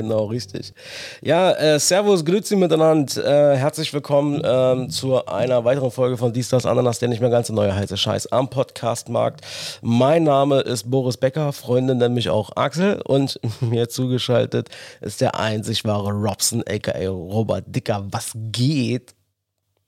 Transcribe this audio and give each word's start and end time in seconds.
genau, 0.00 0.26
richtig. 0.26 0.72
Ja, 1.20 1.52
äh, 1.52 1.78
Servus, 1.78 2.24
Grüezi 2.24 2.56
miteinander. 2.56 3.52
Äh, 3.52 3.56
herzlich 3.56 3.92
willkommen 3.92 4.42
äh, 4.42 4.88
zu 4.88 5.26
einer 5.26 5.64
weiteren 5.64 5.90
Folge 5.90 6.16
von 6.16 6.32
Dies, 6.32 6.48
das, 6.48 6.64
Ananas, 6.64 6.98
der 6.98 7.08
nicht 7.08 7.20
mehr 7.20 7.30
ganz 7.30 7.48
so 7.48 7.54
neue 7.54 7.74
heiße 7.74 7.96
Scheiß 7.96 8.32
am 8.32 8.48
Podcastmarkt. 8.48 9.42
Mein 9.82 10.24
Name 10.24 10.60
ist 10.60 10.90
Boris 10.90 11.16
Becker, 11.16 11.52
Freunde 11.52 11.94
nennen 11.94 12.14
mich 12.14 12.30
auch 12.30 12.56
Axel 12.56 13.02
und 13.02 13.38
mir 13.60 13.88
zugeschaltet 13.88 14.68
ist 15.00 15.20
der 15.20 15.38
einzig 15.38 15.84
wahre 15.84 16.12
Robson, 16.12 16.62
aka 16.66 17.08
Robert 17.08 17.64
Dicker. 17.66 18.06
Was 18.10 18.32
geht? 18.34 19.14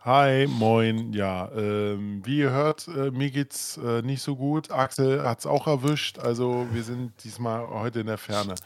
Hi, 0.04 0.48
moin. 0.48 1.12
Ja, 1.12 1.48
ähm, 1.56 2.22
wie 2.24 2.38
ihr 2.38 2.50
hört, 2.50 2.88
äh, 2.88 3.12
mir 3.12 3.30
geht's 3.30 3.76
äh, 3.76 4.02
nicht 4.02 4.20
so 4.20 4.34
gut. 4.34 4.72
Axel 4.72 5.22
hat's 5.22 5.46
auch 5.46 5.68
erwischt. 5.68 6.18
Also 6.18 6.66
wir 6.72 6.82
sind 6.82 7.12
diesmal 7.22 7.68
heute 7.68 8.00
in 8.00 8.08
der 8.08 8.18
Ferne. 8.18 8.56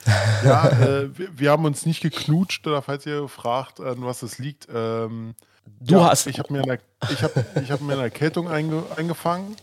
Ja, 0.42 0.66
äh, 0.68 1.10
wir, 1.18 1.38
wir 1.38 1.50
haben 1.50 1.66
uns 1.66 1.84
nicht 1.84 2.00
geknutscht 2.00 2.66
oder 2.66 2.80
falls 2.80 3.04
ihr 3.04 3.28
fragt, 3.28 3.80
an 3.80 3.98
was 3.98 4.22
es 4.22 4.38
liegt. 4.38 4.66
Ähm, 4.74 5.34
Du 5.80 5.96
ja, 5.96 6.10
hast. 6.10 6.26
ich 6.26 6.38
habe 6.38 6.52
mir 6.52 6.62
eine, 6.62 6.78
ich 7.10 7.22
hab, 7.22 7.32
ich 7.60 7.70
hab 7.70 7.80
mir 7.80 7.94
eine 7.94 8.02
Erkältung 8.02 8.48
einge, 8.48 8.84
eingefangen. 8.96 9.56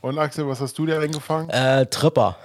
Und 0.00 0.18
Axel, 0.18 0.48
was 0.48 0.60
hast 0.60 0.78
du 0.78 0.86
dir 0.86 1.00
eingefangen? 1.00 1.50
Äh, 1.50 1.86
Tripper. 1.86 2.36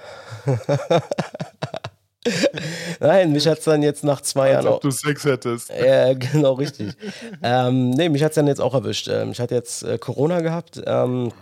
Nein, 3.00 3.32
mich 3.32 3.46
hat 3.48 3.58
es 3.58 3.64
dann 3.64 3.82
jetzt 3.82 4.04
nach 4.04 4.20
zwei 4.20 4.54
Als 4.54 4.64
Jahren 4.64 4.74
ob 4.76 4.80
du 4.80 4.90
Sex 4.90 5.24
hättest. 5.24 5.70
Ja, 5.84 6.12
genau, 6.14 6.54
richtig. 6.54 6.94
ähm, 7.42 7.90
nee, 7.90 8.08
mich 8.08 8.22
hat 8.22 8.30
es 8.30 8.34
dann 8.36 8.46
jetzt 8.46 8.60
auch 8.60 8.74
erwischt. 8.74 9.08
Ähm, 9.08 9.32
ich 9.32 9.40
hatte 9.40 9.54
jetzt 9.54 9.82
äh, 9.82 9.98
Corona 9.98 10.40
gehabt. 10.40 10.80
Ähm, 10.86 11.32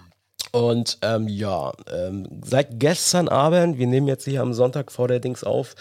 und 0.53 0.99
ähm, 1.03 1.29
ja, 1.29 1.73
ähm, 1.93 2.27
seit 2.43 2.81
gestern 2.81 3.29
Abend, 3.29 3.79
wir 3.79 3.87
nehmen 3.87 4.09
jetzt 4.09 4.25
hier 4.25 4.43
am 4.43 4.53
Sonntag 4.53 4.91
vor 4.91 5.09
der 5.09 5.21
Dings 5.21 5.45
auf, 5.45 5.75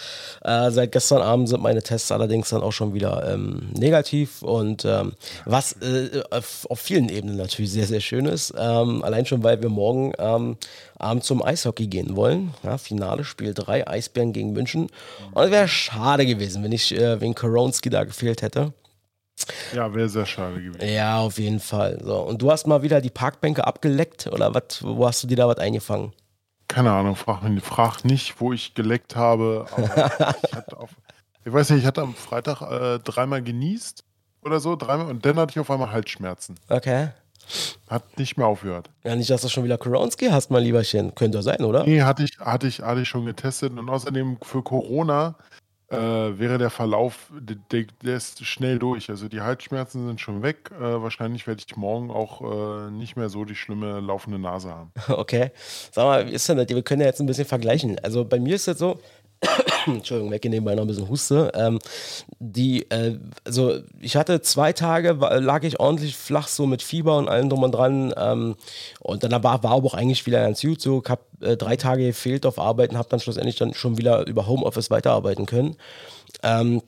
äh, 0.44 0.70
seit 0.72 0.92
gestern 0.92 1.22
Abend 1.22 1.50
sind 1.50 1.62
meine 1.62 1.82
Tests 1.82 2.12
allerdings 2.12 2.50
dann 2.50 2.62
auch 2.62 2.72
schon 2.72 2.94
wieder 2.94 3.32
ähm, 3.34 3.70
negativ 3.74 4.42
und 4.42 4.86
ähm, 4.86 5.14
was 5.46 5.74
äh, 5.82 6.22
auf, 6.32 6.68
auf 6.70 6.80
vielen 6.80 7.10
Ebenen 7.10 7.38
natürlich 7.38 7.72
sehr, 7.72 7.88
sehr 7.88 8.02
schön 8.02 8.26
ist. 8.26 8.54
Ähm, 8.58 9.04
allein 9.04 9.26
schon, 9.26 9.44
weil 9.44 9.62
wir 9.62 9.70
morgen 9.70 10.14
ähm, 10.20 10.58
Abend 11.00 11.24
zum 11.24 11.42
Eishockey 11.42 11.88
gehen 11.88 12.16
wollen. 12.16 12.54
Ja, 12.64 12.78
Finale, 12.78 13.24
Spiel 13.24 13.54
3, 13.54 13.88
Eisbären 13.88 14.34
gegen 14.34 14.54
München. 14.54 14.88
Und 15.34 15.44
es 15.44 15.52
wäre 15.52 15.68
schade 15.68 16.26
gewesen, 16.26 16.64
wenn 16.64 16.74
ich 16.74 16.96
äh, 16.96 17.20
wegen 17.22 17.36
Koronski 17.36 17.90
da 17.90 18.04
gefehlt 18.04 18.42
hätte. 18.42 18.74
Ja, 19.74 19.94
wäre 19.94 20.10
sehr 20.10 20.26
schade 20.26 20.62
gewesen. 20.62 20.88
Ja, 20.88 21.20
auf 21.20 21.38
jeden 21.40 21.60
Fall. 21.60 22.00
So, 22.04 22.18
und 22.22 22.42
du 22.42 22.52
hast 22.52 22.68
mal 22.68 22.82
wieder 22.82 23.02
die 23.02 23.10
Parkbänke 23.10 23.66
abgeleckt 23.66 24.28
oder 24.28 24.54
was? 24.54 24.82
Wo 24.84 25.08
hast 25.08 25.24
du 25.24 25.28
dir 25.28 25.38
da 25.38 25.48
was 25.48 25.58
eingefangen? 25.58 26.14
Keine 26.68 26.92
Ahnung, 26.92 27.16
frag, 27.16 27.42
mich- 27.44 27.64
frag 27.64 28.04
nicht, 28.06 28.40
wo 28.40 28.54
ich 28.54 28.74
geleckt 28.76 29.16
habe. 29.16 29.66
Ich, 30.44 30.74
auf, 30.78 30.90
ich 31.46 31.54
weiß 31.54 31.70
nicht, 31.72 31.80
ich 31.82 31.86
hatte 31.86 32.02
am 32.02 32.14
Freitag 32.14 32.62
äh, 32.62 33.00
dreimal 33.00 33.42
genießt 33.42 34.04
oder 34.44 34.60
so, 34.60 34.76
dreimal 34.76 35.08
und 35.08 35.26
dann 35.26 35.38
hatte 35.38 35.52
ich 35.52 35.60
auf 35.60 35.72
einmal 35.72 35.92
Halsschmerzen. 35.92 36.56
Okay. 36.68 37.10
Hat 37.90 38.20
nicht 38.20 38.38
mehr 38.38 38.46
aufgehört. 38.46 38.92
Ja, 39.04 39.16
nicht, 39.16 39.30
dass 39.32 39.42
du 39.42 39.50
schon 39.50 39.64
wieder 39.64 39.80
Koronski 39.80 40.28
hast, 40.28 40.52
mein 40.52 40.64
Lieberchen. 40.64 41.16
Könnte 41.16 41.40
ja 41.40 41.42
sein, 41.42 41.64
oder? 41.64 41.84
Nee, 41.86 42.04
hatte 42.04 42.24
ich, 42.24 42.38
hatte 42.40 42.68
ich, 42.68 42.82
hatte 42.82 43.02
ich 43.02 43.10
schon 43.10 43.26
getestet 43.26 43.76
und 43.78 43.90
außerdem 43.90 44.38
für 44.44 44.62
Corona 44.62 45.36
äh, 45.92 45.98
wäre 45.98 46.58
der 46.58 46.70
Verlauf, 46.70 47.32
der, 47.32 47.86
der, 48.04 48.16
ist 48.16 48.46
schnell 48.46 48.78
durch. 48.78 49.10
Also 49.10 49.28
die 49.28 49.42
Halsschmerzen 49.42 50.06
sind 50.06 50.22
schon 50.22 50.44
weg. 50.44 50.70
Äh, 50.78 50.82
wahrscheinlich 50.82 51.48
werde 51.48 51.64
ich 51.66 51.76
morgen 51.76 52.12
auch 52.12 52.42
äh, 52.42 52.92
nicht 52.92 53.16
mehr 53.16 53.30
so 53.30 53.44
die 53.46 53.56
schlimme 53.56 54.00
laufende 54.00 54.40
Nase 54.40 54.70
haben. 54.70 54.92
Okay. 55.20 55.52
Sag 55.92 56.06
mal, 56.06 56.30
ist 56.30 56.48
denn 56.48 56.58
das? 56.58 56.70
Wir 56.70 56.82
können 56.82 57.02
ja 57.02 57.08
jetzt 57.08 57.20
ein 57.20 57.26
bisschen 57.26 57.46
vergleichen. 57.46 58.00
Also 58.00 58.24
bei 58.24 58.40
mir 58.40 58.56
ist 58.56 58.68
das 58.68 58.78
so, 58.80 59.00
Entschuldigung, 59.86 60.32
weg 60.32 60.44
nebenbei 60.46 60.76
noch 60.76 60.84
ein 60.84 60.88
bisschen 60.88 61.10
Huste. 61.10 61.52
Ähm, 61.56 61.80
die, 62.40 62.90
äh, 62.90 63.18
also 63.46 63.80
ich 64.00 64.16
hatte 64.16 64.42
zwei 64.42 64.74
Tage, 64.74 65.12
lag 65.12 65.64
ich 65.64 65.80
ordentlich 65.80 66.16
flach, 66.16 66.48
so 66.48 66.66
mit 66.66 66.82
Fieber 66.82 67.18
und 67.18 67.30
allem 67.30 67.50
drum 67.50 67.64
und 67.64 67.72
dran. 67.72 68.14
Ähm, 68.18 68.56
und 69.00 69.24
dann 69.24 69.32
war, 69.32 69.64
war 69.64 69.72
aber 69.72 69.86
auch 69.86 69.94
eigentlich 69.94 70.26
wieder 70.26 70.42
ganz 70.42 70.62
gut. 70.62 70.82
So, 70.82 71.02
ich 71.04 71.10
habe 71.10 71.22
äh, 71.42 71.58
drei 71.58 71.76
Tage 71.76 72.06
gefehlt 72.08 72.46
auf 72.46 72.60
Arbeiten, 72.60 72.98
habe 72.98 73.10
dann 73.10 73.20
schlussendlich 73.20 73.56
dann 73.56 73.74
schon 73.74 73.98
wieder 73.98 74.28
über 74.28 74.48
Homeoffice 74.48 74.92
weiterarbeiten 74.92 75.46
können. 75.46 75.78
Ähm, 76.44 76.82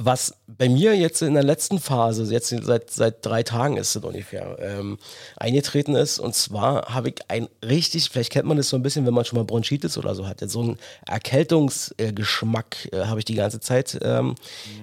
was 0.00 0.32
bei 0.46 0.68
mir 0.68 0.96
jetzt 0.96 1.22
in 1.22 1.34
der 1.34 1.42
letzten 1.42 1.80
Phase, 1.80 2.22
jetzt 2.32 2.48
seit, 2.62 2.90
seit 2.90 3.26
drei 3.26 3.42
Tagen 3.42 3.76
ist 3.76 3.96
es 3.96 4.04
ungefähr, 4.04 4.56
ähm, 4.60 4.96
eingetreten 5.36 5.96
ist. 5.96 6.20
Und 6.20 6.36
zwar 6.36 6.94
habe 6.94 7.08
ich 7.08 7.16
ein 7.26 7.48
richtig, 7.64 8.08
vielleicht 8.08 8.30
kennt 8.30 8.46
man 8.46 8.56
das 8.56 8.68
so 8.68 8.76
ein 8.76 8.82
bisschen, 8.82 9.06
wenn 9.06 9.14
man 9.14 9.24
schon 9.24 9.38
mal 9.38 9.44
Bronchitis 9.44 9.98
oder 9.98 10.14
so 10.14 10.26
hatte, 10.28 10.48
so 10.48 10.60
einen 10.60 10.78
Erkältungsgeschmack 11.06 12.88
äh, 12.92 13.04
habe 13.06 13.18
ich 13.18 13.24
die 13.24 13.34
ganze 13.34 13.60
Zeit 13.60 13.98
ähm, 14.02 14.34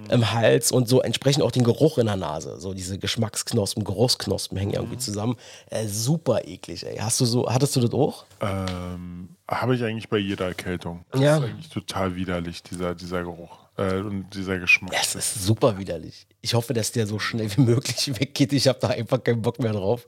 im 0.10 0.32
Hals 0.34 0.72
und 0.72 0.88
so 0.90 1.02
entsprechend 1.02 1.44
auch 1.44 1.52
den 1.52 1.64
Geruch 1.64 1.98
in 1.98 2.08
der 2.08 2.18
Nase. 2.18 2.60
So 2.60 2.74
diese 2.74 2.98
Geschmacksknospen, 2.98 3.84
Geruchsknospen 3.84 4.58
hängen 4.58 4.74
irgendwie 4.74 4.98
zusammen. 4.98 5.38
Äh, 5.70 5.88
super 5.88 6.46
eklig, 6.46 6.86
ey. 6.86 6.98
Hast 6.98 7.20
du 7.22 7.26
so, 7.26 7.50
hattest 7.52 7.76
du 7.76 7.80
das 7.82 7.94
auch? 7.94 8.26
Ähm, 8.42 9.30
Habe 9.48 9.76
ich 9.76 9.84
eigentlich 9.84 10.10
bei 10.10 10.18
jeder 10.18 10.46
Erkältung. 10.48 11.06
Das 11.12 11.22
Ja. 11.22 11.38
ist 11.38 11.44
eigentlich 11.44 11.70
total 11.70 12.16
widerlich, 12.16 12.64
dieser, 12.64 12.96
dieser 12.96 13.24
Geruch 13.24 13.65
äh, 13.78 13.98
und 13.98 14.30
dieser 14.34 14.60
Geschmack. 14.60 14.94
Ja, 14.94 15.00
es 15.02 15.16
ist 15.16 15.46
super 15.46 15.78
widerlich. 15.78 16.28
Ich 16.42 16.54
hoffe, 16.54 16.74
dass 16.74 16.92
der 16.92 17.08
so 17.08 17.20
schnell 17.20 17.56
wie 17.56 17.62
möglich 17.74 18.20
weggeht. 18.20 18.54
Ich 18.54 18.68
habe 18.68 18.80
da 18.80 18.90
einfach 18.90 19.24
keinen 19.24 19.42
Bock 19.42 19.60
mehr 19.60 19.74
drauf. 19.74 20.08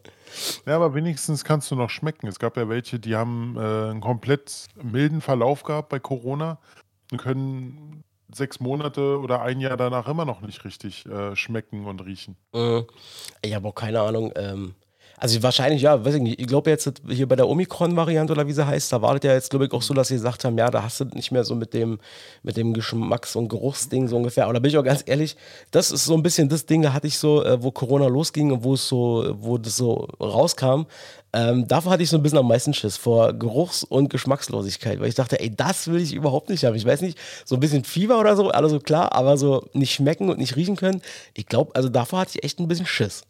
Ja, 0.66 0.76
aber 0.76 0.94
wenigstens 0.94 1.44
kannst 1.44 1.72
du 1.72 1.76
noch 1.76 1.90
schmecken. 1.90 2.28
Es 2.28 2.40
gab 2.40 2.58
ja 2.58 2.70
welche, 2.70 3.00
die 3.00 3.16
haben 3.16 3.56
äh, 3.58 3.92
einen 3.92 4.02
komplett 4.02 4.68
milden 4.82 5.22
Verlauf 5.22 5.64
gehabt 5.64 5.90
bei 5.90 6.00
Corona 6.00 6.60
und 7.12 7.22
können 7.22 8.04
sechs 8.34 8.60
Monate 8.60 9.20
oder 9.20 9.42
ein 9.42 9.60
Jahr 9.60 9.78
danach 9.78 10.08
immer 10.08 10.26
noch 10.26 10.42
nicht 10.42 10.66
richtig 10.66 11.06
äh, 11.06 11.36
schmecken 11.36 11.86
und 11.86 12.02
riechen. 12.06 12.36
Äh, 12.54 12.84
ich 13.42 13.54
habe 13.54 13.70
auch 13.70 13.76
keine 13.76 14.02
Ahnung. 14.02 14.34
Ähm, 14.36 14.76
also 15.20 15.42
wahrscheinlich, 15.42 15.82
ja, 15.82 16.06
weiß 16.06 16.14
ich 16.14 16.22
nicht. 16.22 16.40
Ich 16.40 16.46
glaube 16.46 16.70
jetzt 16.70 17.02
hier 17.10 17.28
bei 17.28 17.36
der 17.36 17.48
Omikron-Variante 17.50 18.34
oder 18.34 18.46
wie 18.46 18.54
sie 18.54 18.68
heißt, 18.68 18.94
da 18.94 19.02
war 19.02 19.16
das 19.16 19.24
ja 19.24 19.34
jetzt, 19.34 19.50
glaube 19.50 19.66
ich, 19.66 19.72
auch 19.72 19.82
so, 19.82 19.96
dass 19.96 20.10
sie 20.10 20.14
gesagt 20.14 20.46
haben, 20.46 20.56
ja, 20.60 20.70
da 20.70 20.84
hast 20.84 21.00
du 21.00 21.06
nicht 21.06 21.32
mehr 21.32 21.44
so 21.44 21.56
mit 21.56 21.74
dem, 21.74 21.98
mit 22.44 22.56
dem 22.56 22.72
Geschmacks- 22.72 23.36
und 23.36 23.50
Geruchsding 23.50 24.08
so 24.08 24.16
ungefähr. 24.16 24.44
Aber 24.44 24.54
da 24.54 24.60
bin 24.60 24.70
ich 24.70 24.78
auch 24.78 24.84
ganz 24.84 25.02
ehrlich, 25.08 25.36
das 25.72 25.90
ist 25.90 26.06
so 26.06 26.14
ein 26.14 26.22
bisschen 26.22 26.50
das 26.50 26.68
Ding, 26.68 26.84
da 26.84 26.94
hatte 26.94 27.08
ich 27.08 27.18
so, 27.18 27.44
äh, 27.44 27.64
wo 27.64 27.72
Corona 27.72 28.06
losging 28.06 28.52
und 28.52 28.64
wo 28.64 28.76
es 28.76 28.88
so, 28.88 29.34
wo 29.40 29.58
das 29.58 29.76
so 29.76 30.08
rauskam. 30.20 30.86
Ähm, 31.34 31.68
davor 31.68 31.94
hatte 31.94 32.04
ich 32.04 32.10
so 32.12 32.18
ein 32.18 32.24
bisschen 32.24 32.38
am 32.38 32.48
meisten 32.48 32.76
Schiss 32.76 32.98
vor 32.98 33.34
Geruchs- 33.34 33.84
und 33.84 34.10
Geschmackslosigkeit, 34.12 35.00
weil 35.00 35.10
ich 35.10 35.16
dachte, 35.16 35.40
ey, 35.40 35.50
das 35.50 35.88
will 35.88 36.00
ich 36.00 36.14
überhaupt 36.14 36.50
nicht 36.50 36.64
haben. 36.64 36.76
Ich 36.76 36.86
weiß 36.86 37.02
nicht, 37.02 37.18
so 37.44 37.56
ein 37.56 37.60
bisschen 37.60 37.84
Fieber 37.84 38.20
oder 38.20 38.36
so, 38.36 38.50
alles 38.50 38.72
so 38.72 38.80
klar, 38.80 39.14
aber 39.14 39.36
so 39.38 39.66
nicht 39.74 39.94
schmecken 39.96 40.30
und 40.30 40.38
nicht 40.38 40.56
riechen 40.56 40.76
können. 40.76 41.02
Ich 41.34 41.48
glaube, 41.48 41.74
also 41.76 41.90
davor 41.90 42.20
hatte 42.20 42.34
ich 42.36 42.44
echt 42.44 42.60
ein 42.60 42.68
bisschen 42.68 42.86
Schiss. 42.86 43.24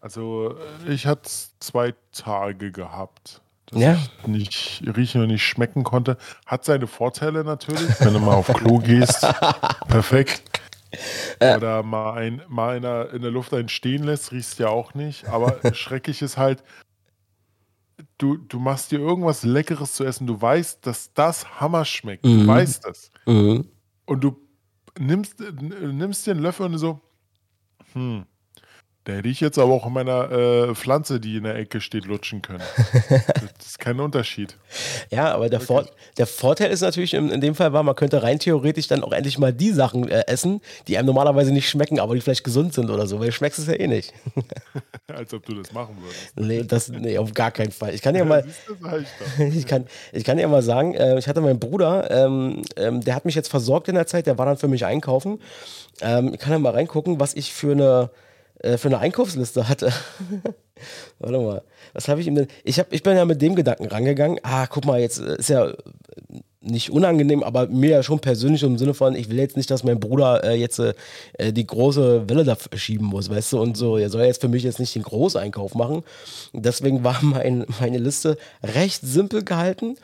Also 0.00 0.56
äh, 0.86 0.92
ich 0.92 1.06
hatte 1.06 1.28
zwei 1.60 1.94
Tage 2.12 2.70
gehabt, 2.72 3.40
dass 3.66 3.80
Ja. 3.80 3.94
ich 3.94 4.26
nicht 4.26 4.82
riechen 4.96 5.22
und 5.22 5.28
nicht 5.28 5.44
schmecken 5.44 5.82
konnte. 5.84 6.16
Hat 6.46 6.64
seine 6.64 6.86
Vorteile 6.86 7.42
natürlich, 7.44 7.98
wenn 8.00 8.12
du 8.14 8.20
mal 8.20 8.34
auf 8.34 8.46
Klo 8.48 8.78
gehst. 8.78 9.20
Perfekt. 9.88 10.42
Oder 11.40 11.82
mal, 11.82 12.12
ein, 12.14 12.42
mal 12.48 12.76
in, 12.76 12.82
der, 12.82 13.12
in 13.12 13.22
der 13.22 13.30
Luft 13.30 13.52
einen 13.52 13.68
stehen 13.68 14.04
lässt, 14.04 14.32
riechst 14.32 14.58
ja 14.58 14.68
auch 14.68 14.94
nicht. 14.94 15.26
Aber 15.28 15.58
schrecklich 15.74 16.22
ist 16.22 16.36
halt, 16.36 16.62
du, 18.18 18.36
du 18.36 18.58
machst 18.58 18.92
dir 18.92 18.98
irgendwas 19.00 19.42
Leckeres 19.42 19.94
zu 19.94 20.04
essen. 20.04 20.26
Du 20.26 20.40
weißt, 20.40 20.86
dass 20.86 21.12
das 21.12 21.60
Hammer 21.60 21.84
schmeckt. 21.84 22.24
Du 22.24 22.28
Mhm. 22.30 22.46
weißt 22.46 22.84
das. 22.84 23.10
Mhm. 23.26 23.68
Und 24.06 24.20
du 24.22 24.36
nimmst, 24.98 25.40
äh, 25.40 25.50
nimmst 25.52 26.26
dir 26.26 26.30
einen 26.32 26.40
Löffel 26.40 26.66
und 26.66 26.72
du 26.72 26.78
so, 26.78 27.00
hm, 27.92 28.24
der 29.06 29.16
hätte 29.16 29.28
ich 29.28 29.40
jetzt 29.40 29.58
aber 29.58 29.72
auch 29.72 29.86
in 29.86 29.92
meiner 29.92 30.30
äh, 30.30 30.74
Pflanze, 30.74 31.20
die 31.20 31.36
in 31.36 31.44
der 31.44 31.54
Ecke 31.54 31.80
steht, 31.80 32.06
lutschen 32.06 32.42
können. 32.42 32.62
das 33.08 33.66
ist 33.66 33.78
kein 33.78 34.00
Unterschied. 34.00 34.56
Ja, 35.10 35.32
aber 35.32 35.48
der, 35.48 35.60
Vor 35.60 35.86
der 36.18 36.26
Vorteil 36.26 36.70
ist 36.72 36.80
natürlich 36.80 37.14
in, 37.14 37.30
in 37.30 37.40
dem 37.40 37.54
Fall 37.54 37.72
war, 37.72 37.82
man 37.84 37.94
könnte 37.94 38.22
rein 38.22 38.38
theoretisch 38.40 38.88
dann 38.88 39.04
auch 39.04 39.12
endlich 39.12 39.38
mal 39.38 39.52
die 39.52 39.70
Sachen 39.70 40.08
äh, 40.08 40.24
essen, 40.26 40.60
die 40.88 40.98
einem 40.98 41.06
normalerweise 41.06 41.52
nicht 41.52 41.68
schmecken, 41.68 42.00
aber 42.00 42.14
die 42.14 42.20
vielleicht 42.20 42.42
gesund 42.42 42.74
sind 42.74 42.90
oder 42.90 43.06
so, 43.06 43.20
weil 43.20 43.26
du 43.26 43.32
schmeckst 43.32 43.60
es 43.60 43.66
ja 43.68 43.74
eh 43.74 43.86
nicht. 43.86 44.12
Als 45.06 45.32
ob 45.32 45.46
du 45.46 45.54
das 45.54 45.72
machen 45.72 45.96
würdest. 46.00 46.32
nee, 46.36 46.64
das, 46.64 46.88
nee, 46.88 47.16
auf 47.16 47.32
gar 47.32 47.52
keinen 47.52 47.70
Fall. 47.70 47.94
Ich 47.94 48.02
kann 48.02 48.16
ja 48.16 48.24
mal, 48.24 48.44
ich 49.38 49.66
kann, 49.66 49.86
ich 50.12 50.24
kann 50.24 50.38
ja 50.38 50.48
mal 50.48 50.62
sagen, 50.62 50.94
äh, 50.94 51.16
ich 51.16 51.28
hatte 51.28 51.40
meinen 51.40 51.60
Bruder, 51.60 52.10
ähm, 52.10 52.62
ähm, 52.76 53.00
der 53.02 53.14
hat 53.14 53.24
mich 53.24 53.36
jetzt 53.36 53.48
versorgt 53.48 53.86
in 53.86 53.94
der 53.94 54.08
Zeit, 54.08 54.26
der 54.26 54.36
war 54.36 54.46
dann 54.46 54.56
für 54.56 54.68
mich 54.68 54.84
einkaufen. 54.84 55.40
Ähm, 56.00 56.34
ich 56.34 56.40
kann 56.40 56.52
ja 56.52 56.58
mal 56.58 56.72
reingucken, 56.72 57.20
was 57.20 57.34
ich 57.34 57.52
für 57.52 57.72
eine, 57.72 58.10
äh, 58.60 58.76
für 58.76 58.88
eine 58.88 58.98
Einkaufsliste 58.98 59.68
hatte. 59.68 59.92
Warte 61.18 61.38
mal, 61.38 61.62
was 61.92 62.08
habe 62.08 62.20
ich 62.20 62.26
ihm 62.26 62.34
denn? 62.34 62.48
Ich, 62.64 62.78
hab, 62.78 62.92
ich 62.92 63.02
bin 63.02 63.16
ja 63.16 63.24
mit 63.24 63.40
dem 63.40 63.54
Gedanken 63.54 63.86
rangegangen. 63.86 64.38
Ah, 64.42 64.66
guck 64.66 64.84
mal, 64.84 65.00
jetzt 65.00 65.20
äh, 65.20 65.36
ist 65.36 65.48
ja 65.48 65.72
nicht 66.66 66.90
unangenehm, 66.90 67.42
aber 67.42 67.68
mir 67.68 67.90
ja 67.90 68.02
schon 68.02 68.20
persönlich 68.20 68.62
im 68.62 68.78
Sinne 68.78 68.94
von, 68.94 69.14
ich 69.14 69.30
will 69.30 69.38
jetzt 69.38 69.56
nicht, 69.56 69.70
dass 69.70 69.84
mein 69.84 70.00
Bruder 70.00 70.44
äh, 70.44 70.54
jetzt 70.54 70.78
äh, 70.78 70.94
die 71.52 71.66
große 71.66 72.28
Welle 72.28 72.44
da 72.44 72.56
schieben 72.74 73.06
muss, 73.06 73.30
weißt 73.30 73.52
du, 73.52 73.60
und 73.60 73.76
so, 73.76 73.96
er 73.96 74.10
soll 74.10 74.24
jetzt 74.24 74.40
für 74.40 74.48
mich 74.48 74.62
jetzt 74.62 74.80
nicht 74.80 74.94
den 74.94 75.02
Großeinkauf 75.02 75.74
machen. 75.74 76.02
Deswegen 76.52 77.04
war 77.04 77.18
mein, 77.22 77.66
meine 77.80 77.98
Liste 77.98 78.36
recht 78.62 79.00
simpel 79.02 79.44
gehalten. 79.44 79.96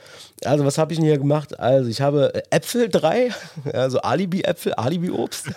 Also, 0.44 0.64
was 0.64 0.79
habe 0.79 0.93
ich 0.93 0.99
denn 0.99 1.06
hier 1.06 1.19
gemacht? 1.19 1.59
Also, 1.59 1.88
ich 1.88 2.00
habe 2.00 2.35
äh, 2.35 2.43
Äpfel 2.50 2.88
drei, 2.88 3.31
also 3.73 4.00
Alibi-Äpfel, 4.00 4.75
Alibi-Obst. 4.75 5.50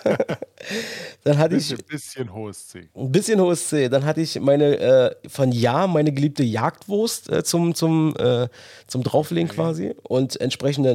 Dann 1.24 1.38
hatte 1.38 1.56
ich. 1.56 1.72
Ein 1.72 1.78
bisschen 1.88 2.32
hohes 2.32 2.68
C. 2.68 2.88
Ein 2.94 3.12
bisschen 3.12 3.40
hohes 3.40 3.68
C. 3.68 3.88
Dann 3.88 4.04
hatte 4.04 4.20
ich 4.20 4.38
meine, 4.38 4.78
äh, 4.78 5.14
von 5.28 5.52
Ja, 5.52 5.86
meine 5.86 6.12
geliebte 6.12 6.44
Jagdwurst 6.44 7.30
äh, 7.30 7.42
zum, 7.42 7.74
zum, 7.74 8.14
äh, 8.16 8.48
zum 8.86 9.02
Drauflegen 9.02 9.50
okay. 9.50 9.56
quasi 9.56 9.94
und 10.04 10.36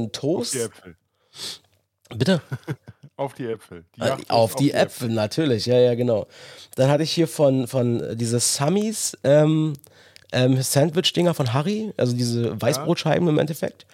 entsprechenden 0.06 0.12
Toast. 0.12 0.56
Auf 0.56 0.60
die 0.60 0.60
Äpfel. 0.60 0.96
Bitte? 2.18 2.42
auf 3.16 3.34
die 3.34 3.46
Äpfel. 3.46 3.86
Die 3.96 4.02
auf, 4.02 4.20
auf 4.30 4.56
die, 4.56 4.66
die 4.66 4.72
Äpfel, 4.72 5.08
Äpfel, 5.08 5.10
natürlich. 5.10 5.66
Ja, 5.66 5.80
ja, 5.80 5.96
genau. 5.96 6.28
Dann 6.76 6.90
hatte 6.90 7.04
ich 7.04 7.12
hier 7.12 7.28
von, 7.28 7.68
von 7.68 8.18
diese 8.18 8.40
Summies. 8.40 9.18
Ähm, 9.24 9.74
ähm, 10.32 10.62
Sandwich-Dinger 10.62 11.34
von 11.34 11.54
Harry, 11.54 11.94
also 11.98 12.16
diese 12.16 12.60
Weißbrotscheiben 12.62 13.28
im 13.28 13.38
Endeffekt. 13.38 13.86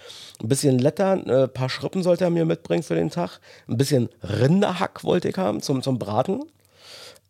Ein 0.41 0.47
bisschen 0.47 0.77
Letter, 0.77 1.13
ein 1.13 1.27
äh, 1.27 1.47
paar 1.47 1.69
Schrippen 1.69 2.03
sollte 2.03 2.25
er 2.25 2.29
mir 2.29 2.45
mitbringen 2.45 2.83
für 2.83 2.95
den 2.95 3.09
Tag. 3.09 3.39
Ein 3.67 3.77
bisschen 3.77 4.09
Rinderhack 4.21 5.03
wollte 5.03 5.29
ich 5.29 5.37
haben 5.37 5.61
zum, 5.61 5.81
zum 5.81 5.97
Braten. 5.97 6.43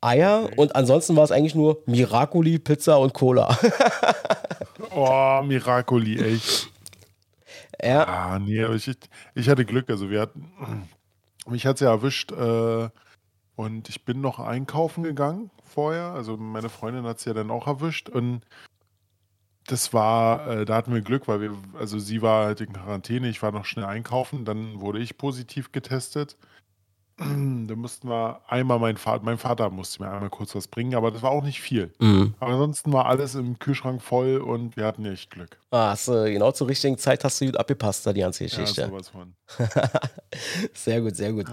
Eier 0.02 0.44
okay. 0.44 0.54
und 0.58 0.76
ansonsten 0.76 1.16
war 1.16 1.24
es 1.24 1.32
eigentlich 1.32 1.56
nur 1.56 1.82
Miracoli, 1.86 2.60
Pizza 2.60 3.00
und 3.00 3.14
Cola. 3.14 3.58
oh, 4.96 5.42
Miracoli, 5.44 6.20
echt. 6.20 6.70
Ja. 7.82 8.06
Ah, 8.08 8.40
nee, 8.40 8.64
aber 8.64 8.76
ich, 8.76 8.90
ich 9.36 9.50
hatte 9.50 9.66
Glück. 9.66 9.90
Also 9.90 10.10
wir 10.10 10.22
hatten, 10.22 10.52
mich 11.48 11.66
hat 11.66 11.76
es 11.76 11.82
ja 11.82 11.90
erwischt 11.92 12.32
äh, 12.32 12.90
und 13.56 13.90
ich 13.90 14.06
bin 14.06 14.22
noch 14.22 14.40
einkaufen 14.40 15.04
gegangen 15.04 15.52
vorher. 15.64 16.12
Also 16.14 16.38
meine 16.38 16.70
Freundin 16.70 17.06
hat 17.06 17.20
es 17.20 17.26
ja 17.26 17.34
dann 17.34 17.52
auch 17.52 17.68
erwischt 17.68 18.10
und 18.10 18.42
das 19.68 19.94
war, 19.94 20.48
äh, 20.48 20.66
da 20.66 20.76
hatten 20.76 20.94
wir 20.94 21.02
Glück, 21.02 21.28
weil 21.28 21.42
wir, 21.42 21.58
also 21.78 22.00
sie 22.00 22.22
war 22.22 22.46
halt 22.46 22.62
in 22.62 22.72
Quarantäne, 22.74 23.28
ich 23.30 23.42
war 23.44 23.52
noch 23.52 23.66
schnell 23.66 23.86
einkaufen, 23.86 24.46
dann 24.46 24.80
wurde 24.82 25.00
ich 25.00 25.18
positiv 25.18 25.72
getestet. 25.72 26.38
Da 27.68 27.76
mussten 27.76 28.10
wir 28.10 28.42
einmal 28.48 28.80
mein 28.80 28.96
Vater, 28.96 29.24
mein 29.24 29.38
Vater 29.38 29.70
musste 29.70 30.02
mir 30.02 30.10
einmal 30.10 30.30
kurz 30.30 30.56
was 30.56 30.68
bringen, 30.68 30.96
aber 30.96 31.12
das 31.12 31.22
war 31.22 31.32
auch 31.32 31.44
nicht 31.44 31.60
viel. 31.60 31.92
Mhm. 32.00 32.36
Aber 32.40 32.54
ansonsten 32.54 32.94
war 32.94 33.08
alles 33.08 33.36
im 33.36 33.60
Kühlschrank 33.60 34.02
voll 34.02 34.38
und 34.38 34.78
wir 34.78 34.86
hatten 34.86 35.06
echt 35.06 35.32
Glück. 35.32 35.58
Ah, 35.72 35.90
hast 35.90 36.08
du 36.08 36.32
genau 36.32 36.52
zur 36.52 36.68
richtigen 36.68 36.98
Zeit 36.98 37.24
hast 37.24 37.42
du 37.42 37.46
gut 37.48 37.58
abgepasst, 37.58 38.06
da 38.06 38.14
die 38.14 38.22
ganze 38.22 38.46
Geschichte. 38.46 38.82
Ja, 38.82 38.88
sowas 38.88 39.10
von. 39.10 39.34
sehr 40.74 41.02
gut, 41.02 41.16
sehr 41.16 41.34
gut. 41.34 41.48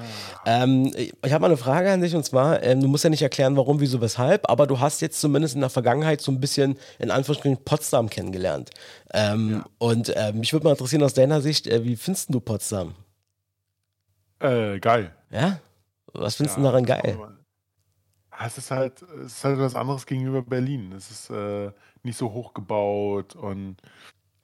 Ah. 0.45 0.65
Ähm, 0.65 0.93
ich 0.95 1.33
habe 1.33 1.41
mal 1.41 1.47
eine 1.47 1.57
Frage 1.57 1.91
an 1.91 2.01
dich 2.01 2.15
und 2.15 2.25
zwar, 2.25 2.63
ähm, 2.63 2.81
du 2.81 2.89
musst 2.89 3.05
ja 3.05 3.11
nicht 3.11 3.23
erklären, 3.23 3.57
warum, 3.57 3.81
wieso, 3.81 4.01
weshalb, 4.01 4.49
aber 4.49 4.67
du 4.67 4.81
hast 4.81 5.01
jetzt 5.01 5.21
zumindest 5.21 5.55
in 5.55 5.63
der 5.63 5.71
Vergangenheit 5.71 6.21
so 6.21 6.31
ein 6.31 6.41
bisschen 6.41 6.79
in 6.99 7.11
Anführungsstrichen 7.11 7.65
Potsdam 7.65 8.11
kennengelernt. 8.11 8.71
Ähm, 9.13 9.51
ja. 9.51 9.65
Und 9.79 10.11
äh, 10.11 10.33
mich 10.33 10.53
würde 10.53 10.65
mal 10.65 10.73
interessieren 10.73 11.03
aus 11.03 11.15
deiner 11.15 11.41
Sicht, 11.41 11.67
äh, 11.67 11.85
wie 11.85 11.97
findest 11.97 12.33
du 12.33 12.41
Potsdam? 12.41 12.95
Äh, 14.41 14.79
geil. 14.79 15.11
Ja? 15.35 15.61
Was 16.13 16.37
findest 16.37 16.57
ja, 16.57 16.63
du 16.63 16.69
daran 16.69 16.87
geil? 16.87 17.19
Es 18.41 18.59
ist 18.59 18.71
halt, 18.71 19.03
es 19.03 19.39
ist 19.39 19.45
halt 19.45 19.59
was 19.59 19.75
anderes 19.75 20.07
gegenüber 20.07 20.43
Berlin. 20.43 20.93
Es 20.93 21.11
ist 21.11 21.31
äh, 21.31 21.73
nicht 22.03 22.17
so 22.17 22.33
hoch 22.33 22.55
gebaut 22.55 23.35
und 23.35 23.77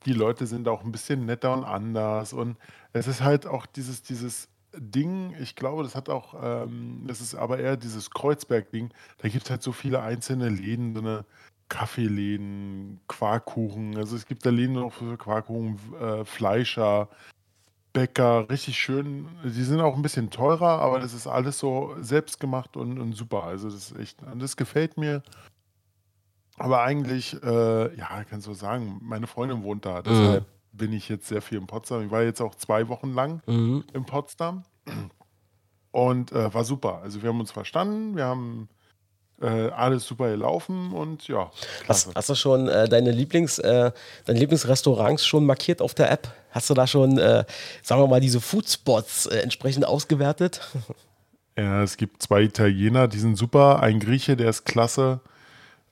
die 0.05 0.13
Leute 0.13 0.47
sind 0.47 0.67
auch 0.69 0.85
ein 0.85 0.93
bisschen 0.93 1.27
netter 1.27 1.53
und 1.53 1.65
anders. 1.65 2.33
Und 2.33 2.57
es 2.93 3.07
ist 3.07 3.21
halt 3.21 3.47
auch 3.47 3.67
dieses, 3.67 4.03
dieses 4.03 4.49
Ding, 4.75 5.35
ich 5.41 5.57
glaube, 5.57 5.83
das 5.83 5.95
hat 5.95 6.09
auch, 6.09 6.35
ähm, 6.43 7.05
das 7.07 7.21
ist 7.21 7.35
aber 7.35 7.59
eher 7.59 7.77
dieses 7.77 8.11
Kreuzberg-Ding. 8.11 8.91
Da 9.19 9.29
gibt 9.29 9.45
es 9.45 9.51
halt 9.51 9.63
so 9.63 9.73
viele 9.73 10.03
einzelne 10.03 10.49
Läden, 10.49 10.95
so 10.95 11.01
eine 11.01 11.25
Kaffeeläden, 11.69 13.01
Quarkkuchen. 13.07 13.97
Also 13.97 14.17
es 14.17 14.27
gibt 14.27 14.45
da 14.45 14.51
Läden 14.51 14.75
noch 14.75 14.93
für 14.93 15.17
Quarkkuchen, 15.17 15.79
äh, 16.01 16.25
Fleischer, 16.25 17.09
Bäcker, 17.93 18.49
richtig 18.49 18.79
schön. 18.79 19.29
Die 19.45 19.63
sind 19.63 19.81
auch 19.81 19.97
ein 19.97 20.03
bisschen 20.03 20.31
teurer, 20.31 20.81
aber 20.81 21.01
das 21.01 21.13
ist 21.13 21.27
alles 21.27 21.59
so 21.59 21.95
selbstgemacht 22.01 22.77
und, 22.77 22.99
und 23.01 23.15
super. 23.15 23.45
Also 23.45 23.69
das 23.69 23.91
ist 23.91 23.99
echt, 23.99 24.19
das 24.37 24.57
gefällt 24.57 24.97
mir. 24.97 25.23
Aber 26.57 26.83
eigentlich, 26.83 27.43
äh, 27.43 27.97
ja, 27.97 28.25
kannst 28.25 28.47
du 28.47 28.55
sagen, 28.55 29.01
meine 29.03 29.27
Freundin 29.27 29.63
wohnt 29.63 29.87
da. 29.87 30.03
Deshalb 30.03 30.45
mhm. 30.45 30.77
bin 30.77 30.93
ich 30.93 31.09
jetzt 31.09 31.27
sehr 31.27 31.43
viel 31.43 31.59
in 31.59 31.67
Potsdam. 31.67 32.05
Ich 32.05 32.11
war 32.11 32.23
jetzt 32.23 32.41
auch 32.41 32.55
zwei 32.55 32.89
Wochen 32.89 33.15
lang 33.15 33.43
mhm. 33.47 33.85
in 33.93 34.05
Potsdam 34.05 34.65
und 35.91 36.33
äh, 36.33 36.53
war 36.53 36.65
super. 36.65 37.01
Also 37.03 37.23
wir 37.23 37.31
haben 37.31 37.41
uns 37.41 37.51
verstanden, 37.51 38.15
wir 38.15 38.27
haben 38.27 38.69
äh, 39.41 39.71
alles 39.71 40.05
super 40.05 40.31
gelaufen 40.31 40.93
und 40.93 41.29
ja. 41.29 41.51
Hast, 41.89 42.11
hast, 42.15 42.29
du 42.29 42.35
schon 42.35 42.69
äh, 42.69 42.89
deine 42.89 43.11
Lieblings, 43.11 43.59
äh, 43.59 43.91
deine 44.27 44.39
Lieblingsrestaurants 44.39 45.27
schon 45.27 45.47
markiert 45.47 45.81
auf 45.83 45.95
der 45.95 46.11
App? 46.11 46.29
Hast 46.51 46.69
du 46.69 46.75
da 46.75 46.87
schon, 46.87 47.19
äh, 47.19 47.45
sagen 47.83 48.03
wir 48.03 48.07
mal, 48.07 48.21
diese 48.21 48.41
Foodspots 48.41 49.27
äh, 49.27 49.41
entsprechend 49.41 49.85
ausgewertet? 49.87 50.61
Ja, 51.59 51.83
es 51.83 51.99
gibt 51.99 52.23
zwei 52.23 52.43
Italiener, 52.43 53.07
die 53.07 53.19
sind 53.19 53.37
super. 53.37 53.83
Ein 53.83 54.01
Grieche, 54.01 54.35
der 54.35 54.49
ist 54.49 54.65
klasse. 54.65 55.21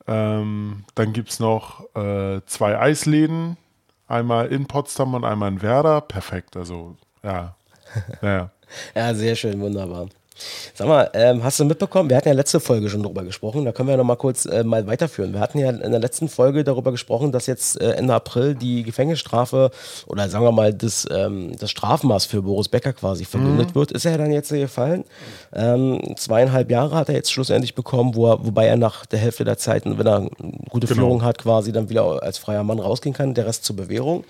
Ähm, 0.07 0.85
dann 0.95 1.13
gibt 1.13 1.29
es 1.29 1.41
noch 1.41 1.95
äh, 1.95 2.41
zwei 2.47 2.79
Eisläden. 2.79 3.59
Einmal 4.07 4.47
in 4.47 4.67
Potsdam 4.67 5.13
und 5.13 5.25
einmal 5.25 5.53
in 5.53 5.61
Werder. 5.61 6.01
Perfekt, 6.01 6.57
also 6.57 6.97
ja. 7.23 7.55
ja. 8.23 8.51
ja, 8.95 9.15
sehr 9.15 9.37
schön, 9.37 9.61
wunderbar. 9.61 10.09
Sag 10.75 10.89
mal, 10.89 11.11
ähm, 11.15 11.43
hast 11.43 11.59
du 11.61 11.65
mitbekommen, 11.65 12.11
wir 12.11 12.17
hatten 12.17 12.29
ja 12.29 12.35
letzte 12.35 12.61
Folge 12.61 12.89
schon 12.89 13.03
darüber 13.03 13.25
gesprochen, 13.25 13.65
da 13.65 13.73
können 13.73 13.89
wir 13.89 13.93
ja 13.93 13.97
noch 13.97 14.05
mal 14.05 14.17
kurz 14.17 14.47
äh, 14.47 14.65
mal 14.65 14.87
weiterführen. 14.87 15.33
Wir 15.33 15.41
hatten 15.41 15.59
ja 15.59 15.71
in 15.71 15.91
der 15.91 16.01
letzten 16.01 16.29
Folge 16.29 16.65
darüber 16.65 16.91
gesprochen, 16.91 17.33
dass 17.33 17.47
jetzt 17.47 17.81
äh, 17.81 17.93
Ende 17.93 18.15
April 18.15 18.55
die 18.55 18.83
Gefängnisstrafe 18.83 19.71
oder 20.07 20.29
sagen 20.29 20.45
wir 20.45 20.53
mal 20.53 20.73
das, 20.73 21.07
ähm, 21.11 21.57
das 21.59 21.71
Strafmaß 21.71 22.27
für 22.27 22.43
Boris 22.43 22.69
Becker 22.69 22.93
quasi 22.93 23.25
verkündet 23.25 23.71
mhm. 23.71 23.75
wird. 23.75 23.93
Ist 23.93 24.05
er 24.05 24.19
dann 24.19 24.31
jetzt 24.31 24.51
gefallen? 24.51 25.05
Ähm, 25.53 26.15
zweieinhalb 26.17 26.71
Jahre 26.71 26.95
hat 26.97 27.09
er 27.09 27.15
jetzt 27.15 27.33
schlussendlich 27.33 27.75
bekommen, 27.75 28.15
wo 28.15 28.31
er, 28.31 28.45
wobei 28.45 28.67
er 28.67 28.77
nach 28.77 29.07
der 29.07 29.19
Hälfte 29.19 29.45
der 29.45 29.59
Zeit, 29.59 29.85
wenn 29.85 30.07
er 30.07 30.17
eine 30.17 30.31
gute 30.69 30.87
genau. 30.87 31.01
Führung 31.01 31.23
hat, 31.23 31.39
quasi 31.39 31.73
dann 31.73 31.89
wieder 31.89 32.23
als 32.23 32.39
freier 32.39 32.65
Mann 32.65 32.79
rausgehen 32.79 33.15
kann, 33.15 33.35
der 33.35 33.47
Rest 33.47 33.65
zur 33.65 33.77
Bewährung. 33.77 34.25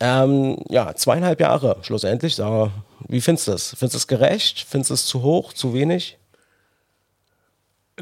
Ähm, 0.00 0.56
ja, 0.68 0.94
zweieinhalb 0.94 1.40
Jahre 1.40 1.76
schlussendlich. 1.82 2.34
Sagen 2.34 2.54
wir, 2.54 2.70
wie 3.08 3.20
findest 3.20 3.48
du 3.48 3.52
das? 3.52 3.70
Findest 3.70 3.94
du 3.94 3.98
es 3.98 4.06
gerecht? 4.06 4.66
Findest 4.68 4.90
du 4.90 4.94
es 4.94 5.06
zu 5.06 5.22
hoch, 5.22 5.52
zu 5.52 5.74
wenig? 5.74 6.18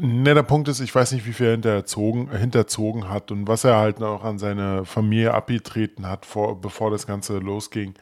Ne, 0.01 0.33
der 0.33 0.43
Punkt 0.43 0.67
ist, 0.69 0.79
ich 0.79 0.93
weiß 0.95 1.11
nicht, 1.11 1.25
wie 1.25 1.33
viel 1.33 1.47
er 1.47 1.51
hinterzogen, 1.53 2.31
hinterzogen 2.31 3.09
hat 3.09 3.31
und 3.31 3.47
was 3.47 3.65
er 3.65 3.75
halt 3.77 3.99
noch 3.99 4.23
an 4.23 4.39
seine 4.39 4.85
Familie 4.85 5.33
abgetreten 5.33 6.07
hat, 6.07 6.25
vor, 6.25 6.61
bevor 6.61 6.89
das 6.89 7.05
Ganze 7.05 7.39
losging. 7.39 7.95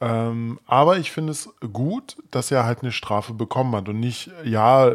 Ähm, 0.00 0.60
aber 0.66 0.98
ich 0.98 1.10
finde 1.12 1.32
es 1.32 1.48
gut, 1.72 2.16
dass 2.30 2.50
er 2.50 2.64
halt 2.64 2.82
eine 2.82 2.92
Strafe 2.92 3.32
bekommen 3.32 3.74
hat 3.74 3.88
und 3.88 4.00
nicht, 4.00 4.30
ja, 4.44 4.92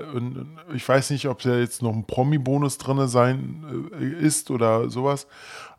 ich 0.73 0.87
weiß 0.87 1.09
nicht, 1.09 1.27
ob 1.27 1.41
da 1.41 1.57
jetzt 1.57 1.81
noch 1.81 1.93
ein 1.93 2.05
Promi-Bonus 2.05 2.77
drin 2.77 3.07
sein 3.07 3.89
äh, 3.99 4.25
ist 4.25 4.51
oder 4.51 4.89
sowas, 4.89 5.27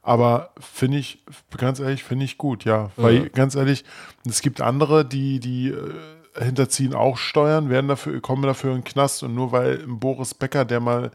aber 0.03 0.51
finde 0.59 0.99
ich, 0.99 1.23
ganz 1.57 1.81
ehrlich, 1.81 2.05
finde 2.05 2.25
ich 2.25 2.39
gut, 2.39 2.65
ja. 2.65 2.91
Weil 2.97 3.15
ja. 3.15 3.29
ganz 3.29 3.55
ehrlich, 3.55 3.85
es 4.27 4.41
gibt 4.41 4.61
andere, 4.61 5.05
die, 5.05 5.41
die 5.41 5.69
äh, 5.69 6.45
hinterziehen 6.45 6.95
auch 6.95 7.19
Steuern, 7.19 7.69
werden 7.69 7.89
dafür, 7.89 8.21
kommen 8.21 8.43
dafür 8.43 8.71
in 8.71 8.79
den 8.79 8.85
Knast 8.85 9.23
und 9.23 9.35
nur 9.35 9.53
weil 9.53 9.79
Boris 9.87 10.35
Becker, 10.35 10.65
der 10.65 10.81
mal 10.81 11.11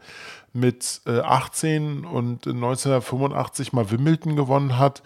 mit 0.52 1.00
äh, 1.06 1.20
18 1.20 2.04
und 2.04 2.46
1985 2.46 3.72
mal 3.72 3.90
Wimbledon 3.90 4.36
gewonnen 4.36 4.78
hat, 4.78 5.02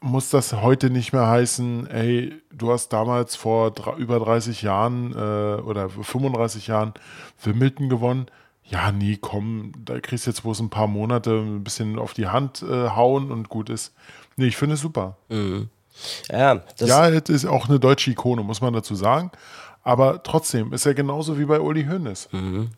muss 0.00 0.28
das 0.28 0.52
heute 0.52 0.90
nicht 0.90 1.14
mehr 1.14 1.26
heißen, 1.26 1.86
ey, 1.86 2.34
du 2.52 2.70
hast 2.70 2.90
damals 2.90 3.36
vor 3.36 3.72
über 3.96 4.20
30 4.20 4.60
Jahren 4.60 5.12
äh, 5.12 5.62
oder 5.62 5.88
35 5.88 6.66
Jahren 6.66 6.92
Wimbledon 7.42 7.88
gewonnen 7.88 8.26
ja, 8.66 8.92
nee, 8.92 9.18
komm, 9.20 9.72
da 9.84 10.00
kriegst 10.00 10.26
du 10.26 10.30
jetzt 10.30 10.42
bloß 10.42 10.60
ein 10.60 10.70
paar 10.70 10.86
Monate 10.86 11.30
ein 11.32 11.64
bisschen 11.64 11.98
auf 11.98 12.14
die 12.14 12.28
Hand 12.28 12.62
äh, 12.62 12.88
hauen 12.90 13.30
und 13.30 13.48
gut 13.48 13.68
ist. 13.68 13.92
Nee, 14.36 14.46
ich 14.46 14.56
finde 14.56 14.74
es 14.74 14.80
super. 14.80 15.16
Mhm. 15.28 15.68
Ja, 16.30 16.60
das 16.78 16.88
ja, 16.88 17.08
es 17.08 17.28
ist 17.28 17.44
auch 17.44 17.68
eine 17.68 17.78
deutsche 17.78 18.10
Ikone, 18.10 18.42
muss 18.42 18.60
man 18.60 18.72
dazu 18.72 18.94
sagen. 18.94 19.30
Aber 19.82 20.22
trotzdem 20.22 20.72
ist 20.72 20.86
er 20.86 20.94
genauso 20.94 21.38
wie 21.38 21.44
bei 21.44 21.60
Uli 21.60 21.84
Hoeneß. 21.84 22.30
Mhm. 22.32 22.70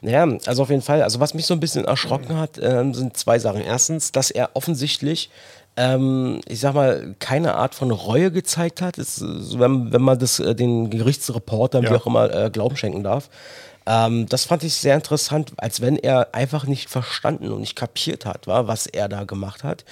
Ja, 0.00 0.26
also 0.46 0.62
auf 0.62 0.70
jeden 0.70 0.82
Fall. 0.82 1.02
Also 1.02 1.20
was 1.20 1.34
mich 1.34 1.44
so 1.46 1.54
ein 1.54 1.60
bisschen 1.60 1.84
erschrocken 1.84 2.36
hat, 2.36 2.56
äh, 2.58 2.92
sind 2.92 3.16
zwei 3.16 3.38
Sachen. 3.38 3.60
Erstens, 3.60 4.12
dass 4.12 4.30
er 4.30 4.50
offensichtlich 4.54 5.30
ähm, 5.76 6.40
ich 6.46 6.60
sag 6.60 6.74
mal, 6.74 7.14
keine 7.20 7.54
Art 7.54 7.74
von 7.74 7.90
Reue 7.90 8.30
gezeigt 8.30 8.82
hat, 8.82 8.98
ist, 8.98 9.22
wenn, 9.58 9.92
wenn 9.92 10.02
man 10.02 10.18
das 10.18 10.40
äh, 10.40 10.54
den 10.54 10.90
Gerichtsreportern, 10.90 11.84
ja. 11.84 11.90
wie 11.90 11.94
auch 11.94 12.06
immer, 12.06 12.32
äh, 12.34 12.50
Glauben 12.50 12.76
schenken 12.76 13.04
darf. 13.04 13.30
Ähm, 13.86 14.26
das 14.28 14.44
fand 14.44 14.62
ich 14.64 14.74
sehr 14.74 14.94
interessant, 14.94 15.52
als 15.56 15.80
wenn 15.80 15.96
er 15.96 16.34
einfach 16.34 16.66
nicht 16.66 16.90
verstanden 16.90 17.50
und 17.50 17.60
nicht 17.60 17.76
kapiert 17.76 18.26
hat, 18.26 18.46
war, 18.46 18.68
was 18.68 18.86
er 18.86 19.08
da 19.08 19.24
gemacht 19.24 19.64
hat. 19.64 19.84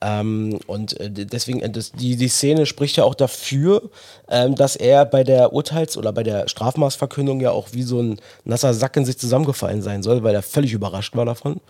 Ähm, 0.00 0.58
und 0.66 0.98
äh, 1.00 1.10
deswegen, 1.10 1.60
äh, 1.60 1.70
das, 1.70 1.92
die, 1.92 2.16
die 2.16 2.28
Szene 2.28 2.66
spricht 2.66 2.96
ja 2.96 3.04
auch 3.04 3.14
dafür, 3.14 3.90
ähm, 4.28 4.54
dass 4.54 4.76
er 4.76 5.04
bei 5.04 5.24
der 5.24 5.52
Urteils- 5.52 5.96
oder 5.96 6.12
bei 6.12 6.22
der 6.22 6.48
Strafmaßverkündung 6.48 7.40
ja 7.40 7.50
auch 7.50 7.68
wie 7.72 7.82
so 7.82 8.00
ein 8.00 8.20
nasser 8.44 8.74
Sack 8.74 8.96
in 8.96 9.04
sich 9.04 9.18
zusammengefallen 9.18 9.82
sein 9.82 10.02
soll, 10.02 10.22
weil 10.22 10.34
er 10.34 10.42
völlig 10.42 10.72
überrascht 10.72 11.14
war 11.14 11.24
davon. 11.26 11.60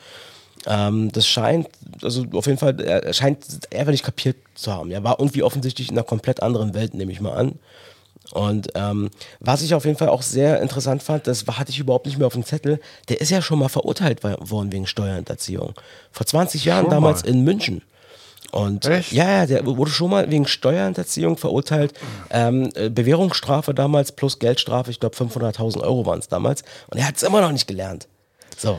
Ähm, 0.67 1.13
das 1.13 1.27
scheint, 1.27 1.69
also 2.03 2.25
auf 2.33 2.47
jeden 2.47 2.59
Fall, 2.59 2.81
er 2.81 3.13
scheint 3.13 3.45
einfach 3.75 3.93
nicht 3.93 4.05
kapiert 4.05 4.37
zu 4.55 4.73
haben. 4.73 4.91
Er 4.91 5.05
war 5.05 5.19
irgendwie 5.19 5.43
offensichtlich 5.43 5.91
in 5.91 5.95
einer 5.97 6.05
komplett 6.05 6.43
anderen 6.43 6.75
Welt, 6.75 6.95
nehme 6.95 7.13
ich 7.13 7.21
mal 7.21 7.35
an. 7.35 7.59
Und 8.33 8.69
ähm, 8.75 9.11
was 9.41 9.63
ich 9.63 9.75
auf 9.75 9.85
jeden 9.85 9.99
Fall 9.99 10.09
auch 10.09 10.23
sehr 10.23 10.61
interessant 10.63 11.03
fand, 11.03 11.27
das 11.27 11.47
hatte 11.47 11.71
ich 11.71 11.79
überhaupt 11.79 12.07
nicht 12.07 12.19
mehr 12.19 12.27
auf 12.27 12.33
dem 12.33 12.45
Zettel, 12.45 12.81
der 13.09 13.21
ist 13.21 13.31
ja 13.31 13.43
schon 13.43 13.59
mal 13.59 13.69
verurteilt 13.69 14.25
worden 14.25 14.73
wegen 14.73 14.87
Steuerhinterziehung. 14.87 15.75
Vor 16.11 16.27
20 16.27 16.65
Jahren 16.65 16.85
Schon 16.85 16.91
damals 16.91 17.23
mal. 17.23 17.31
in 17.31 17.45
München. 17.45 17.83
Und 18.51 18.87
Echt? 18.87 19.13
ja, 19.13 19.29
ja, 19.29 19.47
der 19.47 19.67
wurde 19.67 19.91
schon 19.91 20.11
mal 20.11 20.31
wegen 20.31 20.47
Steuerhinterziehung 20.47 21.37
verurteilt. 21.37 21.93
Ähm, 22.31 22.71
äh, 22.75 22.89
Bewährungsstrafe 22.89 23.75
damals 23.75 24.13
plus 24.13 24.39
Geldstrafe, 24.39 24.91
ich 24.91 25.01
glaube 25.01 25.17
500.000 25.17 25.83
Euro 25.83 26.07
waren 26.07 26.21
es 26.21 26.29
damals. 26.29 26.63
Und 26.89 26.99
er 26.99 27.09
hat 27.09 27.17
es 27.17 27.25
immer 27.25 27.41
noch 27.41 27.53
nicht 27.53 27.67
gelernt. 27.67 28.07
So. 28.57 28.79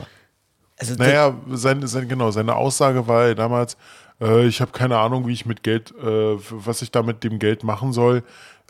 Also, 0.78 0.94
Naja, 0.94 1.34
seine, 1.52 1.86
seine, 1.88 2.06
genau, 2.06 2.30
seine 2.30 2.56
Aussage 2.56 3.06
war 3.06 3.28
ja 3.28 3.34
damals, 3.34 3.76
äh, 4.20 4.46
ich 4.46 4.60
habe 4.60 4.72
keine 4.72 4.98
Ahnung, 4.98 5.26
wie 5.26 5.32
ich 5.32 5.46
mit 5.46 5.62
Geld, 5.62 5.92
äh, 6.02 6.36
was 6.50 6.82
ich 6.82 6.90
da 6.90 7.02
mit 7.02 7.24
dem 7.24 7.38
Geld 7.38 7.62
machen 7.64 7.92
soll. 7.92 8.22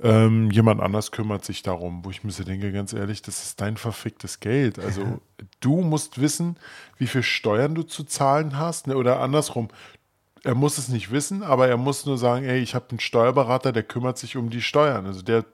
Ähm, 0.02 0.50
jemand 0.50 0.82
anders 0.82 1.10
kümmert 1.10 1.44
sich 1.44 1.62
darum, 1.62 2.04
wo 2.04 2.10
ich 2.10 2.22
mir 2.22 2.30
so 2.30 2.44
denke, 2.44 2.70
ganz 2.70 2.92
ehrlich, 2.92 3.22
das 3.22 3.42
ist 3.42 3.60
dein 3.60 3.78
verficktes 3.78 4.40
Geld. 4.40 4.78
Also 4.78 5.20
du 5.60 5.80
musst 5.80 6.20
wissen, 6.20 6.56
wie 6.98 7.06
viel 7.06 7.22
Steuern 7.22 7.74
du 7.74 7.82
zu 7.82 8.04
zahlen 8.04 8.58
hast, 8.58 8.88
ne? 8.88 8.96
oder 8.96 9.20
andersrum. 9.20 9.68
Er 10.44 10.54
muss 10.54 10.78
es 10.78 10.88
nicht 10.88 11.10
wissen, 11.10 11.42
aber 11.42 11.66
er 11.66 11.78
muss 11.78 12.06
nur 12.06 12.18
sagen, 12.18 12.44
ey, 12.44 12.60
ich 12.60 12.74
habe 12.74 12.90
einen 12.90 13.00
Steuerberater, 13.00 13.72
der 13.72 13.82
kümmert 13.82 14.18
sich 14.18 14.36
um 14.36 14.50
die 14.50 14.60
Steuern. 14.60 15.06
Also 15.06 15.22
der, 15.22 15.44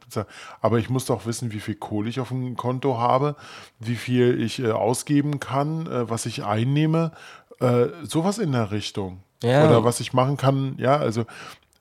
aber 0.60 0.78
ich 0.78 0.90
muss 0.90 1.06
doch 1.06 1.24
wissen, 1.24 1.52
wie 1.52 1.60
viel 1.60 1.76
Kohle 1.76 2.10
ich 2.10 2.20
auf 2.20 2.28
dem 2.28 2.56
Konto 2.56 2.98
habe, 2.98 3.36
wie 3.78 3.96
viel 3.96 4.42
ich 4.42 4.58
äh, 4.58 4.72
ausgeben 4.72 5.40
kann, 5.40 5.86
äh, 5.86 6.10
was 6.10 6.26
ich 6.26 6.44
einnehme, 6.44 7.12
äh, 7.60 7.86
sowas 8.02 8.38
in 8.38 8.52
der 8.52 8.70
Richtung. 8.72 9.20
Ja. 9.42 9.66
Oder 9.66 9.84
was 9.84 10.00
ich 10.00 10.12
machen 10.12 10.36
kann. 10.36 10.74
Ja, 10.78 10.96
also 10.96 11.26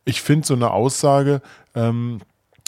ich 0.05 0.21
finde 0.21 0.47
so 0.47 0.53
eine 0.53 0.71
Aussage, 0.71 1.41
ähm, 1.75 2.21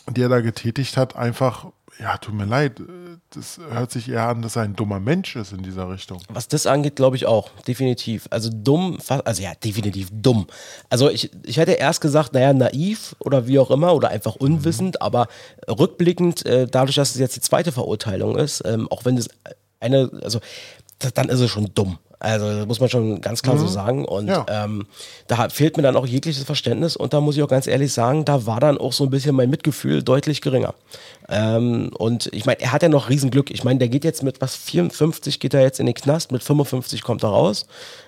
die 0.10 0.22
er 0.22 0.29
da 0.29 0.41
getätigt 0.41 0.98
hat, 0.98 1.15
einfach, 1.15 1.67
ja, 2.00 2.17
tut 2.17 2.33
mir 2.33 2.45
leid, 2.45 2.81
das 3.29 3.60
hört 3.69 3.91
sich 3.91 4.10
eher 4.10 4.27
an, 4.27 4.41
dass 4.41 4.55
er 4.55 4.63
ein 4.63 4.75
dummer 4.75 5.00
Mensch 5.00 5.36
ist 5.36 5.53
in 5.53 5.63
dieser 5.63 5.89
Richtung. 5.89 6.22
Was 6.29 6.48
das 6.48 6.67
angeht, 6.67 6.95
glaube 6.95 7.15
ich 7.15 7.25
auch, 7.25 7.50
definitiv. 7.67 8.27
Also 8.29 8.50
dumm, 8.51 8.98
also 9.07 9.43
ja, 9.43 9.53
definitiv 9.55 10.10
dumm. 10.12 10.48
Also 10.89 11.10
ich, 11.10 11.31
ich 11.43 11.57
hätte 11.57 11.74
erst 11.74 12.01
gesagt, 12.01 12.33
naja, 12.33 12.53
naiv 12.53 13.15
oder 13.19 13.48
wie 13.48 13.60
auch 13.60 13.72
immer 13.72 13.93
oder 13.95 14.10
einfach 14.10 14.36
unwissend, 14.36 15.01
aber 15.01 15.27
rückblickend, 15.67 16.45
äh, 16.45 16.67
dadurch, 16.69 16.95
dass 16.95 17.12
es 17.12 17.19
jetzt 17.19 17.36
die 17.36 17.41
zweite 17.41 17.72
Verurteilung 17.72 18.36
ist, 18.38 18.63
ähm, 18.65 18.88
auch 18.89 19.05
wenn 19.05 19.17
es 19.17 19.29
eine, 19.79 20.12
also 20.24 20.39
dann 21.13 21.29
ist 21.29 21.39
es 21.39 21.51
schon 21.51 21.72
dumm. 21.74 21.98
Also 22.24 22.65
muss 22.65 22.80
man 22.80 22.88
schon 22.89 23.20
ganz 23.20 23.42
klar 23.42 23.58
so 23.58 23.68
sagen. 23.68 24.06
Und 24.06 24.27
Ja. 24.27 24.46
ähm, 24.48 24.88
da 25.27 25.50
fehlt 25.50 25.75
mir 25.75 25.84
dann 25.84 25.98
auch 25.98 26.08
jegliches 26.08 26.44
Verständnis. 26.46 26.96
Und 26.96 27.13
da 27.13 27.20
muss 27.20 27.36
ich 27.36 27.44
auch 27.44 27.50
ganz 27.50 27.68
ehrlich 27.68 27.92
sagen, 27.92 28.24
da 28.24 28.46
war 28.46 28.62
dann 28.62 28.77
auch 28.77 28.94
so 28.94 29.03
ein 29.03 29.10
bisschen 29.10 29.36
mein 29.36 29.50
Mitgefühl 29.50 30.01
deutlich 30.03 30.39
geringer. 30.39 30.74
Ähm, 31.30 31.92
und 31.98 32.30
ich 32.34 32.46
meine, 32.46 32.62
er 32.62 32.72
hat 32.72 32.82
ja 32.82 32.88
noch 32.89 33.10
Riesenglück. 33.10 33.51
Ich 33.51 33.63
meine, 33.65 33.80
der 33.80 33.89
geht 33.89 34.03
jetzt 34.06 34.24
mit 34.24 34.39
was 34.39 34.56
54 34.56 35.39
geht 35.42 35.53
er 35.53 35.62
jetzt 35.62 35.80
in 35.82 35.86
den 35.86 35.96
Knast, 35.96 36.32
mit 36.32 36.44
55 36.44 37.01
kommt 37.01 37.24
er 37.24 37.30
raus. 37.30 37.65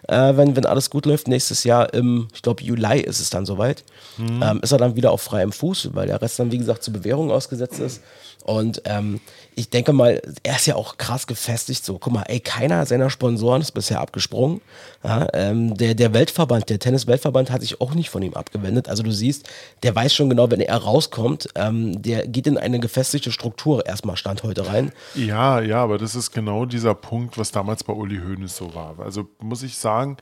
Äh, 0.08 0.38
wenn, 0.38 0.56
wenn 0.56 0.66
alles 0.66 0.90
gut 0.90 1.06
läuft, 1.06 1.28
nächstes 1.28 1.64
Jahr 1.66 1.94
im, 1.94 2.28
ich 2.34 2.42
glaube, 2.42 2.64
Juli 2.64 3.02
ist 3.02 3.20
es 3.20 3.30
dann 3.30 3.46
soweit, 3.46 3.84
ähm, 4.20 4.60
ist 4.62 4.72
er 4.72 4.78
dann 4.78 4.96
wieder 4.96 5.12
auf 5.12 5.22
freiem 5.22 5.52
Fuß, 5.52 5.90
weil 5.94 6.08
der 6.08 6.22
Rest 6.22 6.40
dann, 6.40 6.52
wie 6.52 6.58
gesagt, 6.58 6.84
zur 6.84 6.94
Bewährung 6.94 7.32
ausgesetzt 7.32 7.80
ist. 7.80 8.02
Und 8.46 8.84
ähm, 8.86 9.22
ich 9.56 9.72
denke 9.72 9.92
mal, 9.92 10.22
er 10.44 10.56
ist 10.56 10.68
ja 10.68 10.76
auch 10.76 10.98
krass 10.98 11.26
gefestigt. 11.26 11.84
So, 11.84 11.98
guck 11.98 12.14
mal, 12.14 12.24
ey, 12.28 12.40
keiner 12.40 12.86
seiner 12.86 13.10
Sponsoren 13.10 13.62
ist 13.62 13.72
bisher 13.72 14.00
abgesprungen. 14.00 14.62
Ja, 15.04 15.28
ähm, 15.34 15.76
der, 15.76 15.96
der 15.96 16.14
Weltverband, 16.14 16.70
der 16.70 16.78
Tennis-Weltverband 16.78 17.50
hat 17.50 17.62
sich 17.62 17.82
auch 17.82 17.96
nicht 17.96 18.12
von 18.12 18.22
ihm 18.22 18.36
abgewendet. 18.36 18.88
Also 18.88 19.02
du 19.02 19.12
siehst, 19.12 19.50
der 19.82 19.96
weiß 19.96 20.14
schon 20.14 20.30
genau, 20.30 20.52
wenn 20.52 20.62
er 20.62 20.78
rauskommt, 20.78 21.50
ähm, 21.56 22.00
der 22.04 22.28
geht 22.28 22.46
in 22.46 22.60
eine 22.60 22.80
gefestigte 22.80 23.32
Struktur 23.32 23.84
erstmal 23.88 24.16
Stand 24.16 24.44
heute 24.44 24.68
rein. 24.68 24.92
Ja, 25.16 25.60
ja, 25.60 25.82
aber 25.82 25.98
das 25.98 26.14
ist 26.14 26.32
genau 26.32 26.66
dieser 26.66 26.94
Punkt, 26.94 27.40
was 27.40 27.52
damals 27.52 27.84
bei 27.84 27.94
Uli 27.94 28.20
Hoeneß 28.20 28.56
so 28.56 28.76
war. 28.76 29.00
Also 29.00 29.28
muss 29.40 29.64
ich 29.64 29.76
sagen, 29.80 30.18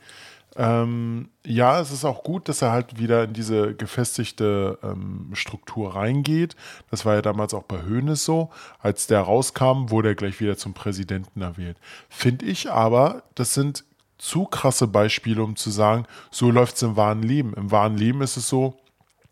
ähm, 0.55 1.29
ja, 1.45 1.79
es 1.79 1.91
ist 1.91 2.05
auch 2.05 2.23
gut, 2.23 2.47
dass 2.47 2.61
er 2.61 2.71
halt 2.71 2.99
wieder 2.99 3.23
in 3.23 3.33
diese 3.33 3.73
gefestigte 3.73 4.77
ähm, 4.83 5.31
Struktur 5.33 5.95
reingeht. 5.95 6.55
Das 6.91 7.05
war 7.05 7.15
ja 7.15 7.21
damals 7.21 7.53
auch 7.53 7.63
bei 7.63 7.81
Hoeneß 7.83 8.23
so. 8.23 8.49
Als 8.79 9.07
der 9.07 9.21
rauskam, 9.21 9.89
wurde 9.89 10.09
er 10.09 10.15
gleich 10.15 10.39
wieder 10.39 10.57
zum 10.57 10.73
Präsidenten 10.73 11.41
erwählt. 11.41 11.77
Finde 12.09 12.45
ich 12.45 12.71
aber, 12.71 13.23
das 13.35 13.53
sind 13.53 13.83
zu 14.17 14.45
krasse 14.45 14.87
Beispiele, 14.87 15.43
um 15.43 15.55
zu 15.55 15.69
sagen, 15.69 16.05
so 16.31 16.51
läuft 16.51 16.75
es 16.75 16.83
im 16.83 16.95
wahren 16.95 17.23
Leben. 17.23 17.53
Im 17.55 17.71
wahren 17.71 17.97
Leben 17.97 18.21
ist 18.21 18.37
es 18.37 18.47
so, 18.47 18.77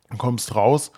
du 0.10 0.18
kommst 0.18 0.56
raus, 0.56 0.92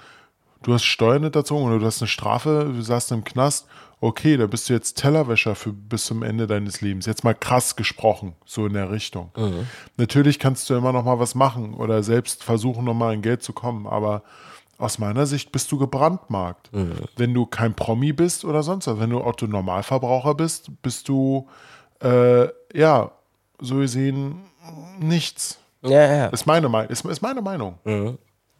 du 0.64 0.74
hast 0.74 0.84
Steuern 0.84 1.24
hinterzogen 1.24 1.66
oder 1.68 1.80
du 1.80 1.86
hast 1.86 2.02
eine 2.02 2.08
Strafe, 2.08 2.72
du 2.74 2.82
saßt 2.82 3.12
im 3.12 3.24
Knast, 3.24 3.68
okay, 4.02 4.36
da 4.38 4.48
bist 4.48 4.68
du 4.70 4.74
jetzt 4.74 4.96
Tellerwäscher 4.96 5.56
für 5.56 5.72
bis 5.72 6.06
zum 6.06 6.24
Ende 6.24 6.46
deines 6.48 6.82
Lebens. 6.82 7.06
Jetzt 7.06 7.24
mal 7.24 7.34
krass 7.36 7.76
gesprochen, 7.76 8.34
so 8.46 8.66
in 8.66 8.74
der 8.74 8.92
Richtung. 8.92 9.32
Natürlich 9.98 10.40
kannst 10.40 10.70
du 10.70 10.74
immer 10.76 10.92
noch 10.92 11.06
mal 11.06 11.20
was 11.20 11.36
machen 11.36 11.74
oder 11.74 12.04
selbst 12.04 12.44
versuchen, 12.44 12.84
noch 12.86 12.94
mal 12.94 13.14
an 13.14 13.22
Geld 13.22 13.44
zu 13.44 13.54
kommen, 13.54 13.88
aber 13.88 14.24
aus 14.78 15.00
meiner 15.00 15.26
Sicht 15.26 15.52
bist 15.54 15.72
du 15.72 15.78
gebrandmarkt. 15.78 16.70
Wenn 17.16 17.34
du 17.34 17.46
kein 17.46 17.76
Promi 17.76 18.12
bist 18.12 18.44
oder 18.44 18.64
sonst 18.64 18.88
was, 18.88 19.00
wenn 19.00 19.12
du 19.12 19.24
Otto 19.24 19.48
Normalverbraucher 19.48 20.34
bist, 20.36 20.72
bist 20.82 21.08
du, 21.08 21.48
äh, 22.02 22.48
ja, 22.74 23.12
so 23.60 23.76
gesehen 23.78 24.42
nichts. 25.00 25.60
Ja, 25.84 25.92
ja. 26.14 26.26
Ist 26.28 26.46
meine, 26.46 26.68
Mei- 26.70 26.86
ist, 26.88 27.06
ist 27.06 27.22
meine 27.22 27.42
Meinung. 27.42 27.76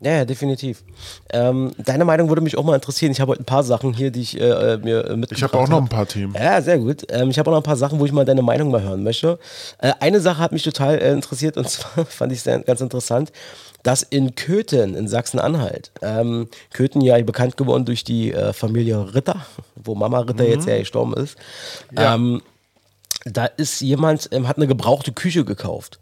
Ja, 0.04 0.12
ja, 0.12 0.26
definitiv. 0.26 0.84
Ähm, 1.32 1.72
deine 1.78 2.04
Meinung 2.04 2.28
würde 2.28 2.42
mich 2.42 2.58
auch 2.58 2.64
mal 2.64 2.76
interessieren. 2.76 3.12
Ich 3.14 3.22
habe 3.22 3.32
heute 3.32 3.44
ein 3.44 3.46
paar 3.46 3.64
Sachen 3.64 3.94
hier, 3.94 4.12
die 4.12 4.22
ich 4.22 4.40
äh, 4.40 4.44
äh, 4.44 4.78
mir 4.78 5.06
äh, 5.06 5.16
mitgebracht 5.16 5.32
Ich 5.32 5.44
habe 5.44 5.58
auch 5.58 5.70
noch 5.70 5.82
ein 5.82 5.88
paar 5.88 6.06
Themen. 6.06 6.36
Ja, 6.38 6.62
sehr 6.62 6.78
gut. 6.78 7.06
Ähm, 7.10 7.30
ich 7.30 7.40
habe 7.40 7.50
auch 7.50 7.54
noch 7.54 7.62
ein 7.62 7.66
paar 7.66 7.78
Sachen, 7.78 8.00
wo 8.00 8.06
ich 8.06 8.12
mal 8.12 8.26
deine 8.26 8.42
Meinung 8.42 8.70
mal 8.70 8.82
hören 8.82 9.04
möchte. 9.04 9.40
Äh, 9.78 9.94
eine 10.02 10.20
Sache 10.20 10.40
hat 10.40 10.52
mich 10.52 10.64
total 10.64 10.98
äh, 11.00 11.12
interessiert 11.14 11.56
und 11.56 11.70
zwar 11.70 12.06
fand 12.06 12.34
ich 12.34 12.42
sehr, 12.42 12.60
ganz 12.60 12.82
interessant, 12.82 13.32
dass 13.82 14.04
in 14.04 14.36
Köthen, 14.36 14.96
in 14.96 15.08
Sachsen-Anhalt, 15.08 15.92
ähm, 16.02 16.50
Köthen 16.72 17.02
ja 17.02 17.22
bekannt 17.22 17.56
geworden 17.56 17.86
durch 17.86 18.04
die 18.04 18.34
äh, 18.34 18.52
Familie 18.52 19.14
Ritter, 19.16 19.46
wo 19.76 19.96
Mama 19.96 20.20
Ritter 20.20 20.48
jetzt 20.48 20.68
ja 20.68 20.78
gestorben 20.78 21.14
ist. 21.14 21.38
Ja. 21.92 22.16
Ähm, 22.16 22.42
da 23.26 23.46
ist 23.46 23.80
jemand, 23.80 24.30
ähm, 24.34 24.50
hat 24.50 24.58
eine 24.58 24.68
gebrauchte 24.68 25.14
Küche 25.14 25.46
gekauft. 25.46 26.00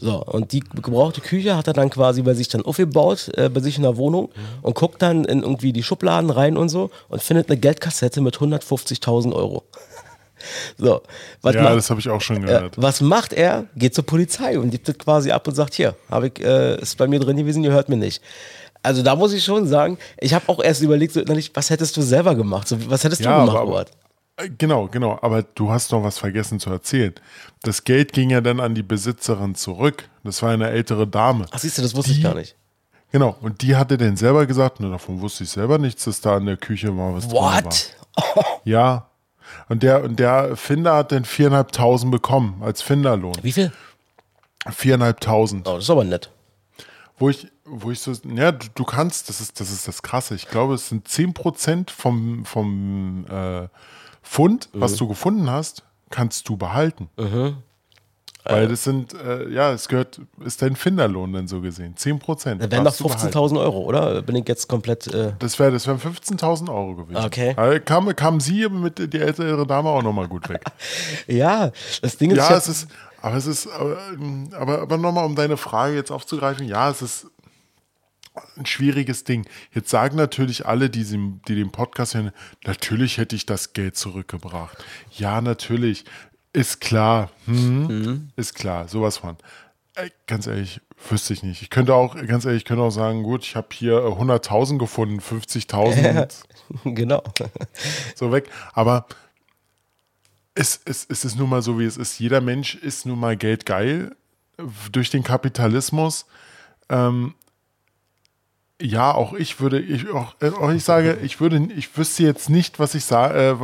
So, 0.00 0.22
und 0.24 0.52
die 0.52 0.60
gebrauchte 0.60 1.20
Küche 1.20 1.56
hat 1.56 1.66
er 1.66 1.72
dann 1.72 1.90
quasi 1.90 2.22
bei 2.22 2.34
sich 2.34 2.48
dann 2.48 2.62
aufgebaut, 2.64 3.30
äh, 3.36 3.48
bei 3.48 3.60
sich 3.60 3.76
in 3.76 3.82
der 3.82 3.96
Wohnung 3.96 4.28
und 4.62 4.74
guckt 4.74 5.02
dann 5.02 5.24
in 5.24 5.42
irgendwie 5.42 5.72
die 5.72 5.82
Schubladen 5.82 6.30
rein 6.30 6.56
und 6.56 6.68
so 6.68 6.90
und 7.08 7.20
findet 7.22 7.48
eine 7.50 7.58
Geldkassette 7.58 8.20
mit 8.20 8.36
150.000 8.36 9.32
Euro. 9.34 9.64
So, 10.76 11.02
was, 11.42 11.56
Ja, 11.56 11.62
macht, 11.64 11.76
das 11.78 11.90
habe 11.90 11.98
ich 11.98 12.08
auch 12.08 12.20
schon 12.20 12.36
äh, 12.36 12.40
gehört. 12.46 12.74
was 12.76 13.00
macht 13.00 13.32
er? 13.32 13.64
Geht 13.74 13.96
zur 13.96 14.06
Polizei 14.06 14.56
und 14.56 14.70
gibt 14.70 14.88
das 14.88 14.96
quasi 14.96 15.32
ab 15.32 15.48
und 15.48 15.54
sagt, 15.56 15.74
hier, 15.74 15.96
hab 16.08 16.22
ich, 16.22 16.38
äh, 16.38 16.80
ist 16.80 16.96
bei 16.96 17.08
mir 17.08 17.18
drin 17.18 17.36
gewesen, 17.36 17.64
ihr 17.64 17.72
hört 17.72 17.88
mir 17.88 17.96
nicht. 17.96 18.22
Also 18.80 19.02
da 19.02 19.16
muss 19.16 19.32
ich 19.32 19.42
schon 19.44 19.66
sagen, 19.66 19.98
ich 20.20 20.32
habe 20.34 20.48
auch 20.48 20.62
erst 20.62 20.80
überlegt, 20.80 21.12
so 21.14 21.22
was 21.54 21.70
hättest 21.70 21.96
du 21.96 22.02
selber 22.02 22.36
gemacht? 22.36 22.68
So, 22.68 22.76
was 22.88 23.02
hättest 23.02 23.22
Ja, 23.22 23.32
du 23.40 23.46
gemacht, 23.46 23.56
aber- 23.60 23.68
Robert? 23.70 23.90
Äh, 24.38 24.48
Genau, 24.56 24.88
genau. 24.88 25.18
Aber 25.22 25.42
du 25.42 25.70
hast 25.70 25.92
noch 25.92 26.02
was 26.02 26.18
vergessen 26.18 26.58
zu 26.60 26.70
erzählen. 26.70 27.14
Das 27.62 27.84
Geld 27.84 28.12
ging 28.12 28.30
ja 28.30 28.40
dann 28.40 28.60
an 28.60 28.74
die 28.74 28.82
Besitzerin 28.82 29.54
zurück. 29.54 30.08
Das 30.24 30.42
war 30.42 30.50
eine 30.50 30.70
ältere 30.70 31.06
Dame. 31.06 31.46
Ach, 31.50 31.58
siehst 31.58 31.78
du, 31.78 31.82
das 31.82 31.94
wusste 31.94 32.12
ich 32.12 32.18
Die- 32.18 32.22
gar 32.22 32.34
nicht. 32.34 32.56
Genau. 33.10 33.36
Und 33.40 33.62
die 33.62 33.74
hatte 33.76 33.96
denn 33.96 34.16
selber 34.16 34.44
gesagt, 34.46 34.80
ne, 34.80 34.90
davon 34.90 35.20
wusste 35.22 35.44
ich 35.44 35.50
selber 35.50 35.78
nichts, 35.78 36.04
dass 36.04 36.20
da 36.20 36.36
in 36.36 36.44
der 36.46 36.56
Küche 36.58 36.90
mal 36.92 37.14
was 37.14 37.26
drin 37.28 37.36
war. 37.38 37.64
What? 37.64 37.94
Ja. 38.64 39.06
Und 39.70 39.82
der, 39.82 40.02
und 40.04 40.18
der 40.18 40.56
Finder 40.56 40.94
hat 40.96 41.10
dann 41.12 41.24
viereinhalbtausend 41.24 42.10
bekommen 42.12 42.60
als 42.62 42.82
Finderlohn. 42.82 43.34
Wie 43.42 43.52
viel? 43.52 43.72
Viereinhalbtausend. 44.70 45.66
Oh, 45.66 45.74
das 45.76 45.84
ist 45.84 45.90
aber 45.90 46.04
nett. 46.04 46.30
Wo 47.16 47.30
ich, 47.30 47.48
wo 47.64 47.90
ich 47.90 48.00
so, 48.00 48.12
ja, 48.34 48.52
du, 48.52 48.66
du 48.74 48.84
kannst, 48.84 49.28
das 49.28 49.40
ist, 49.40 49.58
das 49.60 49.70
ist 49.70 49.88
das 49.88 50.02
Krasse. 50.02 50.34
Ich 50.34 50.48
glaube, 50.48 50.74
es 50.74 50.88
sind 50.88 51.08
10% 51.08 51.90
vom, 51.90 52.44
vom 52.44 53.24
äh, 53.30 53.68
Fund, 54.30 54.68
was 54.74 54.92
Mhm. 54.92 54.96
du 54.98 55.08
gefunden 55.08 55.50
hast, 55.50 55.84
kannst 56.10 56.48
du 56.48 56.56
behalten. 56.58 57.08
Weil 58.44 58.68
das 58.68 58.84
sind, 58.84 59.14
äh, 59.14 59.48
ja, 59.50 59.72
es 59.72 59.88
gehört, 59.88 60.20
ist 60.44 60.62
dein 60.62 60.74
Finderlohn 60.76 61.32
dann 61.32 61.48
so 61.48 61.60
gesehen. 61.60 61.96
10 61.96 62.18
Prozent. 62.18 62.62
Das 62.62 62.70
wären 62.70 62.84
doch 62.84 62.94
15.000 62.94 63.58
Euro, 63.60 63.80
oder? 63.80 64.22
Bin 64.22 64.36
ich 64.36 64.48
jetzt 64.48 64.68
komplett. 64.68 65.06
Äh 65.08 65.32
das, 65.38 65.58
wär, 65.58 65.70
das 65.70 65.86
wären 65.86 65.98
15.000 65.98 66.68
Euro 66.70 66.94
gewesen. 66.94 67.24
Okay. 67.24 67.54
Also 67.56 67.78
kam, 67.84 68.14
kam 68.16 68.40
sie 68.40 68.68
mit 68.68 69.12
die 69.12 69.18
ältere 69.18 69.66
Dame 69.66 69.88
auch 69.90 70.02
nochmal 70.02 70.28
gut 70.28 70.48
weg. 70.48 70.62
ja, 71.26 71.72
das 72.00 72.16
Ding 72.16 72.30
ist. 72.30 72.38
Ja, 72.38 72.56
es 72.56 72.68
ist, 72.68 72.88
aber 73.20 73.36
es 73.36 73.46
ist, 73.46 73.66
aber, 73.66 73.98
aber, 74.52 74.82
aber 74.82 74.96
nochmal, 74.96 75.24
um 75.26 75.34
deine 75.34 75.56
Frage 75.56 75.94
jetzt 75.96 76.10
aufzugreifen, 76.10 76.66
ja, 76.66 76.88
es 76.90 77.02
ist 77.02 77.26
ein 78.56 78.66
schwieriges 78.66 79.24
Ding. 79.24 79.46
Jetzt 79.72 79.90
sagen 79.90 80.16
natürlich 80.16 80.66
alle, 80.66 80.90
die, 80.90 81.04
die 81.04 81.54
den 81.54 81.70
Podcast 81.70 82.14
hören, 82.14 82.32
natürlich 82.64 83.18
hätte 83.18 83.36
ich 83.36 83.46
das 83.46 83.72
Geld 83.72 83.96
zurückgebracht. 83.96 84.84
Ja, 85.12 85.40
natürlich. 85.40 86.04
Ist 86.52 86.80
klar. 86.80 87.30
Hm, 87.46 87.86
mhm. 87.86 88.28
Ist 88.36 88.54
klar. 88.54 88.88
Sowas 88.88 89.18
von. 89.18 89.36
Ganz 90.26 90.46
ehrlich, 90.46 90.80
wüsste 91.08 91.32
ich 91.32 91.42
nicht. 91.42 91.62
Ich 91.62 91.70
könnte 91.70 91.94
auch, 91.94 92.14
ganz 92.26 92.44
ehrlich, 92.44 92.62
ich 92.62 92.64
könnte 92.64 92.82
auch 92.82 92.90
sagen, 92.90 93.22
gut, 93.22 93.44
ich 93.44 93.56
habe 93.56 93.68
hier 93.72 93.98
100.000 93.98 94.78
gefunden, 94.78 95.20
50.000. 95.20 96.44
genau. 96.84 97.22
so 98.14 98.32
weg. 98.32 98.48
Aber 98.72 99.06
es, 100.54 100.80
es, 100.84 101.06
es 101.08 101.24
ist 101.24 101.36
nun 101.36 101.50
mal 101.50 101.62
so, 101.62 101.78
wie 101.78 101.84
es 101.84 101.96
ist. 101.96 102.18
Jeder 102.18 102.40
Mensch 102.40 102.74
ist 102.74 103.06
nun 103.06 103.18
mal 103.18 103.36
geldgeil 103.36 104.14
durch 104.90 105.10
den 105.10 105.22
Kapitalismus. 105.22 106.26
Ähm, 106.88 107.34
ja, 108.80 109.12
auch 109.12 109.32
ich 109.32 109.60
würde, 109.60 109.80
ich, 109.80 110.08
auch, 110.10 110.34
äh, 110.40 110.50
auch 110.50 110.70
ich 110.70 110.84
sage, 110.84 111.18
ich 111.22 111.40
würde, 111.40 111.68
ich 111.76 111.96
wüsste 111.96 112.22
jetzt 112.22 112.48
nicht, 112.48 112.78
was 112.78 112.94
ich 112.94 113.04
sage, 113.04 113.36
äh, 113.36 113.56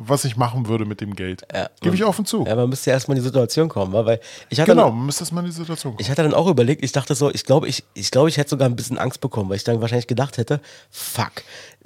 was 0.00 0.26
ich 0.26 0.36
machen 0.36 0.68
würde 0.68 0.84
mit 0.84 1.00
dem 1.00 1.14
Geld. 1.14 1.46
Ja, 1.52 1.70
Gebe 1.80 1.94
ich 1.94 2.04
offen 2.04 2.26
zu. 2.26 2.44
Ja, 2.46 2.54
man 2.54 2.68
müsste 2.68 2.90
erstmal 2.90 3.16
in 3.16 3.22
die 3.22 3.26
Situation 3.26 3.70
kommen, 3.70 3.92
weil 3.92 4.20
ich 4.50 4.60
hatte 4.60 4.72
Genau, 4.72 4.90
man 4.90 5.06
müsste 5.06 5.22
erstmal 5.22 5.44
in 5.44 5.50
die 5.50 5.56
Situation 5.56 5.92
kommen. 5.92 6.00
Ich 6.02 6.10
hatte 6.10 6.22
dann 6.22 6.34
auch 6.34 6.46
überlegt, 6.46 6.84
ich 6.84 6.92
dachte 6.92 7.14
so, 7.14 7.30
ich 7.30 7.44
glaube, 7.44 7.68
ich, 7.68 7.84
ich 7.94 8.10
glaube, 8.10 8.28
ich 8.28 8.36
hätte 8.36 8.50
sogar 8.50 8.68
ein 8.68 8.76
bisschen 8.76 8.98
Angst 8.98 9.22
bekommen, 9.22 9.48
weil 9.48 9.56
ich 9.56 9.64
dann 9.64 9.80
wahrscheinlich 9.80 10.06
gedacht 10.06 10.36
hätte, 10.36 10.60
fuck, 10.90 11.32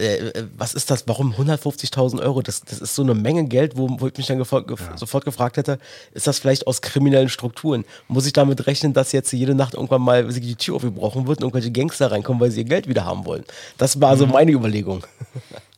äh, 0.02 0.28
äh 0.28 0.44
was 0.56 0.74
ist 0.74 0.90
das, 0.90 1.04
warum 1.06 1.32
150.000 1.34 2.20
Euro? 2.20 2.42
Das, 2.42 2.62
das 2.62 2.80
ist 2.80 2.94
so 2.94 3.02
eine 3.02 3.14
Menge 3.14 3.44
Geld, 3.44 3.76
wo, 3.76 3.88
wo 4.00 4.08
ich 4.08 4.16
mich 4.16 4.26
dann 4.26 4.38
gef 4.38 4.52
ja. 4.52 4.96
sofort 4.96 5.24
gefragt 5.24 5.56
hätte, 5.56 5.78
ist 6.12 6.26
das 6.26 6.38
vielleicht 6.40 6.66
aus 6.66 6.82
kriminellen 6.82 7.28
Strukturen? 7.28 7.84
Muss 8.08 8.26
ich 8.26 8.32
damit 8.32 8.66
rechnen, 8.66 8.92
dass 8.92 9.12
jetzt 9.12 9.32
jede 9.32 9.54
Nacht 9.54 9.74
irgendwann 9.74 10.02
mal 10.02 10.26
die 10.26 10.56
Tür 10.56 10.76
aufgebrochen 10.76 11.26
wird 11.26 11.38
und 11.38 11.44
irgendwelche 11.44 11.70
Gangster 11.70 12.10
reinkommen? 12.10 12.32
kommen, 12.32 12.40
weil 12.40 12.50
sie 12.50 12.60
ihr 12.60 12.64
Geld 12.64 12.88
wieder 12.88 13.04
haben 13.04 13.24
wollen. 13.24 13.44
Das 13.78 14.00
war 14.00 14.16
so 14.16 14.26
mhm. 14.26 14.32
meine 14.32 14.52
Überlegung. 14.52 15.04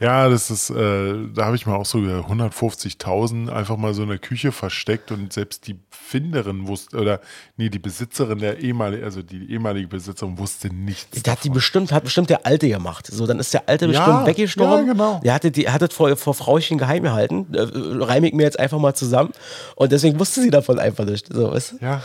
Ja, 0.00 0.28
das 0.28 0.50
ist, 0.50 0.70
äh, 0.70 1.14
da 1.34 1.46
habe 1.46 1.56
ich 1.56 1.66
mal 1.66 1.74
auch 1.74 1.86
so 1.86 1.98
150.000 1.98 3.50
einfach 3.50 3.76
mal 3.76 3.94
so 3.94 4.02
in 4.02 4.08
der 4.08 4.18
Küche 4.18 4.52
versteckt 4.52 5.10
und 5.10 5.32
selbst 5.32 5.66
die 5.66 5.78
Finderin 5.90 6.68
wusste, 6.68 6.98
oder 6.98 7.20
nee, 7.56 7.68
die 7.68 7.78
Besitzerin 7.78 8.38
der 8.38 8.60
ehemalige, 8.60 9.04
also 9.04 9.22
die 9.22 9.50
ehemalige 9.50 9.88
Besitzerin 9.88 10.38
wusste 10.38 10.68
nichts. 10.68 11.22
Die 11.22 11.30
hat 11.30 11.42
die 11.44 11.50
bestimmt, 11.50 11.92
hat 11.92 12.04
bestimmt 12.04 12.30
der 12.30 12.46
Alte 12.46 12.68
gemacht. 12.68 13.06
So, 13.06 13.26
dann 13.26 13.38
ist 13.38 13.52
der 13.52 13.68
Alte 13.68 13.88
bestimmt 13.88 14.08
ja, 14.08 14.26
weggestorben. 14.26 14.86
Ja, 14.86 14.92
genau. 14.92 15.20
Der 15.24 15.34
hatte 15.34 15.50
die, 15.50 15.68
hatte 15.68 15.88
vor, 15.88 16.16
vor 16.16 16.34
Frauchen 16.34 16.78
geheim 16.78 17.02
gehalten. 17.02 17.46
Äh, 17.52 17.66
reime 18.04 18.28
ich 18.28 18.34
mir 18.34 18.44
jetzt 18.44 18.58
einfach 18.58 18.78
mal 18.78 18.94
zusammen. 18.94 19.32
Und 19.74 19.92
deswegen 19.92 20.18
wusste 20.18 20.40
sie 20.40 20.50
davon 20.50 20.78
einfach 20.78 21.04
nicht. 21.04 21.32
So, 21.32 21.52
weißt 21.52 21.72
du? 21.72 21.76
Ja. 21.84 22.02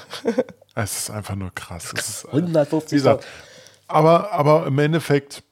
Es 0.76 0.98
ist 0.98 1.12
einfach 1.12 1.36
nur 1.36 1.54
krass. 1.54 1.94
krass. 1.94 2.26
150 2.26 3.06
äh, 3.06 3.18
aber, 3.88 4.32
aber 4.32 4.66
im 4.66 4.80
Endeffekt 4.80 5.44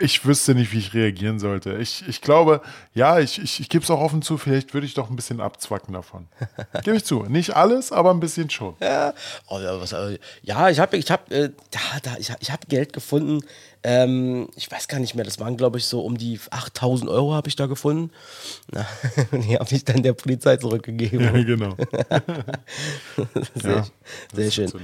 ich 0.00 0.24
wüsste 0.24 0.54
nicht, 0.54 0.72
wie 0.72 0.78
ich 0.78 0.94
reagieren 0.94 1.40
sollte. 1.40 1.76
Ich, 1.76 2.06
ich 2.06 2.20
glaube, 2.20 2.60
ja, 2.94 3.18
ich, 3.18 3.42
ich, 3.42 3.58
ich 3.58 3.68
gebe 3.68 3.82
es 3.82 3.90
auch 3.90 4.00
offen 4.00 4.22
zu, 4.22 4.38
vielleicht 4.38 4.72
würde 4.72 4.86
ich 4.86 4.94
doch 4.94 5.10
ein 5.10 5.16
bisschen 5.16 5.40
abzwacken 5.40 5.92
davon. 5.92 6.28
gebe 6.84 6.96
ich 6.96 7.04
zu. 7.04 7.24
Nicht 7.24 7.56
alles, 7.56 7.90
aber 7.90 8.12
ein 8.12 8.20
bisschen 8.20 8.48
schon. 8.48 8.76
Ja, 8.80 9.12
oh, 9.48 9.58
ja, 9.58 9.80
was, 9.80 9.92
äh, 9.92 10.18
ja 10.42 10.68
ich 10.68 10.78
habe 10.78 10.96
ich 10.96 11.10
hab, 11.10 11.30
äh, 11.32 11.50
da, 11.70 11.80
da, 12.04 12.16
ich, 12.18 12.32
ich 12.38 12.52
hab 12.52 12.68
Geld 12.68 12.92
gefunden. 12.92 13.44
Ähm, 13.84 14.48
ich 14.56 14.70
weiß 14.70 14.88
gar 14.88 14.98
nicht 14.98 15.14
mehr, 15.14 15.24
das 15.24 15.38
waren, 15.38 15.56
glaube 15.56 15.78
ich, 15.78 15.84
so 15.84 16.00
um 16.00 16.18
die 16.18 16.40
8000 16.50 17.08
Euro 17.10 17.34
habe 17.34 17.48
ich 17.48 17.56
da 17.56 17.66
gefunden. 17.66 18.10
Na, 18.72 18.86
die 19.32 19.56
habe 19.56 19.74
ich 19.74 19.84
dann 19.84 20.02
der 20.02 20.14
Polizei 20.14 20.56
zurückgegeben. 20.56 21.20
Ja, 21.20 21.30
genau. 21.42 21.76
sehr, 23.54 23.76
ja, 23.76 23.86
sehr 24.32 24.50
schön. 24.50 24.68
So 24.68 24.80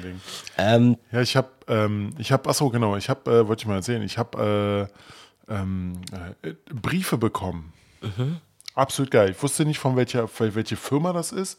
ähm, 0.59 0.97
ja, 1.11 1.21
ich 1.21 1.37
habe, 1.37 1.49
ähm, 1.67 2.15
ich 2.19 2.31
habe, 2.31 2.49
achso, 2.49 2.71
genau, 2.71 2.97
ich 2.97 3.09
habe, 3.09 3.31
äh, 3.31 3.49
wollte 3.49 3.63
ich 3.63 3.67
mal 3.67 3.77
erzählen, 3.77 4.03
ich 4.03 4.17
habe 4.17 4.89
äh, 5.49 5.53
ähm, 5.53 6.01
äh, 6.43 6.55
Briefe 6.73 7.19
bekommen. 7.19 7.73
Mhm. 8.01 8.41
Absolut 8.75 9.11
geil. 9.11 9.31
Ich 9.31 9.43
wusste 9.43 9.65
nicht, 9.65 9.79
von 9.79 9.97
welcher, 9.97 10.29
von 10.29 10.55
welche 10.55 10.77
Firma 10.77 11.13
das 11.13 11.33
ist. 11.33 11.59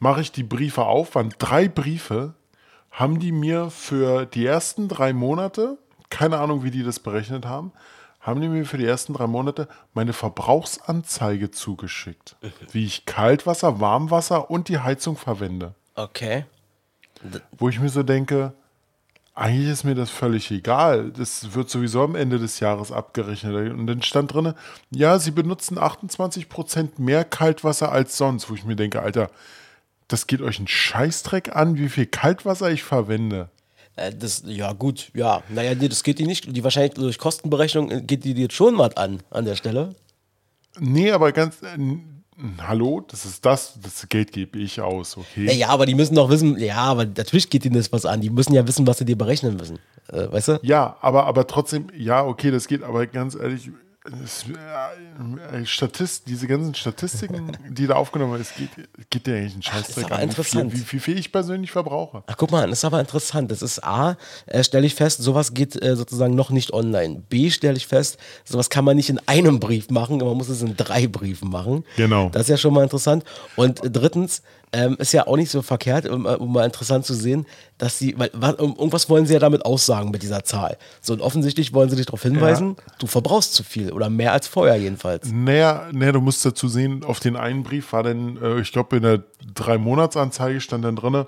Mache 0.00 0.20
ich 0.20 0.32
die 0.32 0.42
Briefe 0.42 0.84
auf, 0.84 1.14
waren 1.14 1.32
drei 1.38 1.68
Briefe, 1.68 2.34
haben 2.90 3.18
die 3.18 3.32
mir 3.32 3.70
für 3.70 4.26
die 4.26 4.46
ersten 4.46 4.88
drei 4.88 5.12
Monate 5.12 5.78
keine 6.10 6.38
Ahnung, 6.38 6.62
wie 6.62 6.70
die 6.70 6.82
das 6.82 7.00
berechnet 7.00 7.46
haben, 7.46 7.72
haben 8.20 8.40
die 8.40 8.48
mir 8.48 8.64
für 8.64 8.78
die 8.78 8.86
ersten 8.86 9.12
drei 9.12 9.26
Monate 9.26 9.68
meine 9.92 10.12
Verbrauchsanzeige 10.12 11.50
zugeschickt, 11.50 12.36
wie 12.72 12.86
ich 12.86 13.04
Kaltwasser, 13.04 13.80
Warmwasser 13.80 14.50
und 14.50 14.68
die 14.68 14.78
Heizung 14.78 15.16
verwende. 15.16 15.74
Okay. 15.94 16.46
Wo 17.58 17.68
ich 17.68 17.80
mir 17.80 17.90
so 17.90 18.02
denke, 18.02 18.54
eigentlich 19.34 19.68
ist 19.68 19.84
mir 19.84 19.94
das 19.94 20.10
völlig 20.10 20.50
egal. 20.50 21.10
Das 21.10 21.54
wird 21.54 21.68
sowieso 21.68 22.02
am 22.02 22.14
Ende 22.14 22.38
des 22.38 22.60
Jahres 22.60 22.92
abgerechnet. 22.92 23.72
Und 23.72 23.86
dann 23.86 24.02
stand 24.02 24.32
drin, 24.32 24.54
ja, 24.90 25.18
sie 25.18 25.32
benutzen 25.32 25.78
28% 25.78 26.92
mehr 26.98 27.24
Kaltwasser 27.24 27.90
als 27.90 28.16
sonst. 28.16 28.48
Wo 28.48 28.54
ich 28.54 28.64
mir 28.64 28.76
denke, 28.76 29.02
Alter, 29.02 29.30
das 30.08 30.26
geht 30.26 30.40
euch 30.40 30.58
einen 30.58 30.68
Scheißdreck 30.68 31.56
an, 31.56 31.76
wie 31.76 31.88
viel 31.88 32.06
Kaltwasser 32.06 32.70
ich 32.70 32.84
verwende. 32.84 33.48
Äh, 33.96 34.12
das, 34.12 34.42
ja, 34.46 34.72
gut, 34.72 35.10
ja. 35.14 35.42
Naja, 35.48 35.74
nee, 35.74 35.88
das 35.88 36.02
geht 36.02 36.18
die 36.18 36.26
nicht. 36.26 36.54
Die 36.54 36.64
wahrscheinlich 36.64 36.94
durch 36.94 37.18
Kostenberechnung 37.18 37.90
äh, 37.90 38.00
geht 38.02 38.24
die 38.24 38.32
jetzt 38.32 38.54
schon 38.54 38.78
was 38.78 38.96
an, 38.96 39.22
an 39.30 39.44
der 39.44 39.56
Stelle. 39.56 39.94
Nee, 40.78 41.12
aber 41.12 41.32
ganz. 41.32 41.62
Äh, 41.62 41.78
hallo, 42.60 43.00
das 43.08 43.24
ist 43.24 43.44
das, 43.44 43.78
das 43.80 44.08
Geld 44.08 44.32
gebe 44.32 44.58
ich 44.58 44.80
aus, 44.80 45.16
okay? 45.16 45.46
Ja, 45.46 45.52
ja, 45.52 45.68
aber 45.68 45.86
die 45.86 45.94
müssen 45.94 46.16
doch 46.16 46.28
wissen, 46.30 46.58
ja, 46.58 46.76
aber 46.76 47.04
natürlich 47.04 47.48
geht 47.48 47.64
ihnen 47.64 47.76
das 47.76 47.92
was 47.92 48.04
an. 48.06 48.20
Die 48.20 48.30
müssen 48.30 48.54
ja 48.54 48.66
wissen, 48.66 48.86
was 48.86 48.98
sie 48.98 49.04
dir 49.04 49.16
berechnen 49.16 49.56
müssen. 49.56 49.78
Äh, 50.08 50.30
weißt 50.30 50.48
du? 50.48 50.60
Ja, 50.62 50.96
aber, 51.00 51.26
aber 51.26 51.46
trotzdem, 51.46 51.86
ja, 51.96 52.24
okay, 52.24 52.50
das 52.50 52.66
geht, 52.66 52.82
aber 52.82 53.06
ganz 53.06 53.36
ehrlich, 53.36 53.70
Statist, 55.64 56.28
diese 56.28 56.46
ganzen 56.46 56.74
Statistiken, 56.74 57.56
die 57.70 57.86
da 57.86 57.94
aufgenommen 57.94 58.32
werden, 58.32 58.42
es 58.42 58.54
geht, 58.54 58.70
geht 59.08 59.26
dir 59.26 59.36
eigentlich 59.36 59.56
ein 59.56 59.62
Scheißdreck 59.62 60.12
an, 60.12 60.20
interessant. 60.20 60.72
Wie, 60.72 60.76
viel, 60.76 60.92
wie 60.92 61.00
viel 61.00 61.18
ich 61.18 61.32
persönlich 61.32 61.70
verbrauche. 61.70 62.22
Ach, 62.26 62.36
guck 62.36 62.50
mal, 62.50 62.68
das 62.68 62.80
ist 62.80 62.84
aber 62.84 63.00
interessant. 63.00 63.50
Das 63.50 63.62
ist 63.62 63.82
A, 63.82 64.18
äh, 64.44 64.62
stelle 64.62 64.86
ich 64.86 64.94
fest, 64.94 65.22
sowas 65.22 65.54
geht 65.54 65.82
äh, 65.82 65.96
sozusagen 65.96 66.34
noch 66.34 66.50
nicht 66.50 66.74
online. 66.74 67.22
B, 67.30 67.50
stelle 67.50 67.78
ich 67.78 67.86
fest, 67.86 68.18
sowas 68.44 68.68
kann 68.68 68.84
man 68.84 68.96
nicht 68.96 69.08
in 69.08 69.20
einem 69.26 69.58
Brief 69.58 69.88
machen, 69.88 70.18
man 70.18 70.36
muss 70.36 70.50
es 70.50 70.60
in 70.60 70.76
drei 70.76 71.06
Briefen 71.06 71.48
machen. 71.48 71.84
Genau. 71.96 72.28
Das 72.28 72.42
ist 72.42 72.48
ja 72.48 72.58
schon 72.58 72.74
mal 72.74 72.82
interessant. 72.82 73.24
Und 73.56 73.80
drittens, 73.84 74.42
ähm, 74.74 74.96
ist 74.98 75.12
ja 75.12 75.26
auch 75.26 75.36
nicht 75.36 75.50
so 75.50 75.62
verkehrt, 75.62 76.08
um, 76.08 76.26
um, 76.26 76.52
mal 76.52 76.64
interessant 76.64 77.06
zu 77.06 77.14
sehen, 77.14 77.46
dass 77.78 77.98
sie, 77.98 78.18
weil 78.18 78.30
was, 78.32 78.58
irgendwas 78.58 79.08
wollen 79.08 79.24
sie 79.24 79.34
ja 79.34 79.38
damit 79.38 79.64
aussagen 79.64 80.10
mit 80.10 80.22
dieser 80.22 80.42
Zahl. 80.42 80.76
So 81.00 81.12
und 81.12 81.20
offensichtlich 81.20 81.72
wollen 81.72 81.88
sie 81.90 81.96
dich 81.96 82.06
darauf 82.06 82.22
hinweisen, 82.22 82.76
ja. 82.76 82.94
du 82.98 83.06
verbrauchst 83.06 83.54
zu 83.54 83.62
viel 83.62 83.92
oder 83.92 84.10
mehr 84.10 84.32
als 84.32 84.48
vorher 84.48 84.76
jedenfalls. 84.76 85.30
Naja, 85.32 85.88
naja, 85.92 86.12
du 86.12 86.20
musst 86.20 86.44
dazu 86.44 86.66
sehen, 86.66 87.04
auf 87.04 87.20
den 87.20 87.36
einen 87.36 87.62
Brief 87.62 87.92
war 87.92 88.02
dann, 88.02 88.36
äh, 88.42 88.60
ich 88.60 88.72
glaube, 88.72 88.96
in 88.96 89.02
der 89.02 89.22
Drei-Monats-Anzeige 89.54 90.60
stand 90.60 90.84
dann 90.84 90.96
drin, 90.96 91.24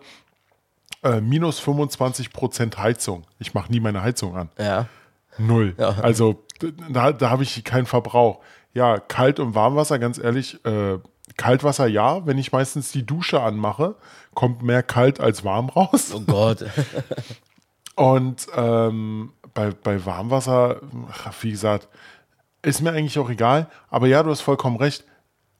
äh, 1.04 1.20
minus 1.20 1.60
25 1.60 2.32
Prozent 2.32 2.78
Heizung. 2.78 3.24
Ich 3.38 3.54
mache 3.54 3.70
nie 3.70 3.80
meine 3.80 4.02
Heizung 4.02 4.36
an. 4.36 4.50
Ja. 4.58 4.86
Null. 5.38 5.74
Ja. 5.78 5.90
Also 6.02 6.42
da, 6.90 7.12
da 7.12 7.30
habe 7.30 7.44
ich 7.44 7.62
keinen 7.62 7.86
Verbrauch. 7.86 8.40
Ja, 8.74 8.98
Kalt- 8.98 9.40
und 9.40 9.54
Warmwasser, 9.54 9.98
ganz 9.98 10.18
ehrlich, 10.18 10.62
äh, 10.66 10.98
Kaltwasser 11.36 11.86
ja, 11.86 12.26
wenn 12.26 12.38
ich 12.38 12.52
meistens 12.52 12.92
die 12.92 13.04
Dusche 13.04 13.40
anmache, 13.40 13.96
kommt 14.34 14.62
mehr 14.62 14.82
kalt 14.82 15.20
als 15.20 15.44
warm 15.44 15.68
raus. 15.68 16.12
Oh 16.14 16.20
Gott. 16.20 16.64
Und 17.94 18.46
ähm, 18.54 19.32
bei, 19.54 19.70
bei 19.70 20.04
Warmwasser, 20.04 20.80
wie 21.40 21.50
gesagt, 21.50 21.88
ist 22.62 22.82
mir 22.82 22.92
eigentlich 22.92 23.18
auch 23.18 23.30
egal. 23.30 23.68
Aber 23.88 24.06
ja, 24.06 24.22
du 24.22 24.30
hast 24.30 24.42
vollkommen 24.42 24.76
recht. 24.76 25.04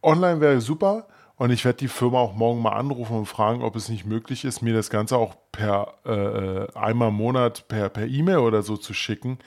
Online 0.03 0.41
wäre 0.41 0.61
super. 0.61 1.09
Und 1.37 1.51
ich 1.51 1.65
werde 1.65 1.79
die 1.79 1.89
Firma 1.89 2.19
auch 2.19 2.35
morgen 2.35 2.63
mal 2.63 2.73
anrufen 2.73 3.17
und 3.17 3.27
fragen, 3.27 3.63
ob 3.63 3.77
es 3.77 3.89
nicht 3.89 4.07
möglich 4.07 4.45
ist, 4.45 4.63
mir 4.63 4.73
das 4.73 4.89
Ganze 4.89 5.19
auch 5.19 5.37
per 5.53 5.95
äh, 6.05 6.79
einmal 6.79 7.09
im 7.09 7.15
Monat 7.15 7.69
per 7.69 7.95
E-Mail 7.99 8.39
oder 8.39 8.63
so 8.63 8.77
zu 8.77 8.95
schicken. 8.95 9.39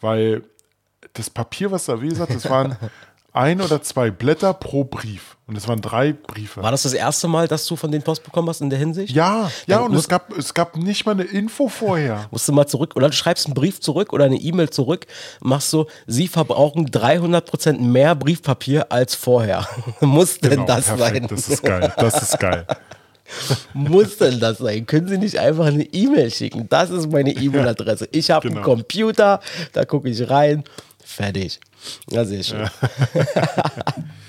Weil 0.00 0.42
das 1.14 1.30
Papier, 1.30 1.70
was 1.70 1.86
da, 1.86 2.00
wie 2.02 2.08
gesagt, 2.08 2.34
das 2.34 2.48
waren 2.50 2.76
ein 3.32 3.60
oder 3.60 3.82
zwei 3.82 4.10
Blätter 4.10 4.54
pro 4.54 4.84
Brief. 4.84 5.36
Und 5.46 5.56
es 5.56 5.66
waren 5.66 5.80
drei 5.80 6.12
Briefe. 6.12 6.62
War 6.62 6.72
das 6.72 6.82
das 6.82 6.92
erste 6.92 7.26
Mal, 7.26 7.48
dass 7.48 7.64
du 7.66 7.74
von 7.76 7.90
den 7.90 8.02
Post 8.02 8.22
bekommen 8.22 8.48
hast 8.50 8.60
in 8.60 8.68
der 8.68 8.78
Hinsicht? 8.78 9.14
Ja, 9.14 9.50
ja, 9.66 9.78
und 9.78 9.94
es 9.94 10.06
gab, 10.08 10.36
es 10.36 10.52
gab 10.52 10.76
nicht 10.76 11.06
mal 11.06 11.12
eine 11.12 11.24
Info 11.24 11.68
vorher. 11.68 12.26
Musst 12.30 12.46
du 12.48 12.52
mal 12.52 12.66
zurück, 12.66 12.96
oder 12.96 13.06
du 13.08 13.14
schreibst 13.14 13.46
einen 13.46 13.54
Brief 13.54 13.80
zurück 13.80 14.12
oder 14.12 14.26
eine 14.26 14.36
E-Mail 14.36 14.68
zurück, 14.68 15.06
machst 15.40 15.70
so, 15.70 15.86
sie 16.06 16.28
verbrauchen 16.28 16.90
300% 16.90 17.80
mehr 17.80 18.14
Briefpapier 18.14 18.92
als 18.92 19.14
vorher. 19.14 19.66
Muss 20.00 20.38
denn 20.38 20.50
Genau, 20.50 20.66
das 20.66 20.86
perfekt, 20.86 21.16
sein? 21.16 21.26
Das 21.28 21.48
ist 21.48 21.62
geil. 21.62 21.92
Das 21.96 22.22
ist 22.22 22.38
geil. 22.38 22.66
Muss 23.74 24.16
denn 24.18 24.40
das 24.40 24.58
sein? 24.58 24.84
Können 24.86 25.08
Sie 25.08 25.18
nicht 25.18 25.38
einfach 25.38 25.66
eine 25.66 25.84
E-Mail 25.84 26.30
schicken? 26.30 26.66
Das 26.68 26.90
ist 26.90 27.10
meine 27.10 27.30
E-Mail-Adresse. 27.32 28.08
Ich 28.12 28.30
habe 28.30 28.46
einen 28.46 28.56
Genau. 28.56 28.66
Computer, 28.66 29.40
da 29.72 29.84
gucke 29.84 30.08
ich 30.10 30.28
rein, 30.28 30.64
fertig. 31.04 31.60
Ja, 32.10 32.24
sehr 32.24 32.42
schön. 32.42 32.68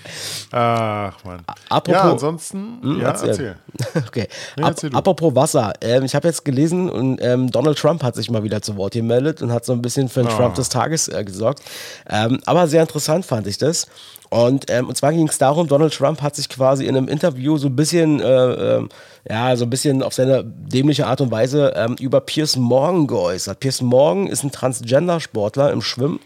Ach 0.51 1.13
man. 1.23 1.39
Apropos- 1.69 1.93
ja, 1.93 2.11
ansonsten, 2.11 2.79
Hm, 2.81 3.01
ja, 3.01 3.07
erzähl. 3.09 3.29
erzähl. 3.29 3.55
Okay. 4.07 4.27
Nee, 4.57 4.63
erzähl 4.65 4.95
apropos 4.95 5.35
Wasser. 5.35 5.73
Ähm, 5.81 6.03
ich 6.03 6.15
habe 6.15 6.27
jetzt 6.27 6.43
gelesen 6.45 6.89
und 6.89 7.19
ähm, 7.21 7.51
Donald 7.51 7.77
Trump 7.77 8.03
hat 8.03 8.15
sich 8.15 8.29
mal 8.31 8.43
wieder 8.43 8.61
zu 8.61 8.75
Wort 8.77 8.93
gemeldet 8.93 9.41
und 9.41 9.51
hat 9.51 9.65
so 9.65 9.73
ein 9.73 9.81
bisschen 9.81 10.09
für 10.09 10.21
den 10.21 10.29
Ah. 10.31 10.37
Trump 10.37 10.55
des 10.55 10.69
Tages 10.69 11.07
äh, 11.07 11.23
gesorgt. 11.23 11.61
Ähm, 12.09 12.39
aber 12.45 12.67
sehr 12.67 12.81
interessant 12.81 13.25
fand 13.25 13.47
ich 13.47 13.57
das. 13.57 13.87
Und, 14.31 14.69
ähm, 14.69 14.87
und 14.87 14.95
zwar 14.95 15.11
ging 15.11 15.27
es 15.27 15.39
darum, 15.39 15.67
Donald 15.67 15.91
Trump 15.91 16.21
hat 16.21 16.35
sich 16.35 16.49
quasi 16.49 16.85
in 16.85 16.95
einem 16.95 17.07
Interview 17.07 17.57
so 17.57 17.67
ein 17.67 17.75
bisschen, 17.75 18.19
äh, 18.19 18.75
ähm, 18.77 18.89
ja, 19.27 19.55
so 19.55 19.65
ein 19.65 19.71
bisschen 19.71 20.03
auf 20.03 20.13
seine 20.13 20.43
dämliche 20.45 21.07
Art 21.07 21.19
und 21.21 21.31
Weise 21.31 21.73
ähm, 21.75 21.95
über 21.99 22.21
Piers 22.21 22.55
Morgan 22.55 23.07
geäußert. 23.07 23.59
Piers 23.59 23.81
Morgan 23.81 24.27
ist 24.27 24.43
ein 24.43 24.51
Transgender-Sportler 24.51 25.71
im 25.71 25.81
Schwimmen 25.81 26.19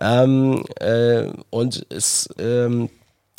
ähm, 0.00 0.62
äh, 0.78 1.24
und 1.50 1.78
ist 1.90 2.30
ähm, 2.38 2.90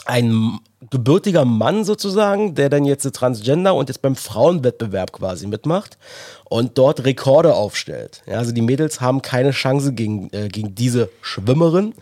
ein 0.10 0.60
gebürtiger 0.89 1.45
Mann 1.45 1.84
sozusagen, 1.84 2.56
der 2.56 2.69
dann 2.69 2.86
jetzt 2.86 3.04
Transgender 3.13 3.76
und 3.76 3.89
jetzt 3.89 4.02
beim 4.02 4.15
Frauenwettbewerb 4.15 5.12
quasi 5.12 5.45
mitmacht 5.45 5.98
und 6.45 6.78
dort 6.78 7.06
Rekorde 7.06 7.54
aufstellt. 7.54 8.24
Ja, 8.26 8.38
also 8.38 8.52
die 8.52 8.62
Mädels 8.62 9.02
haben 9.02 9.22
keine 9.22 9.52
Chance 9.52 9.93
gegen, 9.93 10.30
äh, 10.34 10.48
gegen 10.48 10.76
diese 10.76 11.10
Schwimmerin. 11.22 11.93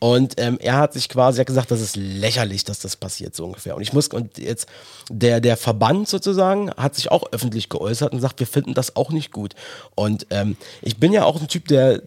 Und 0.00 0.34
ähm, 0.36 0.58
er 0.60 0.76
hat 0.76 0.92
sich 0.92 1.08
quasi 1.08 1.38
hat 1.38 1.46
gesagt, 1.46 1.70
das 1.70 1.80
ist 1.80 1.96
lächerlich, 1.96 2.64
dass 2.64 2.78
das 2.78 2.96
passiert, 2.96 3.34
so 3.34 3.46
ungefähr. 3.46 3.74
Und 3.74 3.80
ich 3.80 3.94
muss, 3.94 4.08
und 4.08 4.36
jetzt 4.36 4.68
der, 5.08 5.40
der 5.40 5.56
Verband 5.56 6.08
sozusagen 6.08 6.70
hat 6.72 6.94
sich 6.94 7.10
auch 7.10 7.32
öffentlich 7.32 7.70
geäußert 7.70 8.12
und 8.12 8.20
sagt, 8.20 8.38
wir 8.38 8.46
finden 8.46 8.74
das 8.74 8.96
auch 8.96 9.10
nicht 9.10 9.32
gut. 9.32 9.54
Und 9.94 10.26
ähm, 10.28 10.56
ich 10.82 10.98
bin 10.98 11.12
ja 11.12 11.24
auch 11.24 11.40
ein 11.40 11.48
Typ, 11.48 11.68
der 11.68 12.02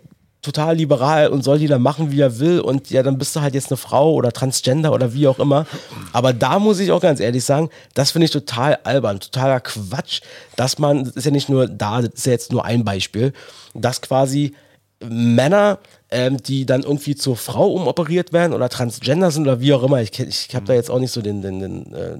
total 0.47 0.75
liberal 0.75 1.27
und 1.27 1.43
soll 1.43 1.57
jeder 1.57 1.77
machen, 1.79 2.11
wie 2.11 2.21
er 2.21 2.39
will. 2.39 2.59
Und 2.59 2.89
ja, 2.89 3.03
dann 3.03 3.17
bist 3.17 3.35
du 3.35 3.41
halt 3.41 3.53
jetzt 3.53 3.69
eine 3.69 3.77
Frau 3.77 4.13
oder 4.13 4.31
Transgender 4.31 4.93
oder 4.93 5.13
wie 5.13 5.27
auch 5.27 5.39
immer. 5.39 5.65
Aber 6.13 6.33
da 6.33 6.59
muss 6.59 6.79
ich 6.79 6.91
auch 6.91 7.01
ganz 7.01 7.19
ehrlich 7.19 7.43
sagen, 7.43 7.69
das 7.93 8.11
finde 8.11 8.25
ich 8.25 8.31
total 8.31 8.79
albern, 8.83 9.19
totaler 9.19 9.59
Quatsch, 9.59 10.21
dass 10.55 10.79
man, 10.79 11.03
das 11.03 11.15
ist 11.15 11.25
ja 11.25 11.31
nicht 11.31 11.49
nur 11.49 11.67
da, 11.67 12.01
das 12.01 12.13
ist 12.13 12.25
ja 12.25 12.31
jetzt 12.31 12.51
nur 12.51 12.65
ein 12.65 12.83
Beispiel, 12.83 13.33
dass 13.73 14.01
quasi 14.01 14.53
Männer, 14.99 15.79
ähm, 16.09 16.37
die 16.41 16.65
dann 16.65 16.83
irgendwie 16.83 17.15
zur 17.15 17.35
Frau 17.35 17.67
umoperiert 17.71 18.33
werden 18.33 18.53
oder 18.53 18.69
Transgender 18.69 19.29
sind 19.29 19.43
oder 19.43 19.59
wie 19.59 19.73
auch 19.73 19.83
immer, 19.83 20.01
ich, 20.01 20.19
ich 20.19 20.55
habe 20.55 20.65
da 20.65 20.73
jetzt 20.73 20.89
auch 20.89 20.99
nicht 20.99 21.11
so 21.11 21.21
den, 21.21 21.41
den, 21.41 21.59
den 21.59 21.93
äh, 21.93 22.17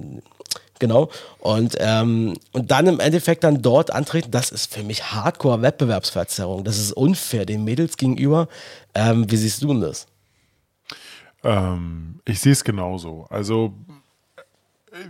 Genau. 0.78 1.10
Und, 1.40 1.76
ähm, 1.78 2.34
und 2.52 2.70
dann 2.70 2.86
im 2.86 3.00
Endeffekt 3.00 3.44
dann 3.44 3.62
dort 3.62 3.92
antreten, 3.92 4.30
das 4.30 4.50
ist 4.50 4.72
für 4.72 4.82
mich 4.82 5.12
Hardcore-Wettbewerbsverzerrung. 5.12 6.64
Das 6.64 6.78
ist 6.78 6.92
unfair 6.92 7.46
den 7.46 7.64
Mädels 7.64 7.96
gegenüber. 7.96 8.48
Ähm, 8.94 9.30
wie 9.30 9.36
siehst 9.36 9.62
du 9.62 9.68
denn 9.68 9.80
das? 9.80 10.06
Ähm, 11.44 12.20
ich 12.24 12.40
sehe 12.40 12.52
es 12.52 12.64
genauso. 12.64 13.26
Also, 13.30 13.72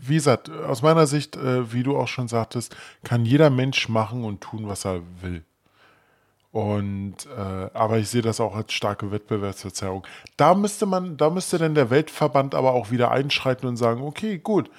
wie 0.01 0.17
gesagt, 0.17 0.51
aus 0.51 0.83
meiner 0.83 1.07
Sicht, 1.07 1.37
äh, 1.37 1.73
wie 1.73 1.83
du 1.83 1.97
auch 1.97 2.09
schon 2.09 2.29
sagtest, 2.29 2.77
kann 3.05 3.25
jeder 3.25 3.51
Mensch 3.51 3.89
machen 3.89 4.25
und 4.25 4.41
tun, 4.41 4.69
was 4.69 4.85
er 4.85 5.03
will. 5.21 5.45
Und 6.51 7.17
äh, 7.37 7.71
aber 7.75 7.99
ich 7.99 8.09
sehe 8.09 8.23
das 8.23 8.41
auch 8.41 8.57
als 8.57 8.73
starke 8.73 9.11
Wettbewerbsverzerrung. 9.11 10.07
Da 10.37 10.55
müsste 10.55 10.87
man, 10.87 11.17
da 11.17 11.31
müsste 11.31 11.59
dann 11.59 11.75
der 11.75 11.91
Weltverband 11.91 12.55
aber 12.55 12.73
auch 12.73 12.91
wieder 12.91 13.11
einschreiten 13.11 13.69
und 13.69 13.77
sagen, 13.77 14.03
okay, 14.03 14.39
gut, 14.39 14.71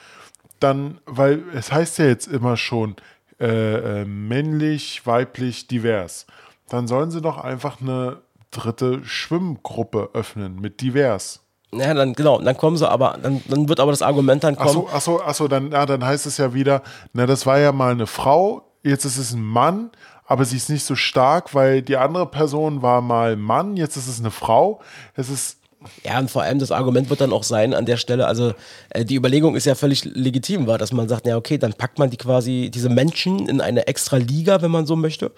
dann, 0.60 1.00
weil 1.06 1.44
es 1.54 1.72
heißt 1.72 2.00
ja 2.00 2.06
jetzt 2.06 2.28
immer 2.28 2.58
schon 2.58 2.96
äh, 3.40 4.02
äh, 4.02 4.06
männlich, 4.06 5.06
weiblich, 5.06 5.68
divers. 5.68 6.26
Dann 6.70 6.88
sollen 6.88 7.12
sie 7.12 7.22
doch 7.22 7.38
einfach 7.38 7.82
eine 7.82 8.18
dritte 8.52 9.04
Schwimmgruppe 9.04 10.10
öffnen 10.14 10.60
mit 10.60 10.82
divers. 10.82 11.42
Ja, 11.72 11.94
dann 11.94 12.14
genau, 12.14 12.42
dann 12.42 12.58
kommen 12.58 12.78
sie 12.78 12.90
aber, 12.90 13.18
dann, 13.22 13.44
dann 13.48 13.70
wird 13.70 13.80
aber 13.80 13.92
das 13.92 14.02
Argument 14.02 14.44
dann 14.44 14.56
kommen. 14.56 14.70
Achso, 14.70 14.90
achso, 14.92 15.22
achso, 15.22 15.48
dann, 15.48 15.72
ja, 15.72 15.86
dann 15.86 16.04
heißt 16.04 16.26
es 16.26 16.38
ja 16.38 16.54
wieder, 16.54 16.82
na, 17.14 17.28
das 17.28 17.46
war 17.46 17.60
ja 17.60 17.72
mal 17.72 17.92
eine 17.92 18.08
Frau, 18.08 18.64
jetzt 18.84 19.06
ist 19.06 19.18
es 19.18 19.34
ein 19.34 19.44
Mann, 19.44 19.92
aber 20.26 20.46
sie 20.46 20.58
ist 20.58 20.70
nicht 20.70 20.84
so 20.84 20.96
stark, 20.96 21.54
weil 21.54 21.82
die 21.82 21.98
andere 21.98 22.26
Person 22.26 22.82
war 22.82 23.02
mal 23.02 23.36
Mann, 23.36 23.78
jetzt 23.78 23.98
ist 23.98 24.08
es 24.08 24.20
eine 24.20 24.32
Frau. 24.32 24.80
Es 25.16 25.30
ist, 25.30 25.59
Ja, 26.04 26.20
und 26.20 26.30
vor 26.30 26.44
allem 26.44 26.60
das 26.60 26.72
Argument 26.72 27.10
wird 27.10 27.22
dann 27.22 27.32
auch 27.32 27.44
sein 27.44 27.74
an 27.74 27.86
der 27.86 27.96
Stelle, 27.96 28.28
also 28.28 28.54
äh, 28.90 29.06
die 29.06 29.16
Überlegung 29.16 29.56
ist 29.56 29.66
ja 29.66 29.76
völlig 29.76 30.04
legitim, 30.04 30.68
war, 30.68 30.78
dass 30.78 30.92
man 30.92 31.08
sagt, 31.08 31.26
ja 31.26 31.38
okay, 31.38 31.58
dann 31.58 31.72
packt 31.72 32.00
man 32.00 32.10
die 32.10 32.18
quasi, 32.18 32.70
diese 32.74 32.90
Menschen 32.90 33.48
in 33.48 33.62
eine 33.62 33.88
extra 33.88 34.18
Liga, 34.18 34.62
wenn 34.62 34.72
man 34.72 34.86
so 34.86 34.98
möchte. 34.98 35.32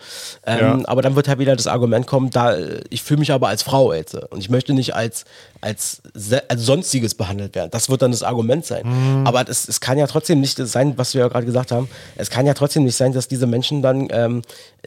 Ähm, 0.45 0.59
Ja. 0.59 0.79
Aber 0.85 1.03
dann 1.03 1.15
wird 1.15 1.27
halt 1.27 1.37
wieder 1.37 1.55
das 1.55 1.67
Argument 1.67 2.07
kommen, 2.07 2.31
da 2.31 2.55
äh, 2.55 2.81
ich 2.89 3.03
fühle 3.03 3.19
mich 3.19 3.31
aber 3.31 3.49
als 3.49 3.61
Frau 3.61 3.93
jetzt 3.93 4.15
und 4.15 4.39
ich 4.39 4.49
möchte 4.49 4.73
nicht 4.73 4.95
als, 4.95 5.25
als, 5.61 6.01
als 6.47 6.61
Sonstiges 6.63 7.13
behandelt 7.13 7.53
werden. 7.53 7.69
Das 7.69 7.89
wird 7.89 8.01
dann 8.01 8.11
das 8.11 8.23
Argument 8.23 8.65
sein. 8.65 9.23
Aber 9.25 9.47
es, 9.47 9.67
es 9.67 9.79
kann 9.79 9.99
ja 9.99 10.07
trotzdem 10.07 10.39
nicht 10.39 10.57
sein, 10.57 10.97
was 10.97 11.13
wir 11.13 11.21
ja 11.21 11.27
gerade 11.27 11.45
gesagt 11.45 11.71
haben, 11.71 11.87
es 12.15 12.31
kann 12.31 12.47
ja 12.47 12.55
trotzdem 12.55 12.83
nicht 12.83 12.95
sein, 12.95 13.13
dass 13.13 13.27
diese 13.27 13.45
Menschen 13.45 13.83
dann, 13.83 14.07
ähm, 14.09 14.41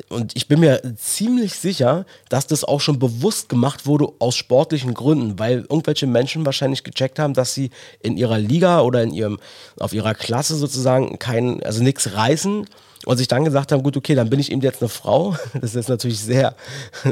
und 0.08 0.32
ich 0.34 0.48
bin 0.48 0.58
mir 0.58 0.82
ziemlich 0.96 1.54
sicher, 1.54 2.06
dass 2.28 2.48
das 2.48 2.64
auch 2.64 2.80
schon 2.80 2.98
bewusst 2.98 3.48
gemacht 3.48 3.86
wurde 3.86 4.08
aus 4.18 4.34
sportlichen 4.34 4.94
Gründen, 4.94 5.38
weil 5.38 5.43
irgendwelche 5.50 6.06
Menschen 6.06 6.44
wahrscheinlich 6.46 6.84
gecheckt 6.84 7.18
haben, 7.18 7.34
dass 7.34 7.54
sie 7.54 7.70
in 8.00 8.16
ihrer 8.16 8.38
Liga 8.38 8.80
oder 8.80 9.02
in 9.02 9.12
ihrem, 9.12 9.38
auf 9.78 9.92
ihrer 9.92 10.14
Klasse 10.14 10.56
sozusagen 10.56 11.18
kein, 11.18 11.62
also 11.62 11.82
nichts 11.82 12.14
reißen 12.14 12.66
und 13.06 13.16
sich 13.16 13.28
dann 13.28 13.44
gesagt 13.44 13.72
haben, 13.72 13.82
gut, 13.82 13.96
okay, 13.96 14.14
dann 14.14 14.30
bin 14.30 14.40
ich 14.40 14.50
eben 14.50 14.60
jetzt 14.62 14.82
eine 14.82 14.88
Frau. 14.88 15.36
Das 15.54 15.70
ist 15.70 15.74
jetzt 15.74 15.88
natürlich 15.88 16.20
sehr, 16.20 16.54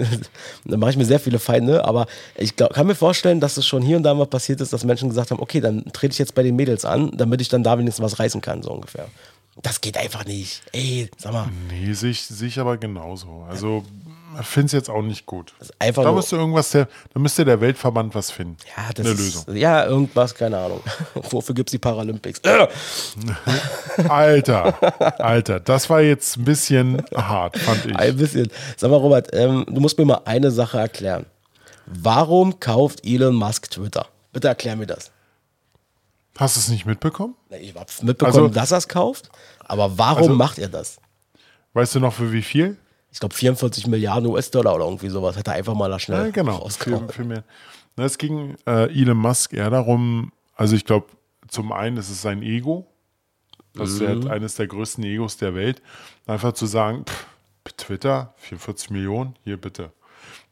da 0.65 0.77
mache 0.77 0.91
ich 0.91 0.97
mir 0.97 1.05
sehr 1.05 1.21
viele 1.21 1.39
Feinde, 1.39 1.85
aber 1.85 2.07
ich 2.37 2.57
glaub, 2.57 2.73
kann 2.73 2.87
mir 2.87 2.95
vorstellen, 2.95 3.41
dass 3.41 3.57
es 3.57 3.67
schon 3.67 3.83
hier 3.83 3.97
und 3.97 4.03
da 4.03 4.15
mal 4.15 4.27
passiert 4.27 4.61
ist, 4.61 4.73
dass 4.73 4.85
Menschen 4.85 5.09
gesagt 5.09 5.31
haben, 5.31 5.41
okay, 5.41 5.61
dann 5.61 5.85
trete 5.93 6.13
ich 6.13 6.19
jetzt 6.19 6.35
bei 6.35 6.43
den 6.43 6.57
Mädels 6.57 6.85
an, 6.85 7.13
damit 7.17 7.41
ich 7.41 7.49
dann 7.49 7.63
da 7.63 7.79
wenigstens 7.79 8.03
was 8.05 8.19
reißen 8.19 8.41
kann, 8.41 8.63
so 8.63 8.71
ungefähr. 8.73 9.09
Das 9.61 9.81
geht 9.81 9.99
einfach 9.99 10.25
nicht. 10.25 10.63
Ey, 10.73 11.11
sag 11.19 11.33
mal, 11.33 11.49
nee, 11.69 11.93
sehe 11.93 12.11
ich, 12.11 12.59
aber 12.59 12.79
genauso. 12.79 13.45
Also, 13.49 13.85
finde 14.41 14.67
es 14.67 14.73
jetzt 14.73 14.89
auch 14.91 15.03
nicht 15.03 15.27
gut. 15.27 15.53
ist 15.61 15.73
einfach 15.79 16.03
Da 16.05 16.13
müsste 16.13 16.37
irgendwas, 16.37 16.71
der, 16.71 16.89
da 17.13 17.21
müsste 17.21 17.45
der 17.45 17.61
Weltverband 17.61 18.15
was 18.15 18.31
finden. 18.31 18.57
ja, 18.77 18.93
das 18.93 19.05
Eine 19.07 19.15
ist, 19.15 19.21
Lösung. 19.21 19.57
Ja, 19.57 19.85
irgendwas, 19.87 20.35
keine 20.35 20.59
Ahnung. 20.59 20.81
Wofür 21.15 21.55
gibt 21.55 21.69
es 21.69 21.73
die 21.73 21.79
Paralympics? 21.79 22.41
Alter, 24.09 25.21
Alter, 25.21 25.61
das 25.61 25.89
war 25.91 26.01
jetzt 26.01 26.37
ein 26.37 26.45
bisschen 26.45 27.03
hart, 27.15 27.59
fand 27.59 27.87
ich. 27.87 27.97
Ein 27.97 28.17
bisschen. 28.17 28.51
Sag 28.77 28.91
mal, 28.91 28.97
Robert, 28.97 29.29
ähm, 29.33 29.65
du 29.69 29.81
musst 29.81 29.99
mir 29.99 30.05
mal 30.05 30.21
eine 30.25 30.51
Sache 30.51 30.79
erklären. 30.79 31.27
Warum 31.87 32.59
kauft 32.61 33.05
Elon 33.05 33.35
Musk 33.35 33.71
Twitter? 33.71 34.07
Bitte 34.33 34.49
erklär 34.49 34.77
mir 34.77 34.87
das. 34.87 35.11
Hast 36.39 36.57
du 36.57 36.61
es 36.61 36.69
nicht 36.69 36.87
mitbekommen? 36.87 37.35
Ich 37.51 37.75
habe 37.75 37.87
mitbekommen, 38.03 38.45
Also- 38.45 38.49
dass 38.49 38.71
er 38.71 38.79
es 38.79 38.89
kauft, 38.89 39.29
aber 39.61 39.99
warum 39.99 40.23
Also- 40.23 40.35
macht 40.35 40.59
er 40.59 40.69
das? 40.69 40.97
Weißt 41.75 41.95
du 41.95 42.01
noch 42.01 42.13
für 42.13 42.33
wie 42.33 42.43
viel? 42.43 42.77
Ich 43.13 43.21
glaube 43.21 43.35
44 43.35 43.87
Milliarden 43.87 44.29
US-Dollar 44.31 44.75
oder 44.75 44.85
irgendwie 44.87 45.11
sowas. 45.11 45.37
Hat 45.37 45.47
er 45.47 45.55
einfach 45.55 45.75
mal 45.75 45.91
da 45.91 45.99
schnell 45.99 46.25
Ja, 46.27 46.31
genau. 46.31 46.57
rausgehauen. 46.57 47.07
Für, 47.09 47.13
für 47.13 47.25
mehr. 47.25 47.45
Na, 47.97 48.05
es 48.05 48.17
ging 48.19 48.57
äh, 48.67 48.91
Elon 48.99 49.19
Musk 49.19 49.53
eher 49.53 49.69
darum, 49.71 50.33
also 50.57 50.75
ich 50.75 50.85
glaube, 50.87 51.07
zum 51.49 51.73
einen 51.73 51.99
ist 51.99 52.09
es 52.11 52.23
sein 52.23 52.43
Ego. 52.43 52.87
Er 53.79 53.87
Mhm. 53.87 54.25
hat 54.25 54.31
eines 54.31 54.55
der 54.55 54.67
größten 54.67 55.05
Egos 55.05 55.37
der 55.37 55.55
Welt. 55.55 55.83
Einfach 56.27 56.53
zu 56.53 56.67
sagen, 56.67 57.05
pff, 57.07 57.27
Twitter, 57.77 58.35
44 58.39 58.91
Millionen, 58.91 59.37
hier 59.45 59.57
bitte. 59.59 59.93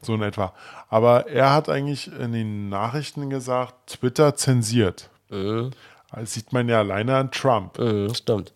So 0.01 0.13
in 0.15 0.21
etwa. 0.21 0.53
Aber 0.89 1.27
er 1.27 1.53
hat 1.53 1.69
eigentlich 1.69 2.11
in 2.11 2.33
den 2.33 2.69
Nachrichten 2.69 3.29
gesagt, 3.29 3.87
Twitter 3.97 4.35
zensiert. 4.35 5.09
Das 5.29 6.33
sieht 6.33 6.51
man 6.53 6.67
ja 6.69 6.79
alleine 6.79 7.15
an 7.15 7.31
Trump. 7.31 7.77
Mhm, 7.79 8.13
stimmt. 8.13 8.53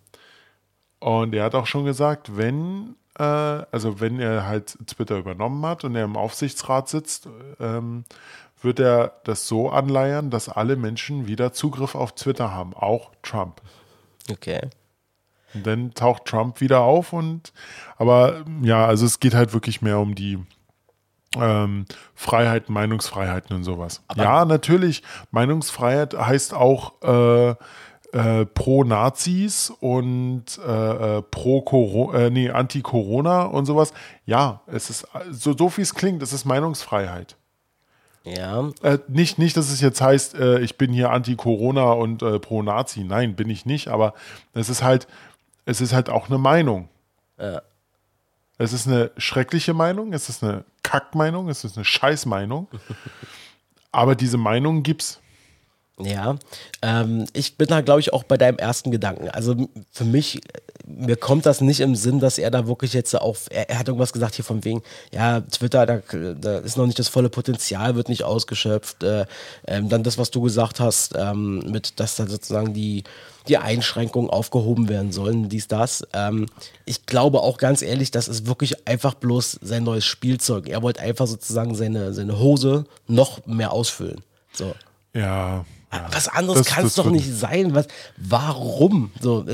Und 0.99 1.33
er 1.35 1.43
hat 1.45 1.55
auch 1.55 1.67
schon 1.67 1.85
gesagt, 1.85 2.35
wenn, 2.37 2.95
äh, 3.17 3.23
also 3.23 3.99
wenn 3.99 4.19
er 4.19 4.45
halt 4.47 4.77
Twitter 4.87 5.17
übernommen 5.17 5.65
hat 5.65 5.83
und 5.83 5.95
er 5.95 6.05
im 6.05 6.17
Aufsichtsrat 6.17 6.89
sitzt, 6.89 7.27
ähm, 7.59 8.05
wird 8.61 8.79
er 8.79 9.13
das 9.23 9.47
so 9.47 9.69
anleiern, 9.69 10.29
dass 10.29 10.49
alle 10.49 10.75
Menschen 10.75 11.27
wieder 11.27 11.53
Zugriff 11.53 11.95
auf 11.95 12.15
Twitter 12.15 12.51
haben, 12.51 12.73
auch 12.73 13.11
Trump. 13.21 13.61
Okay. 14.29 14.69
Und 15.53 15.65
dann 15.65 15.93
taucht 15.93 16.25
Trump 16.25 16.59
wieder 16.61 16.81
auf 16.81 17.13
und, 17.13 17.53
aber 17.97 18.43
ja, 18.61 18.85
also 18.85 19.05
es 19.05 19.19
geht 19.19 19.33
halt 19.33 19.53
wirklich 19.53 19.81
mehr 19.81 19.99
um 19.99 20.15
die, 20.15 20.39
ähm, 21.37 21.85
Freiheiten, 22.13 22.73
Meinungsfreiheiten 22.73 23.55
und 23.55 23.63
sowas. 23.63 24.03
Aber 24.07 24.23
ja, 24.23 24.45
natürlich, 24.45 25.03
Meinungsfreiheit 25.31 26.13
heißt 26.13 26.53
auch 26.53 27.01
äh, 27.01 27.55
äh, 28.15 28.45
pro 28.45 28.85
Nazis 28.85 29.73
und 29.81 30.45
äh, 30.65 31.17
äh 31.17 31.21
pro 31.21 31.61
Corona, 31.61 32.17
äh, 32.17 32.29
nee, 32.29 32.49
Anti-Corona 32.49 33.43
und 33.43 33.65
sowas. 33.65 33.93
Ja, 34.25 34.61
es 34.67 34.89
ist 34.89 35.05
so, 35.31 35.55
so 35.55 35.69
viel 35.69 35.81
es 35.81 35.93
klingt, 35.93 36.23
es 36.23 36.31
ist 36.31 36.45
Meinungsfreiheit. 36.45 37.35
Ja. 38.23 38.71
Äh, 38.81 38.99
nicht, 39.09 39.37
nicht, 39.37 39.57
dass 39.57 39.69
es 39.69 39.81
jetzt 39.81 40.01
heißt, 40.01 40.35
äh, 40.35 40.59
ich 40.61 40.77
bin 40.77 40.93
hier 40.93 41.11
Anti-Corona 41.11 41.91
und 41.91 42.23
äh, 42.23 42.39
pro-Nazi. 42.39 43.03
Nein, 43.03 43.35
bin 43.35 43.49
ich 43.49 43.65
nicht, 43.65 43.89
aber 43.89 44.13
es 44.53 44.69
ist 44.69 44.81
halt, 44.81 45.07
es 45.65 45.81
ist 45.81 45.93
halt 45.93 46.09
auch 46.09 46.29
eine 46.29 46.37
Meinung. 46.37 46.87
Ja. 47.37 47.61
Es 48.57 48.71
ist 48.71 48.87
eine 48.87 49.11
schreckliche 49.17 49.73
Meinung, 49.73 50.13
es 50.13 50.29
ist 50.29 50.41
eine 50.41 50.63
Kackmeinung, 50.83 51.49
es 51.49 51.65
ist 51.65 51.77
eine 51.77 51.83
Scheißmeinung. 51.83 52.69
aber 53.91 54.15
diese 54.15 54.37
Meinung 54.37 54.83
gibt's. 54.83 55.19
Ja, 55.97 56.35
ähm, 56.81 57.25
ich 57.31 57.57
bin 57.57 57.67
da, 57.67 57.79
glaube 57.79 58.01
ich, 58.01 58.11
auch 58.11 58.23
bei 58.23 58.35
deinem 58.35 58.57
ersten 58.57 58.91
Gedanken. 58.91 59.29
Also 59.29 59.69
für 59.91 60.03
mich, 60.03 60.41
mir 60.85 61.15
kommt 61.15 61.45
das 61.45 61.61
nicht 61.61 61.79
im 61.79 61.95
Sinn, 61.95 62.19
dass 62.19 62.37
er 62.37 62.51
da 62.51 62.67
wirklich 62.67 62.91
jetzt 62.91 63.15
auf, 63.15 63.45
er, 63.49 63.69
er 63.69 63.79
hat 63.79 63.87
irgendwas 63.87 64.11
gesagt 64.11 64.35
hier 64.35 64.43
von 64.43 64.65
wegen, 64.65 64.83
ja, 65.13 65.39
Twitter, 65.39 65.85
da, 65.85 66.01
da, 66.33 66.57
ist 66.57 66.75
noch 66.75 66.85
nicht 66.85 66.99
das 66.99 67.07
volle 67.07 67.29
Potenzial, 67.29 67.95
wird 67.95 68.09
nicht 68.09 68.23
ausgeschöpft. 68.23 69.03
Äh, 69.03 69.25
ähm, 69.67 69.87
dann 69.87 70.03
das, 70.03 70.17
was 70.17 70.31
du 70.31 70.41
gesagt 70.41 70.81
hast, 70.81 71.13
ähm, 71.15 71.59
mit, 71.71 71.97
dass 71.97 72.17
da 72.17 72.27
sozusagen 72.27 72.73
die, 72.73 73.05
die 73.47 73.57
Einschränkungen 73.57 74.29
aufgehoben 74.29 74.89
werden 74.89 75.13
sollen, 75.13 75.47
dies, 75.47 75.69
das. 75.69 76.05
Ähm, 76.11 76.47
ich 76.83 77.05
glaube 77.05 77.39
auch 77.39 77.57
ganz 77.57 77.81
ehrlich, 77.81 78.11
das 78.11 78.27
ist 78.27 78.47
wirklich 78.47 78.85
einfach 78.85 79.13
bloß 79.13 79.59
sein 79.61 79.83
neues 79.83 80.03
Spielzeug. 80.03 80.67
Er 80.67 80.81
wollte 80.81 80.99
einfach 80.99 81.27
sozusagen 81.27 81.73
seine, 81.73 82.13
seine 82.13 82.37
Hose 82.37 82.83
noch 83.07 83.45
mehr 83.45 83.71
ausfüllen. 83.71 84.21
So. 84.51 84.75
Ja, 85.13 85.63
was 86.11 86.27
anderes 86.27 86.65
kann 86.65 86.85
es 86.85 86.95
doch 86.95 87.09
nicht 87.09 87.31
sein. 87.31 87.75
Was, 87.75 87.87
warum? 88.17 89.11
So, 89.19 89.45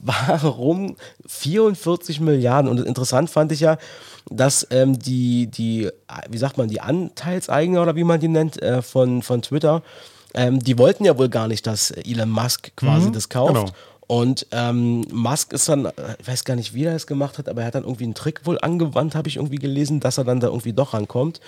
warum 0.00 0.96
44 1.26 2.20
Milliarden? 2.20 2.70
Und 2.70 2.80
interessant 2.80 3.30
fand 3.30 3.52
ich 3.52 3.60
ja, 3.60 3.78
dass 4.30 4.66
ähm, 4.70 4.98
die, 4.98 5.46
die, 5.46 5.88
wie 6.28 6.38
sagt 6.38 6.58
man, 6.58 6.68
die 6.68 6.80
Anteilseigner 6.80 7.82
oder 7.82 7.96
wie 7.96 8.04
man 8.04 8.20
die 8.20 8.28
nennt, 8.28 8.60
äh, 8.62 8.82
von, 8.82 9.22
von 9.22 9.42
Twitter, 9.42 9.82
ähm, 10.34 10.60
die 10.60 10.78
wollten 10.78 11.04
ja 11.04 11.16
wohl 11.18 11.28
gar 11.28 11.48
nicht, 11.48 11.66
dass 11.66 11.90
Elon 11.90 12.30
Musk 12.30 12.76
quasi 12.76 13.08
mhm, 13.08 13.12
das 13.12 13.28
kauft. 13.28 13.54
Genau. 13.54 13.70
Und 14.06 14.46
ähm, 14.52 15.02
Musk 15.12 15.52
ist 15.52 15.68
dann, 15.68 15.84
äh, 15.84 15.92
ich 16.18 16.28
weiß 16.28 16.44
gar 16.44 16.56
nicht, 16.56 16.72
wie 16.72 16.84
er 16.84 16.96
es 16.96 17.06
gemacht 17.06 17.36
hat, 17.36 17.48
aber 17.48 17.60
er 17.60 17.66
hat 17.66 17.74
dann 17.74 17.84
irgendwie 17.84 18.04
einen 18.04 18.14
Trick 18.14 18.46
wohl 18.46 18.58
angewandt, 18.58 19.14
habe 19.14 19.28
ich 19.28 19.36
irgendwie 19.36 19.56
gelesen, 19.56 20.00
dass 20.00 20.16
er 20.16 20.24
dann 20.24 20.40
da 20.40 20.46
irgendwie 20.48 20.72
doch 20.72 20.94
rankommt. 20.94 21.40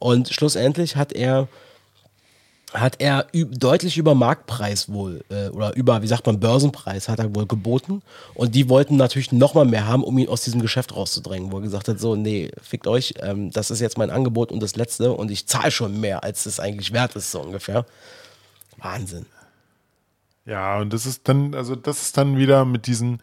Und 0.00 0.28
schlussendlich 0.28 0.96
hat 0.96 1.12
er 1.12 1.46
hat 2.74 2.96
er 2.98 3.26
deutlich 3.32 3.96
über 3.96 4.14
Marktpreis 4.14 4.90
wohl 4.90 5.24
äh, 5.30 5.48
oder 5.48 5.74
über, 5.74 6.02
wie 6.02 6.06
sagt 6.06 6.26
man, 6.26 6.38
Börsenpreis 6.38 7.08
hat 7.08 7.18
er 7.18 7.34
wohl 7.34 7.46
geboten 7.46 8.02
und 8.34 8.54
die 8.54 8.68
wollten 8.68 8.96
natürlich 8.96 9.32
nochmal 9.32 9.64
mehr 9.64 9.86
haben, 9.86 10.04
um 10.04 10.18
ihn 10.18 10.28
aus 10.28 10.42
diesem 10.42 10.60
Geschäft 10.60 10.94
rauszudrängen, 10.94 11.50
wo 11.50 11.56
er 11.58 11.62
gesagt 11.62 11.88
hat, 11.88 11.98
so, 11.98 12.14
nee, 12.14 12.50
fickt 12.62 12.86
euch, 12.86 13.14
ähm, 13.20 13.50
das 13.50 13.70
ist 13.70 13.80
jetzt 13.80 13.96
mein 13.96 14.10
Angebot 14.10 14.52
und 14.52 14.62
das 14.62 14.76
letzte 14.76 15.12
und 15.12 15.30
ich 15.30 15.46
zahle 15.46 15.70
schon 15.70 15.98
mehr, 15.98 16.24
als 16.24 16.44
es 16.46 16.60
eigentlich 16.60 16.92
wert 16.92 17.16
ist, 17.16 17.30
so 17.30 17.40
ungefähr. 17.40 17.86
Wahnsinn. 18.76 19.26
Ja, 20.48 20.78
und 20.78 20.92
das 20.92 21.04
ist 21.04 21.28
dann, 21.28 21.54
also 21.54 21.76
das 21.76 22.02
ist 22.02 22.16
dann 22.16 22.38
wieder 22.38 22.64
mit 22.64 22.86
diesen 22.86 23.20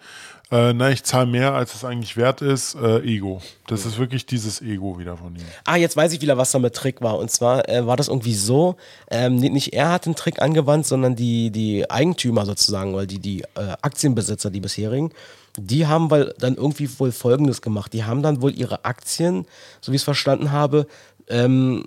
äh, 0.51 0.73
na, 0.73 0.91
ich 0.91 1.03
zahle 1.03 1.25
mehr, 1.25 1.53
als 1.53 1.73
es 1.73 1.83
eigentlich 1.83 2.17
wert 2.17 2.41
ist, 2.41 2.75
äh, 2.75 2.99
Ego. 2.99 3.41
Das 3.65 3.83
mhm. 3.83 3.91
ist 3.91 3.97
wirklich 3.97 4.25
dieses 4.27 4.61
Ego 4.61 4.99
wieder 4.99 5.17
von 5.17 5.35
ihm. 5.35 5.41
Ah, 5.63 5.75
jetzt 5.75 5.97
weiß 5.97 6.13
ich 6.13 6.21
wieder, 6.21 6.37
was 6.37 6.51
da 6.51 6.59
mit 6.59 6.75
Trick 6.75 7.01
war. 7.01 7.17
Und 7.17 7.31
zwar 7.31 7.67
äh, 7.67 7.87
war 7.87 7.97
das 7.97 8.09
irgendwie 8.09 8.35
so, 8.35 8.75
ähm, 9.09 9.37
nicht 9.37 9.73
er 9.73 9.91
hat 9.91 10.05
den 10.05 10.15
Trick 10.15 10.41
angewandt, 10.41 10.85
sondern 10.85 11.15
die, 11.15 11.49
die 11.49 11.89
Eigentümer 11.89 12.45
sozusagen, 12.45 12.93
oder 12.93 13.07
die, 13.07 13.19
die 13.19 13.41
äh, 13.41 13.75
Aktienbesitzer, 13.81 14.51
die 14.51 14.59
bisherigen, 14.59 15.11
die 15.57 15.87
haben 15.87 16.11
weil 16.11 16.33
dann 16.37 16.55
irgendwie 16.55 16.89
wohl 16.99 17.11
Folgendes 17.11 17.61
gemacht. 17.61 17.93
Die 17.93 18.03
haben 18.03 18.21
dann 18.21 18.41
wohl 18.41 18.53
ihre 18.53 18.85
Aktien, 18.85 19.47
so 19.81 19.91
wie 19.91 19.95
ich 19.95 20.01
es 20.01 20.05
verstanden 20.05 20.51
habe, 20.51 20.85
ähm, 21.27 21.85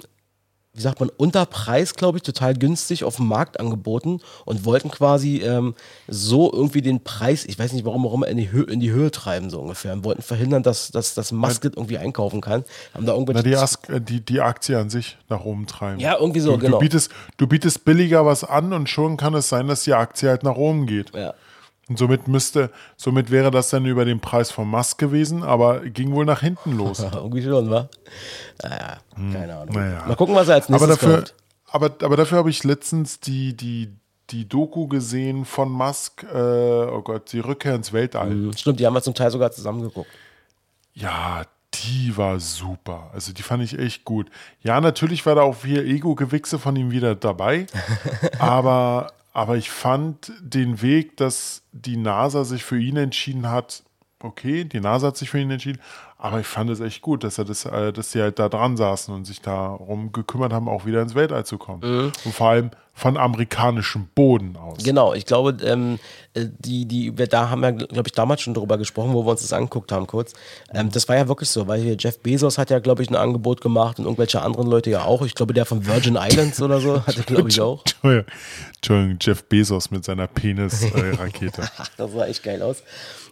wie 0.78 0.82
sagt 0.82 1.00
man, 1.00 1.10
unter 1.16 1.44
Preis, 1.44 1.94
glaube 1.94 2.18
ich, 2.18 2.22
total 2.22 2.54
günstig 2.54 3.02
auf 3.02 3.16
dem 3.16 3.26
Markt 3.26 3.58
angeboten 3.58 4.20
und 4.44 4.64
wollten 4.64 4.92
quasi 4.92 5.38
ähm, 5.38 5.74
so 6.06 6.52
irgendwie 6.52 6.82
den 6.82 7.02
Preis, 7.02 7.44
ich 7.44 7.58
weiß 7.58 7.72
nicht 7.72 7.84
warum, 7.84 8.04
warum 8.04 8.22
in 8.22 8.36
die, 8.36 8.52
Höhe, 8.52 8.62
in 8.64 8.78
die 8.78 8.92
Höhe 8.92 9.10
treiben, 9.10 9.50
so 9.50 9.60
ungefähr. 9.60 9.92
Und 9.92 10.04
wollten 10.04 10.22
verhindern, 10.22 10.62
dass, 10.62 10.92
dass, 10.92 11.14
dass 11.14 11.32
Musket 11.32 11.76
irgendwie 11.76 11.98
einkaufen 11.98 12.40
kann. 12.40 12.64
Haben 12.94 13.06
da 13.06 13.16
Na, 13.18 13.42
die, 13.42 13.56
As 13.56 13.80
äh, 13.88 14.00
die, 14.00 14.20
die 14.20 14.40
Aktie 14.40 14.78
an 14.78 14.88
sich 14.88 15.18
nach 15.28 15.44
oben 15.44 15.66
treiben. 15.66 15.98
Ja, 15.98 16.16
irgendwie 16.18 16.40
so, 16.40 16.52
du, 16.52 16.58
genau. 16.58 16.76
Du 16.76 16.84
bietest, 16.84 17.10
du 17.38 17.48
bietest 17.48 17.84
billiger 17.84 18.24
was 18.24 18.44
an 18.44 18.72
und 18.72 18.88
schon 18.88 19.16
kann 19.16 19.34
es 19.34 19.48
sein, 19.48 19.66
dass 19.66 19.82
die 19.82 19.94
Aktie 19.94 20.28
halt 20.28 20.44
nach 20.44 20.56
oben 20.56 20.86
geht. 20.86 21.12
Ja. 21.12 21.34
Und 21.88 21.98
somit 21.98 22.28
müsste, 22.28 22.70
somit 22.96 23.30
wäre 23.30 23.50
das 23.50 23.70
dann 23.70 23.86
über 23.86 24.04
den 24.04 24.20
Preis 24.20 24.50
von 24.50 24.68
Musk 24.68 24.98
gewesen, 24.98 25.42
aber 25.42 25.80
ging 25.80 26.12
wohl 26.12 26.26
nach 26.26 26.40
hinten 26.40 26.76
los. 26.76 27.00
Irgendwie 27.14 27.42
schon, 27.42 27.70
wa? 27.70 27.88
Naja, 28.62 28.98
hm, 29.14 29.32
keine 29.32 29.56
Ahnung. 29.56 29.74
Naja. 29.74 30.04
Mal 30.06 30.16
gucken, 30.16 30.34
was 30.34 30.48
er 30.48 30.56
als 30.56 30.68
nächstes 30.68 30.90
aber 30.90 30.94
dafür, 30.94 31.14
kommt. 31.16 31.34
Aber, 31.70 32.06
aber 32.06 32.16
dafür 32.16 32.38
habe 32.38 32.50
ich 32.50 32.62
letztens 32.64 33.20
die, 33.20 33.56
die, 33.56 33.94
die 34.30 34.46
Doku 34.48 34.86
gesehen 34.86 35.46
von 35.46 35.70
Musk, 35.70 36.24
äh, 36.24 36.36
oh 36.36 37.00
Gott, 37.02 37.32
die 37.32 37.40
Rückkehr 37.40 37.74
ins 37.74 37.92
Weltall. 37.92 38.30
Mhm, 38.30 38.52
stimmt, 38.56 38.80
die 38.80 38.86
haben 38.86 38.94
wir 38.94 39.02
zum 39.02 39.14
Teil 39.14 39.30
sogar 39.30 39.50
zusammengeguckt. 39.50 40.10
Ja, 40.92 41.44
die 41.74 42.16
war 42.16 42.40
super. 42.40 43.10
Also 43.12 43.32
die 43.32 43.42
fand 43.42 43.62
ich 43.62 43.78
echt 43.78 44.04
gut. 44.04 44.28
Ja, 44.62 44.80
natürlich 44.80 45.24
war 45.26 45.34
da 45.34 45.42
auch 45.42 45.56
viel 45.56 45.86
Ego-Gewichse 45.86 46.58
von 46.58 46.76
ihm 46.76 46.90
wieder 46.90 47.14
dabei. 47.14 47.66
aber 48.38 49.12
aber 49.38 49.56
ich 49.56 49.70
fand 49.70 50.32
den 50.40 50.82
Weg, 50.82 51.16
dass 51.16 51.62
die 51.70 51.96
NASA 51.96 52.42
sich 52.42 52.64
für 52.64 52.76
ihn 52.76 52.96
entschieden 52.96 53.48
hat, 53.48 53.84
okay, 54.18 54.64
die 54.64 54.80
NASA 54.80 55.06
hat 55.06 55.16
sich 55.16 55.30
für 55.30 55.38
ihn 55.38 55.52
entschieden, 55.52 55.78
aber 56.20 56.40
ich 56.40 56.46
fand 56.48 56.68
es 56.68 56.80
echt 56.80 57.00
gut, 57.00 57.22
dass 57.22 57.38
er 57.38 57.44
das, 57.44 57.64
äh, 57.64 57.92
dass 57.92 58.10
sie 58.10 58.20
halt 58.20 58.40
da 58.40 58.48
dran 58.48 58.76
saßen 58.76 59.14
und 59.14 59.24
sich 59.24 59.40
darum 59.40 60.10
gekümmert 60.10 60.52
haben, 60.52 60.68
auch 60.68 60.84
wieder 60.84 61.00
ins 61.00 61.14
Weltall 61.14 61.46
zu 61.46 61.58
kommen. 61.58 61.80
Mhm. 61.82 62.12
Und 62.24 62.34
vor 62.34 62.48
allem 62.48 62.70
von 62.92 63.16
amerikanischem 63.16 64.08
Boden 64.16 64.56
aus. 64.56 64.82
Genau, 64.82 65.14
ich 65.14 65.24
glaube, 65.24 65.56
ähm, 65.62 66.00
äh, 66.34 66.46
die, 66.58 66.86
die, 66.86 67.16
wir 67.16 67.28
da 67.28 67.48
haben 67.48 67.62
wir, 67.62 67.70
glaube 67.70 68.08
ich, 68.08 68.12
damals 68.12 68.40
schon 68.40 68.54
drüber 68.54 68.76
gesprochen, 68.76 69.14
wo 69.14 69.24
wir 69.24 69.30
uns 69.30 69.42
das 69.42 69.52
angeguckt 69.52 69.92
haben, 69.92 70.08
kurz. 70.08 70.32
Ähm, 70.74 70.90
das 70.90 71.08
war 71.08 71.16
ja 71.16 71.28
wirklich 71.28 71.48
so, 71.48 71.68
weil 71.68 71.80
hier 71.80 71.96
Jeff 71.96 72.18
Bezos 72.18 72.58
hat 72.58 72.70
ja, 72.70 72.80
glaube 72.80 73.04
ich, 73.04 73.10
ein 73.10 73.14
Angebot 73.14 73.60
gemacht 73.60 74.00
und 74.00 74.06
irgendwelche 74.06 74.42
anderen 74.42 74.68
Leute 74.68 74.90
ja 74.90 75.04
auch. 75.04 75.22
Ich 75.22 75.36
glaube, 75.36 75.54
der 75.54 75.66
von 75.66 75.86
Virgin 75.86 76.16
Islands 76.20 76.60
oder 76.60 76.80
so 76.80 77.06
hatte, 77.06 77.22
glaube 77.22 77.48
ich, 77.48 77.60
auch. 77.60 77.84
Entschuldigung, 78.02 79.18
Jeff 79.20 79.44
Bezos 79.44 79.92
mit 79.92 80.04
seiner 80.04 80.26
Penis-Rakete. 80.26 81.62
das 81.96 82.12
sah 82.12 82.26
echt 82.26 82.42
geil 82.42 82.60
aus. 82.60 82.82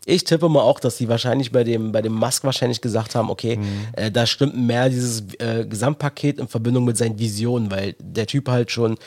Ich 0.09 0.23
tippe 0.23 0.49
mal 0.49 0.63
auch, 0.63 0.79
dass 0.79 0.99
die 0.99 1.09
wahrscheinlich 1.09 1.51
bei 1.51 1.65
dem, 1.65 1.91
bei 1.91 2.01
dem 2.01 2.15
Musk 2.15 2.45
wahrscheinlich 2.45 2.81
gesagt 2.81 3.17
haben, 3.17 3.29
okay, 3.29 3.57
mhm. 3.57 3.89
äh, 3.93 4.11
da 4.13 4.25
stimmt 4.25 4.57
mehr 4.57 4.89
dieses 4.89 5.25
äh, 5.41 5.67
Gesamtpaket 5.67 6.39
in 6.39 6.47
Verbindung 6.47 6.85
mit 6.85 6.97
seinen 6.97 7.19
Visionen, 7.19 7.73
weil 7.73 7.97
der 7.99 8.29
Typ 8.29 8.49
halt 8.49 8.71
schon 8.71 8.99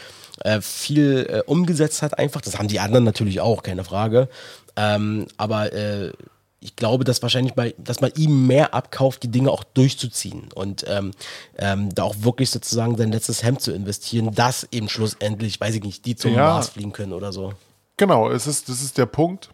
äh, 0.44 0.60
viel 0.60 1.26
äh, 1.30 1.50
umgesetzt 1.50 2.02
hat 2.02 2.20
einfach. 2.20 2.42
Das 2.42 2.60
haben 2.60 2.68
die 2.68 2.82
anderen 2.82 3.06
natürlich 3.06 3.40
auch, 3.40 3.64
keine 3.64 3.86
Frage. 3.86 4.28
Ähm, 4.76 5.28
aber 5.38 5.72
äh, 5.72 6.12
ich 6.60 6.76
glaube, 6.76 7.06
dass 7.06 7.22
wahrscheinlich 7.22 7.54
bei, 7.54 7.74
dass 7.78 8.02
man 8.02 8.12
ihm 8.18 8.48
mehr 8.48 8.74
abkauft, 8.74 9.24
die 9.24 9.32
Dinge 9.32 9.52
auch 9.52 9.64
durchzuziehen 9.64 10.50
und 10.54 10.84
ähm, 10.90 11.12
ähm, 11.58 11.96
da 11.96 12.04
auch 12.04 12.16
wirklich 12.20 12.50
sozusagen 12.50 12.98
sein 12.98 13.14
letztes 13.14 13.42
Hemd 13.42 13.62
zu 13.62 13.72
investieren, 13.72 14.36
dass 14.36 14.68
eben 14.72 14.90
schlussendlich, 14.90 15.62
weiß 15.62 15.76
ich 15.76 15.84
nicht, 15.84 16.06
die 16.06 16.18
zum 16.18 16.34
ja. 16.34 16.56
Mars 16.56 16.68
fliegen 16.68 16.92
können 16.92 17.14
oder 17.14 17.32
so. 17.32 17.54
Genau, 17.96 18.30
es 18.30 18.48
ist, 18.48 18.68
das 18.68 18.82
ist 18.82 18.98
der 18.98 19.06
Punkt 19.06 19.50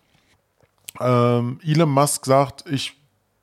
ähm, 0.99 1.59
Elon 1.63 1.89
Musk 1.89 2.25
sagt, 2.25 2.65
ich, 2.69 2.93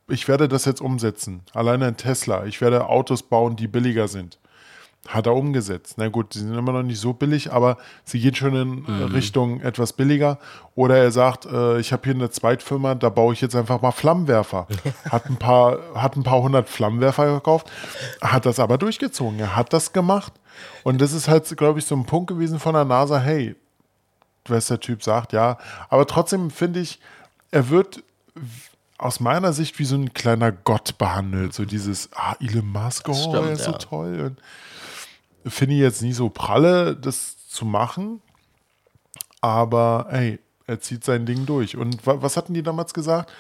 ich 0.08 0.28
werde 0.28 0.48
das 0.48 0.64
jetzt 0.64 0.80
umsetzen. 0.80 1.42
Alleine 1.52 1.88
in 1.88 1.96
Tesla. 1.96 2.44
Ich 2.44 2.60
werde 2.60 2.86
Autos 2.86 3.22
bauen, 3.22 3.56
die 3.56 3.68
billiger 3.68 4.08
sind. 4.08 4.38
Hat 5.08 5.26
er 5.26 5.34
umgesetzt. 5.34 5.94
Na 5.96 6.08
gut, 6.08 6.34
die 6.34 6.38
sind 6.38 6.54
immer 6.54 6.70
noch 6.70 6.84
nicht 6.84 7.00
so 7.00 7.12
billig, 7.12 7.52
aber 7.52 7.76
sie 8.04 8.20
gehen 8.20 8.36
schon 8.36 8.54
in 8.54 8.82
mhm. 8.82 9.12
Richtung 9.12 9.60
etwas 9.60 9.92
billiger. 9.92 10.38
Oder 10.76 10.96
er 10.96 11.10
sagt, 11.10 11.44
äh, 11.44 11.80
ich 11.80 11.92
habe 11.92 12.04
hier 12.04 12.14
eine 12.14 12.30
Zweitfirma, 12.30 12.94
da 12.94 13.08
baue 13.08 13.32
ich 13.32 13.40
jetzt 13.40 13.56
einfach 13.56 13.82
mal 13.82 13.90
Flammenwerfer. 13.90 14.68
Hat 15.10 15.26
ein 15.26 15.36
paar, 15.36 15.78
hat 15.96 16.16
ein 16.16 16.22
paar 16.22 16.42
hundert 16.42 16.68
Flammenwerfer 16.68 17.34
gekauft, 17.34 17.68
hat 18.20 18.46
das 18.46 18.60
aber 18.60 18.78
durchgezogen. 18.78 19.40
Er 19.40 19.56
hat 19.56 19.72
das 19.72 19.92
gemacht. 19.92 20.34
Und 20.84 21.00
das 21.00 21.12
ist 21.12 21.26
halt, 21.26 21.56
glaube 21.56 21.80
ich, 21.80 21.86
so 21.86 21.96
ein 21.96 22.06
Punkt 22.06 22.28
gewesen 22.28 22.60
von 22.60 22.74
der 22.74 22.84
NASA, 22.84 23.18
hey, 23.18 23.56
was 24.46 24.66
der 24.66 24.80
Typ 24.80 25.02
sagt, 25.02 25.32
ja. 25.32 25.58
Aber 25.88 26.06
trotzdem 26.06 26.50
finde 26.50 26.80
ich, 26.80 27.00
er 27.52 27.70
wird 27.70 28.02
aus 28.98 29.20
meiner 29.20 29.52
Sicht 29.52 29.78
wie 29.78 29.84
so 29.84 29.94
ein 29.94 30.12
kleiner 30.12 30.50
Gott 30.50 30.98
behandelt. 30.98 31.54
So 31.54 31.64
dieses, 31.64 32.10
ah, 32.14 32.34
Elon 32.40 32.66
Musk, 32.66 33.08
oh, 33.08 33.14
stimmt, 33.14 33.34
er 33.34 33.52
ist 33.52 33.66
ja. 33.66 33.72
so 33.72 33.78
toll. 33.78 34.36
Finde 35.46 35.74
ich 35.76 35.80
jetzt 35.80 36.02
nie 36.02 36.12
so 36.12 36.28
pralle, 36.28 36.96
das 36.96 37.46
zu 37.48 37.64
machen. 37.64 38.20
Aber 39.40 40.06
ey, 40.10 40.38
er 40.66 40.80
zieht 40.80 41.04
sein 41.04 41.26
Ding 41.26 41.46
durch. 41.46 41.76
Und 41.76 41.98
was 42.04 42.36
hatten 42.36 42.54
die 42.54 42.62
damals 42.62 42.94
gesagt? 42.94 43.30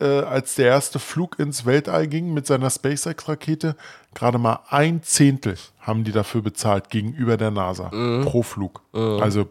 äh, 0.00 0.20
als 0.22 0.56
der 0.56 0.66
erste 0.66 0.98
Flug 0.98 1.38
ins 1.38 1.64
Weltall 1.64 2.08
ging 2.08 2.32
mit 2.34 2.46
seiner 2.46 2.70
SpaceX-Rakete, 2.70 3.76
gerade 4.14 4.38
mal 4.38 4.60
ein 4.68 5.02
Zehntel 5.02 5.56
haben 5.80 6.02
die 6.04 6.12
dafür 6.12 6.42
bezahlt 6.42 6.90
gegenüber 6.90 7.36
der 7.36 7.50
NASA 7.50 7.90
Mhm. 7.94 8.24
pro 8.24 8.42
Flug. 8.42 8.82
Also 8.92 9.48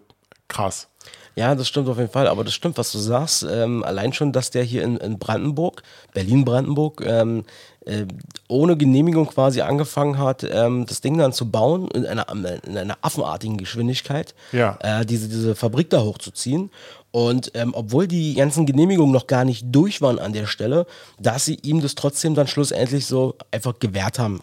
krass. 0.48 0.90
Ja, 1.36 1.56
das 1.56 1.67
stimmt 1.67 1.88
auf 1.88 1.98
jeden 1.98 2.12
Fall. 2.12 2.28
Aber 2.28 2.44
das 2.44 2.54
stimmt, 2.54 2.78
was 2.78 2.91
du 2.91 2.98
sagst. 2.98 3.44
Ähm, 3.50 3.84
allein 3.84 4.12
schon, 4.13 4.32
dass 4.34 4.52
der 4.52 4.63
hier 4.63 4.84
in, 4.84 4.98
in 4.98 5.17
Brandenburg, 5.17 5.82
Berlin-Brandenburg, 6.13 7.02
ähm, 7.06 7.46
äh, 7.86 8.06
ohne 8.48 8.78
Genehmigung 8.78 9.28
quasi 9.28 9.62
angefangen 9.62 10.17
hat, 10.20 10.44
ähm, 10.44 10.86
das 10.86 11.02
Ding 11.02 11.17
dann 11.17 11.34
zu 11.34 11.50
bauen 11.50 11.88
in 11.91 12.06
einer, 12.06 12.28
in 12.65 12.78
einer 12.78 12.98
affenartigen 13.02 13.58
Geschwindigkeit, 13.58 14.36
Ja. 14.52 14.78
äh, 14.82 15.06
diese, 15.06 15.28
diese 15.30 15.56
Fabrik 15.56 15.89
da 15.89 16.02
hochzuziehen. 16.02 16.70
Und 17.12 17.52
ähm, 17.56 17.74
obwohl 17.76 18.08
die 18.08 18.36
ganzen 18.36 18.65
Genehmigungen 18.65 19.12
noch 19.12 19.28
gar 19.28 19.43
nicht 19.43 19.65
durch 19.69 20.02
waren 20.02 20.17
an 20.17 20.32
der 20.32 20.47
Stelle, 20.47 20.86
dass 21.19 21.43
sie 21.43 21.56
ihm 21.62 21.82
das 21.82 21.95
trotzdem 21.95 22.36
dann 22.36 22.47
schlussendlich 22.47 23.06
so 23.06 23.36
einfach 23.52 23.80
gewährt 23.80 24.17
haben. 24.17 24.39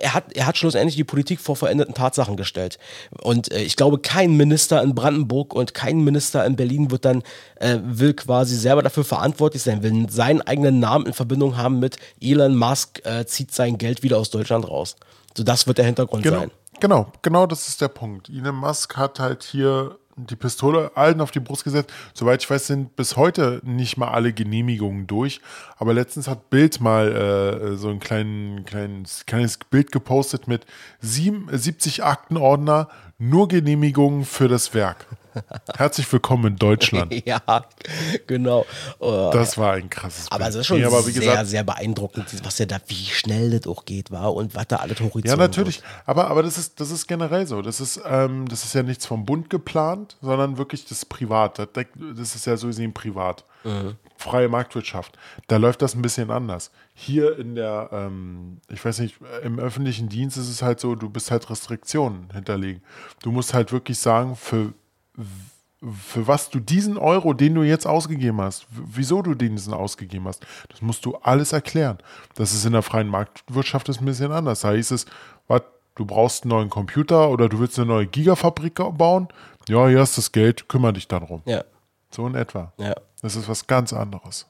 Er 0.00 0.14
hat, 0.14 0.32
er 0.32 0.46
hat 0.46 0.56
schlussendlich 0.56 0.96
die 0.96 1.04
Politik 1.04 1.40
vor 1.40 1.54
veränderten 1.56 1.94
Tatsachen 1.94 2.36
gestellt. 2.36 2.78
Und 3.20 3.52
äh, 3.52 3.60
ich 3.62 3.76
glaube, 3.76 3.98
kein 3.98 4.36
Minister 4.36 4.82
in 4.82 4.94
Brandenburg 4.94 5.54
und 5.54 5.74
kein 5.74 6.00
Minister 6.00 6.44
in 6.46 6.56
Berlin 6.56 6.90
wird 6.90 7.04
dann, 7.04 7.22
äh, 7.56 7.78
will 7.82 8.14
quasi 8.14 8.56
selber 8.56 8.82
dafür 8.82 9.04
verantwortlich 9.04 9.62
sein, 9.62 9.82
will 9.82 10.08
seinen 10.08 10.40
eigenen 10.40 10.80
Namen 10.80 11.06
in 11.06 11.12
Verbindung 11.12 11.56
haben 11.58 11.78
mit 11.80 11.96
Elon 12.20 12.56
Musk 12.56 13.04
äh, 13.04 13.26
zieht 13.26 13.52
sein 13.52 13.76
Geld 13.76 14.02
wieder 14.02 14.16
aus 14.18 14.30
Deutschland 14.30 14.66
raus. 14.66 14.96
So, 15.36 15.42
das 15.44 15.66
wird 15.66 15.76
der 15.78 15.84
Hintergrund 15.84 16.22
Genau, 16.22 16.38
sein. 16.38 16.50
genau, 16.80 17.12
genau 17.20 17.46
das 17.46 17.68
ist 17.68 17.82
der 17.82 17.88
Punkt. 17.88 18.30
Elon 18.30 18.56
Musk 18.56 18.96
hat 18.96 19.20
halt 19.20 19.42
hier 19.42 19.98
die 20.16 20.36
Pistole 20.36 20.90
allen 20.94 21.20
auf 21.20 21.30
die 21.30 21.40
Brust 21.40 21.64
gesetzt. 21.64 21.92
Soweit 22.14 22.42
ich 22.42 22.50
weiß, 22.50 22.66
sind 22.66 22.96
bis 22.96 23.16
heute 23.16 23.60
nicht 23.64 23.96
mal 23.96 24.08
alle 24.08 24.32
Genehmigungen 24.32 25.06
durch. 25.06 25.40
Aber 25.76 25.92
letztens 25.92 26.28
hat 26.28 26.50
Bild 26.50 26.80
mal 26.80 27.12
äh, 27.12 27.76
so 27.76 27.90
ein 27.90 28.00
kleinen, 28.00 28.64
kleines, 28.64 29.26
kleines 29.26 29.58
Bild 29.58 29.92
gepostet 29.92 30.48
mit 30.48 30.66
sieben, 31.00 31.48
70 31.50 32.04
Aktenordner, 32.04 32.88
nur 33.18 33.48
Genehmigungen 33.48 34.24
für 34.24 34.48
das 34.48 34.74
Werk. 34.74 35.06
Herzlich 35.76 36.10
willkommen 36.12 36.46
in 36.52 36.56
Deutschland. 36.56 37.12
ja, 37.26 37.40
genau. 38.26 38.66
Oh, 38.98 39.30
Das 39.32 39.58
war 39.58 39.72
ein 39.72 39.90
krasses 39.90 40.30
Aber 40.30 40.48
es 40.48 40.54
ist 40.54 40.66
schon 40.66 40.80
Nee, 40.80 40.88
sehr, 40.88 41.12
gesagt, 41.12 41.46
sehr 41.48 41.64
beeindruckend, 41.64 42.26
was 42.44 42.58
ja 42.58 42.66
da, 42.66 42.78
wie 42.86 43.06
schnell 43.06 43.58
das 43.58 43.66
auch 43.70 43.84
geht, 43.84 44.10
war 44.10 44.34
und 44.34 44.54
was 44.54 44.68
da 44.68 44.76
alles 44.76 45.00
hochgezogen 45.00 45.28
Ja, 45.28 45.36
natürlich. 45.36 45.82
Wird. 45.82 45.86
Aber, 46.06 46.28
aber 46.28 46.42
das, 46.42 46.58
ist, 46.58 46.80
das 46.80 46.90
ist 46.90 47.06
generell 47.06 47.46
so. 47.46 47.62
Das 47.62 47.80
ist, 47.80 48.00
ähm, 48.06 48.48
das 48.48 48.64
ist 48.64 48.74
ja 48.74 48.82
nichts 48.82 49.06
vom 49.06 49.24
Bund 49.24 49.50
geplant, 49.50 50.16
sondern 50.20 50.58
wirklich 50.58 50.84
das 50.86 51.04
Privat. 51.04 51.58
Das, 51.58 51.68
das 52.16 52.34
ist 52.34 52.46
ja 52.46 52.56
so 52.56 52.68
gesehen 52.68 52.92
privat. 52.92 53.44
Freie 54.16 54.48
Marktwirtschaft. 54.48 55.18
Da 55.48 55.56
läuft 55.56 55.82
das 55.82 55.96
ein 55.96 56.02
bisschen 56.02 56.30
anders. 56.30 56.70
Hier 56.94 57.36
in 57.36 57.56
der, 57.56 57.88
ähm, 57.92 58.60
ich 58.68 58.84
weiß 58.84 59.00
nicht, 59.00 59.16
im 59.42 59.58
öffentlichen 59.58 60.08
Dienst 60.08 60.36
ist 60.36 60.48
es 60.48 60.62
halt 60.62 60.78
so, 60.78 60.94
du 60.94 61.10
bist 61.10 61.32
halt 61.32 61.50
Restriktionen 61.50 62.30
hinterlegen. 62.32 62.80
Du 63.22 63.32
musst 63.32 63.54
halt 63.54 63.72
wirklich 63.72 63.98
sagen, 63.98 64.36
für 64.36 64.72
für 66.02 66.26
was 66.26 66.48
du 66.50 66.58
diesen 66.58 66.96
Euro, 66.96 67.34
den 67.34 67.54
du 67.54 67.62
jetzt 67.62 67.86
ausgegeben 67.86 68.40
hast, 68.40 68.66
wieso 68.70 69.20
du 69.22 69.34
diesen 69.34 69.74
ausgegeben 69.74 70.26
hast, 70.26 70.44
das 70.70 70.80
musst 70.80 71.04
du 71.04 71.16
alles 71.16 71.52
erklären. 71.52 71.98
Das 72.34 72.52
ist 72.54 72.64
in 72.64 72.72
der 72.72 72.82
freien 72.82 73.08
Marktwirtschaft 73.08 73.88
ein 73.90 74.04
bisschen 74.04 74.32
anders. 74.32 74.60
Da 74.60 74.72
hieß 74.72 74.90
es, 74.92 75.06
was, 75.48 75.62
du 75.94 76.04
brauchst 76.06 76.44
einen 76.44 76.50
neuen 76.50 76.70
Computer 76.70 77.28
oder 77.30 77.48
du 77.48 77.58
willst 77.60 77.78
eine 77.78 77.88
neue 77.88 78.06
Gigafabrik 78.06 78.74
bauen. 78.96 79.28
Ja, 79.68 79.86
hier 79.88 80.00
hast 80.00 80.16
das 80.16 80.32
Geld, 80.32 80.68
kümmere 80.68 80.94
dich 80.94 81.08
dann 81.08 81.26
drum. 81.26 81.42
Ja, 81.44 81.62
So 82.10 82.26
in 82.26 82.34
etwa. 82.34 82.72
ja. 82.78 82.94
Das 83.22 83.34
ist 83.36 83.48
was 83.48 83.66
ganz 83.66 83.92
anderes. 83.92 84.46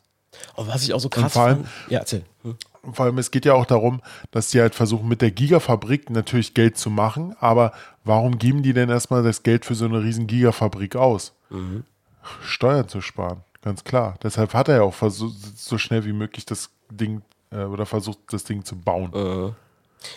Und 0.55 0.69
was 0.69 0.83
ich 0.83 0.93
auch 0.93 0.99
so 1.01 1.09
krass 1.09 1.33
vor 1.33 1.43
allem- 1.43 1.65
fand, 1.65 1.91
ja, 1.91 2.01
erzähl. 2.01 2.25
Hm. 2.43 2.57
Vor 2.95 3.07
allem, 3.07 3.19
es 3.19 3.31
geht 3.31 3.45
ja 3.45 3.55
auch 3.55 3.67
darum, 3.67 4.01
dass 4.31 4.51
die 4.51 4.61
halt 4.61 4.75
versuchen, 4.75 5.09
mit 5.09 5.23
der 5.23 5.31
Gigafabrik 5.31 6.11
natürlich 6.11 6.55
Geld 6.55 6.77
zu 6.77 6.91
machen, 6.91 7.35
aber 7.41 7.73
warum 8.05 8.39
geben 8.39 8.63
die 8.63 8.73
denn 8.73 8.89
erstmal 8.89 9.23
das 9.23 9.43
Geld 9.43 9.65
für 9.65 9.75
so 9.75 9.85
eine 9.85 10.03
riesen 10.03 10.27
Gigafabrik 10.27 10.97
aus? 10.97 11.33
Steuern 12.43 12.89
zu 12.89 13.01
sparen, 13.01 13.43
ganz 13.63 13.85
klar. 13.85 14.17
Deshalb 14.23 14.55
hat 14.55 14.69
er 14.69 14.77
ja 14.77 14.83
auch 14.83 14.95
versucht, 14.95 15.35
so 15.59 15.79
schnell 15.79 16.05
wie 16.05 16.13
möglich 16.13 16.45
das 16.47 16.71
Ding 16.91 17.23
äh, 17.51 17.65
oder 17.65 17.87
versucht, 17.87 18.19
das 18.31 18.45
Ding 18.45 18.65
zu 18.65 18.77
bauen. 18.77 19.11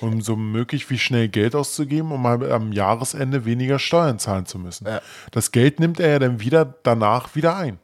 Um 0.01 0.21
so 0.21 0.35
möglich 0.35 0.89
wie 0.89 0.99
schnell 0.99 1.29
Geld 1.29 1.55
auszugeben, 1.55 2.11
um 2.11 2.21
mal 2.21 2.51
am 2.51 2.73
Jahresende 2.73 3.45
weniger 3.45 3.79
Steuern 3.79 4.19
zahlen 4.19 4.45
zu 4.45 4.59
müssen. 4.59 4.87
Ja. 4.87 5.01
Das 5.31 5.51
Geld 5.51 5.79
nimmt 5.79 5.99
er 5.99 6.09
ja 6.09 6.19
dann 6.19 6.39
wieder 6.41 6.75
danach 6.83 7.35
wieder 7.35 7.55
ein. 7.55 7.79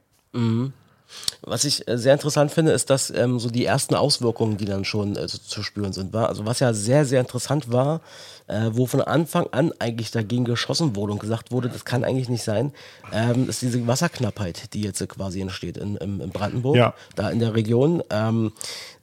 Was 1.41 1.63
ich 1.63 1.87
äh, 1.87 1.97
sehr 1.97 2.13
interessant 2.13 2.51
finde, 2.51 2.71
ist, 2.71 2.89
dass 2.89 3.09
ähm, 3.11 3.39
so 3.39 3.49
die 3.49 3.65
ersten 3.65 3.95
Auswirkungen, 3.95 4.57
die 4.57 4.65
dann 4.65 4.83
schon 4.85 5.15
äh, 5.15 5.27
zu 5.27 5.63
spüren 5.63 5.93
sind, 5.93 6.11
war. 6.13 6.29
Also 6.29 6.45
was 6.45 6.59
ja 6.59 6.73
sehr, 6.73 7.05
sehr 7.05 7.19
interessant 7.21 7.71
war, 7.71 8.01
äh, 8.47 8.69
wo 8.71 8.85
von 8.85 9.01
Anfang 9.01 9.47
an 9.51 9.71
eigentlich 9.79 10.11
dagegen 10.11 10.45
geschossen 10.45 10.95
wurde 10.95 11.13
und 11.13 11.19
gesagt 11.19 11.51
wurde, 11.51 11.69
das 11.69 11.85
kann 11.85 12.03
eigentlich 12.03 12.29
nicht 12.29 12.43
sein, 12.43 12.73
ähm, 13.13 13.49
ist 13.49 13.61
diese 13.61 13.85
Wasserknappheit, 13.87 14.73
die 14.73 14.81
jetzt 14.81 15.01
äh, 15.01 15.07
quasi 15.07 15.41
entsteht 15.41 15.77
in, 15.77 15.95
in, 15.97 16.19
in 16.19 16.29
Brandenburg, 16.29 16.75
Ja. 16.75 16.93
da 17.15 17.29
in 17.29 17.39
der 17.39 17.55
Region. 17.55 18.03
Ähm, 18.09 18.51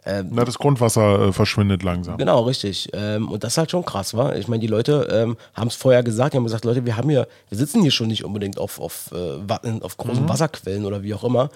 Na, 0.05 0.44
das 0.44 0.59
Grundwasser 0.59 1.29
äh, 1.29 1.33
verschwindet 1.33 1.83
langsam. 1.85 2.18
Genau, 2.18 2.42
richtig. 2.42 2.88
Ähm, 2.92 3.31
und 3.31 3.44
das 3.44 3.55
ist 3.55 3.59
halt 3.59 3.70
schon 3.70 3.85
krass, 3.85 4.14
war. 4.14 4.35
Ich 4.37 4.48
meine, 4.48 4.61
die 4.61 4.66
Leute 4.66 5.09
ähm, 5.12 5.37
haben 5.55 5.68
es 5.68 5.77
vorher 5.77 6.03
gesagt, 6.03 6.33
die 6.35 6.38
haben 6.38 6.44
gesagt, 6.44 6.64
Leute, 6.64 6.85
wir 6.85 6.96
haben 6.96 7.09
hier, 7.09 7.29
wir 7.48 7.59
sitzen 7.59 7.83
hier 7.83 7.92
schon 7.92 8.09
nicht 8.09 8.25
unbedingt 8.25 8.59
auf, 8.59 8.81
auf, 8.81 9.11
äh, 9.12 9.81
auf 9.81 9.96
großen 9.96 10.29
Wasserquellen 10.29 10.85
oder 10.85 11.03
wie 11.05 11.14
auch 11.14 11.22
immer. 11.25 11.51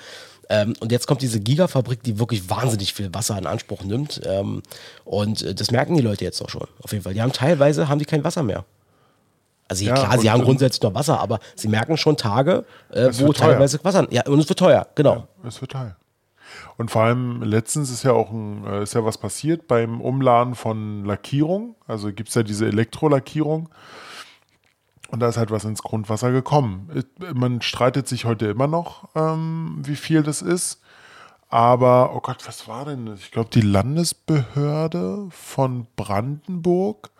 Ähm, 0.48 0.74
und 0.80 0.92
jetzt 0.92 1.06
kommt 1.06 1.22
diese 1.22 1.40
Gigafabrik, 1.40 2.02
die 2.02 2.18
wirklich 2.18 2.48
wahnsinnig 2.48 2.94
viel 2.94 3.12
Wasser 3.12 3.36
in 3.36 3.46
Anspruch 3.46 3.82
nimmt. 3.84 4.20
Ähm, 4.24 4.62
und 5.04 5.42
äh, 5.42 5.54
das 5.54 5.70
merken 5.70 5.96
die 5.96 6.02
Leute 6.02 6.24
jetzt 6.24 6.40
auch 6.42 6.48
schon. 6.48 6.66
Auf 6.82 6.92
jeden 6.92 7.04
Fall. 7.04 7.14
Die 7.14 7.22
haben 7.22 7.32
teilweise 7.32 7.88
haben 7.88 7.98
die 7.98 8.04
kein 8.04 8.24
Wasser 8.24 8.42
mehr. 8.42 8.64
Also 9.68 9.84
Ja, 9.84 9.94
klar, 9.94 10.18
sie 10.18 10.30
haben 10.30 10.40
ähm, 10.40 10.46
grundsätzlich 10.46 10.82
noch 10.82 10.94
Wasser, 10.94 11.18
aber 11.20 11.40
sie 11.56 11.68
merken 11.68 11.96
schon 11.96 12.16
Tage, 12.16 12.64
äh, 12.92 13.08
wo 13.14 13.32
teilweise 13.32 13.82
Wasser. 13.82 14.06
Ja, 14.10 14.24
und 14.26 14.38
es 14.38 14.48
wird 14.48 14.58
teuer, 14.58 14.86
genau. 14.94 15.26
Es 15.44 15.60
wird 15.60 15.72
teuer. 15.72 15.96
Und 16.76 16.90
vor 16.90 17.02
allem 17.02 17.42
letztens 17.42 17.90
ist 17.90 18.04
ja 18.04 18.12
auch 18.12 18.30
ein, 18.30 18.64
äh, 18.66 18.82
ist 18.82 18.94
ja 18.94 19.04
was 19.04 19.18
passiert 19.18 19.66
beim 19.66 20.00
Umladen 20.00 20.54
von 20.54 21.04
Lackierung. 21.04 21.74
Also 21.86 22.12
gibt 22.12 22.28
es 22.28 22.34
ja 22.34 22.42
diese 22.42 22.66
Elektrolackierung. 22.66 23.68
Und 25.08 25.20
da 25.20 25.28
ist 25.28 25.36
halt 25.36 25.50
was 25.50 25.64
ins 25.64 25.82
Grundwasser 25.82 26.32
gekommen. 26.32 26.90
Man 27.34 27.62
streitet 27.62 28.08
sich 28.08 28.24
heute 28.24 28.46
immer 28.46 28.66
noch, 28.66 29.08
ähm, 29.14 29.82
wie 29.84 29.96
viel 29.96 30.22
das 30.22 30.42
ist. 30.42 30.80
Aber, 31.48 32.14
oh 32.14 32.20
Gott, 32.20 32.46
was 32.46 32.66
war 32.66 32.84
denn 32.84 33.06
das? 33.06 33.20
Ich 33.20 33.30
glaube, 33.30 33.50
die 33.52 33.60
Landesbehörde 33.60 35.28
von 35.30 35.86
Brandenburg 35.94 37.10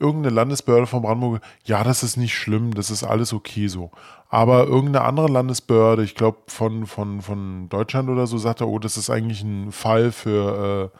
irgendeine 0.00 0.34
Landesbehörde 0.34 0.86
von 0.86 1.02
Brandenburg, 1.02 1.42
ja, 1.64 1.82
das 1.82 2.02
ist 2.02 2.16
nicht 2.16 2.34
schlimm, 2.34 2.74
das 2.74 2.90
ist 2.90 3.02
alles 3.02 3.32
okay 3.32 3.68
so. 3.68 3.90
Aber 4.28 4.66
irgendeine 4.66 5.04
andere 5.04 5.28
Landesbehörde, 5.28 6.04
ich 6.04 6.14
glaube 6.14 6.38
von, 6.46 6.86
von, 6.86 7.22
von 7.22 7.68
Deutschland 7.68 8.08
oder 8.08 8.26
so, 8.26 8.38
sagte, 8.38 8.68
oh, 8.68 8.78
das 8.78 8.96
ist 8.96 9.10
eigentlich 9.10 9.42
ein 9.42 9.72
Fall 9.72 10.12
für, 10.12 10.92
äh, 10.94 10.98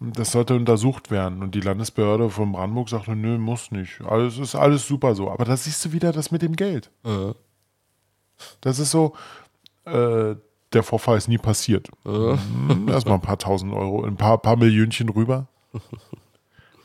das 0.00 0.32
sollte 0.32 0.54
untersucht 0.54 1.10
werden. 1.10 1.42
Und 1.42 1.54
die 1.54 1.60
Landesbehörde 1.60 2.30
von 2.30 2.52
Brandenburg 2.52 2.88
sagte, 2.88 3.16
nö, 3.16 3.38
muss 3.38 3.70
nicht. 3.70 4.00
Alles 4.02 4.38
ist 4.38 4.54
alles 4.54 4.86
super 4.86 5.14
so. 5.14 5.30
Aber 5.30 5.44
da 5.44 5.56
siehst 5.56 5.84
du 5.84 5.92
wieder 5.92 6.12
das 6.12 6.30
mit 6.30 6.42
dem 6.42 6.54
Geld. 6.56 6.90
Das 8.60 8.78
ist 8.78 8.90
so, 8.90 9.14
äh, 9.84 10.34
der 10.72 10.82
Vorfall 10.82 11.18
ist 11.18 11.28
nie 11.28 11.38
passiert. 11.38 11.88
Mhm, 12.04 12.88
Erstmal 12.88 13.14
ein 13.16 13.20
paar 13.22 13.38
tausend 13.38 13.72
Euro, 13.74 14.04
ein 14.04 14.16
paar, 14.16 14.38
paar 14.38 14.56
Millionchen 14.56 15.08
rüber. 15.08 15.46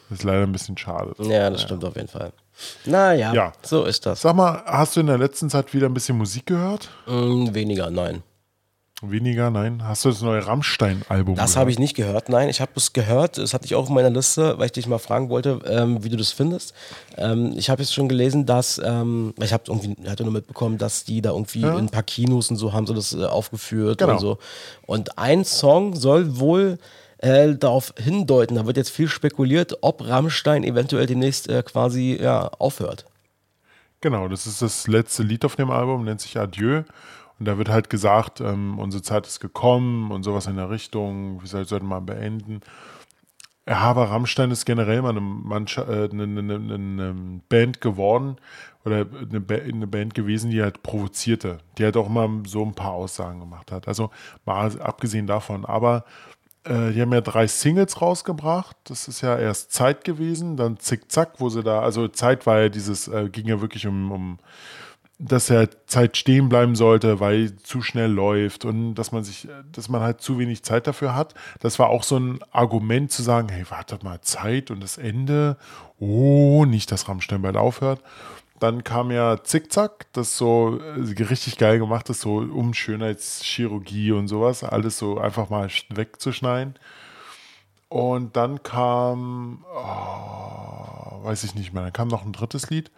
Das 0.10 0.20
ist 0.20 0.24
leider 0.24 0.44
ein 0.44 0.52
bisschen 0.52 0.78
schade. 0.78 1.14
Ja, 1.20 1.50
das 1.50 1.62
stimmt 1.62 1.84
auf 1.86 1.96
jeden 1.96 2.08
Fall. 2.08 2.34
Naja, 2.86 3.34
Ja. 3.34 3.54
so 3.64 3.84
ist 3.86 4.06
das. 4.06 4.22
Sag 4.22 4.36
mal, 4.36 4.62
hast 4.66 4.96
du 4.96 5.00
in 5.00 5.08
der 5.08 5.18
letzten 5.18 5.50
Zeit 5.50 5.74
wieder 5.74 5.88
ein 5.88 5.94
bisschen 5.94 6.18
Musik 6.18 6.46
gehört? 6.48 6.90
Mm, 7.08 7.54
weniger, 7.54 7.90
nein. 7.90 8.22
Weniger, 9.06 9.50
nein. 9.52 9.84
Hast 9.86 10.06
du 10.06 10.10
das 10.10 10.22
neue 10.22 10.46
Rammstein-Album 10.48 11.36
Das 11.36 11.58
habe 11.58 11.70
ich 11.70 11.78
nicht 11.78 11.94
gehört, 11.94 12.30
nein. 12.30 12.48
Ich 12.48 12.62
habe 12.62 12.72
es 12.76 12.94
gehört, 12.94 13.38
das 13.38 13.54
hatte 13.54 13.66
ich 13.66 13.76
auch 13.76 13.84
auf 13.84 13.90
meiner 13.90 14.10
Liste, 14.10 14.58
weil 14.58 14.68
ich 14.68 14.72
dich 14.72 14.88
mal 14.88 14.98
fragen 14.98 15.30
wollte, 15.30 15.60
ähm, 15.68 16.04
wie 16.04 16.10
du 16.10 16.16
das 16.16 16.32
findest. 16.32 16.74
Ähm, 17.18 17.54
ich 17.58 17.70
habe 17.70 17.82
jetzt 17.82 17.94
schon 17.94 18.08
gelesen, 18.08 18.46
dass, 18.46 18.82
ähm, 18.84 19.34
ich 19.42 19.52
habe 19.52 19.64
irgendwie, 19.68 19.96
hatte 20.10 20.24
nur 20.24 20.32
mitbekommen, 20.32 20.78
dass 20.78 21.04
die 21.04 21.22
da 21.22 21.32
irgendwie 21.32 21.62
in 21.64 21.68
ein 21.68 21.90
paar 21.90 22.04
Kinos 22.04 22.50
und 22.50 22.56
so 22.56 22.72
haben 22.72 22.88
sie 22.88 22.94
das 22.94 23.14
äh, 23.14 23.26
aufgeführt 23.26 23.98
Genau. 24.00 24.14
und 24.14 24.20
so. 24.20 24.38
Und 24.86 25.18
ein 25.18 25.44
Song 25.44 25.96
soll 25.96 26.40
wohl 26.40 26.78
äh, 27.18 27.56
darauf 27.56 27.94
hindeuten, 27.98 28.56
da 28.56 28.66
wird 28.66 28.78
jetzt 28.78 28.90
viel 28.90 29.10
spekuliert, 29.10 29.78
ob 29.82 30.08
Rammstein 30.08 30.64
eventuell 30.64 31.08
demnächst 31.08 31.50
äh, 31.50 31.62
quasi 31.64 32.18
ja, 32.22 32.48
aufhört. 32.60 33.06
Genau, 34.02 34.28
das 34.28 34.48
ist 34.48 34.62
das 34.62 34.88
letzte 34.88 35.24
Lied 35.24 35.46
auf 35.46 35.56
dem 35.56 35.72
Album, 35.72 36.04
nennt 36.04 36.20
sich 36.20 36.38
Adieu. 36.38 36.84
Und 37.40 37.48
da 37.48 37.58
wird 37.58 37.70
halt 37.70 37.90
gesagt, 37.90 38.42
ähm, 38.42 38.80
unsere 38.80 39.04
Zeit 39.04 39.28
ist 39.28 39.40
gekommen 39.40 40.12
und 40.12 40.24
sowas 40.24 40.48
in 40.48 40.56
der 40.56 40.70
Richtung, 40.70 41.42
wir 41.42 41.48
soll- 41.48 41.66
sollten 41.66 41.88
mal 41.88 42.02
beenden. 42.02 42.62
Ja, 43.68 43.78
aber 43.78 44.10
Rammstein 44.10 44.52
ist 44.52 44.66
generell 44.66 45.02
mal 45.02 45.10
eine, 45.12 45.22
Mannschaft, 45.22 45.90
äh, 45.90 46.10
eine, 46.12 46.24
eine, 46.24 46.56
eine, 46.56 47.42
Band 47.48 47.80
geworden 47.80 48.36
oder 48.84 49.06
eine, 49.06 49.42
eine, 49.64 49.88
Band 49.88 50.14
gewesen, 50.16 50.52
die 50.52 50.62
halt 50.62 50.84
provozierte, 50.84 51.60
die 51.78 51.86
halt 51.86 51.96
auch 51.96 52.10
mal 52.10 52.30
so 52.46 52.64
ein 52.64 52.74
paar 52.76 52.92
Aussagen 52.92 53.40
gemacht 53.40 53.72
hat. 53.72 53.88
Also 53.88 54.10
mal 54.46 54.70
abgesehen 54.82 55.28
davon. 55.28 55.64
Aber 55.66 56.04
äh, 56.66 56.92
die 56.92 57.02
haben 57.02 57.14
ja 57.14 57.22
drei 57.22 57.48
Singles 57.48 58.02
rausgebracht. 58.02 58.76
Das 58.86 59.08
ist 59.08 59.22
ja 59.22 59.38
erst 59.38 59.72
Zeit 59.72 60.04
gewesen, 60.04 60.58
dann 60.58 60.78
Zickzack, 60.78 61.40
wo 61.40 61.48
sie 61.50 61.64
da, 61.64 61.82
also 61.82 62.10
Zeit 62.10 62.46
war 62.46 62.60
ja 62.62 62.70
dieses, 62.70 63.08
äh, 63.08 63.30
ging 63.30 63.48
ja 63.48 63.62
wirklich 63.62 63.88
um, 63.88 64.12
um 64.12 64.40
dass 65.20 65.50
er 65.50 65.70
Zeit 65.88 66.18
stehen 66.18 66.50
bleiben 66.50 66.76
sollte, 66.76 67.20
weil 67.20 67.56
zu 67.58 67.82
schnell 67.82 68.12
läuft 68.12 68.66
und 68.66 68.96
dass 68.96 69.12
man 69.12 69.24
sich, 69.24 69.48
dass 69.72 69.88
man 69.88 70.02
halt 70.02 70.22
zu 70.22 70.40
wenig 70.40 70.64
Zeit 70.64 70.88
dafür 70.88 71.16
hat. 71.16 71.34
Das 71.60 71.80
war 71.80 71.90
auch 71.90 72.04
so 72.04 72.18
ein 72.18 72.40
Argument 72.52 73.12
zu 73.12 73.22
sagen, 73.22 73.50
hey, 73.50 73.64
wartet 73.70 74.04
mal, 74.04 74.22
Zeit 74.22 74.72
und 74.72 74.82
das 74.82 74.98
Ende. 74.98 75.58
Oh, 76.00 76.66
nicht, 76.66 76.92
dass 76.92 77.08
Rammstein 77.08 77.42
bald 77.42 77.58
aufhört. 77.58 78.02
Dann 78.60 78.84
kam 78.84 79.12
ja 79.12 79.44
Zickzack, 79.44 80.08
das 80.14 80.38
so 80.38 80.80
äh, 80.80 81.24
richtig 81.24 81.58
geil 81.58 81.80
gemacht 81.80 82.10
ist, 82.10 82.22
so 82.22 82.38
um 82.38 82.74
Schönheitschirurgie 82.74 84.12
und 84.14 84.28
sowas, 84.28 84.64
alles 84.64 84.98
so 84.98 85.20
einfach 85.20 85.50
mal 85.50 85.70
wegzuschneiden. 85.90 86.76
Und 87.90 88.36
dann 88.36 88.64
kam, 88.64 89.66
oh, 89.76 91.24
weiß 91.24 91.44
ich 91.44 91.56
nicht 91.56 91.74
mehr, 91.74 91.84
dann 91.84 91.94
kam 91.94 92.08
noch 92.08 92.26
ein 92.26 92.34
drittes 92.34 92.70
Lied. 92.70 92.90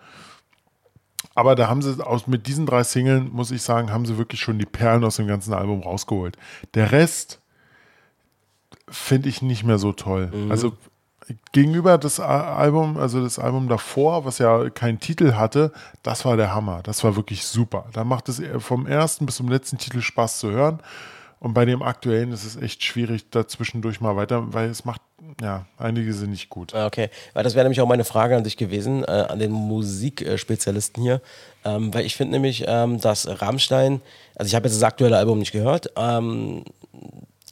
Aber 1.34 1.56
da 1.56 1.68
haben 1.68 1.82
sie 1.82 2.06
aus, 2.06 2.28
mit 2.28 2.48
diesen 2.48 2.66
drei 2.66 2.84
Singles, 2.84 3.24
muss 3.32 3.52
ich 3.52 3.62
sagen, 3.62 3.92
haben 3.92 4.06
sie 4.06 4.18
wirklich 4.18 4.40
schon 4.40 4.60
die 4.60 4.66
Perlen 4.66 5.04
aus 5.04 5.18
dem 5.18 5.28
ganzen 5.28 5.54
Album 5.54 5.82
rausgeholt. 5.82 6.38
Der 6.74 6.92
Rest 6.92 7.42
finde 8.88 9.30
ich 9.30 9.42
nicht 9.42 9.64
mehr 9.64 9.78
so 9.78 9.92
toll. 9.94 10.28
Mhm. 10.28 10.52
Also 10.52 10.74
gegenüber 11.52 11.98
das 11.98 12.20
Album, 12.20 12.98
also 12.98 13.22
das 13.22 13.40
Album 13.40 13.68
davor, 13.68 14.26
was 14.26 14.38
ja 14.38 14.70
keinen 14.70 15.00
Titel 15.00 15.34
hatte, 15.34 15.72
das 16.04 16.26
war 16.26 16.38
der 16.38 16.54
Hammer. 16.54 16.82
Das 16.84 17.04
war 17.04 17.16
wirklich 17.16 17.46
super. 17.46 17.86
Da 17.94 18.04
macht 18.04 18.30
es 18.30 18.42
vom 18.60 18.86
ersten 18.86 19.26
bis 19.26 19.36
zum 19.36 19.50
letzten 19.50 19.78
Titel 19.78 20.02
Spaß 20.02 20.40
zu 20.40 20.52
hören. 20.52 20.80
Und 21.46 21.54
bei 21.54 21.64
dem 21.64 21.84
aktuellen 21.84 22.32
ist 22.32 22.44
es 22.44 22.56
echt 22.56 22.84
schwierig, 22.84 23.30
dazwischendurch 23.30 24.02
mal 24.02 24.16
weiter, 24.16 24.52
weil 24.52 24.68
es 24.68 24.84
macht, 24.84 25.00
ja, 25.40 25.68
einige 25.78 26.12
sind 26.12 26.32
nicht 26.32 26.50
gut. 26.50 26.74
Ah, 26.74 26.88
okay, 26.88 27.12
weil 27.36 27.44
das 27.44 27.54
wäre 27.54 27.64
nämlich 27.66 27.82
auch 27.82 27.88
meine 27.88 28.04
Frage 28.04 28.36
an 28.36 28.44
dich 28.44 28.58
gewesen, 28.58 29.04
äh, 29.04 29.28
an 29.30 29.38
den 29.38 29.52
Musikspezialisten 29.52 31.04
hier. 31.04 31.22
Ähm, 31.64 31.94
weil 31.94 32.04
ich 32.04 32.16
finde 32.16 32.32
nämlich, 32.32 32.64
ähm, 32.66 33.00
dass 33.00 33.28
Rammstein, 33.44 34.02
also 34.36 34.50
ich 34.50 34.56
habe 34.56 34.68
jetzt 34.68 34.78
das 34.78 34.82
aktuelle 34.82 35.20
Album 35.20 35.38
nicht 35.38 35.52
gehört, 35.52 35.92
ähm, 35.96 36.64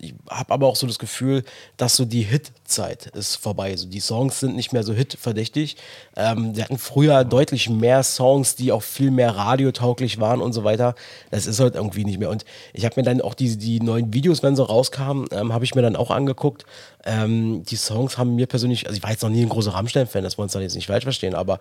ich 0.04 0.14
habe 0.30 0.54
aber 0.54 0.68
auch 0.68 0.76
so 0.76 0.86
das 0.86 1.00
Gefühl, 1.00 1.44
dass 1.78 1.96
so 1.96 2.06
die 2.06 2.24
Hitzeit 2.24 3.08
ist 3.08 3.38
vorbei. 3.38 3.72
Also 3.72 3.88
die 3.88 4.02
Songs 4.02 4.40
sind 4.40 4.56
nicht 4.56 4.74
mehr 4.74 4.84
so 4.84 4.94
hitverdächtig. 4.94 5.78
Ähm, 6.16 6.54
die 6.54 6.62
hatten 6.62 6.78
früher 6.78 7.24
deutlich 7.24 7.70
mehr 7.70 8.04
Songs, 8.04 8.56
die 8.56 8.72
auch 8.72 8.84
viel 8.84 9.12
mehr 9.12 9.36
radiotauglich 9.36 10.20
waren 10.20 10.42
und 10.42 10.54
so 10.54 10.64
weiter. 10.64 10.96
Das 11.32 11.48
ist 11.48 11.60
halt 11.60 11.76
irgendwie 11.76 12.04
nicht 12.04 12.20
mehr. 12.20 12.30
Und 12.30 12.44
ich 12.74 12.84
habe 12.86 12.96
mir 12.98 13.04
dann 13.04 13.22
auch 13.22 13.34
die, 13.34 13.58
die 13.58 13.80
neuen 13.80 14.14
Videos, 14.14 14.44
wenn 14.44 14.56
sie 14.56 14.66
rauskamen, 14.66 15.28
ähm, 15.32 15.54
habe 15.54 15.64
ich 15.64 15.74
mir 15.74 15.82
dann 15.82 15.96
auch 15.96 16.12
angeguckt. 16.12 16.66
Ähm, 17.06 17.64
die 17.66 17.76
Songs 17.76 18.18
haben 18.18 18.36
mir 18.36 18.48
persönlich, 18.48 18.88
also 18.88 18.96
ich 18.96 19.04
war 19.04 19.12
jetzt 19.12 19.24
noch 19.24 19.30
nie 19.30 19.42
ein 19.42 19.50
großer 19.50 19.74
Rammstein-Fan, 19.74 20.24
das 20.24 20.38
wollen 20.38 20.50
wir 20.50 20.56
uns 20.56 20.64
jetzt 20.64 20.76
nicht 20.76 20.88
falsch 20.88 21.04
verstehen, 21.04 21.36
aber, 21.36 21.60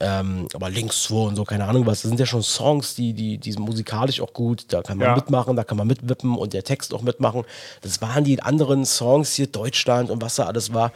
ähm, 0.00 0.48
aber 0.52 0.68
Links 0.68 1.04
2 1.04 1.14
und 1.14 1.36
so, 1.36 1.44
keine 1.44 1.66
Ahnung 1.66 1.86
was, 1.86 2.02
das 2.02 2.08
sind 2.08 2.18
ja 2.18 2.26
schon 2.26 2.42
Songs, 2.42 2.96
die, 2.96 3.12
die, 3.12 3.38
die 3.38 3.52
sind 3.52 3.62
musikalisch 3.62 4.20
auch 4.20 4.32
gut, 4.32 4.64
da 4.72 4.82
kann 4.82 4.98
man 4.98 5.08
ja. 5.08 5.14
mitmachen, 5.14 5.54
da 5.54 5.62
kann 5.62 5.76
man 5.76 5.86
mitwippen 5.86 6.36
und 6.36 6.54
der 6.54 6.64
Text 6.64 6.92
auch 6.92 7.02
mitmachen. 7.02 7.44
Das 7.82 8.02
waren 8.02 8.24
die 8.24 8.42
anderen 8.42 8.84
Songs 8.84 9.34
hier, 9.34 9.46
Deutschland 9.46 10.10
und 10.10 10.22
was 10.22 10.34
da 10.34 10.46
alles 10.46 10.74
war. 10.74 10.92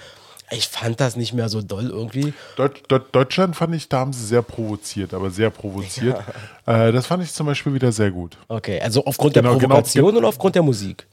Ich 0.51 0.69
fand 0.69 1.01
das 1.01 1.17
nicht 1.17 1.33
mehr 1.33 1.49
so 1.49 1.63
doll 1.63 1.89
irgendwie. 1.89 2.35
Deut 2.57 2.83
Deut 2.89 3.15
Deutschland 3.15 3.57
fand 3.57 3.75
ich, 3.75 3.89
da 3.89 4.01
haben 4.01 4.13
sie 4.13 4.27
sehr 4.27 4.43
provoziert, 4.43 5.15
aber 5.15 5.31
sehr 5.31 5.51
provoziert. 5.51 6.19
Ja. 6.67 6.89
Äh, 6.89 6.93
das 6.93 7.07
fand 7.07 7.23
ich 7.23 7.33
zum 7.33 7.47
Beispiel 7.47 7.75
wieder 7.75 7.93
sehr 7.93 8.11
gut. 8.11 8.39
Okay, 8.49 8.81
also 8.81 9.05
aufgrund 9.05 9.35
genau, 9.35 9.51
der 9.51 9.59
genau, 9.59 9.75
Provokation 9.75 10.07
genau, 10.07 10.19
oder 10.19 10.29
aufgrund 10.29 10.55
der 10.55 10.63
Musik? 10.63 11.07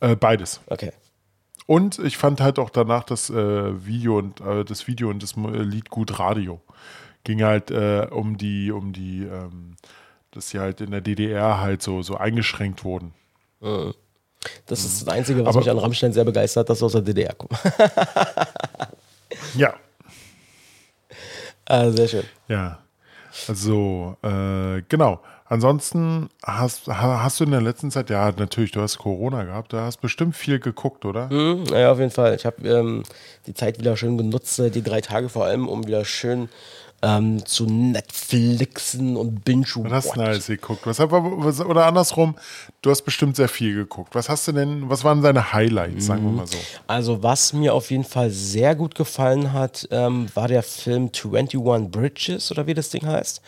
Äh, 0.00 0.16
beides. 0.16 0.60
Okay. 0.66 0.92
Und 1.66 1.98
ich 1.98 2.16
fand 2.16 2.40
halt 2.40 2.58
auch 2.58 2.70
danach 2.70 3.04
das 3.04 3.30
äh, 3.30 3.86
Video 3.86 4.18
und 4.18 4.40
äh, 4.40 4.64
das 4.64 4.86
Video 4.86 5.10
und 5.10 5.22
das 5.22 5.34
Lied 5.36 5.90
gut 5.90 6.18
Radio. 6.18 6.60
Ging 7.24 7.42
halt 7.42 7.70
äh, 7.70 8.08
um 8.10 8.36
die, 8.36 8.72
um 8.72 8.92
die, 8.92 9.22
ähm, 9.22 9.76
dass 10.32 10.50
sie 10.50 10.58
halt 10.58 10.80
in 10.80 10.90
der 10.90 11.00
DDR 11.00 11.60
halt 11.60 11.82
so, 11.82 12.02
so 12.02 12.16
eingeschränkt 12.16 12.84
wurden. 12.84 13.14
Mhm. 13.60 13.94
Das 14.66 14.84
ist 14.84 15.02
das 15.02 15.08
Einzige, 15.08 15.44
was 15.44 15.50
Aber, 15.54 15.60
mich 15.60 15.70
an 15.70 15.78
Rammstein 15.78 16.12
sehr 16.12 16.24
begeistert, 16.24 16.68
dass 16.68 16.80
sie 16.80 16.84
aus 16.84 16.92
der 16.92 17.02
DDR 17.02 17.34
kommen. 17.34 17.58
ja. 19.54 19.74
Ah, 21.64 21.88
sehr 21.90 22.08
schön. 22.08 22.24
Ja. 22.48 22.80
Also, 23.46 24.16
äh, 24.22 24.82
genau. 24.88 25.22
Ansonsten 25.52 26.30
hast, 26.42 26.86
hast 26.86 27.38
du 27.38 27.44
in 27.44 27.50
der 27.50 27.60
letzten 27.60 27.90
Zeit, 27.90 28.08
ja, 28.08 28.32
natürlich, 28.38 28.70
du 28.70 28.80
hast 28.80 28.96
Corona 28.96 29.44
gehabt, 29.44 29.74
du 29.74 29.76
hast 29.76 29.98
bestimmt 29.98 30.34
viel 30.34 30.58
geguckt, 30.58 31.04
oder? 31.04 31.30
Mhm, 31.30 31.66
ja, 31.66 31.92
auf 31.92 31.98
jeden 31.98 32.10
Fall. 32.10 32.34
Ich 32.34 32.46
habe 32.46 32.66
ähm, 32.66 33.02
die 33.46 33.52
Zeit 33.52 33.78
wieder 33.78 33.94
schön 33.98 34.16
genutzt, 34.16 34.58
äh, 34.60 34.70
die 34.70 34.80
drei 34.80 35.02
Tage 35.02 35.28
vor 35.28 35.44
allem, 35.44 35.68
um 35.68 35.86
wieder 35.86 36.06
schön 36.06 36.48
ähm, 37.02 37.44
zu 37.44 37.66
Netflixen 37.66 39.14
und 39.14 39.44
binge 39.44 39.66
Was 39.66 39.92
hast 39.92 40.06
du 40.06 40.20
denn 40.20 40.28
alles 40.28 40.46
geguckt? 40.46 40.86
Was, 40.86 40.98
was, 41.00 41.60
oder 41.60 41.84
andersrum, 41.84 42.34
du 42.80 42.88
hast 42.88 43.02
bestimmt 43.02 43.36
sehr 43.36 43.48
viel 43.48 43.74
geguckt. 43.74 44.14
Was 44.14 44.30
hast 44.30 44.48
du 44.48 44.52
denn, 44.52 44.88
was 44.88 45.04
waren 45.04 45.20
deine 45.20 45.52
Highlights, 45.52 46.06
sagen 46.06 46.22
wir 46.22 46.30
mhm. 46.30 46.36
mal 46.36 46.46
so? 46.46 46.56
Also, 46.86 47.22
was 47.22 47.52
mir 47.52 47.74
auf 47.74 47.90
jeden 47.90 48.04
Fall 48.04 48.30
sehr 48.30 48.74
gut 48.74 48.94
gefallen 48.94 49.52
hat, 49.52 49.86
ähm, 49.90 50.28
war 50.32 50.48
der 50.48 50.62
Film 50.62 51.10
21 51.12 51.90
Bridges 51.90 52.50
oder 52.50 52.66
wie 52.66 52.72
das 52.72 52.88
Ding 52.88 53.04
heißt 53.04 53.42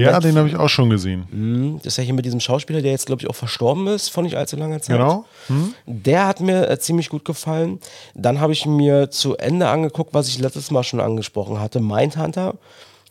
ja, 0.00 0.12
Netflix. 0.12 0.24
den 0.26 0.38
habe 0.38 0.48
ich 0.48 0.56
auch 0.56 0.68
schon 0.68 0.90
gesehen. 0.90 1.26
Mhm, 1.30 1.76
das 1.78 1.94
ist 1.94 1.96
ja 1.98 2.04
hier 2.04 2.14
mit 2.14 2.24
diesem 2.24 2.40
Schauspieler, 2.40 2.82
der 2.82 2.92
jetzt, 2.92 3.06
glaube 3.06 3.22
ich, 3.22 3.28
auch 3.28 3.34
verstorben 3.34 3.86
ist, 3.86 4.08
vor 4.08 4.22
nicht 4.22 4.36
allzu 4.36 4.56
langer 4.56 4.80
Zeit. 4.80 4.96
Genau. 4.98 5.24
Mhm. 5.48 5.74
Der 5.86 6.26
hat 6.26 6.40
mir 6.40 6.68
äh, 6.68 6.78
ziemlich 6.78 7.08
gut 7.08 7.24
gefallen. 7.24 7.78
Dann 8.14 8.40
habe 8.40 8.52
ich 8.52 8.66
mir 8.66 9.10
zu 9.10 9.36
Ende 9.36 9.68
angeguckt, 9.68 10.14
was 10.14 10.28
ich 10.28 10.38
letztes 10.38 10.70
Mal 10.70 10.82
schon 10.84 11.00
angesprochen 11.00 11.60
hatte, 11.60 11.80
Mindhunter. 11.80 12.54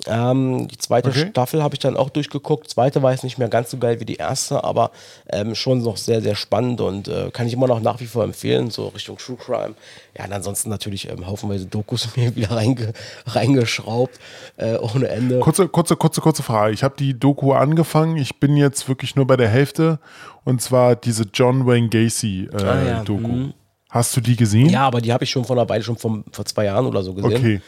Ähm, 0.07 0.67
die 0.67 0.77
zweite 0.77 1.09
okay. 1.09 1.27
Staffel 1.29 1.61
habe 1.61 1.75
ich 1.75 1.79
dann 1.79 1.97
auch 1.97 2.09
durchgeguckt. 2.09 2.69
Zweite 2.69 3.03
war 3.03 3.11
jetzt 3.11 3.23
nicht 3.23 3.37
mehr 3.37 3.49
ganz 3.49 3.71
so 3.71 3.77
geil 3.77 3.99
wie 3.99 4.05
die 4.05 4.15
erste, 4.15 4.63
aber 4.63 4.91
ähm, 5.31 5.55
schon 5.55 5.81
noch 5.81 5.97
sehr, 5.97 6.21
sehr 6.21 6.35
spannend 6.35 6.81
und 6.81 7.07
äh, 7.07 7.29
kann 7.31 7.47
ich 7.47 7.53
immer 7.53 7.67
noch 7.67 7.79
nach 7.79 7.99
wie 7.99 8.05
vor 8.05 8.23
empfehlen, 8.23 8.69
so 8.69 8.87
Richtung 8.87 9.17
True 9.17 9.37
Crime. 9.37 9.75
Ja, 10.17 10.25
und 10.25 10.33
ansonsten 10.33 10.69
natürlich 10.69 11.09
ähm, 11.09 11.27
haufenweise 11.27 11.65
Dokus 11.65 12.09
mir 12.15 12.35
wieder 12.35 12.51
reinge 12.51 12.93
reingeschraubt, 13.25 14.19
äh, 14.57 14.77
ohne 14.77 15.09
Ende. 15.09 15.39
Kurze, 15.39 15.67
kurze, 15.67 15.95
kurze, 15.95 16.21
kurze 16.21 16.43
Frage. 16.43 16.73
Ich 16.73 16.83
habe 16.83 16.95
die 16.97 17.17
Doku 17.17 17.53
angefangen. 17.53 18.17
Ich 18.17 18.39
bin 18.39 18.57
jetzt 18.57 18.87
wirklich 18.87 19.15
nur 19.15 19.27
bei 19.27 19.37
der 19.37 19.49
Hälfte 19.49 19.99
und 20.43 20.61
zwar 20.61 20.95
diese 20.95 21.25
John 21.33 21.65
Wayne 21.65 21.89
Gacy 21.89 22.49
äh, 22.51 22.63
ah, 22.63 22.83
ja. 22.83 23.03
Doku. 23.03 23.27
Mhm. 23.27 23.53
Hast 23.89 24.15
du 24.17 24.21
die 24.21 24.35
gesehen? 24.35 24.69
Ja, 24.69 24.85
aber 24.85 25.01
die 25.01 25.13
habe 25.13 25.23
ich 25.23 25.29
schon 25.29 25.45
vor 25.45 25.57
einer 25.57 25.67
Weile, 25.69 25.83
schon 25.83 25.97
vor, 25.97 26.23
vor 26.31 26.45
zwei 26.45 26.65
Jahren 26.65 26.85
oder 26.85 27.03
so 27.03 27.13
gesehen. 27.13 27.37
Okay. 27.37 27.61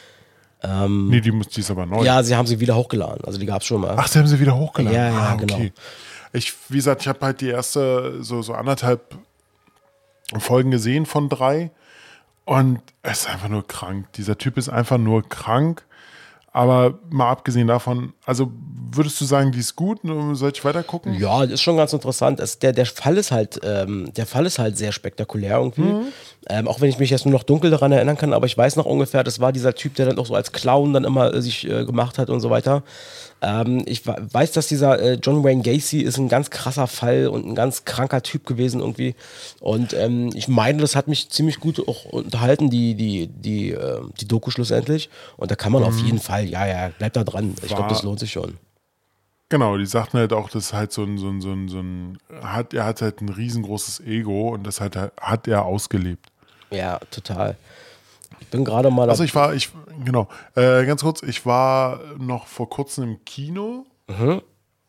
Ähm, 0.61 1.07
nee, 1.09 1.21
die, 1.21 1.31
muss, 1.31 1.47
die 1.47 1.61
ist 1.61 1.71
aber 1.71 1.85
neu. 1.85 2.03
Ja, 2.03 2.21
sie 2.21 2.35
haben 2.35 2.47
sie 2.47 2.59
wieder 2.59 2.75
hochgeladen. 2.75 3.23
Also 3.25 3.39
die 3.39 3.45
gab 3.45 3.61
es 3.61 3.67
schon 3.67 3.81
mal. 3.81 3.95
Ach, 3.97 4.07
sie 4.07 4.19
haben 4.19 4.27
sie 4.27 4.39
wieder 4.39 4.57
hochgeladen. 4.57 4.95
Ja, 4.95 5.09
ja, 5.09 5.17
ah, 5.17 5.33
okay. 5.35 5.45
genau. 5.45 5.71
Ich, 6.33 6.53
wie 6.67 6.77
gesagt, 6.77 7.01
ich 7.01 7.07
habe 7.07 7.19
halt 7.25 7.41
die 7.41 7.49
erste 7.49 8.21
so, 8.21 8.41
so 8.41 8.53
anderthalb 8.53 9.15
Folgen 10.37 10.71
gesehen 10.71 11.05
von 11.05 11.29
drei. 11.29 11.71
Und 12.45 12.81
es 13.03 13.21
ist 13.21 13.29
einfach 13.29 13.47
nur 13.47 13.65
krank. 13.65 14.11
Dieser 14.13 14.37
Typ 14.37 14.57
ist 14.57 14.69
einfach 14.69 14.97
nur 14.97 15.27
krank. 15.27 15.85
Aber 16.51 16.97
mal 17.09 17.29
abgesehen 17.29 17.67
davon, 17.67 18.13
also 18.25 18.51
würdest 18.91 19.21
du 19.21 19.25
sagen, 19.25 19.51
die 19.51 19.59
ist 19.59 19.75
gut? 19.75 19.99
Soll 20.33 20.51
ich 20.53 20.65
weiter 20.65 20.81
gucken? 20.81 21.13
Ja, 21.13 21.41
das 21.41 21.53
ist 21.53 21.61
schon 21.61 21.77
ganz 21.77 21.93
interessant. 21.93 22.39
Es, 22.39 22.57
der, 22.57 22.73
der, 22.73 22.87
Fall 22.87 23.17
ist 23.17 23.31
halt, 23.31 23.59
ähm, 23.63 24.11
der 24.15 24.25
Fall 24.25 24.47
ist 24.47 24.57
halt 24.57 24.75
sehr 24.77 24.91
spektakulär 24.91 25.57
irgendwie. 25.57 25.81
Mhm. 25.81 26.07
Ähm, 26.47 26.67
auch 26.67 26.79
wenn 26.79 26.89
ich 26.89 26.99
mich 26.99 27.09
jetzt 27.09 27.25
nur 27.25 27.33
noch 27.33 27.43
dunkel 27.43 27.69
daran 27.69 27.91
erinnern 27.91 28.17
kann, 28.17 28.33
aber 28.33 28.45
ich 28.45 28.57
weiß 28.57 28.77
noch 28.77 28.85
ungefähr, 28.85 29.23
das 29.23 29.39
war 29.39 29.51
dieser 29.51 29.75
Typ, 29.75 29.95
der 29.95 30.05
dann 30.05 30.17
auch 30.19 30.25
so 30.25 30.35
als 30.35 30.51
Clown 30.51 30.93
dann 30.93 31.03
immer 31.03 31.33
äh, 31.33 31.41
sich 31.41 31.69
äh, 31.69 31.83
gemacht 31.85 32.17
hat 32.17 32.29
und 32.29 32.39
so 32.39 32.49
weiter. 32.49 32.83
Ähm, 33.41 33.83
ich 33.85 34.05
weiß, 34.05 34.53
dass 34.53 34.67
dieser 34.67 34.99
äh, 34.99 35.13
John 35.21 35.43
Wayne 35.43 35.61
Gacy 35.61 35.99
ist 36.01 36.17
ein 36.17 36.29
ganz 36.29 36.49
krasser 36.49 36.87
Fall 36.87 37.27
und 37.27 37.45
ein 37.45 37.55
ganz 37.55 37.85
kranker 37.85 38.23
Typ 38.23 38.45
gewesen 38.45 38.79
irgendwie. 38.79 39.15
Und 39.59 39.93
ähm, 39.93 40.29
ich 40.33 40.47
meine, 40.47 40.79
das 40.79 40.95
hat 40.95 41.07
mich 41.07 41.29
ziemlich 41.29 41.59
gut 41.59 41.85
auch 41.87 42.05
unterhalten, 42.05 42.69
die, 42.69 42.95
die, 42.95 43.27
die, 43.27 43.71
äh, 43.71 44.01
die 44.19 44.27
Doku 44.27 44.49
schlussendlich. 44.49 45.09
Und 45.37 45.51
da 45.51 45.55
kann 45.55 45.71
man 45.71 45.81
mhm. 45.81 45.87
auf 45.89 45.99
jeden 45.99 46.19
Fall, 46.19 46.45
ja, 46.45 46.65
ja, 46.65 46.89
bleibt 46.97 47.15
da 47.15 47.23
dran. 47.23 47.55
Ich 47.61 47.69
glaube, 47.69 47.89
das 47.89 48.03
lohnt 48.03 48.19
sich 48.19 48.31
schon. 48.31 48.57
Genau, 49.49 49.77
die 49.77 49.85
sagten 49.87 50.19
halt 50.19 50.31
auch, 50.31 50.49
dass 50.49 50.73
halt 50.73 50.91
so 50.91 51.03
ein, 51.03 51.17
so 51.17 51.27
ein, 51.27 51.41
so 51.41 51.51
ein, 51.51 51.67
so 51.67 51.79
ein 51.79 52.19
hat, 52.41 52.73
er 52.73 52.85
hat 52.85 53.01
halt 53.01 53.21
ein 53.21 53.29
riesengroßes 53.29 54.01
Ego 54.01 54.49
und 54.49 54.63
das 54.63 54.79
hat, 54.79 54.95
hat 54.95 55.47
er 55.47 55.65
ausgelebt. 55.65 56.27
Ja, 56.69 56.99
total. 57.09 57.57
Ich 58.39 58.47
bin 58.47 58.63
gerade 58.63 58.91
mal. 58.91 59.09
Also 59.09 59.23
ich 59.23 59.33
war, 59.33 59.55
ich, 59.55 59.71
genau, 60.05 60.27
äh, 60.55 60.85
ganz 60.85 61.01
kurz, 61.01 61.23
ich 61.23 61.47
war 61.47 61.99
noch 62.19 62.45
vor 62.45 62.69
kurzem 62.69 63.03
im 63.05 63.25
Kino. 63.25 63.87
Mhm. 64.07 64.41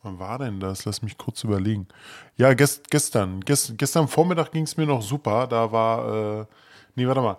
Wann 0.03 0.19
war 0.19 0.39
denn 0.39 0.61
das? 0.61 0.85
Lass 0.85 1.03
mich 1.03 1.17
kurz 1.17 1.43
überlegen. 1.45 1.89
Ja, 2.37 2.53
gest, 2.55 2.91
gestern. 2.91 3.41
Gest, 3.41 3.79
gestern 3.79 4.09
Vormittag 4.09 4.53
ging 4.53 4.65
es 4.65 4.77
mir 4.77 4.87
noch 4.87 5.03
super. 5.03 5.47
Da 5.47 5.73
war, 5.73 6.41
äh, 6.41 6.47
nee, 6.97 7.07
warte 7.07 7.23
mal. 7.23 7.39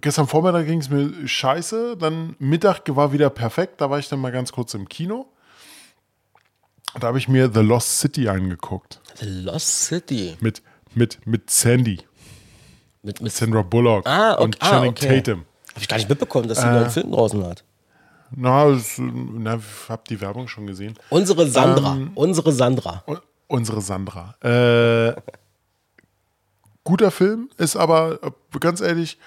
gestern 0.00 0.26
Vormittag 0.26 0.66
ging 0.66 0.80
es 0.80 0.90
mir 0.90 1.26
scheiße, 1.26 1.96
dann 1.96 2.36
Mittag 2.38 2.82
war 2.88 3.12
wieder 3.12 3.30
perfekt, 3.30 3.80
da 3.80 3.90
war 3.90 3.98
ich 3.98 4.08
dann 4.08 4.20
mal 4.20 4.32
ganz 4.32 4.52
kurz 4.52 4.74
im 4.74 4.88
Kino. 4.88 5.26
Da 7.00 7.06
habe 7.08 7.18
ich 7.18 7.28
mir 7.28 7.50
The 7.52 7.60
Lost 7.60 8.00
City 8.00 8.28
angeguckt. 8.28 9.00
The 9.16 9.26
Lost 9.26 9.84
City. 9.86 10.36
Mit, 10.40 10.62
mit, 10.94 11.24
mit 11.26 11.50
Sandy. 11.50 12.00
Mit, 13.02 13.20
mit 13.20 13.32
Sandra 13.32 13.62
Bullock 13.62 14.06
Ah, 14.06 14.34
okay. 14.34 14.42
und 14.44 14.56
ah, 14.60 14.70
Channing 14.70 14.90
okay. 14.90 15.20
Tatum. 15.22 15.44
Habe 15.70 15.80
ich 15.80 15.88
gar 15.88 15.96
nicht 15.96 16.08
mitbekommen, 16.08 16.48
dass 16.48 16.58
sie 16.58 16.64
Äh. 16.64 16.68
einen 16.68 16.80
neuen 16.80 16.90
Film 16.90 17.12
draußen 17.12 17.44
hat. 17.44 17.64
Na, 18.30 18.70
ich 18.72 18.98
habe 19.88 20.02
die 20.10 20.20
Werbung 20.20 20.48
schon 20.48 20.66
gesehen. 20.66 20.94
Unsere 21.08 21.46
Sandra. 21.48 21.94
Ähm, 21.94 22.10
unsere 22.14 22.52
Sandra. 22.52 23.02
Unsere 23.46 23.80
Sandra. 23.80 24.34
Äh, 24.42 25.14
guter 26.84 27.10
Film, 27.10 27.48
ist 27.56 27.76
aber 27.76 28.18
ganz 28.60 28.80
ehrlich, 28.82 29.18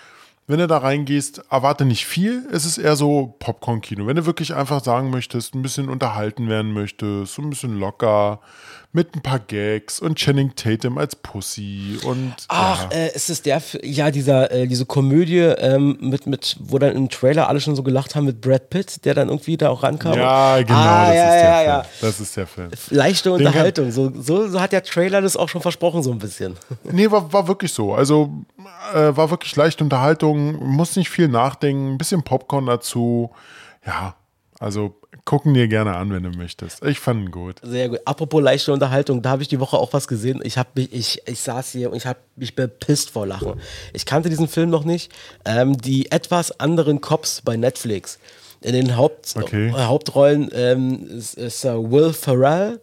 wenn 0.47 0.59
du 0.59 0.67
da 0.67 0.79
reingehst, 0.79 1.43
erwarte 1.49 1.85
nicht 1.85 2.05
viel. 2.05 2.47
Es 2.51 2.65
ist 2.65 2.77
eher 2.77 2.95
so 2.95 3.35
Popcorn-Kino. 3.39 4.07
Wenn 4.07 4.15
du 4.15 4.25
wirklich 4.25 4.53
einfach 4.53 4.83
sagen 4.83 5.09
möchtest, 5.09 5.55
ein 5.55 5.61
bisschen 5.61 5.89
unterhalten 5.89 6.49
werden 6.49 6.73
möchtest, 6.73 7.35
so 7.35 7.41
ein 7.41 7.49
bisschen 7.49 7.79
locker, 7.79 8.41
mit 8.93 9.15
ein 9.15 9.21
paar 9.21 9.39
Gags 9.39 10.01
und 10.01 10.17
Channing 10.17 10.53
Tatum 10.55 10.97
als 10.97 11.15
Pussy 11.15 11.97
und 12.03 12.33
Ach, 12.49 12.91
ja. 12.91 12.97
äh, 12.97 13.15
ist 13.15 13.29
es 13.29 13.41
der, 13.41 13.61
ja, 13.83 14.11
dieser, 14.11 14.51
äh, 14.51 14.67
diese 14.67 14.85
Komödie 14.85 15.39
ähm, 15.39 15.97
mit, 16.01 16.27
mit, 16.27 16.57
wo 16.59 16.77
dann 16.77 16.95
im 16.95 17.09
Trailer 17.09 17.47
alle 17.47 17.61
schon 17.61 17.75
so 17.75 17.83
gelacht 17.83 18.15
haben 18.15 18.25
mit 18.25 18.41
Brad 18.41 18.69
Pitt, 18.69 19.05
der 19.05 19.13
dann 19.13 19.29
irgendwie 19.29 19.55
da 19.55 19.69
auch 19.69 19.83
rankam. 19.83 20.17
ja, 20.17 20.61
genau, 20.61 20.77
ah, 20.77 21.07
das 21.07 21.15
ja, 21.15 21.23
ist 21.23 21.31
der 21.31 21.43
ja, 21.43 21.57
Film. 21.57 21.67
ja. 21.67 21.85
Das 22.01 22.19
ist 22.19 22.37
der 22.37 22.47
Film. 22.47 22.69
Leichte 22.89 23.31
Unterhaltung, 23.31 23.91
so, 23.91 24.11
so, 24.13 24.49
so 24.49 24.59
hat 24.59 24.73
der 24.73 24.83
Trailer 24.83 25.21
das 25.21 25.37
auch 25.37 25.47
schon 25.47 25.61
versprochen, 25.61 26.03
so 26.03 26.11
ein 26.11 26.19
bisschen. 26.19 26.57
Nee, 26.83 27.09
war, 27.09 27.31
war 27.31 27.47
wirklich 27.47 27.71
so. 27.71 27.93
Also 27.93 28.29
äh, 28.93 29.15
war 29.15 29.29
wirklich 29.29 29.55
leichte 29.55 29.83
Unterhaltung, 29.83 30.55
muss 30.75 30.95
nicht 30.97 31.09
viel 31.09 31.29
nachdenken, 31.29 31.93
ein 31.93 31.97
bisschen 31.97 32.23
Popcorn 32.23 32.65
dazu. 32.65 33.31
Ja, 33.85 34.15
also 34.59 35.00
gucken 35.31 35.53
dir 35.53 35.69
gerne 35.69 35.95
an, 35.95 36.11
wenn 36.11 36.23
du 36.23 36.37
möchtest. 36.37 36.83
Ich 36.83 36.99
fand 36.99 37.21
ihn 37.21 37.31
gut. 37.31 37.55
Sehr 37.63 37.87
gut. 37.87 38.01
Apropos 38.03 38.43
leichte 38.43 38.73
Unterhaltung, 38.73 39.21
da 39.21 39.29
habe 39.29 39.41
ich 39.41 39.47
die 39.47 39.61
Woche 39.61 39.77
auch 39.77 39.93
was 39.93 40.09
gesehen. 40.09 40.41
Ich 40.43 40.57
habe 40.57 40.67
mich, 40.75 40.91
ich, 40.91 41.21
ich 41.25 41.39
saß 41.39 41.71
hier 41.71 41.89
und 41.89 41.95
ich 41.95 42.05
habe 42.05 42.19
mich 42.35 42.53
bepisst 42.53 43.11
vor 43.11 43.25
Lachen. 43.25 43.53
Ich 43.93 44.05
kannte 44.05 44.29
diesen 44.29 44.49
Film 44.49 44.69
noch 44.69 44.83
nicht. 44.83 45.09
Ähm, 45.45 45.77
die 45.77 46.11
etwas 46.11 46.59
anderen 46.59 46.99
Cops 46.99 47.41
bei 47.45 47.55
Netflix. 47.55 48.19
In 48.59 48.73
den 48.73 48.97
Haupt, 48.97 49.33
Okay. 49.37 49.71
Hauptrollen 49.71 50.49
ähm, 50.53 51.07
ist, 51.17 51.35
ist 51.35 51.63
äh, 51.63 51.75
Will 51.75 52.11
Ferrell 52.11 52.81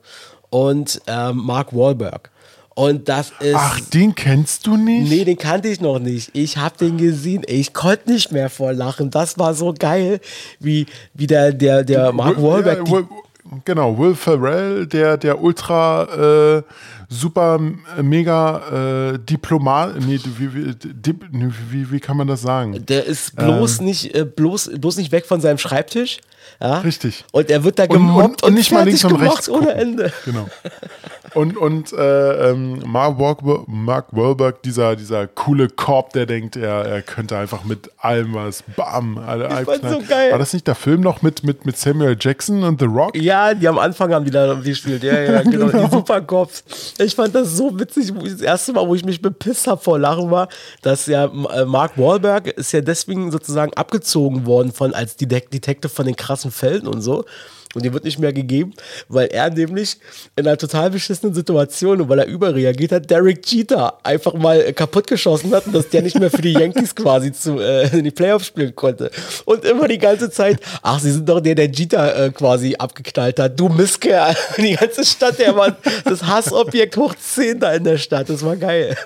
und 0.49 1.03
ähm, 1.07 1.37
Mark 1.45 1.77
Wahlberg. 1.77 2.31
Und 2.79 3.09
das 3.09 3.33
ist. 3.41 3.57
Ach, 3.57 3.81
den 3.93 4.15
kennst 4.15 4.65
du 4.69 4.77
nicht? 4.77 5.11
Nee, 5.11 5.25
den 5.25 5.37
kannte 5.37 5.67
ich 5.67 5.81
noch 5.81 5.99
nicht. 5.99 6.31
Ich 6.33 6.59
habe 6.59 6.77
den 6.79 6.97
gesehen. 6.97 7.43
Ich 7.49 7.75
konnte 7.75 8.09
nicht 8.09 8.31
mehr 8.31 8.49
vor 8.49 8.73
Lachen. 8.73 9.11
Das 9.11 9.37
war 9.37 9.53
so 9.55 9.75
geil, 9.77 10.21
wie, 10.61 10.87
wie 11.13 11.27
der, 11.27 11.53
der, 11.53 11.83
der 11.83 12.13
Mark 12.13 12.41
Wahlberg. 12.41 12.87
ja, 12.87 12.93
Will, 12.93 13.09
genau, 13.65 13.99
Will 13.99 14.15
Ferrell, 14.15 14.87
der, 14.87 15.17
der 15.17 15.43
ultra 15.43 16.59
äh, 16.59 16.63
super 17.09 17.59
äh, 17.99 18.03
mega 18.05 19.13
äh, 19.15 19.19
Diplomat, 19.19 19.97
nee, 20.07 20.21
wie, 20.39 20.55
wie, 20.55 20.75
wie, 21.73 21.91
wie 21.91 21.99
kann 21.99 22.17
man 22.17 22.29
das 22.29 22.43
sagen? 22.43 22.87
Der 22.87 23.05
ist 23.07 23.35
bloß 23.35 23.81
nicht 23.81 24.15
äh, 24.15 24.25
bloß, 24.25 24.71
bloß 24.79 24.99
nicht 24.99 25.11
weg 25.11 25.27
von 25.27 25.41
seinem 25.41 25.59
Schreibtisch. 25.59 26.19
Ja? 26.61 26.79
Richtig. 26.79 27.25
Und 27.33 27.51
er 27.51 27.65
wird 27.65 27.79
da 27.81 27.85
Und- 27.85 27.89
gemobbt 27.91 28.43
und- 28.45 28.51
und 28.51 28.55
nicht 28.55 28.71
mal 28.71 28.85
links 28.85 29.05
und 29.05 29.17
rechts 29.17 29.49
ohne. 29.49 29.73
Ende. 29.73 30.13
Genau. 30.25 30.47
Und, 31.35 31.57
und 31.57 31.93
äh, 31.93 32.51
ähm, 32.51 32.83
Mark, 32.87 33.19
Wahlberg, 33.19 33.69
Mark 33.69 34.07
Wahlberg, 34.13 34.63
dieser, 34.63 34.97
dieser 34.97 35.27
coole 35.27 35.69
Korb, 35.69 36.13
der 36.13 36.27
denkt, 36.27 36.57
er, 36.57 36.85
er 36.85 37.03
könnte 37.03 37.37
einfach 37.37 37.65
mit 37.65 37.91
allem 37.99 38.35
was, 38.35 38.63
bam, 38.77 39.19
alle 39.19 39.47
Ich 39.49 39.67
fand's 39.67 39.91
so 39.91 40.03
geil. 40.09 40.33
War 40.33 40.39
das 40.39 40.53
nicht 40.53 40.67
der 40.67 40.75
Film 40.75 41.01
noch 41.01 41.23
mit, 41.23 41.45
mit, 41.45 41.67
mit 41.67 41.77
Samuel 41.77 42.17
Jackson 42.19 42.63
und 42.63 42.81
The 42.81 42.87
Rock? 42.87 43.17
Ja, 43.17 43.55
die 43.55 43.69
am 43.69 43.79
Anfang 43.79 44.13
haben 44.13 44.25
die 44.25 44.31
da 44.31 44.55
gespielt. 44.55 45.03
Ja, 45.03 45.21
ja, 45.21 45.43
genau. 45.43 45.69
Die 45.69 45.91
Supercops. 45.91 46.65
Ich 46.99 47.15
fand 47.15 47.35
das 47.35 47.57
so 47.57 47.79
witzig. 47.79 48.13
Das 48.23 48.41
erste 48.41 48.73
Mal, 48.73 48.87
wo 48.87 48.95
ich 48.95 49.05
mich 49.05 49.21
bepisst 49.21 49.67
habe 49.67 49.81
vor 49.81 49.99
Lachen 49.99 50.31
war, 50.31 50.49
dass 50.83 51.07
ja 51.07 51.25
äh, 51.27 51.65
Mark 51.65 51.99
Wahlberg 51.99 52.47
ist 52.49 52.73
ja 52.73 52.81
deswegen 52.81 53.31
sozusagen 53.31 53.73
abgezogen 53.75 54.47
worden 54.47 54.73
von 54.73 54.95
als 54.95 55.19
Detec- 55.19 55.51
Detective 55.51 55.89
von 55.89 56.07
den 56.07 56.17
krassen 56.17 56.51
Fällen 56.51 56.87
und 56.87 57.03
so. 57.03 57.25
Und 57.75 57.85
die 57.85 57.93
wird 57.93 58.05
nicht 58.05 58.19
mehr 58.19 58.33
gegeben, 58.33 58.73
weil 59.09 59.27
er 59.29 59.51
nämlich 59.51 59.99
in 60.37 60.47
einer 60.47 60.57
total 60.57 60.91
beschissenen 60.91 61.35
Situation 61.35 62.01
und 62.01 62.09
weil 62.09 62.21
er 62.21 62.27
überreagiert 62.27 62.93
hat, 62.93 63.11
Derek 63.11 63.47
Jeter 63.47 63.99
einfach 64.05 64.35
mal 64.35 64.73
kaputtgeschossen 64.73 65.55
hat 65.55 65.67
und 65.67 65.75
dass 65.75 65.89
der 65.89 66.03
nicht 66.03 66.19
mehr 66.19 66.31
für 66.31 66.43
die 66.43 66.53
Yankees 66.53 66.95
quasi 66.95 67.33
zu, 67.33 67.59
äh, 67.61 67.89
in 67.97 68.05
die 68.05 68.11
Playoffs 68.11 68.47
spielen 68.47 68.75
konnte. 68.75 69.11
Und 69.45 69.65
immer 69.65 69.87
die 69.87 69.99
ganze 69.99 70.31
Zeit, 70.31 70.61
ach, 70.83 70.99
sie 70.99 71.13
sind 71.13 71.29
doch 71.29 71.41
der, 71.41 71.55
der 71.55 71.71
Jeter 71.71 72.27
äh, 72.27 72.31
quasi 72.31 72.75
abgeknallt 72.77 73.39
hat. 73.39 73.59
Du 73.59 73.69
Misskerl. 73.69 74.35
Die 74.59 74.75
ganze 74.75 75.05
Stadt, 75.05 75.39
der 75.39 75.57
war 75.57 75.77
das 76.05 76.23
Hassobjekt 76.25 76.97
hoch 76.97 77.15
10 77.15 77.61
da 77.61 77.73
in 77.73 77.85
der 77.85 77.99
Stadt. 77.99 78.29
Das 78.29 78.45
war 78.45 78.57
geil. 78.57 78.97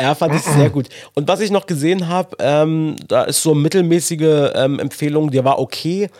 Ja, 0.00 0.14
fand 0.14 0.34
ich 0.34 0.42
sehr 0.42 0.70
gut. 0.70 0.88
Und 1.14 1.28
was 1.28 1.40
ich 1.40 1.50
noch 1.50 1.66
gesehen 1.66 2.08
habe, 2.08 2.36
ähm, 2.38 2.96
da 3.08 3.24
ist 3.24 3.42
so 3.42 3.54
mittelmäßige 3.54 4.52
ähm, 4.54 4.78
Empfehlung, 4.78 5.30
der 5.30 5.44
war 5.44 5.58
okay. 5.58 6.10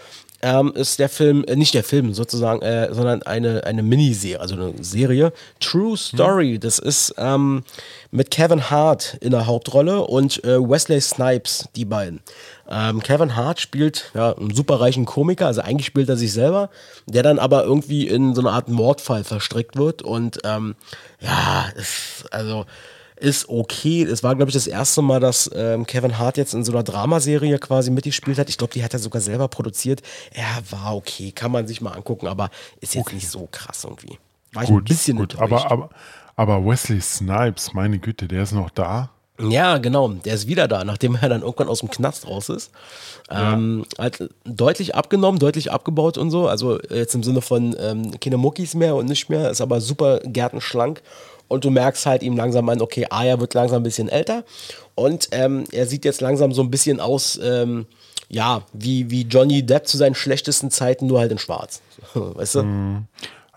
Ähm, 0.43 0.73
ist 0.75 0.99
der 0.99 1.09
Film, 1.09 1.45
äh, 1.49 1.57
nicht 1.57 1.73
der 1.73 1.83
Film 1.83 2.13
sozusagen, 2.13 2.61
äh, 2.61 2.93
sondern 2.93 3.23
eine, 3.23 3.65
eine 3.65 3.83
Miniserie, 3.83 4.39
also 4.39 4.55
eine 4.55 4.75
Serie. 4.83 5.33
True 5.61 5.97
Story, 5.97 6.59
das 6.59 6.79
ist 6.79 7.15
ähm, 7.17 7.65
mit 8.11 8.31
Kevin 8.31 8.71
Hart 8.71 9.17
in 9.21 9.31
der 9.31 9.47
Hauptrolle 9.47 10.03
und 10.03 10.45
äh, 10.45 10.61
Wesley 10.61 11.01
Snipes, 11.01 11.69
die 11.75 11.87
beiden. 11.87 12.21
Ähm, 12.69 13.03
Kevin 13.03 13.35
Hart 13.35 13.61
spielt 13.61 14.11
ja, 14.15 14.37
einen 14.37 14.55
superreichen 14.55 15.07
Komiker, 15.07 15.47
also 15.47 15.63
eigentlich 15.63 15.87
spielt 15.87 16.09
er 16.11 16.17
sich 16.17 16.33
selber, 16.33 16.69
der 17.07 17.23
dann 17.23 17.39
aber 17.39 17.65
irgendwie 17.65 18.07
in 18.07 18.35
so 18.35 18.43
eine 18.43 18.51
Art 18.51 18.69
Mordfall 18.69 19.25
verstrickt 19.25 19.77
wird 19.77 20.03
und 20.03 20.41
ähm, 20.45 20.75
ja, 21.21 21.67
ist, 21.77 22.27
also 22.31 22.67
ist 23.17 23.49
okay. 23.49 24.03
Es 24.03 24.23
war, 24.23 24.35
glaube 24.35 24.51
ich, 24.51 24.55
das 24.55 24.67
erste 24.67 25.03
Mal, 25.03 25.21
dass 25.21 25.51
ähm, 25.55 25.87
Kevin 25.87 26.19
Hart 26.19 26.37
jetzt 26.37 26.55
in 26.55 26.65
so 26.65 26.73
einer 26.73 26.83
Dramaserie 26.83 27.59
quasi 27.59 27.91
mitgespielt 27.91 28.39
hat. 28.39 28.49
Ich 28.49 28.59
glaube, 28.59 28.73
die 28.73 28.85
hat 28.85 28.93
er 28.93 28.99
sogar 28.99 29.21
selber 29.21 29.49
produziert. 29.49 30.03
Er 30.33 30.63
war 30.71 30.95
okay, 30.97 31.33
kann 31.33 31.51
man 31.51 31.67
sich 31.67 31.81
mal 31.81 31.93
angucken, 31.93 32.27
aber 32.27 32.51
ist 32.81 32.95
jetzt 32.95 33.13
nicht 33.13 33.29
so 33.29 33.49
krass 33.51 33.85
irgendwie. 33.85 34.19
War 34.53 34.63
ich 34.63 34.69
ein 34.69 34.75
Gut, 34.77 34.89
bisschen 34.89 35.17
gut. 35.17 35.39
Aber, 35.39 35.71
aber, 35.71 35.91
aber 36.37 36.65
Wesley 36.65 37.01
Snipes, 37.01 37.75
meine 37.75 37.99
Güte, 37.99 38.29
der 38.29 38.43
ist 38.43 38.53
noch 38.53 38.71
da. 38.71 39.11
Ja, 39.39 39.77
genau. 39.79 40.09
Der 40.09 40.35
ist 40.35 40.47
wieder 40.47 40.67
da, 40.67 40.85
nachdem 40.85 41.17
er 41.17 41.29
dann 41.29 41.43
irgendwann 41.43 41.69
aus 41.69 41.81
dem 41.81 41.91
Knast 41.91 42.27
raus 42.27 42.49
ist. 42.49 42.71
Ähm, 43.31 43.85
hat 43.99 44.31
deutlich 44.45 44.95
abgenommen, 44.95 45.39
deutlich 45.39 45.71
abgebaut 45.71 46.17
und 46.17 46.31
so. 46.31 46.49
Also 46.49 46.81
jetzt 46.89 47.15
im 47.15 47.23
Sinne 47.23 47.43
von 47.43 47.77
ähm, 47.79 48.19
keine 48.19 48.39
Muckis 48.39 48.75
mehr 48.75 48.95
und 48.95 49.07
nicht 49.07 49.29
mehr, 49.29 49.51
ist 49.51 49.61
aber 49.61 49.81
super 49.81 50.21
gärtenschlank. 50.21 51.03
Und 51.49 51.65
du 51.65 51.71
merkst 51.71 52.07
halt 52.07 52.23
ihm 52.23 52.37
langsam 52.37 52.69
an, 52.69 52.81
okay, 52.81 53.07
er 53.11 53.41
wird 53.41 53.55
langsam 53.55 53.81
ein 53.81 53.85
bisschen 53.85 54.09
älter. 54.09 54.45
Und 54.95 55.29
ähm, 55.33 55.65
er 55.73 55.87
sieht 55.87 56.05
jetzt 56.05 56.21
langsam 56.21 56.53
so 56.53 56.63
ein 56.63 56.71
bisschen 56.71 57.01
aus, 57.01 57.39
ähm, 57.43 57.87
ja, 58.29 58.63
wie, 58.73 59.11
wie 59.11 59.23
Johnny 59.23 59.65
Depp 59.65 59.87
zu 59.87 59.97
seinen 59.97 60.15
schlechtesten 60.15 60.71
Zeiten, 60.71 61.07
nur 61.07 61.21
halt 61.21 61.33
in 61.33 61.39
schwarz. 61.39 61.81
Weißt 62.15 62.57
du? 62.57 62.63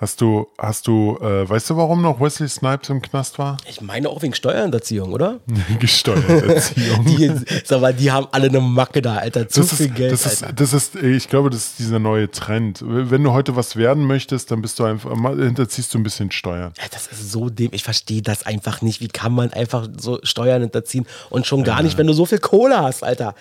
Hast 0.02 0.22
du, 0.22 0.48
hast 0.58 0.88
du, 0.88 1.18
äh, 1.22 1.50
weißt 1.50 1.72
du, 1.72 1.76
warum 1.76 2.02
noch 2.02 2.22
Wesley 2.22 2.48
Snipes 2.48 2.88
im 2.90 3.02
Knast 3.02 3.38
war? 3.38 3.58
Ich 3.70 3.82
meine 3.82 4.08
auch 4.08 4.22
wegen 4.22 4.34
Steuerhinterziehung, 4.34 5.12
oder? 5.12 5.42
Gesteuererziehung. 5.80 7.04
Die, 7.06 7.30
sag 7.66 7.82
mal, 7.82 7.94
die 7.94 8.10
haben 8.10 8.28
alle 8.32 8.48
eine 8.48 8.62
Macke 8.62 9.02
da, 9.02 9.16
Alter. 9.18 9.50
Zu 9.50 9.60
Das 9.60 9.74
viel 9.76 9.88
ist, 9.88 9.96
Geld. 9.96 10.12
das, 10.14 10.26
ist, 10.26 10.46
das 10.56 10.74
ist, 10.74 10.96
ich 10.96 11.28
glaube, 11.28 11.50
das 11.50 11.66
ist 11.66 11.80
dieser 11.80 12.00
neue 12.00 12.32
Trend. 12.32 12.82
Wenn 12.82 13.24
du 13.24 13.34
heute 13.34 13.58
was 13.58 13.76
werden 13.76 14.08
möchtest, 14.08 14.52
dann 14.52 14.62
bist 14.62 14.80
du 14.80 14.86
einfach, 14.86 15.12
hinterziehst 15.12 15.94
du 15.94 15.98
ein 15.98 16.04
bisschen 16.04 16.32
Steuern. 16.32 16.72
Ja, 16.78 16.86
das 16.92 17.08
ist 17.08 17.32
so 17.32 17.50
dem, 17.50 17.72
ich 17.74 17.84
verstehe 17.84 18.22
das 18.22 18.46
einfach 18.46 18.82
nicht. 18.82 19.02
Wie 19.02 19.10
kann 19.10 19.34
man 19.34 19.52
einfach 19.52 19.90
so 19.98 20.20
Steuern 20.24 20.62
hinterziehen 20.62 21.06
und 21.30 21.46
schon 21.46 21.66
gar 21.66 21.84
nicht, 21.84 21.98
wenn 21.98 22.08
du 22.08 22.14
so 22.14 22.26
viel 22.26 22.40
Kohle 22.40 22.82
hast, 22.82 23.04
Alter. 23.04 23.36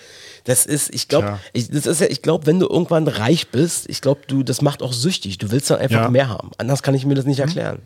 Das 0.49 0.65
ist, 0.65 0.91
ich 0.95 1.07
glaube, 1.07 1.39
ich, 1.53 1.69
das 1.69 1.85
ist 1.85 2.01
ja, 2.01 2.07
ich 2.07 2.23
glaube, 2.23 2.47
wenn 2.47 2.59
du 2.59 2.67
irgendwann 2.67 3.07
reich 3.07 3.49
bist, 3.49 3.87
ich 3.87 4.01
glaube, 4.01 4.21
du, 4.25 4.41
das 4.41 4.63
macht 4.63 4.81
auch 4.81 4.93
süchtig. 4.93 5.37
Du 5.37 5.51
willst 5.51 5.69
dann 5.69 5.77
einfach 5.79 6.05
Ja. 6.05 6.09
mehr 6.09 6.27
haben. 6.27 6.49
Anders 6.57 6.81
kann 6.81 6.95
ich 6.95 7.05
mir 7.05 7.13
das 7.13 7.25
nicht 7.25 7.39
erklären. 7.39 7.83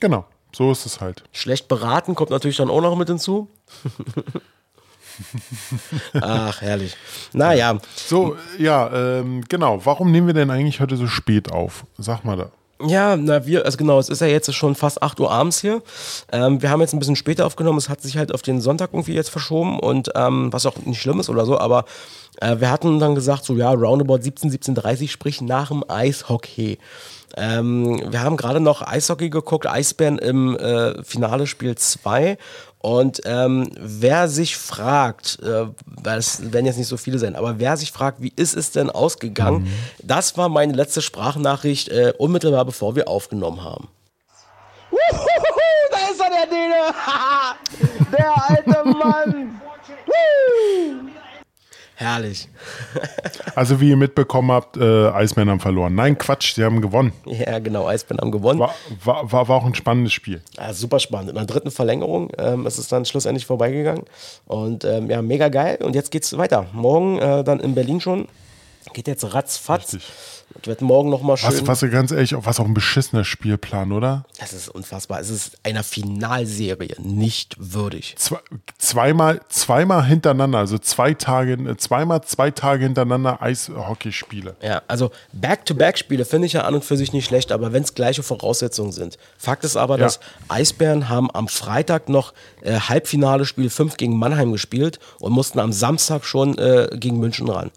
Genau, 0.00 0.24
so 0.54 0.70
ist 0.70 0.86
es 0.86 1.00
halt. 1.00 1.24
Schlecht 1.32 1.66
beraten 1.66 2.14
kommt 2.14 2.30
natürlich 2.30 2.58
dann 2.58 2.70
auch 2.70 2.80
noch 2.80 2.94
mit 2.96 3.08
hinzu. 3.08 3.48
Ach, 6.20 6.60
herrlich. 6.60 6.96
Naja, 7.32 7.78
So, 7.96 8.36
ja, 8.58 9.18
ähm, 9.18 9.42
genau. 9.48 9.84
Warum 9.84 10.10
nehmen 10.12 10.26
wir 10.28 10.34
denn 10.34 10.50
eigentlich 10.50 10.80
heute 10.80 10.96
so 10.96 11.06
spät 11.06 11.50
auf? 11.50 11.84
Sag 11.98 12.24
mal 12.24 12.36
da. 12.36 12.50
Ja, 12.84 13.16
na 13.16 13.46
wir, 13.46 13.64
also 13.64 13.78
genau, 13.78 13.98
es 13.98 14.10
ist 14.10 14.20
ja 14.20 14.26
jetzt 14.26 14.52
schon 14.54 14.74
fast 14.74 15.02
8 15.02 15.18
Uhr 15.20 15.30
abends 15.30 15.60
hier. 15.60 15.82
Ähm, 16.30 16.60
wir 16.60 16.70
haben 16.70 16.82
jetzt 16.82 16.92
ein 16.92 16.98
bisschen 16.98 17.16
später 17.16 17.46
aufgenommen, 17.46 17.78
es 17.78 17.88
hat 17.88 18.02
sich 18.02 18.18
halt 18.18 18.34
auf 18.34 18.42
den 18.42 18.60
Sonntag 18.60 18.90
irgendwie 18.92 19.14
jetzt 19.14 19.30
verschoben 19.30 19.80
und 19.80 20.10
ähm, 20.14 20.52
was 20.52 20.66
auch 20.66 20.76
nicht 20.84 21.00
schlimm 21.00 21.18
ist 21.18 21.30
oder 21.30 21.46
so, 21.46 21.58
aber 21.58 21.86
äh, 22.40 22.56
wir 22.58 22.70
hatten 22.70 22.98
dann 22.98 23.14
gesagt, 23.14 23.44
so 23.46 23.54
ja, 23.54 23.70
roundabout 23.70 24.20
17, 24.20 24.50
17.30 24.50 25.08
sprich 25.08 25.40
nach 25.40 25.68
dem 25.68 25.84
Eishockey. 25.88 26.78
Ähm, 27.36 28.00
wir 28.10 28.22
haben 28.22 28.36
gerade 28.36 28.60
noch 28.60 28.82
Eishockey 28.82 29.30
geguckt, 29.30 29.66
Eisbären 29.66 30.18
im 30.18 30.56
äh, 30.56 31.02
Finale 31.02 31.46
Spiel 31.46 31.76
2 31.76 32.36
Und 32.86 33.22
ähm, 33.24 33.68
wer 33.80 34.28
sich 34.28 34.56
fragt, 34.56 35.40
äh, 35.42 35.66
weil 35.86 36.18
es 36.20 36.52
werden 36.52 36.66
jetzt 36.66 36.76
nicht 36.76 36.86
so 36.86 36.96
viele 36.96 37.18
sein, 37.18 37.34
aber 37.34 37.58
wer 37.58 37.76
sich 37.76 37.90
fragt, 37.90 38.22
wie 38.22 38.32
ist 38.36 38.54
es 38.56 38.70
denn 38.70 38.90
ausgegangen, 38.90 39.64
mhm. 39.64 39.68
das 40.04 40.38
war 40.38 40.48
meine 40.48 40.72
letzte 40.72 41.02
Sprachnachricht 41.02 41.88
äh, 41.88 42.12
unmittelbar 42.16 42.64
bevor 42.64 42.94
wir 42.94 43.08
aufgenommen 43.08 43.64
haben. 43.64 43.88
da 44.92 45.98
ist 46.12 46.20
er, 46.20 46.30
der 46.30 46.46
Dene! 46.46 46.94
der 48.16 48.50
alte 48.50 48.88
Mann! 48.88 49.45
Herrlich. 51.98 52.48
also 53.54 53.80
wie 53.80 53.88
ihr 53.88 53.96
mitbekommen 53.96 54.52
habt, 54.52 54.76
äh, 54.76 55.08
Eisbären 55.08 55.48
haben 55.48 55.60
verloren. 55.60 55.94
Nein, 55.94 56.18
Quatsch, 56.18 56.54
sie 56.54 56.62
haben 56.62 56.82
gewonnen. 56.82 57.12
Ja, 57.24 57.58
genau, 57.58 57.86
Eisbären 57.86 58.20
haben 58.20 58.30
gewonnen. 58.30 58.60
War, 58.60 58.74
war, 59.02 59.32
war, 59.32 59.48
war 59.48 59.56
auch 59.56 59.64
ein 59.64 59.74
spannendes 59.74 60.12
Spiel. 60.12 60.42
Ja, 60.58 60.74
super 60.74 60.98
spannend. 60.98 61.30
In 61.30 61.36
der 61.36 61.46
dritten 61.46 61.70
Verlängerung 61.70 62.30
ähm, 62.36 62.66
ist 62.66 62.76
es 62.76 62.88
dann 62.88 63.06
schlussendlich 63.06 63.46
vorbeigegangen. 63.46 64.04
Und 64.44 64.84
ähm, 64.84 65.08
ja, 65.08 65.22
mega 65.22 65.48
geil. 65.48 65.78
Und 65.82 65.94
jetzt 65.94 66.10
geht's 66.10 66.36
weiter. 66.36 66.66
Morgen 66.74 67.18
äh, 67.18 67.42
dann 67.42 67.60
in 67.60 67.74
Berlin 67.74 68.02
schon. 68.02 68.28
Geht 68.92 69.08
jetzt 69.08 69.34
ratzfatz. 69.34 69.94
Richtig. 69.94 70.12
Ich 70.62 70.68
werde 70.68 70.84
morgen 70.84 71.10
noch 71.10 71.22
mal 71.22 71.36
schön. 71.36 71.66
Was, 71.66 71.82
was 71.82 71.90
ganz 71.90 72.12
ehrlich, 72.12 72.34
was 72.36 72.60
auch 72.60 72.64
ein 72.64 72.74
beschissener 72.74 73.24
Spielplan, 73.24 73.92
oder? 73.92 74.24
Das 74.38 74.52
ist 74.52 74.68
unfassbar. 74.68 75.20
Es 75.20 75.28
ist 75.28 75.58
einer 75.64 75.82
Finalserie 75.82 76.96
nicht 76.98 77.56
würdig. 77.58 78.14
Zwei, 78.16 78.38
zweimal, 78.78 79.40
zweimal 79.48 80.04
hintereinander, 80.04 80.58
also 80.58 80.78
zwei 80.78 81.14
Tage, 81.14 81.76
zweimal 81.76 82.22
zwei 82.22 82.50
Tage 82.50 82.84
hintereinander 82.84 83.42
Eishockeyspiele. 83.42 84.56
Ja, 84.62 84.82
also 84.88 85.10
Back-to-Back-Spiele 85.32 86.24
finde 86.24 86.46
ich 86.46 86.54
ja 86.54 86.62
an 86.62 86.74
und 86.74 86.84
für 86.84 86.96
sich 86.96 87.12
nicht 87.12 87.26
schlecht, 87.26 87.52
aber 87.52 87.72
wenn 87.72 87.82
es 87.82 87.94
gleiche 87.94 88.22
Voraussetzungen 88.22 88.92
sind. 88.92 89.18
Fakt 89.36 89.64
ist 89.64 89.76
aber, 89.76 89.98
ja. 89.98 90.04
dass 90.04 90.20
Eisbären 90.48 91.08
haben 91.08 91.30
am 91.32 91.48
Freitag 91.48 92.08
noch 92.08 92.32
äh, 92.62 92.78
Halbfinale 92.78 93.44
Spiel 93.44 93.68
5 93.68 93.96
gegen 93.96 94.16
Mannheim 94.16 94.52
gespielt 94.52 95.00
und 95.20 95.32
mussten 95.32 95.58
am 95.58 95.72
Samstag 95.72 96.24
schon 96.24 96.56
äh, 96.58 96.88
gegen 96.94 97.18
München 97.18 97.48
ran. 97.48 97.70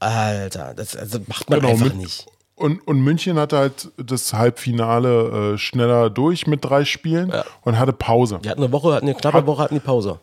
Alter, 0.00 0.74
das 0.74 0.96
also 0.96 1.20
macht 1.26 1.48
man 1.48 1.60
genau, 1.60 1.72
einfach 1.72 1.94
nicht. 1.94 2.26
Und, 2.56 2.86
und 2.86 3.00
München 3.00 3.38
hatte 3.38 3.56
halt 3.56 3.90
das 3.96 4.34
Halbfinale 4.34 5.54
äh, 5.54 5.58
schneller 5.58 6.10
durch 6.10 6.46
mit 6.46 6.64
drei 6.64 6.84
Spielen 6.84 7.30
ja. 7.30 7.44
und 7.62 7.78
hatte 7.78 7.94
Pause. 7.94 8.40
Die 8.44 8.50
hatten 8.50 8.62
eine 8.62 8.72
Woche, 8.72 8.92
hatten 8.92 9.06
eine 9.06 9.14
knappe 9.14 9.38
hat, 9.38 9.46
Woche, 9.46 9.62
hatten 9.62 9.74
die 9.74 9.80
Pause. 9.80 10.18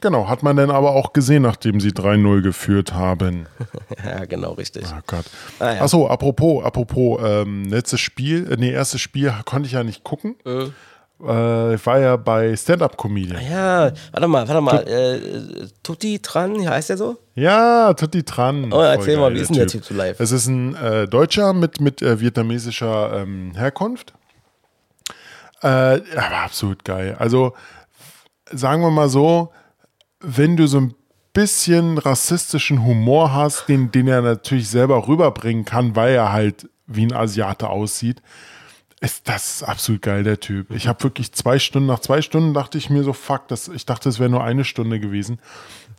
Genau, 0.00 0.28
hat 0.28 0.42
man 0.42 0.56
dann 0.56 0.70
aber 0.70 0.92
auch 0.92 1.12
gesehen, 1.12 1.42
nachdem 1.42 1.80
sie 1.80 1.90
3-0 1.90 2.42
geführt 2.42 2.94
haben. 2.94 3.46
ja, 4.04 4.24
genau, 4.24 4.52
richtig. 4.52 4.84
Oh 4.90 5.00
Gott. 5.06 5.24
Ah, 5.58 5.74
ja. 5.74 5.82
Achso, 5.82 6.06
apropos, 6.06 6.64
apropos, 6.64 7.20
ähm, 7.24 7.64
letztes 7.64 8.00
Spiel, 8.00 8.50
äh, 8.50 8.56
nee, 8.56 8.72
erstes 8.72 9.00
Spiel 9.00 9.32
konnte 9.44 9.66
ich 9.66 9.72
ja 9.72 9.82
nicht 9.82 10.04
gucken. 10.04 10.36
Äh. 10.44 10.66
Äh, 11.26 11.74
ich 11.74 11.86
war 11.86 11.98
ja 11.98 12.16
bei 12.16 12.56
Stand-Up-Comedian. 12.56 13.36
Ah 13.36 13.42
ja, 13.42 13.92
warte 14.12 14.28
mal, 14.28 14.48
warte 14.48 14.60
mal. 14.60 14.88
Äh, 14.88 15.66
Tutti 15.82 16.18
Tran, 16.18 16.68
heißt 16.68 16.90
der 16.90 16.96
so? 16.96 17.18
Ja, 17.34 17.92
Tutti 17.94 18.22
Tran. 18.22 18.72
Oh, 18.72 18.80
erzähl 18.80 19.18
mal, 19.18 19.34
wie 19.34 19.40
ist 19.40 19.48
denn 19.48 19.58
der 19.58 19.66
Typ 19.66 19.84
zu 19.84 19.94
live? 19.94 20.18
Es 20.20 20.32
ist 20.32 20.46
ein 20.46 20.74
äh, 20.76 21.06
Deutscher 21.06 21.52
mit, 21.52 21.80
mit 21.80 22.02
äh, 22.02 22.20
vietnamesischer 22.20 23.22
ähm, 23.22 23.52
Herkunft. 23.54 24.14
Äh, 25.62 25.66
aber 25.66 26.42
absolut 26.44 26.84
geil. 26.84 27.16
Also, 27.18 27.54
sagen 28.50 28.82
wir 28.82 28.90
mal 28.90 29.08
so, 29.08 29.52
wenn 30.20 30.56
du 30.56 30.66
so 30.66 30.78
ein 30.80 30.94
bisschen 31.32 31.98
rassistischen 31.98 32.84
Humor 32.84 33.32
hast, 33.32 33.68
den, 33.68 33.92
den 33.92 34.08
er 34.08 34.22
natürlich 34.22 34.68
selber 34.68 35.06
rüberbringen 35.06 35.64
kann, 35.64 35.94
weil 35.96 36.14
er 36.14 36.32
halt 36.32 36.68
wie 36.86 37.06
ein 37.06 37.12
Asiate 37.12 37.68
aussieht, 37.68 38.20
ist 39.00 39.28
das 39.28 39.62
absolut 39.62 40.02
geil, 40.02 40.24
der 40.24 40.40
Typ. 40.40 40.70
Ich 40.72 40.86
habe 40.86 41.02
wirklich 41.02 41.32
zwei 41.32 41.58
Stunden, 41.58 41.86
nach 41.86 42.00
zwei 42.00 42.20
Stunden 42.20 42.52
dachte 42.52 42.76
ich 42.76 42.90
mir 42.90 43.02
so, 43.02 43.14
fuck, 43.14 43.48
das, 43.48 43.68
ich 43.68 43.86
dachte, 43.86 44.10
es 44.10 44.18
wäre 44.18 44.28
nur 44.28 44.44
eine 44.44 44.64
Stunde 44.64 45.00
gewesen. 45.00 45.38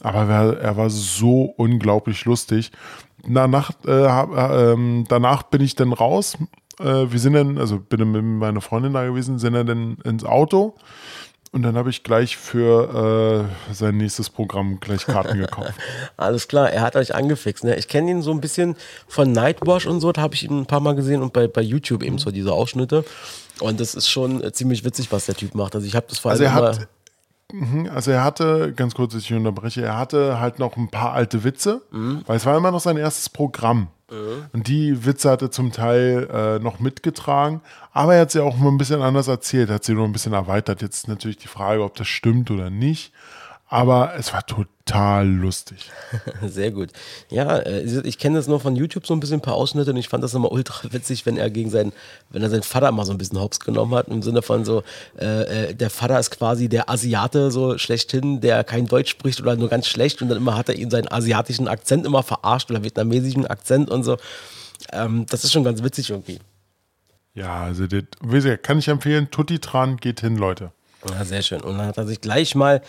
Aber 0.01 0.31
er, 0.31 0.59
er 0.59 0.77
war 0.77 0.89
so 0.91 1.45
unglaublich 1.57 2.25
lustig. 2.25 2.71
Danach, 3.27 3.71
äh, 3.87 3.91
äh, 3.91 5.03
danach 5.07 5.43
bin 5.43 5.61
ich 5.61 5.75
dann 5.75 5.93
raus. 5.93 6.37
Äh, 6.79 7.11
wir 7.11 7.19
sind 7.19 7.33
dann, 7.33 7.57
also 7.57 7.79
bin 7.79 8.11
mit 8.11 8.23
meiner 8.23 8.61
Freundin 8.61 8.93
da 8.93 9.05
gewesen, 9.05 9.39
sind 9.39 9.53
dann 9.53 9.97
ins 10.03 10.23
Auto 10.23 10.75
und 11.53 11.63
dann 11.63 11.75
habe 11.75 11.89
ich 11.89 12.03
gleich 12.03 12.37
für 12.37 13.49
äh, 13.69 13.73
sein 13.73 13.97
nächstes 13.97 14.29
Programm 14.29 14.79
gleich 14.79 15.05
Karten 15.05 15.37
gekauft. 15.37 15.73
Alles 16.17 16.47
klar, 16.47 16.71
er 16.71 16.81
hat 16.81 16.95
euch 16.95 17.13
angefixt. 17.13 17.65
Ne? 17.65 17.75
Ich 17.75 17.89
kenne 17.89 18.09
ihn 18.09 18.21
so 18.21 18.31
ein 18.31 18.39
bisschen 18.39 18.77
von 19.07 19.33
Nightwash 19.33 19.85
und 19.85 19.99
so, 19.99 20.13
da 20.13 20.21
habe 20.21 20.33
ich 20.33 20.43
ihn 20.43 20.61
ein 20.61 20.65
paar 20.65 20.79
Mal 20.79 20.95
gesehen 20.95 21.21
und 21.21 21.33
bei, 21.33 21.47
bei 21.47 21.61
YouTube 21.61 22.03
eben 22.03 22.19
so 22.19 22.31
diese 22.31 22.53
Ausschnitte. 22.53 23.03
Und 23.59 23.81
das 23.81 23.95
ist 23.95 24.07
schon 24.07 24.41
äh, 24.41 24.53
ziemlich 24.53 24.85
witzig, 24.85 25.11
was 25.11 25.25
der 25.25 25.35
Typ 25.35 25.53
macht. 25.53 25.75
Also 25.75 25.85
ich 25.85 25.95
habe 25.95 26.05
das 26.09 26.19
vor 26.19 26.31
allem 26.31 26.41
also 26.41 26.43
er 26.45 26.53
hat, 26.53 26.87
mhm, 27.51 27.89
also 27.93 28.11
er 28.11 28.23
hatte, 28.23 28.71
ganz 28.73 28.95
kurz, 28.95 29.11
dass 29.11 29.23
ich 29.23 29.33
unterbreche, 29.33 29.81
er 29.81 29.97
hatte 29.97 30.39
halt 30.39 30.57
noch 30.57 30.77
ein 30.77 30.89
paar 30.89 31.11
alte 31.11 31.43
Witze, 31.43 31.81
mhm. 31.91 32.21
weil 32.27 32.37
es 32.37 32.45
war 32.45 32.55
immer 32.55 32.71
noch 32.71 32.79
sein 32.79 32.95
erstes 32.95 33.27
Programm. 33.27 33.89
Mhm. 34.11 34.45
Und 34.51 34.67
die 34.67 35.05
Witze 35.05 35.29
hat 35.31 35.41
er 35.41 35.51
zum 35.51 35.71
Teil 35.71 36.27
äh, 36.31 36.59
noch 36.59 36.79
mitgetragen, 36.79 37.61
aber 37.93 38.15
er 38.15 38.21
hat 38.21 38.31
sie 38.31 38.43
auch 38.43 38.57
mal 38.57 38.69
ein 38.69 38.77
bisschen 38.77 39.01
anders 39.01 39.27
erzählt, 39.27 39.69
hat 39.69 39.83
sie 39.83 39.93
nur 39.93 40.05
ein 40.05 40.11
bisschen 40.11 40.33
erweitert. 40.33 40.81
Jetzt 40.81 41.07
natürlich 41.07 41.37
die 41.37 41.47
Frage, 41.47 41.83
ob 41.83 41.95
das 41.95 42.07
stimmt 42.07 42.51
oder 42.51 42.69
nicht. 42.69 43.13
Aber 43.67 44.15
es 44.17 44.33
war 44.33 44.45
total 44.91 45.27
lustig. 45.27 45.89
Sehr 46.45 46.71
gut. 46.71 46.89
Ja, 47.29 47.57
äh, 47.57 47.81
ich 48.03 48.17
kenne 48.17 48.37
das 48.37 48.47
nur 48.47 48.59
von 48.59 48.75
YouTube 48.75 49.07
so 49.07 49.13
ein 49.13 49.19
bisschen 49.19 49.37
ein 49.37 49.41
paar 49.41 49.55
Ausschnitte 49.55 49.91
und 49.91 49.97
ich 49.97 50.09
fand 50.09 50.23
das 50.23 50.33
immer 50.33 50.51
ultra 50.51 50.81
witzig, 50.91 51.25
wenn 51.25 51.37
er 51.37 51.49
gegen 51.49 51.69
seinen, 51.69 51.93
wenn 52.29 52.43
er 52.43 52.49
seinen 52.49 52.63
Vater 52.63 52.91
mal 52.91 53.05
so 53.05 53.11
ein 53.11 53.17
bisschen 53.17 53.39
hops 53.39 53.59
genommen 53.59 53.95
hat, 53.95 54.07
im 54.07 54.21
Sinne 54.21 54.41
von 54.41 54.65
so, 54.65 54.83
äh, 55.19 55.69
äh, 55.69 55.73
der 55.73 55.89
Vater 55.89 56.19
ist 56.19 56.31
quasi 56.31 56.69
der 56.69 56.89
Asiate 56.89 57.51
so 57.51 57.77
schlechthin, 57.77 58.41
der 58.41 58.63
kein 58.63 58.87
Deutsch 58.87 59.11
spricht 59.11 59.41
oder 59.41 59.55
nur 59.55 59.69
ganz 59.69 59.87
schlecht 59.87 60.21
und 60.21 60.29
dann 60.29 60.37
immer 60.37 60.57
hat 60.57 60.69
er 60.69 60.75
ihn 60.75 60.89
seinen 60.89 61.11
asiatischen 61.11 61.67
Akzent 61.67 62.05
immer 62.05 62.23
verarscht 62.23 62.69
oder 62.69 62.83
vietnamesischen 62.83 63.47
Akzent 63.47 63.89
und 63.89 64.03
so. 64.03 64.17
Ähm, 64.91 65.25
das 65.29 65.43
ist 65.43 65.51
schon 65.51 65.63
ganz 65.63 65.83
witzig 65.83 66.09
irgendwie. 66.09 66.39
Ja, 67.33 67.63
also 67.63 67.87
das, 67.87 68.03
kann 68.61 68.79
ich 68.79 68.87
empfehlen, 68.89 69.31
Tutti 69.31 69.59
Tran 69.59 69.97
geht 69.97 70.19
hin, 70.19 70.35
Leute. 70.37 70.71
Ja, 71.09 71.25
sehr 71.25 71.41
schön. 71.41 71.61
Und 71.61 71.77
dann 71.77 71.87
hat 71.87 71.97
er 71.97 72.05
sich 72.05 72.21
gleich 72.21 72.55
mal 72.55 72.81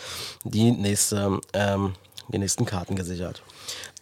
die, 0.45 0.71
nächste, 0.71 1.41
ähm, 1.55 1.95
die 2.29 2.39
nächsten 2.39 2.65
Karten 2.65 2.97
gesichert. 2.97 3.43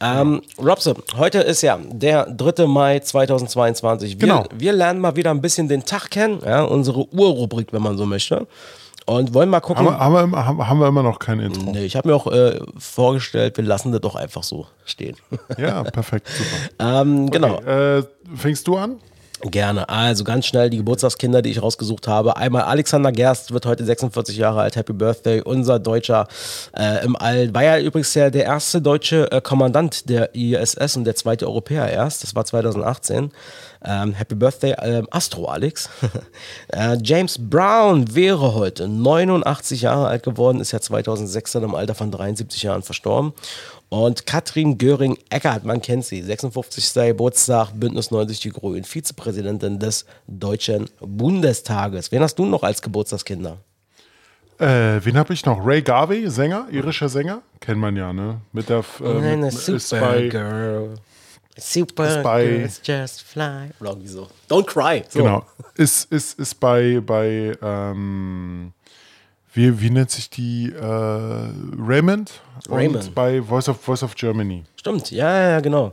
Ähm, 0.01 0.41
Robse, 0.59 0.95
heute 1.17 1.41
ist 1.41 1.63
ja 1.63 1.79
der 1.79 2.27
3. 2.27 2.67
Mai 2.67 3.01
2022. 3.01 4.13
Wir, 4.13 4.29
genau. 4.29 4.45
wir 4.53 4.73
lernen 4.73 5.01
mal 5.01 5.15
wieder 5.17 5.31
ein 5.31 5.43
bisschen 5.43 5.69
den 5.69 5.85
Tag 5.85 6.11
kennen, 6.11 6.41
ja, 6.45 6.63
unsere 6.63 7.07
Urrubrik, 7.13 7.73
wenn 7.73 7.83
man 7.83 7.99
so 7.99 8.07
möchte. 8.07 8.47
Und 9.07 9.35
wollen 9.35 9.49
mal 9.49 9.61
gucken. 9.61 9.87
Haben 9.87 10.15
wir, 10.15 10.45
haben 10.45 10.57
wir, 10.59 10.69
haben 10.69 10.79
wir 10.79 10.87
immer 10.87 11.03
noch 11.03 11.19
kein 11.19 11.41
Intro? 11.41 11.73
Nee, 11.73 11.85
ich 11.85 11.97
habe 11.97 12.09
mir 12.09 12.15
auch 12.15 12.29
äh, 12.29 12.61
vorgestellt, 12.79 13.57
wir 13.57 13.65
lassen 13.65 13.93
das 13.93 14.01
doch 14.01 14.15
einfach 14.15 14.43
so 14.43 14.67
stehen. 14.85 15.17
Ja, 15.59 15.83
perfekt, 15.83 16.29
super. 16.29 17.01
ähm, 17.01 17.31
genau. 17.31 17.57
Okay, 17.57 17.99
äh, 17.99 18.03
fängst 18.37 18.67
du 18.69 18.77
an? 18.77 18.99
Gerne. 19.43 19.89
Also 19.89 20.23
ganz 20.23 20.45
schnell 20.45 20.69
die 20.69 20.77
Geburtstagskinder, 20.77 21.41
die 21.41 21.51
ich 21.51 21.63
rausgesucht 21.63 22.07
habe. 22.07 22.37
Einmal 22.37 22.63
Alexander 22.63 23.11
Gerst 23.11 23.53
wird 23.53 23.65
heute 23.65 23.87
46 23.87 24.37
Jahre 24.37 24.61
alt. 24.61 24.77
Happy 24.77 24.93
Birthday. 24.93 25.41
Unser 25.41 25.79
Deutscher 25.79 26.29
äh, 26.77 27.03
im 27.05 27.17
All. 27.17 27.55
War 27.55 27.65
ja 27.65 27.79
übrigens 27.79 28.13
der, 28.13 28.31
der 28.31 28.45
erste 28.45 28.83
deutsche 28.83 29.33
äh, 29.33 29.41
Kommandant 29.41 30.11
der 30.11 30.35
ISS 30.35 30.97
und 30.97 31.05
der 31.05 31.17
zweite 31.17 31.47
Europäer 31.47 31.89
erst. 31.89 32.23
Das 32.23 32.35
war 32.35 32.45
2018. 32.45 33.31
Ähm, 33.83 34.13
Happy 34.13 34.35
Birthday, 34.35 34.75
ähm, 34.83 35.09
Astro 35.11 35.47
Alex. 35.47 35.89
äh, 36.69 36.99
James 37.03 37.39
Brown 37.39 38.15
wäre 38.15 38.55
heute 38.55 38.89
89 38.89 39.81
Jahre 39.81 40.09
alt 40.09 40.23
geworden, 40.23 40.61
ist 40.61 40.73
ja 40.73 40.81
2006 40.81 41.53
dann 41.53 41.63
im 41.63 41.75
Alter 41.75 41.95
von 41.95 42.11
73 42.11 42.63
Jahren 42.63 42.83
verstorben. 42.83 43.33
Und 43.91 44.25
Katrin 44.25 44.79
Göring-Eckardt, 44.79 45.65
man 45.65 45.83
kennt 45.83 46.05
sie, 46.05 46.23
56. 46.23 46.95
Geburtstag, 46.95 47.73
Bündnis 47.75 48.13
90 48.13 48.39
Die 48.39 48.51
Grünen, 48.51 48.85
Vizepräsidentin 48.85 49.81
des 49.81 50.07
Deutschen 50.29 50.89
Bundestages. 51.01 52.13
Wen 52.13 52.23
hast 52.23 52.37
du 52.37 52.47
noch 52.47 52.63
als 52.63 52.81
Geburtstagskinder? 52.81 53.59
Äh, 54.61 55.01
wen 55.05 55.19
habe 55.19 55.33
ich 55.33 55.45
noch? 55.45 55.67
Ray 55.67 55.83
Garvey, 55.83 56.31
Sänger, 56.31 56.69
irischer 56.71 57.09
Sänger. 57.09 57.43
Kennt 57.59 57.81
man 57.81 57.97
ja, 57.97 58.13
ne? 58.13 58.41
Mit 58.53 58.69
der. 58.69 58.85
Äh, 59.03 59.37
mit, 59.37 59.53
ist 59.53 59.91
bei, 59.91 60.29
Girl. 60.29 60.95
Super 61.57 62.19
ist 62.19 62.23
bei, 62.23 62.47
girls 62.47 62.81
just 62.85 63.23
fly. 63.23 63.71
Oder 63.81 63.91
irgendwie 63.91 64.09
so. 64.09 64.29
Don't 64.49 64.67
cry. 64.67 65.03
So. 65.09 65.19
Genau. 65.19 65.45
Ist, 65.75 66.13
ist, 66.13 66.39
ist 66.39 66.61
bei, 66.61 67.01
bei 67.05 67.57
ähm, 67.61 68.73
wie, 69.53 69.81
wie 69.81 69.91
nennt 69.91 70.11
sich 70.11 70.31
die 70.31 70.71
äh, 70.71 70.81
Raymond? 70.81 72.41
Raymond. 72.69 73.05
Und 73.07 73.15
bei 73.15 73.43
Voice 73.43 73.69
of, 73.69 73.81
Voice 73.81 74.03
of 74.03 74.15
Germany. 74.15 74.65
Stimmt, 74.77 75.11
ja, 75.11 75.51
ja, 75.51 75.61
genau. 75.61 75.93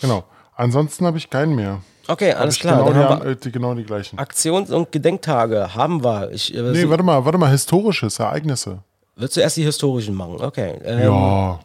Genau. 0.00 0.24
Ansonsten 0.54 1.06
habe 1.06 1.18
ich 1.18 1.30
keinen 1.30 1.54
mehr. 1.54 1.82
Okay, 2.08 2.32
alles 2.32 2.58
klar. 2.58 2.84
Genau 2.84 3.24
die, 3.24 3.36
die, 3.36 3.52
genau 3.52 3.74
die 3.74 3.84
gleichen. 3.84 4.18
Aktions- 4.18 4.70
und 4.72 4.90
Gedenktage 4.90 5.74
haben 5.74 6.02
wir. 6.02 6.32
Ich, 6.32 6.54
äh, 6.54 6.60
nee, 6.60 6.88
warte 6.88 7.04
mal, 7.04 7.24
warte 7.24 7.38
mal, 7.38 7.50
historisches 7.50 8.18
Ereignisse. 8.18 8.82
Willst 9.16 9.36
du 9.36 9.40
erst 9.40 9.56
die 9.58 9.64
historischen 9.64 10.14
machen? 10.14 10.40
Okay. 10.40 10.78
Ähm, 10.84 11.00
ja. 11.00 11.60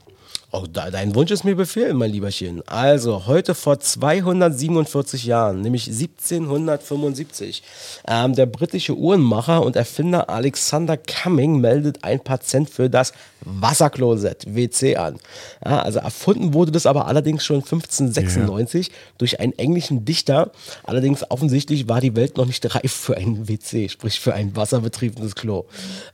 Oh, 0.58 0.68
dein 0.72 1.14
Wunsch 1.16 1.32
ist 1.32 1.44
mir 1.44 1.54
Befehl, 1.56 1.94
mein 1.94 2.12
Lieberchen. 2.12 2.66
Also, 2.66 3.26
heute 3.26 3.54
vor 3.56 3.82
247 3.82 5.26
Jahren, 5.26 5.60
nämlich 5.60 5.88
1775, 5.88 7.62
ähm, 8.08 8.36
der 8.36 8.46
britische 8.46 8.96
Uhrenmacher 8.96 9.62
und 9.66 9.76
Erfinder 9.76 10.30
Alexander 10.30 10.96
Cumming 10.96 11.60
meldet 11.60 12.06
ein 12.06 12.22
Patent 12.22 12.70
für 12.70 12.90
das 12.90 13.12
Wasserklosett, 13.42 14.46
WC, 14.56 14.96
an. 14.96 15.18
Ja, 15.64 15.82
also, 15.82 16.00
erfunden 16.00 16.54
wurde 16.54 16.72
das 16.72 16.86
aber 16.86 17.08
allerdings 17.08 17.44
schon 17.44 17.58
1596 17.58 18.88
yeah. 18.88 18.98
durch 19.18 19.42
einen 19.42 19.54
englischen 19.60 20.06
Dichter. 20.06 20.52
Allerdings 20.84 21.30
offensichtlich 21.30 21.90
war 21.90 22.00
die 22.00 22.16
Welt 22.16 22.38
noch 22.38 22.46
nicht 22.46 22.64
reif 22.74 22.94
für 22.94 23.18
ein 23.18 23.50
WC, 23.50 23.90
sprich 23.90 24.22
für 24.22 24.34
ein 24.34 24.56
wasserbetriebenes 24.56 25.36
Klo. 25.36 25.66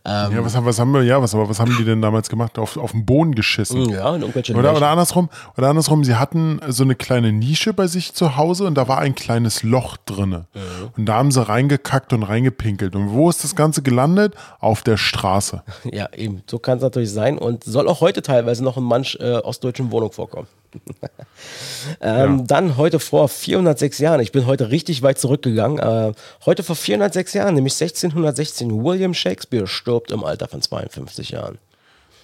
Ähm, 0.04 0.34
ja, 0.34 0.44
was 0.44 0.56
haben, 0.56 0.66
was 0.66 0.80
haben 0.80 0.94
wir, 0.94 1.04
ja, 1.04 1.22
was, 1.22 1.36
was 1.36 1.60
haben 1.60 1.76
die 1.78 1.86
denn 1.86 2.02
damals 2.02 2.28
gemacht? 2.28 2.58
Auf, 2.58 2.76
auf 2.78 2.92
den 2.92 3.06
Boden 3.06 3.36
geschissen? 3.36 3.88
Ja, 3.90 4.18
irgendwelche 4.32 4.54
oder, 4.56 4.76
oder 4.76 4.90
andersrum, 4.90 5.30
oder 5.58 5.70
andersrum, 5.70 6.04
sie 6.04 6.16
hatten 6.16 6.60
so 6.68 6.84
eine 6.84 6.96
kleine 6.96 7.32
Nische 7.32 7.74
bei 7.74 7.88
sich 7.88 8.14
zu 8.14 8.38
Hause 8.38 8.66
und 8.66 8.76
da 8.76 8.88
war 8.88 9.00
ein 9.00 9.16
kleines 9.16 9.64
Loch 9.64 9.98
drinne. 9.98 10.48
Mhm. 10.54 10.62
Und 10.98 11.06
da 11.06 11.16
haben 11.16 11.32
sie 11.32 11.48
reingekackt 11.48 12.14
und 12.14 12.24
reingepinkelt. 12.24 12.96
Und 12.96 13.12
wo 13.12 13.30
ist 13.30 13.44
das 13.44 13.56
Ganze 13.56 13.82
gelandet? 13.82 14.36
Auf 14.60 14.82
der 14.82 14.98
Straße. 14.98 15.64
Ja, 15.92 16.08
eben. 16.14 16.44
So 16.50 16.58
kann 16.58 16.78
es 16.78 16.84
natürlich 16.84 17.12
sein 17.12 17.38
und 17.38 17.64
soll 17.64 17.88
auch 17.88 18.02
heute 18.02 18.22
teilweise 18.22 18.64
noch 18.64 18.78
in 18.78 18.84
manch 18.84 19.18
äh, 19.20 19.38
ostdeutschen 19.38 19.92
Wohnungen 19.92 20.14
vorkommen. 20.14 20.48
ähm, 22.02 22.38
ja. 22.40 22.44
Dann 22.46 22.78
heute 22.78 23.00
vor 23.00 23.28
406 23.28 23.98
Jahren, 24.00 24.22
ich 24.22 24.32
bin 24.32 24.46
heute 24.46 24.70
richtig 24.70 25.02
weit 25.02 25.20
zurückgegangen, 25.20 25.80
äh, 25.80 26.14
heute 26.46 26.64
vor 26.64 26.76
406 26.76 27.34
Jahren, 27.34 27.56
nämlich 27.56 27.74
1616, 27.74 28.84
William 28.84 29.14
Shakespeare 29.14 29.68
stirbt 29.68 30.12
im 30.12 30.24
Alter 30.24 30.48
von 30.48 30.62
52 30.62 31.32
Jahren. 31.32 31.58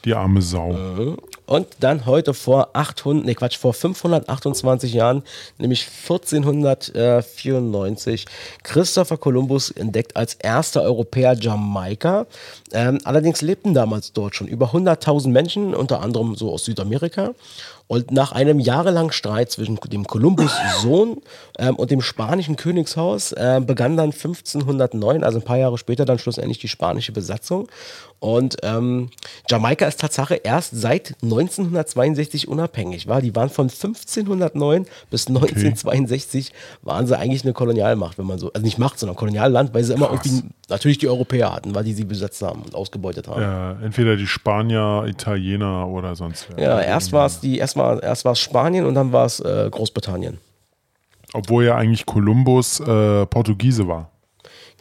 Die 0.08 0.16
arme 0.16 0.42
Sau. 0.42 0.72
Mhm. 0.72 1.18
Und 1.48 1.68
dann 1.82 2.06
heute 2.06 2.34
vor 2.34 2.70
800, 2.72 3.26
nee 3.26 3.36
Quatsch, 3.36 3.58
vor 3.58 3.74
528 3.74 4.94
Jahren, 4.94 5.22
nämlich 5.58 5.86
1494, 5.86 8.26
Christopher 8.64 9.18
Columbus 9.18 9.70
entdeckt 9.72 10.16
als 10.16 10.36
erster 10.36 10.82
Europäer 10.82 11.36
Jamaika. 11.38 12.26
Ähm, 12.72 13.00
allerdings 13.04 13.42
lebten 13.42 13.74
damals 13.74 14.14
dort 14.14 14.36
schon 14.36 14.48
über 14.48 14.68
100.000 14.68 15.28
Menschen, 15.28 15.76
unter 15.76 16.02
anderem 16.02 16.36
so 16.36 16.54
aus 16.54 16.64
Südamerika. 16.64 17.34
Und 17.88 18.12
nach 18.12 18.34
einem 18.34 18.60
jahrelangen 18.60 19.14
Streit 19.14 19.50
zwischen 19.50 19.78
dem 19.78 20.06
Kolumbus-Sohn 20.06 21.22
ähm, 21.58 21.76
und 21.78 21.90
dem 21.90 22.02
spanischen 22.02 22.58
Königshaus 22.58 23.32
äh, 23.32 23.62
begann 23.66 23.96
dann 23.96 24.12
1509, 24.12 25.24
also 25.24 25.40
ein 25.40 25.46
paar 25.46 25.58
Jahre 25.58 25.78
später, 25.78 26.04
dann 26.04 26.20
schlussendlich 26.20 26.60
die 26.60 26.68
spanische 26.68 27.14
Besatzung. 27.14 27.70
Und 28.20 28.58
ähm, 28.64 29.10
Jamaika 29.48 29.86
ist 29.86 30.00
Tatsache 30.00 30.36
erst 30.36 30.72
seit 30.76 31.16
1962 31.22 32.48
unabhängig. 32.48 33.08
War. 33.08 33.22
Die 33.22 33.36
waren 33.36 33.50
von 33.50 33.70
1509 33.70 34.88
bis 35.12 35.28
1962 35.28 36.50
okay. 36.50 36.58
waren 36.82 37.06
sie 37.06 37.18
eigentlich 37.18 37.44
eine 37.44 37.54
Kolonialmacht, 37.54 38.18
wenn 38.18 38.26
man 38.26 38.40
so, 38.40 38.52
also 38.52 38.66
nicht 38.66 38.80
Macht, 38.80 38.98
sondern 38.98 39.16
Kolonialland, 39.16 39.74
weil 39.74 39.84
sie 39.84 39.94
immer 39.94 40.08
Krass. 40.08 40.26
irgendwie 40.26 40.50
natürlich 40.68 40.98
die 40.98 41.08
Europäer 41.08 41.54
hatten, 41.54 41.76
weil 41.76 41.84
die 41.84 41.94
sie 41.94 42.06
besetzt 42.06 42.42
haben 42.42 42.64
und 42.64 42.74
ausgebeutet 42.74 43.28
haben. 43.28 43.42
Ja, 43.42 43.78
entweder 43.84 44.16
die 44.16 44.26
Spanier, 44.26 45.06
Italiener 45.08 45.88
oder 45.88 46.16
sonst 46.16 46.48
wer. 46.56 46.64
Ja, 46.64 46.82
erst 46.82 47.14
war 47.14 47.28
es 47.28 47.40
die, 47.40 47.60
erst 47.60 47.77
war, 47.78 48.02
erst 48.02 48.26
war 48.26 48.34
es 48.34 48.40
Spanien 48.40 48.86
und 48.86 48.96
dann 48.96 49.12
war 49.12 49.26
es 49.26 49.40
äh, 49.40 49.70
Großbritannien. 49.70 50.40
Obwohl 51.34 51.66
ja 51.66 51.76
eigentlich 51.76 52.06
Kolumbus 52.06 52.80
äh, 52.80 53.26
Portugiese 53.26 53.88
war. 53.88 54.12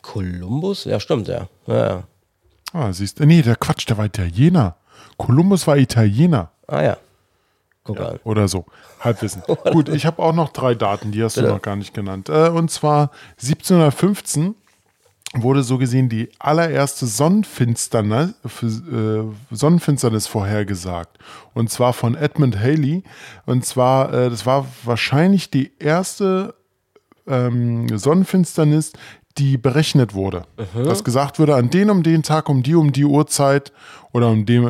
Kolumbus? 0.03 0.85
Ja, 0.85 1.01
stimmt, 1.01 1.29
ja. 1.29 1.49
ja, 1.67 1.87
ja. 1.87 2.03
Ah, 2.73 2.93
siehst 2.93 3.19
du. 3.19 3.27
Nee, 3.27 3.43
der 3.43 3.57
Quatsch, 3.57 3.89
der 3.89 3.99
war 3.99 4.05
Italiener. 4.05 4.77
Kolumbus 5.17 5.67
war 5.67 5.77
Italiener. 5.77 6.51
Ah 6.67 6.83
ja. 6.83 6.97
Guck 7.85 7.99
ja, 7.99 8.09
an. 8.11 8.21
Oder 8.25 8.49
so. 8.49 8.67
Halbwissen. 9.01 9.43
Gut, 9.73 9.89
ich 9.89 10.07
habe 10.07 10.23
auch 10.23 10.33
noch 10.33 10.53
drei 10.53 10.75
Daten, 10.75 11.13
die 11.13 11.23
hast 11.23 11.35
Bitte. 11.35 11.49
du 11.49 11.53
noch 11.55 11.63
gar 11.63 11.77
nicht 11.77 11.95
genannt. 11.95 12.29
Äh, 12.29 12.49
und 12.49 12.71
zwar 12.71 13.11
1715 13.41 14.55
wurde 15.35 15.63
so 15.63 15.79
gesehen 15.79 16.09
die 16.09 16.29
allererste 16.39 17.07
Sonnenfinsternis, 17.07 18.35
äh, 18.63 19.23
Sonnenfinsternis 19.51 20.27
vorhergesagt. 20.27 21.19
Und 21.53 21.71
zwar 21.71 21.93
von 21.93 22.15
Edmund 22.15 22.59
Haley. 22.59 23.03
Und 23.45 23.65
zwar, 23.65 24.13
äh, 24.13 24.31
das 24.31 24.47
war 24.47 24.67
wahrscheinlich 24.85 25.51
die 25.51 25.73
erste 25.79 26.55
ähm, 27.27 27.89
Sonnenfinsternis, 27.99 28.93
die 29.39 29.59
berechnet 29.59 30.15
wurde. 30.15 30.45
Mhm. 30.75 30.85
Dass 30.85 31.05
gesagt 31.05 31.39
wurde, 31.39 31.57
an 31.57 31.71
den 31.71 31.91
um 31.91 32.03
den 32.03 32.23
Tag, 32.23 32.49
um 32.49 32.63
die 32.63 32.75
um 32.75 32.93
die 32.93 33.05
Uhrzeit 33.05 33.73
oder 34.13 34.29
um 34.31 34.47
dem 34.47 34.67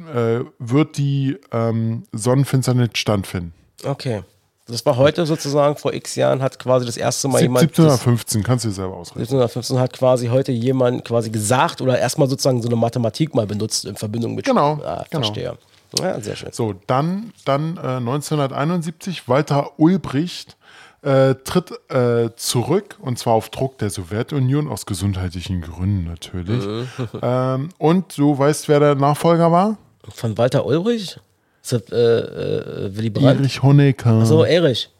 äh, 0.00 0.38
äh, 0.38 0.44
wird 0.58 0.96
die 0.96 1.36
ähm, 1.52 2.04
Sonnenfinsternis 2.12 2.90
stattfinden. 2.94 3.52
Okay. 3.84 4.22
Das 4.70 4.86
war 4.86 4.96
heute 4.96 5.26
sozusagen, 5.26 5.76
vor 5.76 5.92
x 5.92 6.14
Jahren 6.14 6.42
hat 6.42 6.58
quasi 6.58 6.86
das 6.86 6.96
erste 6.96 7.28
Mal 7.28 7.42
jemand. 7.42 7.64
1715, 7.64 8.42
kannst 8.42 8.64
du 8.64 8.68
dir 8.68 8.74
selber 8.74 8.96
ausrechnen. 8.96 9.22
1715 9.22 9.78
hat 9.78 9.92
quasi 9.92 10.28
heute 10.28 10.52
jemand 10.52 11.04
quasi 11.04 11.30
gesagt 11.30 11.80
oder 11.80 11.98
erstmal 11.98 12.28
sozusagen 12.28 12.62
so 12.62 12.68
eine 12.68 12.76
Mathematik 12.76 13.34
mal 13.34 13.46
benutzt 13.46 13.84
in 13.84 13.96
Verbindung 13.96 14.34
mit. 14.34 14.44
Genau. 14.44 14.80
Ah, 14.84 15.04
genau. 15.10 15.24
Verstehe. 15.24 15.56
Ja, 15.98 16.20
sehr 16.20 16.36
schön. 16.36 16.50
So, 16.52 16.74
dann, 16.86 17.32
dann 17.44 17.76
äh, 17.76 17.96
1971, 17.96 19.28
Walter 19.28 19.78
Ulbricht 19.78 20.56
äh, 21.02 21.34
tritt 21.34 21.72
äh, 21.90 22.30
zurück 22.36 22.96
und 23.00 23.18
zwar 23.18 23.34
auf 23.34 23.48
Druck 23.48 23.78
der 23.78 23.90
Sowjetunion, 23.90 24.68
aus 24.68 24.86
gesundheitlichen 24.86 25.62
Gründen 25.62 26.04
natürlich. 26.04 26.64
Mhm. 26.64 26.88
ähm, 27.22 27.68
und 27.78 28.16
du 28.18 28.38
weißt, 28.38 28.68
wer 28.68 28.80
der 28.80 28.94
Nachfolger 28.94 29.50
war? 29.50 29.78
Von 30.08 30.36
Walter 30.38 30.64
Ulbricht? 30.66 31.20
Ist 31.62 31.72
das, 31.72 31.82
äh, 31.90 31.96
äh, 31.96 32.96
Willy 32.96 33.10
Brandt? 33.10 33.40
Erich 33.40 33.62
Honecker. 33.62 34.20
Achso, 34.20 34.44
Erich. 34.44 34.90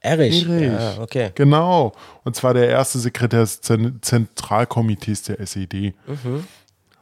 Erich. 0.00 0.48
Erich. 0.48 0.72
Ja, 0.72 0.98
okay. 1.00 1.30
Genau. 1.34 1.92
Und 2.24 2.36
zwar 2.36 2.54
der 2.54 2.68
erste 2.68 2.98
Sekretär 2.98 3.40
des 3.40 3.60
Zentralkomitees 3.60 5.22
der 5.22 5.40
SED. 5.40 5.94
Mhm. 6.06 6.44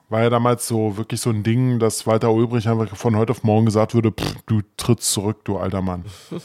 War 0.09 0.23
ja 0.23 0.31
damals 0.31 0.69
so 0.69 0.97
wirklich 0.97 1.21
so 1.21 1.31
ein 1.31 1.43
Ding, 1.43 1.79
dass 1.79 2.07
Walter 2.07 2.33
Ulbricht 2.33 2.69
einfach 2.69 2.95
von 2.95 3.17
heute 3.17 3.33
auf 3.33 3.43
morgen 3.43 3.67
gesagt 3.67 3.95
würde: 3.95 4.12
Du 4.47 4.61
trittst 4.77 5.12
zurück, 5.12 5.45
du 5.45 5.59
alter 5.59 5.83
Mann. 5.83 6.05
okay. 6.31 6.41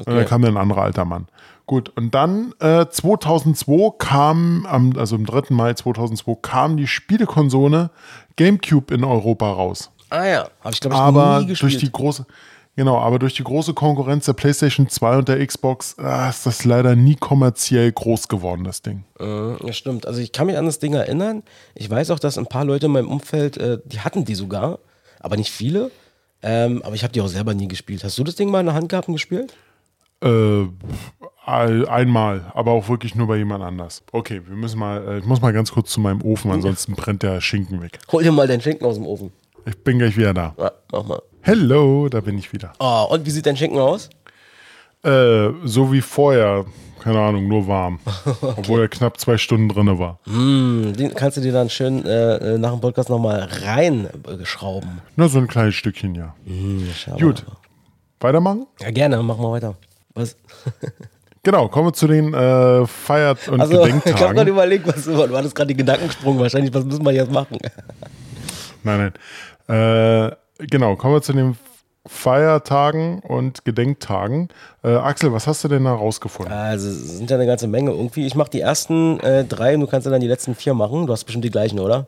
Und 0.06 0.16
dann 0.16 0.26
kam 0.26 0.44
ein 0.44 0.56
anderer 0.56 0.82
alter 0.82 1.04
Mann. 1.04 1.26
Gut, 1.66 1.90
und 1.96 2.14
dann 2.14 2.54
äh, 2.60 2.86
2002 2.88 3.96
kam, 3.98 4.66
am, 4.66 4.96
also 4.96 5.16
am 5.16 5.26
3. 5.26 5.52
Mai 5.52 5.74
2002, 5.74 6.36
kam 6.40 6.76
die 6.76 6.86
Spielekonsole 6.86 7.90
GameCube 8.36 8.94
in 8.94 9.02
Europa 9.02 9.50
raus. 9.50 9.90
Ah 10.10 10.24
ja, 10.24 10.50
habe 10.60 10.74
ich 10.74 10.80
glaube 10.80 10.94
ich 10.94 11.00
aber 11.00 11.40
nie 11.40 11.46
gespielt. 11.46 11.72
durch 11.72 11.80
die 11.82 11.92
große 11.92 12.26
Genau, 12.76 12.98
aber 12.98 13.18
durch 13.18 13.32
die 13.32 13.42
große 13.42 13.72
Konkurrenz 13.72 14.26
der 14.26 14.34
PlayStation 14.34 14.86
2 14.86 15.16
und 15.16 15.28
der 15.28 15.44
Xbox 15.44 15.98
ah, 15.98 16.28
ist 16.28 16.44
das 16.44 16.66
leider 16.66 16.94
nie 16.94 17.16
kommerziell 17.16 17.90
groß 17.90 18.28
geworden, 18.28 18.64
das 18.64 18.82
Ding. 18.82 19.04
Äh, 19.18 19.66
ja, 19.66 19.72
stimmt. 19.72 20.06
Also 20.06 20.20
ich 20.20 20.30
kann 20.30 20.46
mich 20.46 20.58
an 20.58 20.66
das 20.66 20.78
Ding 20.78 20.92
erinnern. 20.92 21.42
Ich 21.74 21.88
weiß 21.88 22.10
auch, 22.10 22.18
dass 22.18 22.36
ein 22.36 22.44
paar 22.44 22.66
Leute 22.66 22.84
in 22.84 22.92
meinem 22.92 23.08
Umfeld, 23.08 23.56
äh, 23.56 23.78
die 23.86 24.00
hatten 24.00 24.26
die 24.26 24.34
sogar, 24.34 24.78
aber 25.20 25.38
nicht 25.38 25.50
viele. 25.50 25.90
Ähm, 26.42 26.82
aber 26.84 26.94
ich 26.94 27.02
habe 27.02 27.14
die 27.14 27.22
auch 27.22 27.28
selber 27.28 27.54
nie 27.54 27.66
gespielt. 27.66 28.04
Hast 28.04 28.18
du 28.18 28.24
das 28.24 28.34
Ding 28.34 28.50
mal 28.50 28.60
in 28.60 28.66
der 28.66 28.74
Hand 28.74 28.90
gehabt 28.90 29.08
und 29.08 29.14
gespielt? 29.14 29.54
Äh, 30.22 30.66
einmal, 31.46 32.52
aber 32.54 32.72
auch 32.72 32.90
wirklich 32.90 33.14
nur 33.14 33.26
bei 33.26 33.38
jemand 33.38 33.64
anders. 33.64 34.02
Okay, 34.12 34.42
wir 34.46 34.56
müssen 34.56 34.78
mal, 34.78 35.02
äh, 35.08 35.18
ich 35.18 35.24
muss 35.24 35.40
mal 35.40 35.54
ganz 35.54 35.72
kurz 35.72 35.90
zu 35.90 36.00
meinem 36.00 36.20
Ofen, 36.20 36.50
ansonsten 36.52 36.94
brennt 36.94 37.22
der 37.22 37.40
Schinken 37.40 37.80
weg. 37.80 38.00
Hol 38.12 38.22
dir 38.22 38.32
mal 38.32 38.46
den 38.46 38.60
Schinken 38.60 38.86
aus 38.86 38.96
dem 38.96 39.06
Ofen. 39.06 39.32
Ich 39.66 39.82
bin 39.82 39.98
gleich 39.98 40.16
wieder 40.16 40.32
da. 40.32 40.54
Ja, 40.58 40.70
mach 40.92 41.04
mal. 41.04 41.22
Hello, 41.40 42.08
da 42.08 42.20
bin 42.20 42.38
ich 42.38 42.52
wieder. 42.52 42.72
Oh, 42.78 43.08
und 43.10 43.26
wie 43.26 43.30
sieht 43.30 43.46
dein 43.46 43.56
Schinken 43.56 43.80
aus? 43.80 44.08
Äh, 45.02 45.48
so 45.64 45.92
wie 45.92 46.00
vorher. 46.00 46.64
Keine 47.00 47.20
Ahnung, 47.20 47.48
nur 47.48 47.66
warm. 47.66 47.98
okay. 48.24 48.54
Obwohl 48.56 48.80
er 48.82 48.88
knapp 48.88 49.18
zwei 49.18 49.36
Stunden 49.38 49.68
drin 49.68 49.98
war. 49.98 50.20
Mm, 50.24 50.92
den 50.92 51.14
kannst 51.14 51.36
du 51.36 51.40
dir 51.40 51.52
dann 51.52 51.68
schön 51.68 52.04
äh, 52.04 52.54
äh 52.54 52.58
nach 52.58 52.70
dem 52.72 52.80
Podcast 52.80 53.10
nochmal 53.10 53.48
reinschrauben. 53.64 55.00
Nur 55.16 55.28
so 55.28 55.38
ein 55.38 55.48
kleines 55.48 55.74
Stückchen, 55.74 56.14
ja. 56.14 56.34
Mm, 56.44 56.88
Gut. 57.20 57.44
Weitermachen? 58.20 58.66
Ja, 58.80 58.90
gerne, 58.92 59.22
machen 59.22 59.42
wir 59.42 59.50
weiter. 59.50 59.74
Was? 60.14 60.36
Genau, 61.42 61.68
kommen 61.68 61.86
wir 61.86 61.92
zu 61.92 62.08
den 62.08 62.34
äh, 62.34 62.84
Feiert- 62.88 63.48
und 63.48 63.60
also, 63.60 63.78
Gedenktagen. 63.84 64.16
Ich 64.16 64.20
habe 64.20 64.34
gerade 64.34 64.50
überlegt, 64.50 64.84
was 64.84 65.04
du, 65.04 65.12
du 65.12 65.36
hattest 65.36 65.54
gerade 65.54 65.68
die 65.68 65.76
Gedankensprung 65.76 66.40
wahrscheinlich, 66.40 66.74
was 66.74 66.84
müssen 66.84 67.04
wir 67.04 67.12
jetzt 67.12 67.30
machen? 67.30 67.56
nein, 68.82 68.98
nein. 68.98 69.12
Äh, 69.68 70.30
genau, 70.58 70.96
kommen 70.96 71.14
wir 71.14 71.22
zu 71.22 71.32
den 71.32 71.56
Feiertagen 72.06 73.20
und 73.20 73.64
Gedenktagen. 73.64 74.48
Äh, 74.82 74.94
Axel, 74.94 75.32
was 75.32 75.46
hast 75.46 75.64
du 75.64 75.68
denn 75.68 75.84
da 75.84 75.94
rausgefunden? 75.94 76.52
Also, 76.52 76.88
es 76.88 77.18
sind 77.18 77.30
ja 77.30 77.36
eine 77.36 77.46
ganze 77.46 77.66
Menge 77.66 77.90
irgendwie. 77.90 78.26
Ich 78.26 78.34
mache 78.34 78.50
die 78.50 78.60
ersten 78.60 79.20
äh, 79.20 79.44
drei 79.44 79.74
und 79.74 79.80
du 79.80 79.86
kannst 79.86 80.06
dann 80.06 80.20
die 80.20 80.28
letzten 80.28 80.54
vier 80.54 80.74
machen. 80.74 81.06
Du 81.06 81.12
hast 81.12 81.24
bestimmt 81.24 81.44
die 81.44 81.50
gleichen, 81.50 81.80
oder? 81.80 82.06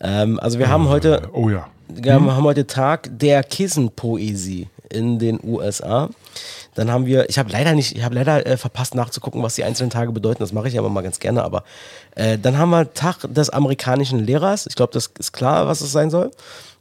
Ähm, 0.00 0.38
also, 0.40 0.58
wir 0.58 0.68
haben 0.68 0.86
äh, 0.86 0.90
heute. 0.90 1.28
Oh 1.32 1.48
ja. 1.48 1.68
Wir 1.88 2.16
hm? 2.16 2.30
haben 2.30 2.44
heute 2.44 2.66
Tag 2.66 3.08
der 3.10 3.42
Kissenpoesie. 3.42 4.68
In 4.90 5.18
den 5.18 5.40
USA. 5.42 6.10
Dann 6.74 6.90
haben 6.90 7.06
wir, 7.06 7.28
ich 7.30 7.38
habe 7.38 7.50
leider 7.50 7.74
nicht, 7.74 7.96
ich 7.96 8.04
habe 8.04 8.14
leider 8.14 8.46
äh, 8.46 8.56
verpasst 8.56 8.94
nachzugucken, 8.94 9.42
was 9.42 9.54
die 9.54 9.64
einzelnen 9.64 9.90
Tage 9.90 10.12
bedeuten. 10.12 10.40
Das 10.40 10.52
mache 10.52 10.68
ich 10.68 10.78
aber 10.78 10.90
mal 10.90 11.02
ganz 11.02 11.20
gerne. 11.20 11.42
Aber 11.42 11.64
äh, 12.14 12.38
dann 12.38 12.58
haben 12.58 12.70
wir 12.70 12.92
Tag 12.92 13.26
des 13.32 13.50
amerikanischen 13.50 14.18
Lehrers. 14.18 14.66
Ich 14.66 14.74
glaube, 14.74 14.92
das 14.92 15.10
ist 15.18 15.32
klar, 15.32 15.66
was 15.66 15.80
es 15.80 15.92
sein 15.92 16.10
soll. 16.10 16.30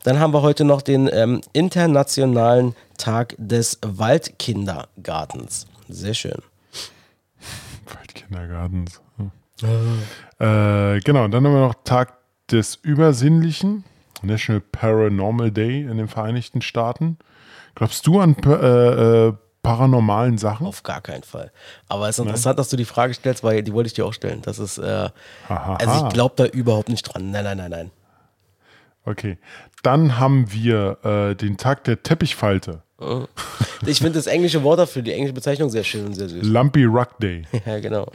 Dann 0.03 0.19
haben 0.19 0.33
wir 0.33 0.41
heute 0.41 0.65
noch 0.65 0.81
den 0.81 1.09
ähm, 1.11 1.41
internationalen 1.53 2.75
Tag 2.97 3.35
des 3.37 3.79
Waldkindergartens. 3.81 5.65
Sehr 5.89 6.13
schön. 6.13 6.37
Waldkindergartens. 7.91 9.01
Hm. 9.17 9.31
Äh, 10.39 10.99
genau, 10.99 11.23
und 11.23 11.31
dann 11.31 11.45
haben 11.45 11.53
wir 11.53 11.67
noch 11.67 11.75
Tag 11.85 12.13
des 12.51 12.75
Übersinnlichen, 12.75 13.83
National 14.21 14.61
Paranormal 14.61 15.51
Day 15.51 15.81
in 15.81 15.97
den 15.97 16.07
Vereinigten 16.07 16.61
Staaten. 16.61 17.17
Glaubst 17.75 18.07
du 18.07 18.19
an 18.19 18.35
äh, 18.45 19.27
äh, 19.27 19.33
paranormalen 19.61 20.37
Sachen? 20.37 20.65
Auf 20.65 20.83
gar 20.83 21.01
keinen 21.01 21.23
Fall. 21.23 21.51
Aber 21.87 22.07
es 22.09 22.17
ist 22.17 22.25
interessant, 22.25 22.57
dass 22.57 22.69
du 22.69 22.77
die 22.77 22.85
Frage 22.85 23.13
stellst, 23.13 23.43
weil 23.43 23.63
die 23.63 23.73
wollte 23.73 23.87
ich 23.87 23.93
dir 23.93 24.05
auch 24.05 24.13
stellen. 24.13 24.41
Das 24.41 24.59
ist, 24.59 24.77
äh, 24.77 25.09
also 25.49 26.07
ich 26.07 26.13
glaube 26.13 26.33
da 26.37 26.45
überhaupt 26.45 26.89
nicht 26.89 27.03
dran. 27.03 27.31
Nein, 27.31 27.43
nein, 27.43 27.57
nein, 27.57 27.71
nein. 27.71 27.91
Okay. 29.05 29.37
Dann 29.83 30.17
haben 30.17 30.51
wir 30.51 30.97
äh, 31.03 31.35
den 31.35 31.57
Tag 31.57 31.83
der 31.83 32.01
Teppichfalte. 32.01 32.81
Ich 33.85 33.99
finde 33.99 34.13
das 34.13 34.27
englische 34.27 34.63
Wort 34.63 34.79
dafür, 34.79 35.01
die 35.01 35.11
englische 35.11 35.33
Bezeichnung 35.33 35.69
sehr 35.69 35.83
schön 35.83 36.05
und 36.05 36.13
sehr 36.13 36.29
süß. 36.29 36.45
Lumpy 36.45 36.85
Rug 36.85 37.09
Day. 37.19 37.45
ja, 37.65 37.79
genau. 37.79 38.07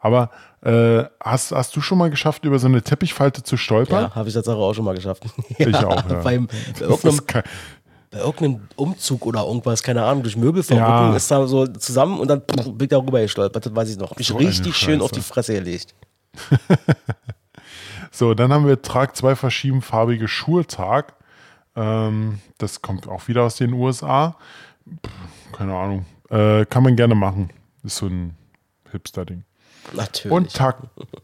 Aber 0.00 0.30
äh, 0.62 1.04
hast, 1.20 1.52
hast 1.52 1.74
du 1.76 1.80
schon 1.80 1.98
mal 1.98 2.10
geschafft, 2.10 2.44
über 2.44 2.58
so 2.58 2.66
eine 2.66 2.82
Teppichfalte 2.82 3.42
zu 3.42 3.56
stolpern? 3.56 4.04
Ja, 4.04 4.14
habe 4.14 4.28
ich 4.28 4.34
tatsächlich 4.34 4.62
auch 4.62 4.74
schon 4.74 4.84
mal 4.84 4.94
geschafft. 4.94 5.24
ja, 5.58 5.66
ich 5.68 5.76
auch, 5.76 6.08
ja. 6.08 6.20
Beim, 6.22 6.46
bei, 6.46 6.54
irgendeinem, 6.80 7.44
bei 8.10 8.18
irgendeinem 8.18 8.68
Umzug 8.76 9.26
oder 9.26 9.44
irgendwas, 9.44 9.82
keine 9.82 10.04
Ahnung, 10.04 10.22
durch 10.22 10.36
Möbelverrückung 10.36 11.10
ja. 11.10 11.16
ist 11.16 11.30
da 11.30 11.46
so 11.46 11.66
zusammen 11.66 12.20
und 12.20 12.28
dann 12.28 12.40
bin 12.40 12.76
ich 12.80 12.88
darüber 12.88 13.20
gestolpert, 13.20 13.66
das 13.66 13.74
weiß 13.74 13.90
ich 13.90 13.98
noch. 13.98 14.10
Hab 14.10 14.18
mich 14.18 14.28
so 14.28 14.36
richtig 14.36 14.76
schön 14.76 15.00
auf 15.00 15.10
die 15.10 15.20
Fresse 15.20 15.54
gelegt. 15.54 15.94
so, 18.10 18.34
dann 18.34 18.52
haben 18.52 18.66
wir 18.66 18.80
Trag 18.82 19.16
zwei 19.16 19.34
verschiedenfarbige 19.34 20.28
Schultag. 20.28 21.14
Ähm, 21.74 22.40
das 22.58 22.82
kommt 22.82 23.08
auch 23.08 23.28
wieder 23.28 23.44
aus 23.44 23.56
den 23.56 23.72
USA. 23.72 24.36
Keine 25.52 25.74
Ahnung. 25.74 26.06
Äh, 26.30 26.64
kann 26.66 26.82
man 26.82 26.96
gerne 26.96 27.14
machen. 27.14 27.50
Ist 27.82 27.96
so 27.96 28.06
ein 28.06 28.36
Hipster-Ding. 28.92 29.44
Natürlich. 29.92 30.32
Und 30.32 30.52
Tag, 30.52 30.78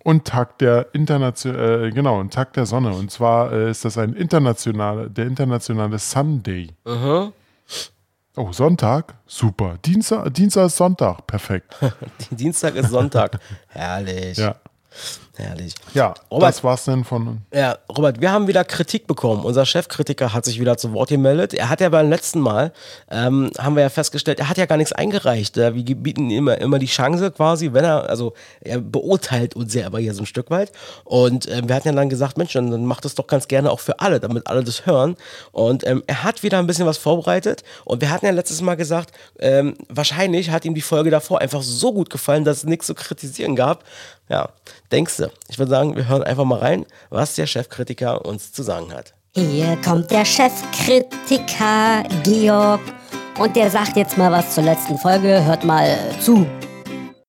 und 0.04 0.24
Tag 0.24 0.58
der 0.58 0.88
Internation, 0.92 1.54
äh, 1.54 1.90
genau, 1.90 2.20
und 2.20 2.32
Tag 2.32 2.52
der 2.52 2.66
Sonne. 2.66 2.92
Und 2.94 3.10
zwar 3.10 3.52
äh, 3.52 3.70
ist 3.70 3.84
das 3.84 3.98
ein 3.98 4.14
internationaler, 4.14 5.08
der 5.08 5.26
internationale 5.26 5.98
Sunday. 5.98 6.70
Mhm. 6.84 7.32
Oh, 8.36 8.50
Sonntag? 8.50 9.14
Super. 9.26 9.78
Dienstag, 9.84 10.32
Dienstag 10.32 10.66
ist 10.66 10.76
Sonntag. 10.76 11.26
Perfekt. 11.26 11.76
Dienstag 12.30 12.76
ist 12.76 12.90
Sonntag. 12.90 13.38
Herrlich. 13.68 14.38
Ja. 14.38 14.56
Herrlich. 15.36 15.74
Ja, 15.94 16.12
Robert, 16.30 16.50
das 16.50 16.62
war's 16.62 16.84
denn 16.84 17.04
von. 17.04 17.38
Ja, 17.54 17.78
Robert, 17.88 18.20
wir 18.20 18.30
haben 18.30 18.48
wieder 18.48 18.64
Kritik 18.64 19.06
bekommen. 19.06 19.44
Unser 19.44 19.64
Chefkritiker 19.64 20.34
hat 20.34 20.44
sich 20.44 20.60
wieder 20.60 20.76
zu 20.76 20.92
Wort 20.92 21.08
gemeldet. 21.08 21.54
Er 21.54 21.70
hat 21.70 21.80
ja 21.80 21.88
beim 21.88 22.10
letzten 22.10 22.38
Mal, 22.38 22.70
ähm, 23.10 23.50
haben 23.58 23.74
wir 23.74 23.82
ja 23.82 23.88
festgestellt, 23.88 24.40
er 24.40 24.50
hat 24.50 24.58
ja 24.58 24.66
gar 24.66 24.76
nichts 24.76 24.92
eingereicht. 24.92 25.56
Wir 25.56 25.70
bieten 25.70 26.28
ihm 26.28 26.36
immer, 26.36 26.58
immer 26.58 26.78
die 26.78 26.86
Chance 26.86 27.30
quasi, 27.30 27.72
wenn 27.72 27.82
er, 27.82 28.10
also 28.10 28.34
er 28.60 28.78
beurteilt 28.78 29.56
uns 29.56 29.72
ja 29.72 29.86
aber 29.86 30.00
hier 30.00 30.12
so 30.12 30.24
ein 30.24 30.26
Stück 30.26 30.50
weit. 30.50 30.70
Und 31.04 31.48
ähm, 31.50 31.66
wir 31.66 31.76
hatten 31.76 31.88
ja 31.88 31.94
dann 31.94 32.10
gesagt, 32.10 32.36
Mensch, 32.36 32.52
dann, 32.52 32.84
macht 32.84 33.06
das 33.06 33.14
doch 33.14 33.26
ganz 33.26 33.48
gerne 33.48 33.70
auch 33.70 33.80
für 33.80 34.00
alle, 34.00 34.20
damit 34.20 34.46
alle 34.48 34.62
das 34.62 34.84
hören. 34.84 35.16
Und 35.50 35.86
ähm, 35.86 36.02
er 36.06 36.24
hat 36.24 36.42
wieder 36.42 36.58
ein 36.58 36.66
bisschen 36.66 36.84
was 36.84 36.98
vorbereitet. 36.98 37.64
Und 37.86 38.02
wir 38.02 38.10
hatten 38.10 38.26
ja 38.26 38.32
letztes 38.32 38.60
Mal 38.60 38.74
gesagt, 38.74 39.12
ähm, 39.38 39.76
wahrscheinlich 39.88 40.50
hat 40.50 40.66
ihm 40.66 40.74
die 40.74 40.82
Folge 40.82 41.10
davor 41.10 41.40
einfach 41.40 41.62
so 41.62 41.94
gut 41.94 42.10
gefallen, 42.10 42.44
dass 42.44 42.58
es 42.58 42.64
nichts 42.64 42.86
zu 42.86 42.94
kritisieren 42.94 43.56
gab. 43.56 43.84
Ja, 44.28 44.48
denkst 44.90 45.18
du? 45.18 45.21
Ich 45.48 45.58
würde 45.58 45.70
sagen, 45.70 45.96
wir 45.96 46.08
hören 46.08 46.22
einfach 46.22 46.44
mal 46.44 46.58
rein, 46.58 46.86
was 47.10 47.34
der 47.34 47.46
Chefkritiker 47.46 48.24
uns 48.24 48.52
zu 48.52 48.62
sagen 48.62 48.92
hat. 48.92 49.14
Hier 49.34 49.78
kommt 49.84 50.10
der 50.10 50.24
Chefkritiker 50.24 52.04
Georg 52.22 52.80
und 53.38 53.56
der 53.56 53.70
sagt 53.70 53.96
jetzt 53.96 54.18
mal 54.18 54.30
was 54.30 54.54
zur 54.54 54.64
letzten 54.64 54.98
Folge. 54.98 55.44
Hört 55.44 55.64
mal 55.64 55.96
zu. 56.20 56.46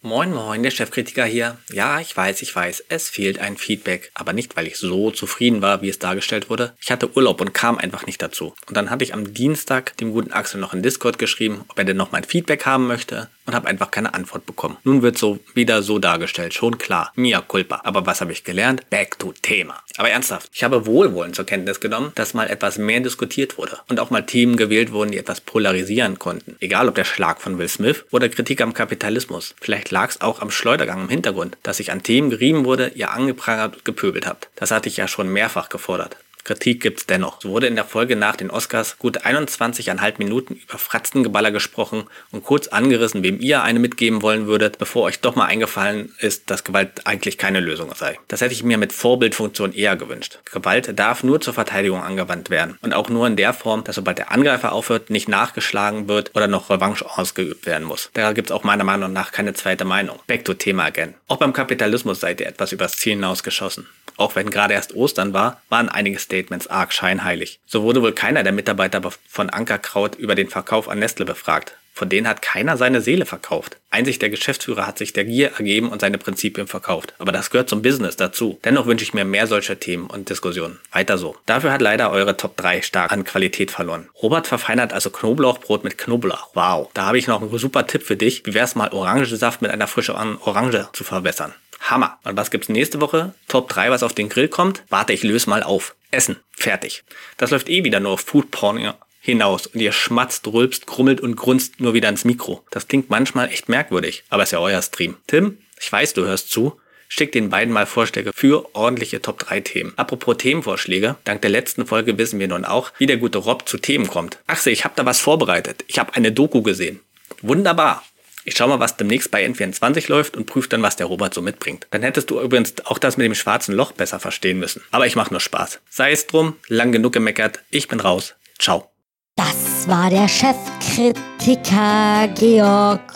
Moin 0.06 0.34
Moin, 0.34 0.62
der 0.62 0.72
Chefkritiker 0.72 1.24
hier. 1.24 1.58
Ja, 1.72 2.02
ich 2.02 2.16
weiß, 2.16 2.42
ich 2.42 2.54
weiß, 2.54 2.84
es 2.90 3.08
fehlt 3.08 3.40
ein 3.40 3.56
Feedback. 3.56 4.12
Aber 4.16 4.34
nicht, 4.34 4.58
weil 4.58 4.68
ich 4.68 4.78
so 4.78 5.12
zufrieden 5.12 5.62
war, 5.62 5.82
wie 5.82 5.88
es 5.88 5.98
dargestellt 5.98 6.50
wurde. 6.50 6.74
Ich 6.82 6.92
hatte 6.92 7.16
Urlaub 7.16 7.40
und 7.40 7.54
kam 7.54 7.78
einfach 7.78 8.06
nicht 8.06 8.22
dazu. 8.22 8.54
Und 8.68 8.76
dann 8.76 8.90
hatte 8.90 9.06
ich 9.06 9.14
am 9.14 9.34
Dienstag 9.34 9.96
dem 9.96 10.12
guten 10.12 10.34
Axel 10.34 10.60
noch 10.60 10.74
in 10.74 10.84
Discord 10.84 11.20
geschrieben, 11.20 11.64
ob 11.70 11.80
er 11.80 11.86
denn 11.86 11.96
noch 11.96 12.12
mein 12.12 12.26
Feedback 12.26 12.66
haben 12.66 12.86
möchte 12.86 13.30
und 13.46 13.56
habe 13.56 13.68
einfach 13.68 13.92
keine 13.92 14.14
Antwort 14.14 14.46
bekommen. 14.46 14.78
Nun 14.84 15.02
wird 15.02 15.18
so 15.18 15.40
wieder 15.54 15.82
so 15.82 16.00
dargestellt, 16.00 16.54
schon 16.54 16.78
klar. 16.78 17.12
Mia 17.16 17.42
culpa. 17.42 17.82
Aber 17.84 18.06
was 18.06 18.22
habe 18.22 18.32
ich 18.32 18.44
gelernt? 18.44 18.90
Back 18.90 19.20
to 19.20 19.34
Thema. 19.42 19.82
Aber 19.98 20.10
ernsthaft, 20.10 20.50
ich 20.54 20.64
habe 20.64 20.86
wohlwollend 20.86 21.36
zur 21.36 21.46
Kenntnis 21.46 21.80
genommen, 21.80 22.12
dass 22.16 22.34
mal 22.34 22.50
etwas 22.50 22.78
mehr 22.78 23.00
diskutiert 23.00 23.58
wurde 23.58 23.80
und 23.90 24.00
auch 24.00 24.10
mal 24.10 24.26
Themen 24.26 24.58
gewählt 24.58 24.92
wurden, 24.92 25.12
die 25.12 25.18
etwas 25.18 25.42
polarisieren 25.42 26.20
konnten. 26.20 26.56
Egal 26.60 26.88
ob 26.88 26.96
der 26.96 27.06
Schlag 27.06 27.42
von 27.42 27.58
Will 27.58 27.68
Smith 27.68 28.06
oder 28.12 28.30
Kritik 28.30 28.62
am 28.62 28.74
Kapitalismus. 28.74 29.56
Vielleicht 29.62 29.92
lag 29.92 30.10
es 30.10 30.22
auch 30.22 30.42
am 30.42 30.52
Schleudergang 30.52 31.02
im 31.02 31.10
Hintergrund, 31.10 31.58
dass 31.64 31.80
ich 31.80 31.92
an 31.92 32.04
Themen 32.04 32.30
gerieben 32.30 32.66
wurde, 32.66 32.92
ihr 32.96 33.12
angeprangert 33.12 33.76
und 33.76 33.86
gepöbelt 33.86 34.26
habt. 34.26 34.50
Das 34.56 34.72
hatte 34.72 34.90
ich 34.90 34.98
ja 34.98 35.08
schon 35.08 35.30
mehrfach 35.30 35.70
gefordert. 35.70 36.18
Kritik 36.44 36.82
gibt's 36.82 37.06
dennoch. 37.06 37.42
So 37.42 37.50
wurde 37.50 37.68
in 37.68 37.76
der 37.76 37.86
Folge 37.86 38.16
nach 38.16 38.36
den 38.36 38.52
Oscars 38.52 38.98
gut 38.98 39.26
21,5 39.26 40.16
Minuten 40.18 40.56
über 40.56 40.78
Fratzengeballer 40.78 41.52
gesprochen 41.52 42.06
und 42.32 42.44
kurz 42.44 42.68
angerissen, 42.68 43.24
wem 43.24 43.40
ihr 43.40 43.64
eine 43.64 43.80
mitgeben 43.80 44.22
wollen 44.22 44.46
würdet, 44.46 44.78
bevor 44.78 45.04
euch 45.04 45.22
doch 45.22 45.36
mal 45.36 45.46
eingefallen 45.46 46.14
ist, 46.20 46.50
dass 46.50 46.64
Gewalt 46.64 47.08
eigentlich 47.08 47.38
keine 47.38 47.62
Lösung 47.62 47.94
sei. 47.96 48.20
Das 48.28 48.42
hätte 48.42 48.54
ich 48.54 48.64
mir 48.64 48.78
mit 48.78 48.92
Vorbildfunktion 48.92 49.74
eher 49.74 49.96
gewünscht. 49.96 50.40
Gewalt 50.52 51.00
darf 51.00 51.24
nur 51.24 51.40
zur 51.40 51.54
Verteidigung 51.54 52.02
angewandt 52.02 52.50
werden 52.50 52.78
und 52.82 52.94
auch 52.94 53.10
nur 53.10 53.26
in 53.28 53.36
der 53.36 53.54
Form, 53.54 53.84
dass 53.84 53.96
sobald 53.96 54.18
der 54.18 54.32
Angreifer 54.32 54.74
aufhört, 54.74 55.10
nicht 55.10 55.30
nachgeschlagen 55.30 56.08
wird 56.10 56.32
oder 56.36 56.48
noch 56.48 56.70
Revanche 56.70 57.06
ausgeübt 57.18 57.66
werden 57.66 57.88
muss. 57.88 58.10
Da 58.14 58.34
gibt's 58.34 58.52
auch 58.52 58.64
meiner 58.64 58.84
Meinung 58.84 59.14
nach 59.14 59.32
keine 59.32 59.54
zweite 59.54 59.86
Meinung. 59.86 60.20
Back 60.28 60.44
to 60.44 60.54
Thema 60.54 60.84
again. 60.84 61.14
Auch 61.28 61.38
beim 61.38 61.54
Kapitalismus 61.54 62.20
seid 62.20 62.42
ihr 62.42 62.48
etwas 62.48 62.74
übers 62.74 62.98
Ziel 62.98 63.14
hinausgeschossen. 63.14 63.88
Auch 64.18 64.36
wenn 64.36 64.50
gerade 64.50 64.74
erst 64.74 64.94
Ostern 64.94 65.34
war, 65.34 65.62
waren 65.70 65.90
einige 65.90 66.20
Statements 66.34 66.68
arg 66.68 66.92
scheinheilig. 66.94 67.60
So 67.68 67.84
wurde 67.84 68.02
wohl 68.02 68.14
keiner 68.14 68.44
der 68.44 68.54
Mitarbeiter 68.54 69.02
von 69.30 69.50
Ankerkraut 69.52 70.16
über 70.16 70.34
den 70.34 70.50
Verkauf 70.50 70.90
an 70.90 71.00
Nestle 71.00 71.26
befragt. 71.26 71.78
Von 71.96 72.10
denen 72.10 72.28
hat 72.28 72.42
keiner 72.42 72.76
seine 72.76 73.02
Seele 73.02 73.28
verkauft. 73.28 73.78
Einzig 73.92 74.18
der 74.18 74.32
Geschäftsführer 74.32 74.88
hat 74.88 74.98
sich 74.98 75.14
der 75.14 75.26
Gier 75.26 75.52
ergeben 75.60 75.90
und 75.90 76.02
seine 76.02 76.18
Prinzipien 76.18 76.66
verkauft. 76.66 77.14
Aber 77.20 77.32
das 77.32 77.52
gehört 77.52 77.70
zum 77.70 77.84
Business 77.84 78.16
dazu. 78.16 78.60
Dennoch 78.66 78.88
wünsche 78.88 79.04
ich 79.04 79.14
mir 79.14 79.26
mehr 79.26 79.46
solcher 79.46 79.80
Themen 79.80 80.08
und 80.08 80.30
Diskussionen. 80.30 80.80
Weiter 80.92 81.20
so. 81.20 81.36
Dafür 81.46 81.72
hat 81.72 81.84
leider 81.84 82.10
eure 82.10 82.36
Top 82.36 82.58
3 82.58 82.82
stark 82.82 83.12
an 83.12 83.26
Qualität 83.26 83.70
verloren. 83.70 84.10
Robert 84.24 84.48
verfeinert 84.48 84.92
also 84.92 85.12
Knoblauchbrot 85.12 85.84
mit 85.84 86.00
Knoblauch. 86.00 86.50
Wow. 86.56 86.90
Da 86.96 87.06
habe 87.06 87.20
ich 87.20 87.28
noch 87.28 87.44
einen 87.44 87.56
super 87.60 87.86
Tipp 87.86 88.02
für 88.02 88.18
dich. 88.18 88.44
Wie 88.48 88.56
wär's 88.56 88.74
mal 88.74 88.90
Orangensaft 88.90 89.62
mit 89.62 89.70
einer 89.70 89.88
frischen 89.88 90.16
Orange 90.16 90.90
zu 90.94 91.04
verbessern? 91.04 91.54
Hammer. 91.80 92.18
Und 92.24 92.38
was 92.38 92.50
gibt's 92.50 92.70
nächste 92.70 93.02
Woche? 93.02 93.34
Top 93.48 93.70
3, 93.70 93.92
was 93.92 94.04
auf 94.04 94.14
den 94.14 94.30
Grill 94.30 94.48
kommt? 94.48 94.84
Warte, 94.90 95.14
ich 95.14 95.24
löse 95.24 95.50
mal 95.50 95.62
auf. 95.62 95.96
Essen. 96.14 96.38
Fertig. 96.52 97.04
Das 97.38 97.52
läuft 97.52 97.70
eh 97.70 97.84
wieder 97.84 98.00
nur 98.00 98.14
auf 98.14 98.22
Foodporn 98.22 98.94
hinaus 99.20 99.68
und 99.68 99.80
ihr 99.80 99.92
schmatzt, 99.92 100.48
rülpst, 100.48 100.86
grummelt 100.86 101.22
und 101.22 101.36
grunzt 101.36 101.80
nur 101.80 101.94
wieder 101.94 102.10
ins 102.10 102.26
Mikro. 102.26 102.64
Das 102.72 102.88
klingt 102.88 103.10
manchmal 103.10 103.50
echt 103.50 103.70
merkwürdig, 103.70 104.24
aber 104.30 104.44
ist 104.44 104.52
ja 104.52 104.60
euer 104.60 104.82
Stream. 104.82 105.18
Tim, 105.28 105.58
ich 105.80 105.92
weiß, 105.92 106.14
du 106.14 106.24
hörst 106.24 106.52
zu. 106.52 106.80
Schick 107.08 107.32
den 107.32 107.50
beiden 107.50 107.72
mal 107.72 107.86
Vorschläge 107.86 108.32
für 108.34 108.74
ordentliche 108.76 109.22
Top 109.22 109.38
3 109.38 109.62
Themen. 109.62 109.94
Apropos 109.98 110.38
Themenvorschläge, 110.38 111.16
dank 111.26 111.42
der 111.42 111.52
letzten 111.52 111.86
Folge 111.86 112.18
wissen 112.18 112.40
wir 112.40 112.48
nun 112.48 112.66
auch, 112.66 112.92
wie 112.98 113.06
der 113.06 113.18
gute 113.18 113.38
Rob 113.38 113.70
zu 113.70 113.78
Themen 113.78 114.08
kommt. 114.08 114.40
Achse, 114.48 114.72
ich 114.72 114.84
habe 114.84 114.96
da 114.98 115.06
was 115.06 115.20
vorbereitet. 115.20 115.86
Ich 115.88 116.00
habe 116.00 116.16
eine 116.16 116.32
Doku 116.32 116.64
gesehen. 116.64 117.02
Wunderbar. 117.42 118.04
Ich 118.46 118.58
schau 118.58 118.68
mal, 118.68 118.82
was 118.82 118.98
demnächst 118.98 119.32
bei 119.32 119.46
N24 119.46 120.10
läuft 120.10 120.36
und 120.36 120.48
prüfe 120.48 120.68
dann, 120.68 120.82
was 120.82 120.98
der 120.98 121.06
Robert 121.06 121.34
so 121.34 121.42
mitbringt. 121.42 121.88
Dann 121.92 122.04
hättest 122.04 122.30
du 122.30 122.42
übrigens 122.42 122.74
auch 122.86 122.98
das 122.98 123.16
mit 123.16 123.26
dem 123.26 123.36
schwarzen 123.36 123.74
Loch 123.74 123.94
besser 123.94 124.20
verstehen 124.20 124.60
müssen. 124.60 124.84
Aber 124.92 125.08
ich 125.08 125.16
mache 125.16 125.32
nur 125.32 125.40
Spaß. 125.40 125.80
Sei 125.90 126.12
es 126.12 126.28
drum, 126.28 126.58
lang 126.68 126.92
genug 126.92 127.14
gemeckert. 127.14 127.60
Ich 127.70 127.88
bin 127.88 128.02
raus. 128.02 128.36
Ciao. 128.60 128.90
Das 129.38 129.88
war 129.88 130.10
der 130.10 130.28
Chefkritiker 130.28 132.28
Georg. 132.38 133.14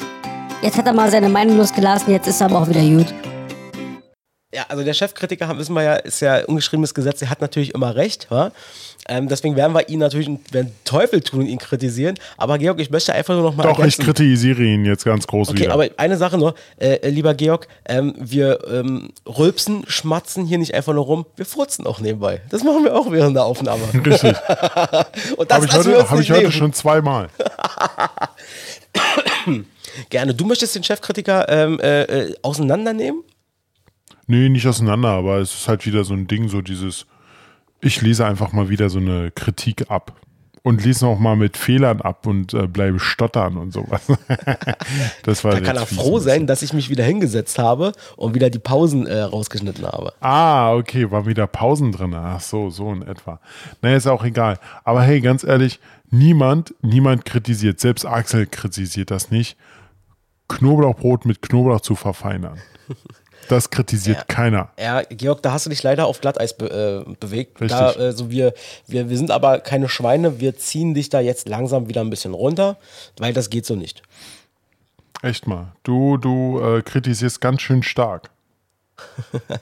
Jetzt 0.62 0.78
hat 0.78 0.86
er 0.86 0.94
mal 0.94 1.12
seine 1.12 1.30
Meinung 1.30 1.58
losgelassen, 1.58 2.14
jetzt 2.14 2.28
ist 2.28 2.42
er 2.42 2.48
aber 2.48 2.62
auch 2.62 2.70
wieder 2.70 2.82
gut. 2.82 3.14
ja, 4.54 4.66
also 4.70 4.84
der 4.84 4.94
Chefkritiker, 4.94 5.58
wissen 5.58 5.76
wir 5.76 5.84
ja, 5.84 5.96
ist 5.98 6.22
ja 6.22 6.46
ungeschriebenes 6.46 6.94
Gesetz, 6.94 7.20
der 7.20 7.30
hat 7.30 7.42
natürlich 7.42 7.74
immer 7.74 7.96
recht. 7.96 8.32
Wa? 8.32 8.52
Ähm, 9.08 9.28
deswegen 9.28 9.56
werden 9.56 9.74
wir 9.74 9.90
ihn 9.90 10.00
natürlich 10.00 10.30
werden 10.52 10.72
Teufel 10.84 11.22
tun 11.22 11.42
und 11.42 11.48
ihn 11.48 11.58
kritisieren. 11.58 12.16
Aber 12.38 12.58
Georg, 12.58 12.80
ich 12.80 12.90
möchte 12.90 13.14
einfach 13.14 13.34
nur 13.34 13.44
noch 13.44 13.56
mal 13.56 13.64
Doch, 13.64 13.78
ergänzen. 13.78 14.02
ich 14.02 14.06
kritisiere 14.06 14.64
ihn 14.64 14.86
jetzt 14.86 15.06
ganz 15.06 15.28
groß 15.28 15.50
Okay, 15.50 15.62
wieder. 15.62 15.74
aber 15.74 15.88
eine 15.98 16.18
Sache 16.18 16.38
nur, 16.38 16.56
äh, 16.80 17.10
lieber 17.10 17.34
Georg, 17.34 17.68
ähm, 17.88 18.14
wir 18.18 18.60
ähm, 18.70 19.10
rülpsen, 19.26 19.84
schmatzen 19.88 20.46
hier 20.46 20.58
nicht 20.58 20.74
einfach 20.74 20.94
nur 20.94 21.06
rum, 21.06 21.26
wir 21.36 21.46
furzen 21.46 21.86
auch 21.88 22.00
nebenbei. 22.00 22.42
Das 22.50 22.64
machen 22.64 22.84
wir 22.84 22.96
auch 22.96 23.12
während 23.12 23.36
der 23.36 23.46
Aufnahme. 23.46 23.84
Richtig. 23.94 24.36
Und 25.38 25.52
das 25.52 25.58
Habe 25.58 25.66
ich 25.66 25.74
heute, 25.74 26.10
hab 26.10 26.20
ich 26.20 26.32
heute 26.32 26.52
schon 26.52 26.74
zweimal. 26.74 27.30
Gerne. 30.10 30.34
Du 30.34 30.46
möchtest 30.46 30.76
den 30.76 30.84
Chefkritiker 30.84 31.48
ähm, 31.50 31.80
äh, 31.80 32.04
äh, 32.04 32.36
auseinandernehmen? 32.42 33.24
Nee, 34.28 34.50
nicht 34.50 34.68
auseinander, 34.68 35.10
aber 35.10 35.38
es 35.38 35.54
ist 35.54 35.68
halt 35.68 35.86
wieder 35.86 36.04
so 36.04 36.14
ein 36.14 36.28
Ding, 36.28 36.50
so 36.50 36.62
dieses, 36.62 37.06
ich 37.82 38.02
lese 38.02 38.26
einfach 38.26 38.52
mal 38.52 38.70
wieder 38.70 38.90
so 38.90 39.00
eine 39.00 39.32
Kritik 39.32 39.90
ab. 39.90 40.14
Und 40.64 40.84
lese 40.84 41.08
auch 41.08 41.18
mal 41.18 41.38
mit 41.38 41.56
Fehlern 41.56 42.02
ab 42.02 42.26
und 42.26 42.54
äh, 42.54 42.68
bleibe 42.68 43.00
stottern 43.00 43.56
und 43.56 43.72
sowas. 43.72 44.02
das 45.24 45.46
war 45.46 45.52
Da 45.54 45.62
kann 45.62 45.78
er 45.78 45.86
froh 45.86 46.18
ein 46.18 46.22
sein, 46.22 46.48
dass 46.48 46.62
ich 46.62 46.74
mich 46.74 46.90
wieder 46.90 47.06
hingesetzt 47.06 47.58
habe 47.58 47.94
und 48.18 48.36
wieder 48.36 48.50
die 48.50 48.60
Pausen 48.60 49.08
äh, 49.08 49.22
rausgeschnitten 49.22 49.86
habe. 49.86 50.12
Ah, 50.20 50.74
okay, 50.74 51.10
war 51.10 51.26
wieder 51.26 51.48
Pausen 51.48 51.94
drin. 51.94 52.14
Ach 52.14 52.42
so, 52.42 52.70
so 52.70 52.92
in 52.92 53.02
etwa. 53.02 53.40
Naja, 53.82 53.96
ist 53.96 54.08
auch 54.08 54.26
egal. 54.26 54.60
Aber 54.84 55.04
hey, 55.04 55.22
ganz 55.22 55.46
ehrlich, 55.46 55.80
niemand, 56.10 56.76
niemand 56.82 57.24
kritisiert, 57.24 57.80
selbst 57.80 58.06
Axel 58.06 58.46
kritisiert 58.46 59.10
das 59.10 59.32
nicht, 59.32 59.58
Knoblauchbrot 60.50 61.26
mit 61.26 61.42
Knoblauch 61.42 61.82
zu 61.82 61.96
verfeinern. 61.96 62.58
Das 63.50 63.70
kritisiert 63.70 64.18
Ja. 64.18 64.24
keiner. 64.24 64.70
Ja, 64.80 65.02
Georg, 65.04 65.42
da 65.42 65.52
hast 65.52 65.66
du 65.66 65.70
dich 65.70 65.82
leider 65.84 66.06
auf 66.08 66.20
Glatteis 66.22 66.56
be 66.58 67.06
äh, 67.08 67.14
bewegt. 67.20 67.62
Richtig. 67.62 67.78
Da, 67.78 67.92
äh, 67.94 68.12
so 68.12 68.30
wir, 68.30 68.54
wir, 68.88 69.10
wir 69.10 69.18
sind 69.18 69.32
aber 69.32 69.60
keine 69.60 69.90
Schweine, 69.90 70.40
wir 70.40 70.58
ziehen 70.58 70.94
dich 70.94 71.10
da 71.10 71.20
jetzt 71.20 71.48
langsam 71.48 71.88
wieder 71.88 72.02
ein 72.02 72.10
bisschen 72.10 72.34
runter, 72.34 72.78
weil 73.18 73.34
das 73.34 73.50
geht 73.50 73.66
so 73.66 73.76
nicht. 73.76 74.02
Echt 75.22 75.48
mal. 75.48 75.74
Du, 75.84 76.18
du 76.18 76.60
äh, 76.62 76.82
kritisierst 76.82 77.42
ganz 77.42 77.62
schön 77.62 77.84
stark. 77.84 78.30
Meine 79.34 79.60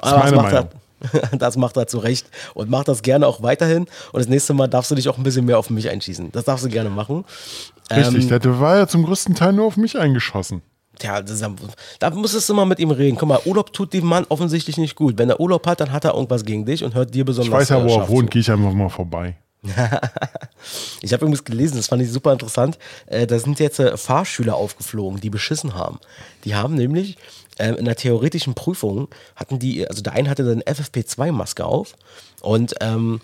das 0.00 0.32
macht 0.32 0.52
Meinung. 0.52 0.68
Er, 1.12 1.36
das 1.38 1.56
macht 1.56 1.76
er 1.76 1.86
zu 1.86 1.98
Recht 1.98 2.26
und 2.54 2.70
macht 2.70 2.88
das 2.88 3.02
gerne 3.02 3.26
auch 3.26 3.42
weiterhin. 3.42 3.86
Und 4.12 4.20
das 4.20 4.28
nächste 4.28 4.54
Mal 4.54 4.68
darfst 4.68 4.90
du 4.90 4.94
dich 4.94 5.08
auch 5.08 5.18
ein 5.18 5.24
bisschen 5.24 5.44
mehr 5.44 5.58
auf 5.58 5.70
mich 5.70 5.90
einschießen. 5.90 6.32
Das 6.32 6.44
darfst 6.44 6.64
du 6.64 6.68
gerne 6.68 6.90
machen. 6.90 7.24
Richtig, 7.90 8.30
Ähm, 8.30 8.40
der 8.40 8.60
war 8.60 8.76
ja 8.78 8.86
zum 8.86 9.04
größten 9.04 9.34
Teil 9.34 9.52
nur 9.52 9.66
auf 9.66 9.76
mich 9.76 9.98
eingeschossen. 9.98 10.62
Ist, 11.02 11.44
da 11.98 12.10
musstest 12.10 12.48
du 12.48 12.54
mal 12.54 12.64
mit 12.64 12.78
ihm 12.78 12.90
reden. 12.90 13.16
Guck 13.16 13.28
mal, 13.28 13.40
Urlaub 13.44 13.72
tut 13.72 13.92
dem 13.92 14.06
Mann 14.06 14.26
offensichtlich 14.28 14.76
nicht 14.76 14.94
gut. 14.94 15.18
Wenn 15.18 15.30
er 15.30 15.40
Urlaub 15.40 15.66
hat, 15.66 15.80
dann 15.80 15.92
hat 15.92 16.04
er 16.04 16.14
irgendwas 16.14 16.44
gegen 16.44 16.64
dich 16.64 16.84
und 16.84 16.94
hört 16.94 17.14
dir 17.14 17.24
besonders 17.24 17.48
Ich 17.48 17.52
weiß 17.52 17.68
ja, 17.70 17.84
äh, 17.84 17.88
wo 17.88 17.96
er 17.96 18.08
wohnt, 18.08 18.30
gehe 18.30 18.40
ich 18.40 18.50
einfach 18.50 18.72
mal 18.72 18.88
vorbei. 18.88 19.36
Ich 21.02 21.12
habe 21.12 21.26
übrigens 21.26 21.44
gelesen, 21.44 21.76
das 21.76 21.88
fand 21.88 22.00
ich 22.00 22.10
super 22.10 22.32
interessant. 22.32 22.78
Äh, 23.06 23.26
da 23.26 23.38
sind 23.38 23.60
jetzt 23.60 23.78
äh, 23.78 23.96
Fahrschüler 23.98 24.54
aufgeflogen, 24.54 25.20
die 25.20 25.28
beschissen 25.28 25.74
haben. 25.74 25.98
Die 26.44 26.54
haben 26.54 26.74
nämlich 26.74 27.18
ähm, 27.58 27.76
in 27.76 27.84
der 27.84 27.96
theoretischen 27.96 28.54
Prüfung 28.54 29.08
hatten 29.36 29.58
die, 29.58 29.86
also 29.86 30.02
der 30.02 30.14
eine 30.14 30.30
hatte 30.30 30.50
eine 30.50 30.62
FFP2-Maske 30.62 31.64
auf 31.64 31.94
und 32.40 32.74
ähm, 32.80 33.20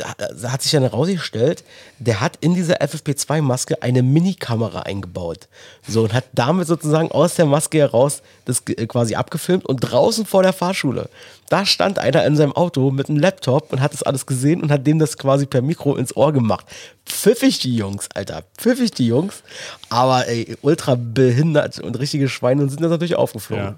hat 0.00 0.62
sich 0.62 0.72
dann 0.72 0.82
herausgestellt, 0.82 1.64
der 1.98 2.20
hat 2.20 2.36
in 2.40 2.54
dieser 2.54 2.80
FFP2-Maske 2.80 3.82
eine 3.82 4.02
Mini-Kamera 4.02 4.80
eingebaut. 4.80 5.48
So 5.86 6.02
und 6.04 6.14
hat 6.14 6.24
damit 6.32 6.66
sozusagen 6.66 7.10
aus 7.10 7.34
der 7.34 7.44
Maske 7.44 7.78
heraus 7.78 8.22
das 8.46 8.62
äh, 8.68 8.86
quasi 8.86 9.14
abgefilmt 9.14 9.66
und 9.66 9.80
draußen 9.80 10.24
vor 10.24 10.42
der 10.42 10.54
Fahrschule, 10.54 11.10
da 11.50 11.66
stand 11.66 11.98
einer 11.98 12.24
in 12.24 12.36
seinem 12.36 12.52
Auto 12.52 12.90
mit 12.90 13.10
einem 13.10 13.18
Laptop 13.18 13.72
und 13.72 13.82
hat 13.82 13.92
das 13.92 14.02
alles 14.02 14.24
gesehen 14.24 14.62
und 14.62 14.72
hat 14.72 14.86
dem 14.86 14.98
das 14.98 15.18
quasi 15.18 15.44
per 15.44 15.60
Mikro 15.60 15.96
ins 15.96 16.16
Ohr 16.16 16.32
gemacht. 16.32 16.64
Pfiffig 17.04 17.58
die 17.58 17.76
Jungs, 17.76 18.08
Alter, 18.14 18.44
pfiffig 18.56 18.92
die 18.92 19.06
Jungs, 19.06 19.42
aber 19.90 20.26
ey, 20.28 20.56
ultra 20.62 20.94
behindert 20.94 21.78
und 21.80 21.98
richtige 21.98 22.30
Schweine 22.30 22.62
und 22.62 22.70
sind 22.70 22.80
das 22.80 22.90
natürlich 22.90 23.16
aufgeflogen. 23.16 23.64
Ja. 23.64 23.74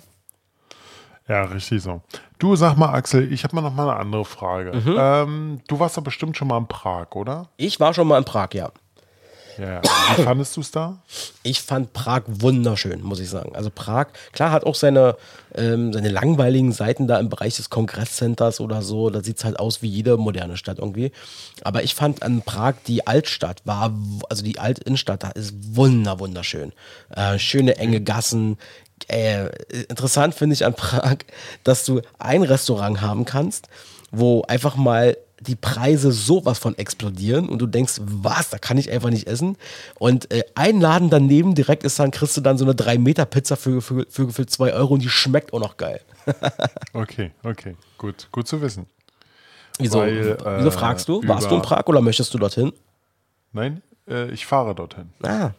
Ja, 1.29 1.45
richtig 1.45 1.83
so. 1.83 2.03
Du 2.39 2.55
sag 2.57 2.77
mal, 2.77 2.93
Axel, 2.93 3.33
ich 3.33 3.45
habe 3.45 3.57
mal 3.57 3.63
noch 3.63 3.75
mal 3.75 3.89
eine 3.89 3.99
andere 3.99 4.25
Frage. 4.25 4.73
Mhm. 4.75 4.97
Ähm, 4.99 5.61
du 5.69 5.79
warst 5.79 5.97
doch 5.97 6.03
bestimmt 6.03 6.37
schon 6.37 6.49
mal 6.49 6.59
in 6.59 6.67
Prag, 6.67 7.15
oder? 7.15 7.49
Ich 7.57 7.81
war 7.81 7.95
schon 7.95 8.09
mal 8.09 8.19
in 8.19 8.25
Prag, 8.25 8.49
ja. 8.53 8.71
Ja. 9.59 9.83
Wie 10.17 10.23
fandest 10.23 10.57
du 10.57 10.61
es 10.61 10.71
da? 10.71 10.99
Ich 11.43 11.61
fand 11.63 11.93
Prag 11.93 12.23
wunderschön, 12.27 13.03
muss 13.03 13.21
ich 13.21 13.29
sagen. 13.29 13.55
Also 13.55 13.71
Prag, 13.71 14.07
klar, 14.33 14.51
hat 14.51 14.65
auch 14.65 14.75
seine, 14.75 15.17
ähm, 15.55 15.93
seine 15.93 16.09
langweiligen 16.09 16.73
Seiten 16.73 17.07
da 17.07 17.19
im 17.19 17.29
Bereich 17.29 17.57
des 17.57 17.71
Kongresscenters 17.71 18.61
oder 18.61 18.83
so. 18.83 19.11
Da 19.11 19.23
sieht 19.23 19.39
es 19.39 19.45
halt 19.45 19.59
aus 19.59 19.83
wie 19.83 19.89
jede 19.89 20.17
moderne 20.17 20.57
Stadt 20.57 20.79
irgendwie. 20.79 21.13
Aber 21.63 21.83
ich 21.83 21.95
fand 21.95 22.23
an 22.23 22.43
Prag 22.43 22.75
die 22.87 23.07
Altstadt 23.07 23.63
war, 23.65 23.95
also 24.29 24.43
die 24.43 24.59
Altinnenstadt 24.59 25.23
da 25.23 25.31
ist 25.31 25.55
wunder, 25.77 26.19
wunderschön. 26.19 26.73
Äh, 27.11 27.39
schöne 27.39 27.77
enge 27.77 28.01
Gassen. 28.01 28.59
Äh, 29.09 29.49
interessant 29.89 30.35
finde 30.35 30.55
ich 30.55 30.65
an 30.65 30.75
Prag, 30.75 31.19
dass 31.63 31.85
du 31.85 32.01
ein 32.19 32.43
Restaurant 32.43 33.01
haben 33.01 33.25
kannst, 33.25 33.69
wo 34.11 34.43
einfach 34.43 34.77
mal 34.77 35.17
die 35.41 35.57
Preise 35.57 36.13
sowas 36.13 36.59
von 36.59 36.77
explodieren 36.79 37.49
und 37.49 37.59
du 37.59 37.67
denkst, 37.67 37.95
was, 38.01 38.51
da 38.51 38.59
kann 38.59 38.79
ich 38.79 38.91
einfach 38.91 39.11
nicht 39.11 39.27
essen. 39.27 39.57
Und 39.99 40.31
äh, 40.33 40.45
ein 40.55 40.81
Laden 40.81 41.11
daneben 41.11 41.55
direkt 41.55 41.85
ist 41.85 41.99
dann, 41.99 42.11
kriegst 42.11 42.37
du 42.37 42.41
dann 42.41 42.57
so 42.57 42.65
eine 42.65 42.75
3-Meter-Pizza 42.75 43.57
für, 43.57 43.83
für, 43.83 44.07
für, 44.09 44.31
für 44.31 44.47
2 44.47 44.73
Euro 44.73 44.95
und 44.95 45.03
die 45.03 45.09
schmeckt 45.09 45.53
auch 45.53 45.61
noch 45.61 45.77
geil. 45.77 46.01
Okay, 46.95 47.33
okay, 47.43 47.77
gut, 47.99 48.29
gut 48.33 48.49
zu 48.49 48.63
wissen. 48.63 48.87
Wieso, 49.79 49.99
Weil, 49.99 50.39
wieso 50.39 50.69
äh, 50.69 50.71
fragst 50.71 51.09
du? 51.09 51.27
Warst 51.27 51.51
du 51.51 51.57
in 51.57 51.63
Prag 51.63 51.87
oder 51.87 52.01
möchtest 52.01 52.33
du 52.33 52.39
dorthin? 52.39 52.73
Nein, 53.53 53.83
äh, 54.09 54.31
ich 54.31 54.47
fahre 54.47 54.75
dorthin. 54.75 55.11
Ah, 55.23 55.51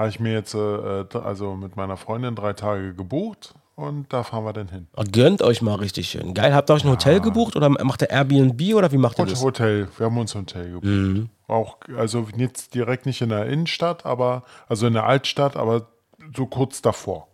Habe 0.00 0.08
ich 0.08 0.18
mir 0.18 0.32
jetzt 0.32 0.54
äh, 0.54 1.04
d- 1.04 1.18
also 1.18 1.54
mit 1.56 1.76
meiner 1.76 1.98
Freundin 1.98 2.34
drei 2.34 2.54
Tage 2.54 2.94
gebucht 2.94 3.52
und 3.76 4.10
da 4.10 4.22
fahren 4.22 4.44
wir 4.44 4.54
dann 4.54 4.68
hin. 4.68 4.86
gönnt 5.12 5.42
euch 5.42 5.60
mal 5.60 5.74
richtig 5.74 6.08
schön. 6.08 6.32
Geil, 6.32 6.54
habt 6.54 6.70
ihr 6.70 6.74
euch 6.74 6.84
ein 6.84 6.90
Hotel 6.90 7.20
gebucht 7.20 7.54
oder 7.54 7.68
macht 7.68 8.00
ihr 8.00 8.08
Airbnb 8.08 8.74
oder 8.74 8.90
wie 8.92 8.96
macht 8.96 9.18
ihr 9.18 9.26
das? 9.26 9.42
Hotel, 9.42 9.88
wir 9.98 10.06
haben 10.06 10.16
uns 10.16 10.34
ein 10.34 10.40
Hotel 10.40 10.64
gebucht. 10.72 10.84
Mhm. 10.86 11.28
Auch, 11.48 11.76
also 11.98 12.26
jetzt 12.34 12.74
direkt 12.74 13.04
nicht 13.04 13.20
in 13.20 13.28
der 13.28 13.44
Innenstadt, 13.44 14.06
aber, 14.06 14.44
also 14.68 14.86
in 14.86 14.94
der 14.94 15.04
Altstadt, 15.04 15.56
aber 15.56 15.88
so 16.34 16.46
kurz 16.46 16.80
davor. 16.80 17.28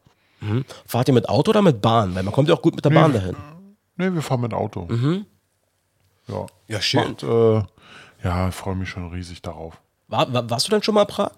Fahrt 0.87 1.07
ihr 1.07 1.15
mit 1.15 1.29
Auto 1.29 1.51
oder 1.51 1.63
mit 1.63 1.81
Bahn? 1.81 2.17
Weil 2.17 2.25
man 2.25 2.33
kommt 2.35 2.49
ja 2.49 2.55
auch 2.57 2.63
gut 2.63 2.75
mit 2.75 2.85
der 2.85 2.91
Bahn 2.91 3.13
dahin. 3.13 3.37
Ne, 3.97 4.13
wir 4.13 4.23
fahren 4.23 4.41
mit 4.41 4.53
Auto. 4.55 4.87
Ja. 4.91 4.97
Mhm. 4.97 5.27
Ja, 6.67 6.81
schön. 6.81 7.11
Macht, 7.11 7.23
äh, 7.23 7.63
ja, 8.25 8.49
ich 8.49 8.55
freue 8.57 8.75
mich 8.75 8.89
schon 8.89 9.09
riesig 9.13 9.41
darauf. 9.43 9.81
War, 10.09 10.33
war, 10.33 10.51
warst 10.51 10.67
du 10.67 10.71
denn 10.73 10.83
schon 10.83 10.95
mal 10.97 11.03
in 11.03 11.09
Prag? 11.09 11.31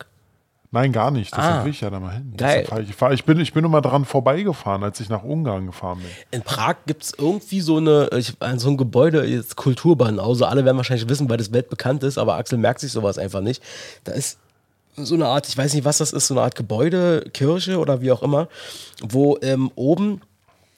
Nein, 0.71 0.93
gar 0.93 1.11
nicht. 1.11 1.33
Deshalb 1.33 1.55
Ah. 1.61 1.64
will 1.64 1.71
ich 1.71 1.81
ja 1.81 1.89
da 1.89 1.99
mal 1.99 2.12
hin. 2.12 2.35
Geil. 2.37 2.66
Ich, 2.83 2.95
ich, 3.12 3.25
bin, 3.25 3.41
ich 3.41 3.55
bin 3.55 3.62
nur 3.62 3.71
mal 3.71 3.81
dran 3.81 4.05
vorbeigefahren, 4.05 4.85
als 4.85 5.01
ich 5.01 5.09
nach 5.09 5.23
Ungarn 5.23 5.66
gefahren 5.66 5.99
bin. 5.99 6.09
In 6.31 6.43
Prag 6.43 6.77
gibt 6.87 7.05
es 7.05 7.14
irgendwie 7.16 7.61
so 7.62 7.79
eine, 7.79 8.11
ich, 8.14 8.35
so 8.57 8.69
ein 8.69 8.77
Gebäude, 8.77 9.25
jetzt 9.25 9.57
Kulturbahnhause. 9.57 10.47
Alle 10.47 10.66
werden 10.66 10.77
wahrscheinlich 10.77 11.09
wissen, 11.09 11.31
weil 11.31 11.39
das 11.39 11.53
weltbekannt 11.53 12.03
ist, 12.03 12.19
aber 12.19 12.35
Axel 12.37 12.59
merkt 12.59 12.81
sich 12.81 12.93
sowas 12.93 13.16
einfach 13.16 13.41
nicht. 13.41 13.62
Da 14.05 14.12
ist 14.12 14.39
so 14.97 15.14
eine 15.14 15.27
Art, 15.27 15.49
ich 15.49 15.57
weiß 15.57 15.73
nicht, 15.75 15.85
was 15.87 15.99
das 15.99 16.12
ist, 16.12 16.27
so 16.27 16.35
eine 16.35 16.43
Art 16.43 16.55
Gebäude, 16.55 17.25
Kirche 17.33 17.79
oder 17.79 18.01
wie 18.03 18.12
auch 18.12 18.23
immer, 18.23 18.49
wo 19.03 19.39
ähm, 19.41 19.71
oben, 19.75 20.21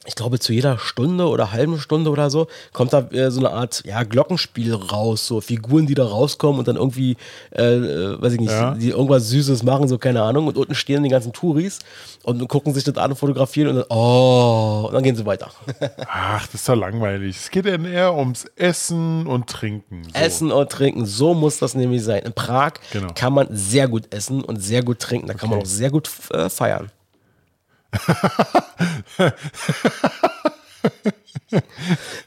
ich 0.07 0.15
glaube, 0.15 0.39
zu 0.39 0.51
jeder 0.51 0.79
Stunde 0.79 1.27
oder 1.27 1.51
halben 1.51 1.79
Stunde 1.79 2.09
oder 2.09 2.31
so, 2.31 2.47
kommt 2.73 2.91
da 2.91 3.01
äh, 3.11 3.29
so 3.29 3.39
eine 3.39 3.51
Art 3.51 3.83
ja, 3.85 4.01
Glockenspiel 4.01 4.73
raus, 4.73 5.27
so 5.27 5.41
Figuren, 5.41 5.85
die 5.85 5.93
da 5.93 6.05
rauskommen 6.05 6.57
und 6.57 6.67
dann 6.67 6.75
irgendwie, 6.75 7.17
äh, 7.55 7.75
äh, 7.75 8.21
weiß 8.21 8.33
ich 8.33 8.39
nicht, 8.39 8.49
Ja. 8.51 8.73
die 8.73 8.89
irgendwas 8.89 9.29
Süßes 9.29 9.61
machen, 9.61 9.87
so 9.87 9.99
keine 9.99 10.23
Ahnung. 10.23 10.47
Und 10.47 10.57
unten 10.57 10.73
stehen 10.73 11.03
die 11.03 11.09
ganzen 11.09 11.33
Touris 11.33 11.79
und 12.23 12.47
gucken 12.47 12.73
sich 12.73 12.83
das 12.83 12.97
an 12.97 13.11
und 13.11 13.17
fotografieren 13.17 13.69
und 13.69 13.75
dann, 13.75 13.85
oh, 13.89 14.85
und 14.87 14.93
dann 14.95 15.03
gehen 15.03 15.15
sie 15.15 15.25
weiter. 15.25 15.51
Ach, 16.07 16.45
das 16.47 16.55
ist 16.61 16.67
doch 16.69 16.75
langweilig. 16.75 17.37
Es 17.37 17.51
geht 17.51 17.65
dann 17.67 17.85
eher 17.85 18.15
ums 18.15 18.45
Essen 18.55 19.27
und 19.27 19.47
Trinken. 19.47 20.03
So. 20.05 20.09
Essen 20.19 20.51
und 20.51 20.69
trinken, 20.71 21.05
so 21.05 21.35
muss 21.35 21.59
das 21.59 21.75
nämlich 21.75 22.03
sein. 22.03 22.23
In 22.23 22.33
Prag 22.33 22.73
Genau. 22.91 23.09
kann 23.13 23.33
man 23.33 23.47
sehr 23.51 23.87
gut 23.87 24.11
essen 24.13 24.43
und 24.43 24.57
sehr 24.63 24.81
gut 24.83 24.97
trinken. 24.99 25.27
Da 25.27 25.35
kann 25.35 25.49
man 25.49 25.59
auch 25.59 25.61
Okay. 25.63 25.69
sehr 25.69 25.91
gut 25.91 26.09
äh, 26.31 26.49
feiern. 26.49 26.91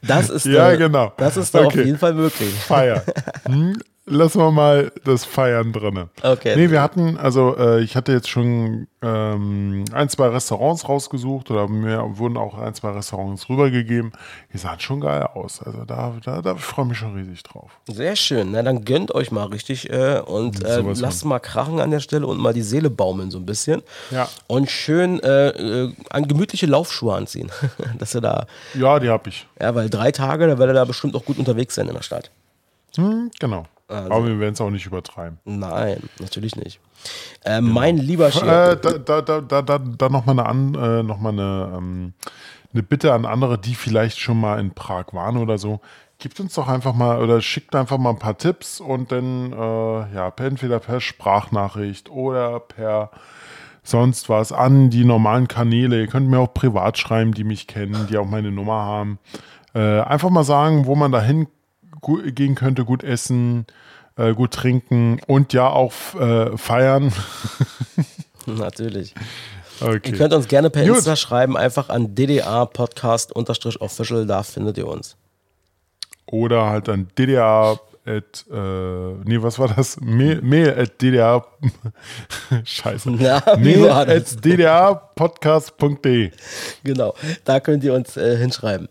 Das 0.01 0.29
ist 0.29 0.45
Ja, 0.45 0.69
da, 0.71 0.75
genau. 0.75 1.13
Das 1.17 1.37
ist 1.37 1.53
da 1.53 1.59
auf 1.59 1.65
Okay. 1.67 1.83
jeden 1.83 1.97
Fall 1.97 2.13
möglich. 2.13 2.53
Feier. 2.53 3.03
Hm? 3.47 3.79
Lassen 4.07 4.39
wir 4.39 4.51
mal 4.51 4.91
das 5.03 5.25
Feiern 5.25 5.73
drin. 5.73 6.09
Okay. 6.21 6.55
Nee, 6.55 6.69
wir 6.69 6.81
hatten, 6.81 7.17
also 7.17 7.55
äh, 7.57 7.81
ich 7.81 7.95
hatte 7.95 8.11
jetzt 8.11 8.29
schon 8.29 8.87
ähm, 9.01 9.85
ein, 9.91 10.09
zwei 10.09 10.27
Restaurants 10.27 10.87
rausgesucht 10.87 11.49
oder 11.51 11.67
mir 11.67 12.03
wurden 12.17 12.37
auch 12.37 12.57
ein, 12.57 12.73
zwei 12.75 12.91
Restaurants 12.91 13.49
rübergegeben. 13.49 14.11
Die 14.53 14.57
sahen 14.57 14.79
schon 14.79 15.01
geil 15.01 15.23
aus. 15.33 15.61
Also 15.61 15.85
da, 15.85 16.13
da, 16.23 16.41
da 16.41 16.55
freue 16.55 16.85
ich 16.85 16.89
mich 16.89 16.97
schon 16.99 17.15
riesig 17.15 17.41
drauf. 17.43 17.71
Sehr 17.87 18.15
schön. 18.15 18.51
Na, 18.51 18.61
dann 18.61 18.85
gönnt 18.85 19.13
euch 19.13 19.31
mal 19.31 19.45
richtig 19.47 19.89
äh, 19.91 20.19
und 20.19 20.63
äh, 20.63 20.75
Sowas 20.75 20.99
lasst 20.99 21.21
von. 21.21 21.29
mal 21.29 21.39
krachen 21.39 21.79
an 21.79 21.91
der 21.91 21.99
Stelle 21.99 22.27
und 22.27 22.37
mal 22.39 22.53
die 22.53 22.61
Seele 22.61 22.89
baumeln 22.89 23.31
so 23.31 23.39
ein 23.39 23.45
bisschen. 23.45 23.81
Ja. 24.11 24.29
Und 24.47 24.69
schön 24.69 25.19
äh, 25.21 25.49
äh, 25.49 25.93
an 26.11 26.27
gemütliche 26.27 26.67
Laufschuhe 26.67 27.15
anziehen. 27.15 27.51
Dass 27.97 28.13
ihr 28.15 28.21
da, 28.21 28.45
Ja, 28.75 28.99
die 28.99 29.09
habe 29.09 29.29
ich. 29.29 29.47
ja, 29.59 29.73
weil 29.73 29.89
drei 29.89 30.11
Tage, 30.11 30.45
da 30.47 30.59
werdet 30.59 30.75
ihr 30.75 30.79
da 30.79 30.85
bestimmt 30.85 31.15
auch 31.15 31.25
gut 31.25 31.39
unterwegs 31.39 31.75
sein 31.75 31.87
in 31.87 31.95
der 31.95 32.03
Stadt. 32.03 32.29
Hm, 32.97 33.31
genau. 33.39 33.65
Also. 33.87 34.11
Aber 34.11 34.25
wir 34.27 34.39
werden 34.39 34.53
es 34.53 34.61
auch 34.61 34.69
nicht 34.71 34.85
übertreiben. 34.87 35.37
Nein, 35.45 36.01
natürlich 36.19 36.55
nicht. 36.55 36.79
Äh, 37.43 37.61
Mein 37.61 37.97
lieber 37.97 38.31
Chef. 38.31 38.43
Äh, 38.43 38.77
da 38.77 38.91
da, 38.97 39.21
da, 39.21 39.41
da, 39.41 39.61
da, 39.61 39.77
da 39.79 40.09
nochmal 40.09 40.39
eine, 40.39 40.47
an, 40.49 40.75
äh, 40.75 41.03
noch 41.03 41.19
mal 41.19 41.29
eine, 41.33 41.73
ähm, 41.77 42.13
eine 42.73 42.83
Bitte 42.83 43.13
an 43.13 43.25
andere, 43.25 43.57
die 43.59 43.75
vielleicht 43.75 44.19
schon 44.19 44.39
mal 44.39 44.59
in 44.59 44.71
Prag 44.73 45.05
waren 45.11 45.37
oder 45.37 45.57
so. 45.57 45.81
Gebt 46.17 46.39
uns 46.39 46.53
doch 46.55 46.67
einfach 46.67 46.93
mal 46.95 47.21
oder 47.21 47.41
schickt 47.41 47.75
einfach 47.75 47.97
mal 47.97 48.11
ein 48.11 48.19
paar 48.19 48.37
Tipps 48.37 48.79
und 48.79 49.11
dann 49.11 49.51
äh, 49.53 50.15
ja, 50.15 50.31
entweder 50.37 50.79
per 50.79 50.99
Sprachnachricht 51.01 52.09
oder 52.09 52.59
per 52.61 53.11
sonst 53.83 54.29
was 54.29 54.51
an 54.51 54.89
die 54.89 55.05
normalen 55.05 55.47
Kanäle. 55.47 55.99
Ihr 56.01 56.07
könnt 56.07 56.27
mir 56.27 56.39
auch 56.39 56.53
privat 56.53 56.97
schreiben, 56.97 57.33
die 57.33 57.43
mich 57.43 57.67
kennen, 57.67 58.07
die 58.09 58.17
auch 58.17 58.25
meine 58.25 58.51
Nummer 58.51 58.73
haben. 58.81 59.19
Äh, 59.75 59.99
einfach 60.01 60.29
mal 60.29 60.43
sagen, 60.45 60.85
wo 60.85 60.95
man 60.95 61.11
dahin 61.11 61.45
gu- 61.45 61.51
gehen 62.01 62.55
könnte, 62.55 62.85
gut 62.85 63.03
essen, 63.03 63.65
äh, 64.15 64.33
gut 64.33 64.51
trinken 64.51 65.19
und 65.27 65.53
ja 65.53 65.67
auch 65.67 65.93
äh, 66.15 66.57
feiern. 66.57 67.11
Natürlich. 68.45 69.13
Okay. 69.81 70.11
Ihr 70.11 70.17
könnt 70.17 70.33
uns 70.33 70.47
gerne 70.47 70.69
per 70.69 70.85
Gut. 70.85 70.97
Insta 70.97 71.15
schreiben, 71.15 71.57
einfach 71.57 71.89
an 71.89 72.15
DDA 72.15 72.65
Podcast 72.65 73.35
Official, 73.81 74.25
da 74.25 74.43
findet 74.43 74.77
ihr 74.77 74.87
uns. 74.87 75.17
Oder 76.27 76.69
halt 76.69 76.87
an 76.89 77.07
DDR 77.17 77.79
at, 78.05 78.45
äh, 78.51 79.13
nee, 79.25 79.41
was 79.41 79.57
war 79.57 79.67
das? 79.67 79.99
Mail, 79.99 80.41
Mail 80.41 80.75
at 80.77 81.01
DDR, 81.01 81.45
scheiße. 82.63 83.11
Wie 83.11 83.77
Mail 83.77 83.89
at 83.89 84.45
DDRpodcast.de. 84.45 86.31
Genau, 86.83 87.15
da 87.43 87.59
könnt 87.59 87.83
ihr 87.83 87.93
uns 87.93 88.15
äh, 88.17 88.37
hinschreiben. 88.37 88.87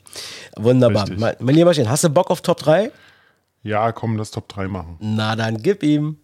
Wunderbar. 0.57 1.07
Mein, 1.17 1.37
mein 1.39 1.55
lieber 1.55 1.73
Schen, 1.75 1.89
hast 1.89 2.05
du 2.05 2.11
Bock 2.11 2.31
auf 2.31 2.41
Top 2.41 2.59
3? 2.59 2.91
Ja, 3.63 3.93
komm, 3.93 4.17
lass 4.17 4.31
Top 4.31 4.49
3 4.49 4.69
machen. 4.69 4.97
Na 5.01 5.37
dann 5.37 5.57
gib 5.63 5.83
ihm. 5.83 6.19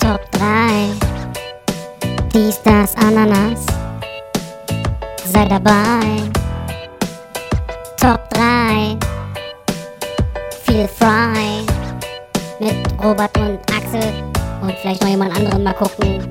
Top 0.00 0.30
3. 0.32 0.90
Dies, 2.32 2.60
das, 2.62 2.94
Ananas. 2.96 3.66
Sei 5.24 5.46
dabei. 5.46 6.43
Top 8.04 8.28
3. 8.34 8.98
Feel 10.64 10.86
Fry. 10.86 11.64
Mit 12.60 12.74
Robert 13.02 13.34
und 13.38 13.58
Axel. 13.74 14.12
Und 14.60 14.74
vielleicht 14.82 15.00
noch 15.00 15.08
jemand 15.08 15.34
anderen 15.34 15.62
mal 15.62 15.72
gucken. 15.72 16.30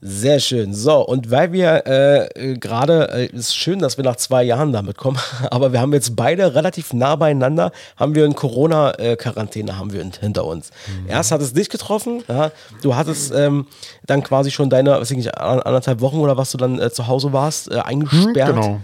Sehr 0.00 0.40
schön. 0.40 0.74
So, 0.74 1.06
und 1.06 1.30
weil 1.30 1.52
wir 1.52 1.86
äh, 1.86 2.24
äh, 2.54 2.58
gerade, 2.58 3.08
äh, 3.12 3.26
ist 3.26 3.54
schön, 3.54 3.78
dass 3.78 3.96
wir 3.96 4.02
nach 4.02 4.16
zwei 4.16 4.42
Jahren 4.42 4.72
damit 4.72 4.96
kommen, 4.96 5.20
aber 5.52 5.72
wir 5.72 5.80
haben 5.80 5.92
jetzt 5.92 6.16
beide 6.16 6.56
relativ 6.56 6.92
nah 6.92 7.14
beieinander, 7.14 7.70
haben 7.96 8.16
wir 8.16 8.24
eine 8.24 8.34
Corona-Quarantäne 8.34 9.78
haben 9.78 9.92
wir 9.92 10.00
in- 10.02 10.10
hinter 10.10 10.44
uns. 10.46 10.70
Erst 11.06 11.30
hat 11.30 11.40
es 11.42 11.52
dich 11.52 11.68
getroffen, 11.70 12.24
ja, 12.26 12.50
du 12.82 12.96
hattest 12.96 13.32
ähm, 13.32 13.68
dann 14.04 14.24
quasi 14.24 14.50
schon 14.50 14.68
deine, 14.68 14.90
weiß 15.00 15.12
ich 15.12 15.16
nicht, 15.16 15.38
an- 15.38 15.60
anderthalb 15.62 16.00
Wochen 16.00 16.18
oder 16.18 16.36
was 16.36 16.50
du 16.50 16.58
dann 16.58 16.80
äh, 16.80 16.90
zu 16.90 17.06
Hause 17.06 17.32
warst, 17.32 17.70
äh, 17.70 17.78
eingesperrt. 17.78 18.56
genau. 18.56 18.80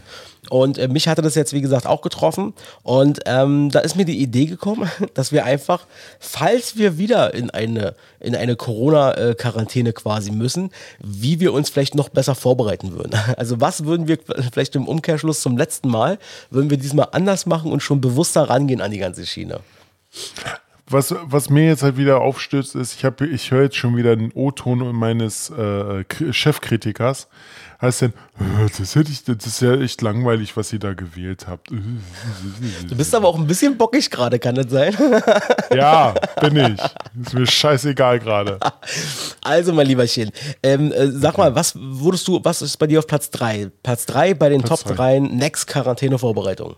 Und 0.51 0.79
äh, 0.79 0.89
mich 0.89 1.09
hatte 1.09 1.23
das 1.23 1.35
jetzt, 1.35 1.53
wie 1.53 1.61
gesagt, 1.61 1.87
auch 1.87 2.03
getroffen. 2.03 2.55
Und 2.83 3.21
ähm, 3.27 3.71
da 3.71 3.81
ist 3.81 3.97
mir 3.97 4.05
die 4.05 4.21
Idee 4.21 4.47
gekommen, 4.47 4.91
dass 5.15 5.33
wir 5.33 5.45
einfach, 5.45 5.87
falls 6.19 6.77
wir 6.77 6.99
wieder 6.99 7.35
in 7.35 7.51
eine, 7.51 7.95
in 8.21 8.35
eine 8.35 8.57
Corona-Quarantäne 8.57 9.93
quasi 9.93 10.31
müssen, 10.31 10.71
wie 10.99 11.41
wir 11.41 11.53
uns 11.53 11.71
vielleicht 11.71 11.95
noch 11.95 12.09
besser 12.09 12.35
vorbereiten 12.35 12.93
würden. 12.93 13.13
Also 13.37 13.61
was 13.61 13.85
würden 13.85 14.09
wir 14.09 14.19
vielleicht 14.53 14.75
im 14.75 14.89
Umkehrschluss 14.89 15.41
zum 15.43 15.57
letzten 15.57 15.89
Mal, 15.89 16.19
würden 16.51 16.71
wir 16.71 16.77
diesmal 16.77 17.09
anders 17.13 17.47
machen 17.47 17.71
und 17.71 17.83
schon 17.83 18.01
bewusster 18.01 18.43
rangehen 18.43 18.81
an 18.81 18.91
die 18.91 18.99
ganze 18.99 19.27
Schiene. 19.27 19.61
Was, 20.91 21.15
was 21.25 21.51
mir 21.51 21.67
jetzt 21.67 21.83
halt 21.83 21.97
wieder 21.99 22.21
aufstößt, 22.23 22.75
ist, 22.77 22.95
ich, 22.95 23.05
hab- 23.05 23.21
ich 23.21 23.51
höre 23.51 23.65
jetzt 23.65 23.77
schon 23.77 23.97
wieder 23.97 24.17
den 24.17 24.33
O-Ton 24.33 24.95
meines 24.95 25.51
äh, 25.51 26.05
Chefkritikers. 26.33 27.29
Heißt 27.81 28.01
denn, 28.03 28.11
"Äh, 28.41 28.69
das, 28.77 28.95
hätte 28.97 29.13
ich, 29.13 29.23
das 29.23 29.47
ist 29.47 29.61
ja 29.61 29.75
echt 29.75 30.03
langweilig, 30.03 30.57
was 30.57 30.73
ihr 30.73 30.79
da 30.81 30.95
gewählt 30.95 31.47
habt. 31.47 31.71
Du 31.71 32.97
bist 32.97 33.15
aber 33.15 33.29
auch 33.29 33.39
ein 33.39 33.47
bisschen 33.47 33.77
bockig 33.77 34.11
gerade, 34.11 34.39
kann 34.39 34.55
das 34.57 34.71
sein? 34.71 34.97
Ja, 35.75 36.15
bin 36.41 36.57
ich. 36.57 36.81
Ist 37.25 37.35
mir 37.35 37.47
scheißegal 37.47 38.19
gerade. 38.21 38.59
Also, 39.43 39.73
mein 39.73 39.87
lieber 39.87 40.07
Chen, 40.07 40.31
ähm, 40.63 40.93
äh, 40.93 41.11
sag 41.11 41.39
mal, 41.39 41.55
was 41.55 41.75
wurdest 41.79 42.27
du, 42.29 42.41
was 42.43 42.61
ist 42.63 42.77
bei 42.79 42.87
dir 42.87 42.99
auf 42.99 43.07
Platz 43.07 43.31
3? 43.31 43.71
Platz 43.83 44.05
3 44.07 44.35
bei 44.35 44.49
den 44.51 44.61
Platz 44.63 44.83
Top 44.83 44.97
drei. 44.97 45.19
3 45.21 45.29
Next 45.29 45.67
Quarantäne-Vorbereitung. 45.69 46.77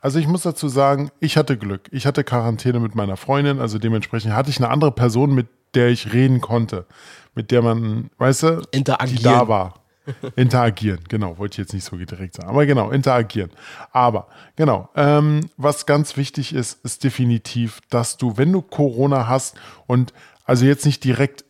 Also 0.00 0.18
ich 0.18 0.26
muss 0.26 0.42
dazu 0.42 0.68
sagen, 0.68 1.10
ich 1.20 1.36
hatte 1.36 1.56
Glück. 1.56 1.88
Ich 1.90 2.06
hatte 2.06 2.24
Quarantäne 2.24 2.80
mit 2.80 2.94
meiner 2.94 3.16
Freundin, 3.16 3.60
also 3.60 3.78
dementsprechend 3.78 4.32
hatte 4.34 4.50
ich 4.50 4.58
eine 4.58 4.70
andere 4.70 4.92
Person, 4.92 5.34
mit 5.34 5.48
der 5.74 5.88
ich 5.88 6.12
reden 6.12 6.40
konnte. 6.40 6.86
Mit 7.34 7.50
der 7.50 7.62
man, 7.62 8.10
weißt 8.18 8.42
du, 8.42 8.62
die 8.72 8.78
Interagieren. 8.78 9.22
da 9.22 9.48
war. 9.48 9.74
Interagieren, 10.36 10.98
genau, 11.08 11.38
wollte 11.38 11.54
ich 11.54 11.58
jetzt 11.58 11.74
nicht 11.74 11.84
so 11.84 11.96
direkt 11.96 12.34
sagen. 12.34 12.48
Aber 12.48 12.66
genau, 12.66 12.90
interagieren. 12.90 13.50
Aber 13.92 14.26
genau, 14.56 14.88
ähm, 14.96 15.48
was 15.56 15.86
ganz 15.86 16.16
wichtig 16.16 16.52
ist, 16.52 16.84
ist 16.84 17.04
definitiv, 17.04 17.80
dass 17.88 18.16
du, 18.16 18.36
wenn 18.36 18.52
du 18.52 18.62
Corona 18.62 19.28
hast 19.28 19.56
und 19.86 20.12
also 20.44 20.64
jetzt 20.64 20.86
nicht 20.86 21.04
direkt 21.04 21.44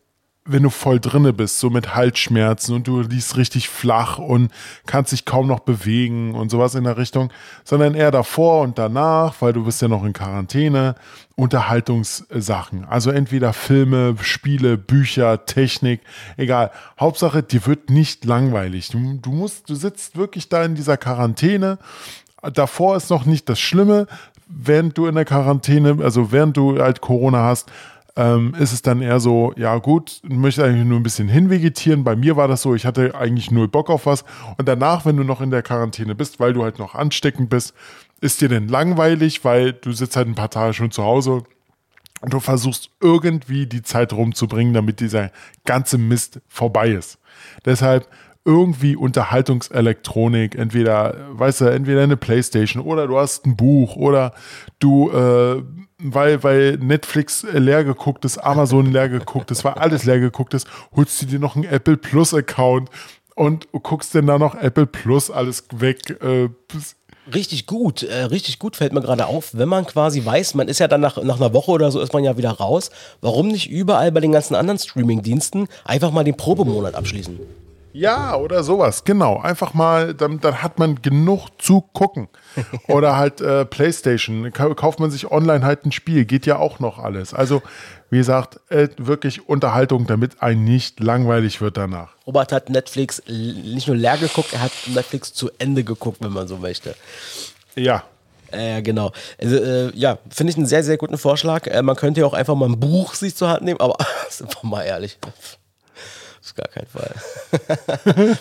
wenn 0.45 0.65
du 0.65 0.71
voll 0.71 0.99
drinne 0.99 1.33
bist, 1.33 1.61
so 1.61 1.71
mit 1.71 1.95
Halsschmerzen 1.95 2.75
und 2.75 2.89
du 2.89 3.01
liegst 3.01 3.37
richtig 3.37 3.69
flach 3.69 4.19
und 4.19 4.51
kannst 4.87 5.13
dich 5.13 5.25
kaum 5.25 5.47
noch 5.47 5.61
bewegen 5.61 6.35
und 6.35 6.51
sowas 6.51 6.75
in 6.75 6.83
der 6.83 6.97
Richtung, 6.97 7.33
sondern 7.63 7.95
eher 7.95 8.11
davor 8.11 8.63
und 8.63 8.77
danach, 8.77 9.35
weil 9.41 9.53
du 9.53 9.65
bist 9.65 9.81
ja 9.83 9.89
noch 9.89 10.05
in 10.05 10.13
Quarantäne, 10.13 10.97
Unterhaltungssachen. 11.37 12.85
Also 12.85 13.11
entweder 13.11 13.53
Filme, 13.53 14.17
Spiele, 14.21 14.77
Bücher, 14.77 15.47
Technik, 15.47 16.01
egal. 16.37 16.73
Hauptsache, 16.99 17.45
dir 17.45 17.65
wird 17.67 17.91
nicht 17.91 18.25
langweilig. 18.25 18.89
Du, 18.89 19.19
du 19.21 19.31
musst, 19.31 19.71
du 19.71 19.77
sitzt 19.77 20.17
wirklich 20.17 20.49
da 20.49 20.65
in 20.65 20.75
dieser 20.75 20.97
Quarantäne. 20.97 21.79
Davor 22.53 22.97
ist 22.97 23.11
noch 23.11 23.27
nicht 23.27 23.49
das 23.49 23.61
Schlimme. 23.61 24.09
Während 24.49 24.99
du 24.99 25.07
in 25.07 25.15
der 25.15 25.25
Quarantäne, 25.25 25.99
also 26.03 26.33
während 26.33 26.57
du 26.57 26.79
halt 26.79 27.01
Corona 27.01 27.45
hast, 27.45 27.71
ähm, 28.17 28.55
ist 28.59 28.73
es 28.73 28.83
dann 28.83 29.01
eher 29.01 29.21
so, 29.21 29.53
ja 29.57 29.79
gut, 29.79 30.21
möchte 30.23 30.65
eigentlich 30.65 30.85
nur 30.85 31.01
ein 31.01 31.03
bisschen 31.03 31.29
hinvegetieren. 31.29 32.05
Bei 32.05 32.15
mir 32.15 32.37
war 32.37 32.49
das 32.49 32.63
so, 32.63 32.75
ich 32.75 32.85
hatte 32.85 33.15
eigentlich 33.15 33.51
null 33.51 33.69
Bock 33.69 33.89
auf 33.89 34.07
was. 34.07 34.25
Und 34.59 34.69
danach, 34.69 35.05
wenn 35.05 35.17
du 35.17 35.25
noch 35.25 35.41
in 35.41 35.51
der 35.51 35.63
Quarantäne 35.63 36.15
bist, 36.15 36.39
weil 36.39 36.53
du 36.53 36.63
halt 36.63 36.79
noch 36.79 36.95
ansteckend 36.95 37.49
bist, 37.49 37.75
ist 38.21 38.41
dir 38.41 38.49
denn 38.49 38.69
langweilig, 38.69 39.45
weil 39.45 39.73
du 39.73 39.93
sitzt 39.93 40.17
halt 40.17 40.29
ein 40.29 40.35
paar 40.35 40.51
Tage 40.51 40.75
schon 40.75 40.91
zu 40.91 41.03
Hause 41.03 41.43
und 42.21 42.33
du 42.33 42.41
versuchst 42.41 42.91
irgendwie 43.01 43.67
die 43.67 43.83
Zeit 43.83 44.13
rumzubringen, 44.13 44.75
damit 44.75 45.01
dieser 45.01 45.31
ganze 45.65 45.99
Mist 45.99 46.41
vorbei 46.49 46.91
ist. 46.91 47.19
Deshalb 47.65 48.09
irgendwie 48.45 48.97
Unterhaltungselektronik, 48.97 50.55
entweder, 50.57 51.17
weißt 51.31 51.63
du, 51.63 51.65
entweder 51.67 52.03
eine 52.03 52.17
Playstation 52.17 52.83
oder 52.83 53.07
du 53.07 53.19
hast 53.19 53.47
ein 53.47 53.57
Buch 53.57 53.97
oder 53.97 54.35
du, 54.79 55.11
äh, 55.11 55.63
weil, 56.03 56.43
weil 56.43 56.79
Netflix 56.79 57.47
leer 57.53 57.85
geguckt 57.85 58.25
ist, 58.25 58.39
Amazon 58.39 58.91
leer 58.91 59.09
geguckt 59.09 59.51
ist, 59.51 59.65
weil 59.65 59.75
alles 59.75 60.05
leer 60.05 60.21
geguckt 60.21 60.55
ist, 60.55 60.67
holst 60.95 61.23
du 61.23 61.27
dir 61.27 61.39
noch 61.39 61.57
einen 61.57 61.65
Apple 61.65 61.97
Plus 61.97 62.35
Account 62.35 62.91
und 63.35 63.69
guckst 63.73 64.15
dann 64.15 64.27
da 64.27 64.39
noch 64.39 64.55
Apple 64.55 64.87
Plus 64.87 65.31
alles 65.31 65.65
weg. 65.73 66.21
Äh, 66.23 66.49
Richtig 67.33 67.67
gut, 67.67 68.03
äh, 68.03 68.25
richtig 68.25 68.59
gut 68.59 68.75
fällt 68.75 68.93
mir 68.93 69.01
gerade 69.01 69.27
auf, 69.27 69.51
wenn 69.55 69.69
man 69.69 69.87
quasi 69.87 70.25
weiß, 70.25 70.55
man 70.55 70.67
ist 70.67 70.81
ja 70.81 70.89
dann 70.89 71.01
nach, 71.01 71.23
nach 71.23 71.37
einer 71.37 71.55
Woche 71.55 71.71
oder 71.71 71.93
so 71.93 72.01
ist 72.01 72.13
man 72.13 72.25
ja 72.25 72.37
wieder 72.37 72.51
raus. 72.51 72.91
Warum 73.21 73.47
nicht 73.47 73.71
überall 73.71 74.11
bei 74.11 74.19
den 74.19 74.33
ganzen 74.33 74.57
anderen 74.57 74.81
Streaming-Diensten 74.81 75.69
einfach 75.85 76.11
mal 76.11 76.25
den 76.25 76.37
Probemonat 76.37 76.97
abschließen? 76.97 77.39
Ja, 77.95 78.37
oder 78.37 78.63
sowas, 78.63 79.05
genau. 79.05 79.41
Einfach 79.41 79.75
mal, 79.75 80.15
dann, 80.15 80.41
dann 80.41 80.63
hat 80.63 80.79
man 80.79 81.03
genug 81.03 81.49
zu 81.59 81.83
gucken. 81.83 82.29
Oder 82.89 83.17
halt 83.17 83.41
äh, 83.41 83.65
Playstation, 83.67 84.51
Ka- 84.53 84.75
kauft 84.75 84.99
man 85.01 85.11
sich 85.11 85.31
online 85.31 85.65
halt 85.65 85.85
ein 85.87 85.93
Spiel, 85.93 86.25
geht 86.25 86.47
ja 86.47 86.57
auch 86.57 86.79
noch 86.81 86.99
alles. 86.99 87.35
Also, 87.35 87.63
wie 88.11 88.19
gesagt, 88.19 88.61
äh, 88.71 88.89
wirklich 88.97 89.49
Unterhaltung, 89.49 90.07
damit 90.07 90.43
ein 90.43 90.65
nicht 90.65 91.01
langweilig 91.01 91.61
wird 91.61 91.77
danach. 91.77 92.15
Robert 92.27 92.53
hat 92.53 92.71
Netflix 92.71 93.23
nicht 93.27 93.87
nur 93.89 93.97
leer 93.97 94.17
geguckt, 94.19 94.53
er 94.55 94.63
hat 94.63 94.73
Netflix 94.87 95.33
zu 95.35 95.51
Ende 95.59 95.85
geguckt, 95.85 96.19
wenn 96.21 96.33
man 96.33 96.49
so 96.49 96.57
möchte. 96.59 96.95
Ja, 97.75 98.05
Äh, 98.51 98.83
genau. 98.83 99.13
Also, 99.41 99.57
äh, 99.57 99.91
ja, 99.97 100.19
finde 100.31 100.51
ich 100.51 100.57
einen 100.59 100.67
sehr, 100.67 100.85
sehr 100.85 100.99
guten 100.99 101.17
Vorschlag. 101.17 101.67
Äh, 101.67 101.81
man 101.83 101.97
könnte 101.97 102.21
ja 102.21 102.27
auch 102.27 102.35
einfach 102.35 102.55
mal 102.55 102.69
ein 102.69 102.79
Buch 102.81 103.15
sich 103.15 103.35
zur 103.35 103.49
Hand 103.49 103.63
nehmen, 103.63 103.81
aber 103.81 103.97
sind 104.31 104.55
wir 104.63 104.69
mal 104.69 104.83
ehrlich. 104.83 105.19
Das 106.43 106.49
ist 106.49 106.57
gar 106.57 106.67
kein 106.67 106.87
Fall. 106.87 107.15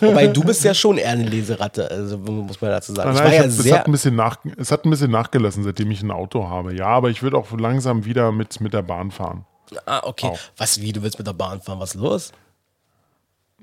Wobei 0.00 0.26
du 0.26 0.42
bist 0.42 0.64
ja 0.64 0.74
schon 0.74 0.98
eher 0.98 1.10
eine 1.10 1.22
Leseratte, 1.22 1.88
also 1.88 2.18
muss 2.18 2.60
man 2.60 2.72
dazu 2.72 2.92
sagen. 2.92 3.14
Nein, 3.14 3.32
ich 3.32 3.38
nein, 3.38 3.58
war 3.58 3.64
ich 3.64 3.64
ja 3.64 3.78
hab, 3.78 3.78
es, 3.78 3.78
hat 3.78 3.86
ein 3.86 3.92
bisschen 3.92 4.16
nach, 4.16 4.38
es 4.56 4.72
hat 4.72 4.84
ein 4.84 4.90
bisschen 4.90 5.10
nachgelassen, 5.12 5.62
seitdem 5.62 5.88
ich 5.92 6.02
ein 6.02 6.10
Auto 6.10 6.48
habe. 6.48 6.74
Ja, 6.74 6.88
aber 6.88 7.10
ich 7.10 7.22
würde 7.22 7.36
auch 7.36 7.52
langsam 7.52 8.04
wieder 8.04 8.32
mit, 8.32 8.60
mit 8.60 8.74
der 8.74 8.82
Bahn 8.82 9.12
fahren. 9.12 9.44
Ah, 9.86 10.00
okay. 10.02 10.26
Auch. 10.26 10.38
Was, 10.56 10.80
wie, 10.80 10.92
du 10.92 11.02
willst 11.04 11.18
mit 11.18 11.28
der 11.28 11.32
Bahn 11.32 11.60
fahren? 11.60 11.78
Was 11.78 11.94
ist 11.94 12.00
los? 12.00 12.32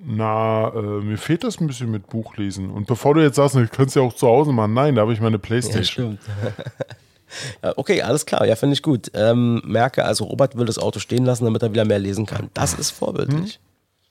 Na, 0.02 0.70
äh, 0.70 0.80
mir 0.80 1.18
fehlt 1.18 1.44
das 1.44 1.60
ein 1.60 1.68
bisschen 1.68 1.92
mit 1.92 2.08
Buchlesen. 2.08 2.70
Und 2.70 2.88
bevor 2.88 3.16
du 3.16 3.22
jetzt 3.22 3.36
sagst, 3.36 3.58
ich 3.58 3.70
könnte 3.72 3.90
es 3.90 3.96
ja 3.96 4.04
auch 4.04 4.14
zu 4.14 4.26
Hause 4.26 4.54
machen. 4.54 4.74
Nein, 4.74 4.96
da 4.96 5.02
habe 5.02 5.12
ich 5.12 5.20
meine 5.20 5.36
Ja, 5.36 5.42
Playstation. 5.42 6.18
stimmt. 6.18 6.22
ja, 7.62 7.74
okay, 7.76 8.02
alles 8.04 8.26
klar. 8.26 8.46
Ja, 8.46 8.56
finde 8.56 8.76
ich 8.76 8.82
gut. 8.82 9.12
Ähm, 9.14 9.62
merke, 9.66 10.06
also 10.06 10.24
Robert 10.24 10.56
will 10.56 10.66
das 10.66 10.80
Auto 10.80 11.00
stehen 11.00 11.26
lassen, 11.26 11.44
damit 11.44 11.62
er 11.62 11.74
wieder 11.74 11.84
mehr 11.84 12.00
lesen 12.00 12.26
kann. 12.26 12.50
Das 12.54 12.74
ist 12.74 12.92
vorbildlich. 12.92 13.60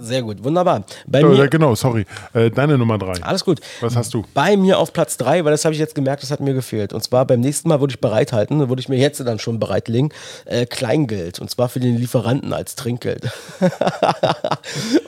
Sehr 0.00 0.22
gut, 0.22 0.42
wunderbar. 0.42 0.84
Bei 1.06 1.22
mir, 1.22 1.48
genau, 1.48 1.74
sorry. 1.74 2.06
Äh, 2.32 2.50
deine 2.50 2.76
Nummer 2.78 2.98
drei. 2.98 3.12
alles 3.22 3.44
gut. 3.44 3.60
Was 3.80 3.96
hast 3.96 4.12
du? 4.14 4.24
Bei 4.34 4.56
mir 4.56 4.78
auf 4.78 4.92
Platz 4.92 5.16
3, 5.16 5.44
weil 5.44 5.52
das 5.52 5.64
habe 5.64 5.74
ich 5.74 5.78
jetzt 5.80 5.94
gemerkt, 5.94 6.22
das 6.22 6.30
hat 6.30 6.40
mir 6.40 6.54
gefehlt. 6.54 6.92
Und 6.92 7.02
zwar 7.02 7.24
beim 7.26 7.40
nächsten 7.40 7.68
Mal 7.68 7.80
würde 7.80 7.92
ich 7.92 8.00
bereithalten, 8.00 8.68
würde 8.68 8.80
ich 8.80 8.88
mir 8.88 8.98
jetzt 8.98 9.20
dann 9.20 9.38
schon 9.38 9.58
bereitlegen, 9.58 10.12
äh, 10.46 10.66
Kleingeld. 10.66 11.38
Und 11.40 11.50
zwar 11.50 11.68
für 11.68 11.80
den 11.80 11.96
Lieferanten 11.96 12.52
als 12.52 12.74
Trinkgeld. 12.76 13.30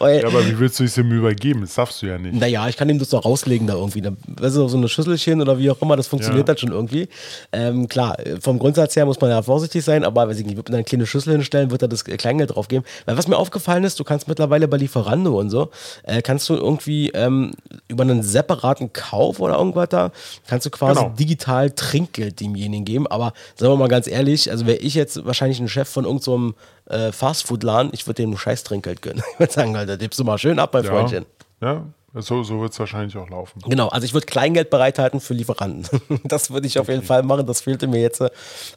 Ja, 0.00 0.26
aber 0.26 0.44
wie 0.46 0.58
willst 0.58 0.80
du 0.80 0.84
es 0.84 0.96
ihm 0.98 1.10
übergeben? 1.12 1.60
Das 1.62 1.74
darfst 1.74 2.02
du 2.02 2.06
ja 2.06 2.18
nicht. 2.18 2.34
naja, 2.34 2.68
ich 2.68 2.76
kann 2.76 2.88
ihm 2.88 2.98
das 2.98 3.10
doch 3.10 3.24
rauslegen 3.24 3.66
da 3.66 3.74
irgendwie. 3.74 4.02
Weißt 4.26 4.56
du, 4.56 4.68
so 4.68 4.76
eine 4.76 4.88
Schüsselchen 4.88 5.40
oder 5.40 5.58
wie 5.58 5.70
auch 5.70 5.80
immer, 5.80 5.96
das 5.96 6.06
funktioniert 6.06 6.40
Ja. 6.48 6.54
dann 6.54 6.58
schon 6.58 6.72
irgendwie. 6.72 7.08
Ähm, 7.52 7.88
klar, 7.88 8.16
vom 8.40 8.58
Grundsatz 8.58 8.96
her 8.96 9.06
muss 9.06 9.20
man 9.20 9.30
ja 9.30 9.42
vorsichtig 9.42 9.84
sein, 9.84 10.04
aber 10.04 10.28
weiß 10.28 10.38
ich 10.38 10.46
nicht, 10.46 10.56
wird 10.56 10.68
man 10.68 10.76
eine 10.76 10.84
kleine 10.84 11.06
Schüssel 11.06 11.32
hinstellen, 11.32 11.70
wird 11.70 11.82
da 11.82 11.86
das 11.86 12.04
Kleingeld 12.04 12.54
drauf 12.54 12.68
geben. 12.68 12.84
Weil 13.06 13.16
was 13.16 13.28
mir 13.28 13.36
aufgefallen 13.36 13.84
ist, 13.84 13.98
du 14.00 14.04
kannst 14.04 14.28
mittlerweile 14.28 14.66
bei 14.68 14.76
Lieferando 14.82 15.38
und 15.38 15.50
so, 15.50 15.70
äh, 16.02 16.20
kannst 16.22 16.48
du 16.48 16.54
irgendwie 16.54 17.08
ähm, 17.10 17.52
über 17.88 18.02
einen 18.02 18.22
separaten 18.22 18.92
Kauf 18.92 19.40
oder 19.40 19.56
irgendwas 19.56 19.88
da, 19.88 20.10
kannst 20.46 20.66
du 20.66 20.70
quasi 20.70 21.00
Genau. 21.00 21.14
digital 21.18 21.70
Trinkgeld 21.70 22.40
demjenigen 22.40 22.84
geben. 22.84 23.06
Aber 23.06 23.32
sagen 23.56 23.72
wir 23.72 23.76
mal 23.76 23.88
ganz 23.88 24.06
ehrlich, 24.06 24.50
also 24.50 24.66
wäre 24.66 24.78
ich 24.78 24.94
jetzt 24.94 25.24
wahrscheinlich 25.24 25.60
ein 25.60 25.68
Chef 25.68 25.88
von 25.88 26.04
irgendeinem 26.04 26.54
so 26.88 26.94
äh, 26.94 27.12
Fastfood-Laden, 27.12 27.90
ich 27.94 28.06
würde 28.06 28.22
dem 28.22 28.36
scheiß 28.36 28.64
Trinkgeld 28.64 29.00
gönnen. 29.02 29.22
Ich 29.34 29.38
würde 29.40 29.52
sagen, 29.52 29.76
Alter, 29.76 29.98
tippst 29.98 30.18
du 30.20 30.24
mal 30.24 30.38
schön 30.38 30.58
ab, 30.58 30.74
mein 30.74 30.84
Ja, 30.84 30.90
Freundchen. 30.90 31.26
ja 31.60 31.84
so, 32.14 32.42
so 32.42 32.60
wird 32.60 32.72
es 32.72 32.78
wahrscheinlich 32.78 33.16
auch 33.16 33.30
laufen. 33.30 33.62
Genau, 33.66 33.88
also 33.88 34.04
ich 34.04 34.12
würde 34.12 34.26
Kleingeld 34.26 34.68
bereithalten 34.68 35.20
für 35.20 35.34
Lieferanten. 35.34 35.88
Das 36.24 36.50
würde 36.50 36.66
ich 36.66 36.78
auf 36.78 36.88
jeden 36.88 37.02
Fall 37.02 37.22
machen, 37.22 37.46
das 37.46 37.62
fehlte 37.62 37.86
mir 37.86 38.00
jetzt. 38.00 38.22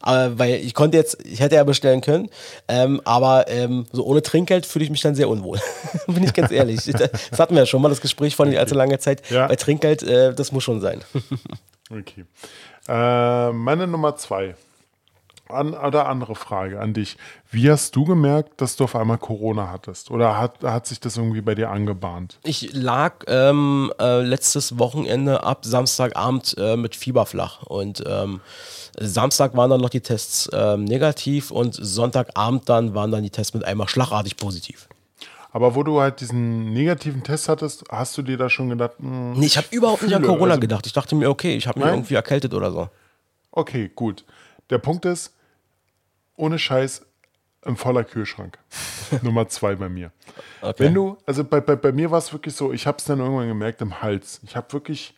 Aber 0.01 0.39
weil 0.39 0.55
ich 0.55 0.73
konnte 0.73 0.97
jetzt, 0.97 1.23
ich 1.25 1.39
hätte 1.39 1.55
ja 1.55 1.63
bestellen 1.63 2.01
können, 2.01 2.29
ähm, 2.67 3.01
aber 3.03 3.47
ähm, 3.47 3.85
so 3.91 4.05
ohne 4.05 4.21
Trinkgeld 4.21 4.65
fühle 4.65 4.85
ich 4.85 4.91
mich 4.91 5.01
dann 5.01 5.15
sehr 5.15 5.29
unwohl. 5.29 5.59
Bin 6.07 6.23
ich 6.23 6.33
ganz 6.33 6.51
ehrlich. 6.51 6.81
Das 7.31 7.39
hatten 7.39 7.55
wir 7.55 7.61
ja 7.61 7.65
schon 7.65 7.81
mal, 7.81 7.89
das 7.89 8.01
Gespräch 8.01 8.35
vor 8.35 8.45
nicht 8.45 8.57
allzu 8.57 8.75
langer 8.75 8.99
Zeit. 8.99 9.29
Ja. 9.29 9.47
Bei 9.47 9.55
Trinkgeld, 9.55 10.03
äh, 10.03 10.33
das 10.33 10.51
muss 10.51 10.63
schon 10.63 10.81
sein. 10.81 11.01
Okay. 11.89 12.25
Äh, 12.87 13.51
meine 13.51 13.87
Nummer 13.87 14.15
zwei. 14.15 14.55
An, 15.47 15.73
oder 15.75 16.07
andere 16.07 16.33
Frage 16.35 16.79
an 16.79 16.93
dich. 16.93 17.17
Wie 17.51 17.69
hast 17.69 17.95
du 17.95 18.03
gemerkt, 18.03 18.59
dass 18.61 18.75
du 18.77 18.85
auf 18.85 18.95
einmal 18.95 19.19
Corona 19.19 19.69
hattest? 19.71 20.09
Oder 20.09 20.39
hat, 20.39 20.63
hat 20.63 20.87
sich 20.87 20.99
das 20.99 21.17
irgendwie 21.17 21.41
bei 21.41 21.53
dir 21.53 21.69
angebahnt? 21.69 22.39
Ich 22.43 22.73
lag 22.73 23.23
ähm, 23.27 23.93
äh, 23.99 24.21
letztes 24.21 24.79
Wochenende 24.79 25.43
ab 25.43 25.63
Samstagabend 25.63 26.55
äh, 26.57 26.75
mit 26.77 26.95
Fieber 26.95 27.25
flach 27.27 27.61
und 27.63 28.03
ähm, 28.07 28.41
Samstag 28.99 29.55
waren 29.55 29.69
dann 29.69 29.81
noch 29.81 29.89
die 29.89 30.01
Tests 30.01 30.49
ähm, 30.51 30.85
negativ 30.85 31.51
und 31.51 31.75
Sonntagabend 31.75 32.67
dann 32.67 32.95
waren 32.95 33.11
dann 33.11 33.21
die 33.23 33.29
Tests 33.29 33.53
mit 33.53 33.63
einmal 33.65 33.87
schlagartig 33.87 34.37
positiv. 34.37 34.87
Aber 35.51 35.75
wo 35.75 35.83
du 35.83 36.01
halt 36.01 36.19
diesen 36.21 36.73
negativen 36.73 37.23
Test 37.23 37.47
hattest, 37.49 37.85
hast 37.89 38.17
du 38.17 38.21
dir 38.23 38.35
da 38.37 38.49
schon 38.49 38.69
gedacht, 38.69 38.93
hm, 38.99 39.33
Nee, 39.33 39.45
ich 39.45 39.57
habe 39.57 39.67
überhaupt 39.71 40.01
nicht 40.01 40.13
an 40.13 40.23
Corona 40.23 40.51
also- 40.51 40.59
gedacht. 40.61 40.85
Ich 40.87 40.93
dachte 40.93 41.15
mir, 41.15 41.29
okay, 41.29 41.55
ich 41.55 41.67
habe 41.67 41.79
mich 41.79 41.87
irgendwie 41.87 42.15
erkältet 42.15 42.53
oder 42.53 42.71
so. 42.71 42.89
okay, 43.51 43.89
gut. 43.95 44.25
Der 44.69 44.77
Punkt 44.77 45.05
ist, 45.05 45.35
ohne 46.35 46.59
Scheiß, 46.59 47.05
ein 47.65 47.75
voller 47.75 48.03
Kühlschrank. 48.03 48.59
Nummer 49.21 49.47
zwei 49.47 49.75
bei 49.75 49.89
mir. 49.89 50.11
Okay. 50.61 50.85
Wenn 50.85 50.93
du, 50.93 51.17
also 51.25 51.43
bei, 51.43 51.61
bei, 51.61 51.75
bei 51.75 51.91
mir 51.91 52.11
war 52.11 52.19
es 52.19 52.31
wirklich 52.31 52.55
so, 52.55 52.71
ich 52.71 52.87
habe 52.87 52.97
es 52.97 53.05
dann 53.05 53.19
irgendwann 53.19 53.47
gemerkt 53.47 53.81
im 53.81 54.01
Hals. 54.01 54.39
Ich 54.43 54.55
habe 54.55 54.71
wirklich 54.73 55.17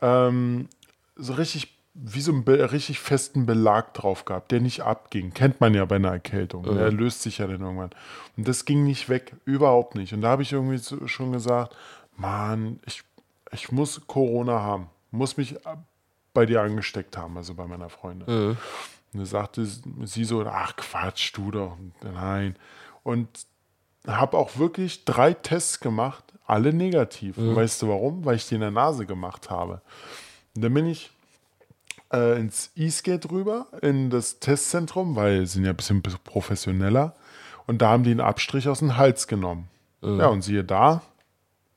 ähm, 0.00 0.68
so 1.16 1.34
richtig, 1.34 1.78
wie 1.94 2.20
so 2.20 2.32
einen 2.32 2.42
richtig 2.44 3.00
festen 3.00 3.44
Belag 3.44 3.94
drauf 3.94 4.24
gehabt, 4.24 4.50
der 4.50 4.60
nicht 4.60 4.80
abging. 4.80 5.34
Kennt 5.34 5.60
man 5.60 5.74
ja 5.74 5.84
bei 5.84 5.96
einer 5.96 6.10
Erkältung. 6.10 6.64
Der 6.64 6.90
löst 6.90 7.22
sich 7.22 7.38
ja 7.38 7.46
dann 7.46 7.60
irgendwann. 7.60 7.90
Und 8.36 8.48
das 8.48 8.64
ging 8.64 8.84
nicht 8.84 9.08
weg, 9.08 9.36
überhaupt 9.44 9.94
nicht. 9.94 10.14
Und 10.14 10.22
da 10.22 10.28
habe 10.28 10.42
ich 10.42 10.52
irgendwie 10.52 10.80
schon 11.06 11.32
gesagt, 11.32 11.76
Mann, 12.16 12.80
ich, 12.86 13.02
ich 13.52 13.70
muss 13.70 14.06
Corona 14.06 14.60
haben. 14.60 14.88
Muss 15.10 15.36
mich 15.36 15.56
bei 16.34 16.46
dir 16.46 16.62
angesteckt 16.62 17.16
haben, 17.16 17.36
also 17.36 17.54
bei 17.54 17.66
meiner 17.66 17.88
Freundin. 17.88 18.56
Und 19.12 19.20
da 19.20 19.26
sagte 19.26 19.66
sie 19.66 20.24
so, 20.24 20.44
ach 20.46 20.76
Quatsch, 20.76 21.32
du 21.36 21.50
doch. 21.50 21.76
Nein. 22.02 22.56
Und 23.02 23.28
habe 24.06 24.38
auch 24.38 24.56
wirklich 24.56 25.04
drei 25.04 25.32
Tests 25.34 25.80
gemacht, 25.80 26.24
alle 26.46 26.72
negativ. 26.72 27.36
Und 27.38 27.54
Weißt 27.54 27.82
du 27.82 27.88
warum? 27.88 28.24
Weil 28.24 28.36
ich 28.36 28.48
die 28.48 28.54
in 28.54 28.60
der 28.62 28.70
Nase 28.70 29.06
gemacht 29.06 29.50
habe. 29.50 29.80
Und 30.54 30.64
dann 30.64 30.74
bin 30.74 30.86
ich 30.86 31.10
äh, 32.12 32.38
ins 32.38 32.70
E-Skate 32.74 33.30
rüber, 33.30 33.66
in 33.80 34.10
das 34.10 34.40
Testzentrum, 34.40 35.14
weil 35.16 35.46
sie 35.46 35.54
sind 35.54 35.64
ja 35.64 35.70
ein 35.70 35.76
bisschen 35.76 36.02
professioneller. 36.02 37.14
Und 37.66 37.80
da 37.80 37.90
haben 37.90 38.02
die 38.04 38.10
einen 38.10 38.20
Abstrich 38.20 38.68
aus 38.68 38.80
dem 38.80 38.96
Hals 38.96 39.26
genommen. 39.28 39.68
Ja, 40.02 40.26
und 40.26 40.42
siehe 40.42 40.64
da, 40.64 41.00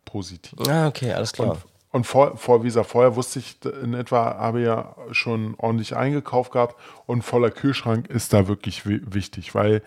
positiv. 0.03 0.57
Ah, 0.67 0.87
okay, 0.87 1.13
alles 1.13 1.31
klar. 1.31 1.51
Und 1.51 1.57
vor, 2.03 2.35
vor, 2.37 2.61
wie 2.63 2.67
gesagt, 2.67 2.89
vorher 2.89 3.15
wusste 3.15 3.39
ich 3.39 3.57
in 3.83 3.93
etwa, 3.93 4.35
habe 4.37 4.61
ja 4.61 4.95
schon 5.11 5.55
ordentlich 5.57 5.95
eingekauft 5.95 6.51
gehabt 6.51 6.75
und 7.05 7.21
voller 7.23 7.51
Kühlschrank 7.51 8.07
ist 8.09 8.33
da 8.33 8.47
wirklich 8.47 8.85
wi- 8.85 9.01
wichtig, 9.05 9.55
weil, 9.55 9.81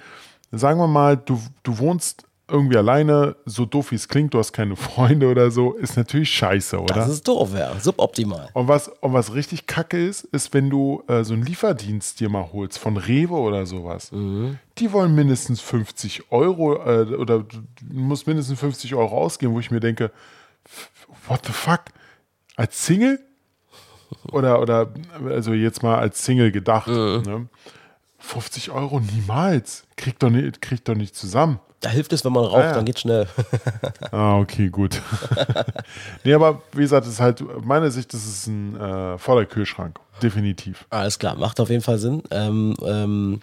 sagen 0.50 0.80
wir 0.80 0.86
mal, 0.88 1.16
du, 1.16 1.40
du 1.62 1.78
wohnst 1.78 2.24
irgendwie 2.50 2.78
alleine, 2.78 3.36
so 3.44 3.66
doof 3.66 3.90
wie 3.90 3.96
es 3.96 4.08
klingt, 4.08 4.32
du 4.32 4.38
hast 4.38 4.54
keine 4.54 4.74
Freunde 4.74 5.28
oder 5.30 5.50
so, 5.50 5.74
ist 5.74 5.98
natürlich 5.98 6.30
scheiße, 6.30 6.80
oder? 6.80 6.94
Das 6.94 7.08
ist 7.10 7.28
doof, 7.28 7.50
ja. 7.54 7.78
Suboptimal. 7.78 8.48
Und 8.54 8.68
was, 8.68 8.88
und 8.88 9.12
was 9.12 9.34
richtig 9.34 9.66
kacke 9.66 10.02
ist, 10.02 10.24
ist, 10.24 10.54
wenn 10.54 10.70
du 10.70 11.02
äh, 11.08 11.24
so 11.24 11.34
einen 11.34 11.42
Lieferdienst 11.44 12.20
dir 12.20 12.30
mal 12.30 12.48
holst, 12.50 12.78
von 12.78 12.96
Rewe 12.96 13.34
oder 13.34 13.66
sowas. 13.66 14.10
Die 14.78 14.92
wollen 14.94 15.14
mindestens 15.14 15.60
50 15.60 16.32
Euro 16.32 16.76
äh, 16.76 17.14
oder 17.16 17.40
du 17.40 17.60
musst 17.90 18.26
mindestens 18.26 18.58
50 18.60 18.94
Euro 18.94 19.18
ausgeben, 19.18 19.52
wo 19.52 19.60
ich 19.60 19.70
mir 19.70 19.80
denke, 19.80 20.10
what 21.28 21.44
the 21.44 21.52
fuck? 21.52 21.80
Als 22.58 22.84
Single? 22.84 23.20
Oder, 24.32 24.60
oder, 24.60 24.92
also 25.26 25.52
jetzt 25.52 25.84
mal 25.84 25.96
als 25.96 26.24
Single 26.24 26.50
gedacht. 26.50 26.88
Ne? 26.88 27.48
50 28.18 28.72
Euro 28.72 28.98
niemals. 28.98 29.84
Kriegt 29.96 30.24
doch 30.24 30.30
nicht, 30.30 30.60
kriegt 30.60 30.88
doch 30.88 30.96
nicht 30.96 31.14
zusammen. 31.14 31.60
Da 31.78 31.90
hilft 31.90 32.12
es, 32.12 32.24
wenn 32.24 32.32
man 32.32 32.44
raucht, 32.44 32.64
ja. 32.64 32.72
dann 32.72 32.84
geht's 32.84 33.02
schnell. 33.02 33.28
Ah, 34.10 34.38
okay, 34.38 34.70
gut. 34.70 35.00
nee, 36.24 36.34
aber 36.34 36.62
wie 36.72 36.80
gesagt, 36.80 37.06
das 37.06 37.14
ist 37.14 37.20
halt, 37.20 37.44
meine 37.64 37.92
Sicht, 37.92 38.12
das 38.12 38.26
ist 38.26 38.48
ein 38.48 38.74
äh, 38.74 39.18
voller 39.18 39.46
Kühlschrank. 39.46 40.00
Definitiv. 40.20 40.84
Alles 40.90 41.16
klar, 41.20 41.36
macht 41.36 41.60
auf 41.60 41.70
jeden 41.70 41.82
Fall 41.82 41.98
Sinn. 41.98 42.24
Ähm, 42.32 42.74
ähm, 42.82 43.40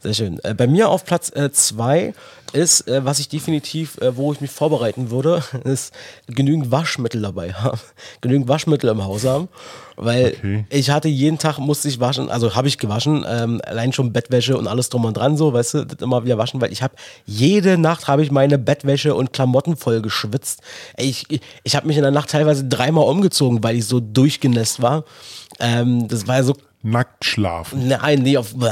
sehr 0.00 0.14
schön. 0.14 0.40
Äh, 0.44 0.54
bei 0.54 0.66
mir 0.66 0.88
auf 0.88 1.04
Platz 1.04 1.32
2 1.32 2.14
ist, 2.52 2.86
äh, 2.88 3.04
was 3.04 3.18
ich 3.18 3.28
definitiv, 3.28 3.98
äh, 3.98 4.16
wo 4.16 4.32
ich 4.32 4.40
mich 4.40 4.50
vorbereiten 4.50 5.10
würde, 5.10 5.42
ist 5.64 5.92
genügend 6.26 6.70
Waschmittel 6.70 7.20
dabei 7.22 7.52
haben. 7.52 7.78
genügend 8.20 8.48
Waschmittel 8.48 8.88
im 8.90 9.04
Haus 9.04 9.24
haben. 9.24 9.48
Weil 9.96 10.34
Okay. 10.38 10.66
ich 10.68 10.90
hatte 10.90 11.08
jeden 11.08 11.38
Tag, 11.38 11.58
musste 11.58 11.88
ich 11.88 12.00
waschen, 12.00 12.30
also 12.30 12.54
habe 12.54 12.68
ich 12.68 12.76
gewaschen, 12.78 13.24
ähm, 13.26 13.60
allein 13.64 13.92
schon 13.94 14.12
Bettwäsche 14.12 14.56
und 14.58 14.66
alles 14.66 14.90
drum 14.90 15.06
und 15.06 15.16
dran, 15.16 15.36
so, 15.38 15.52
weißt 15.54 15.74
du, 15.74 15.84
das 15.86 16.02
immer 16.02 16.24
wieder 16.24 16.36
waschen, 16.36 16.60
weil 16.60 16.70
ich 16.70 16.82
habe, 16.82 16.94
jede 17.24 17.78
Nacht 17.78 18.06
habe 18.06 18.22
ich 18.22 18.30
meine 18.30 18.58
Bettwäsche 18.58 19.14
und 19.14 19.32
Klamotten 19.32 19.76
voll 19.76 20.02
geschwitzt. 20.02 20.60
Ich 20.98 21.24
ich, 21.28 21.40
ich 21.64 21.76
habe 21.76 21.86
mich 21.86 21.96
in 21.96 22.02
der 22.02 22.12
Nacht 22.12 22.30
teilweise 22.30 22.64
dreimal 22.64 23.04
umgezogen, 23.08 23.64
weil 23.64 23.76
ich 23.76 23.86
so 23.86 24.00
durchgenässt 24.00 24.82
war. 24.82 25.04
Ähm, 25.60 26.08
das 26.08 26.26
war 26.28 26.36
ja 26.36 26.42
so 26.42 26.54
Nackt 26.82 27.24
schlafen. 27.24 27.88
Nein, 27.88 28.20
nee, 28.20 28.36
auf, 28.36 28.54
bäh, 28.54 28.68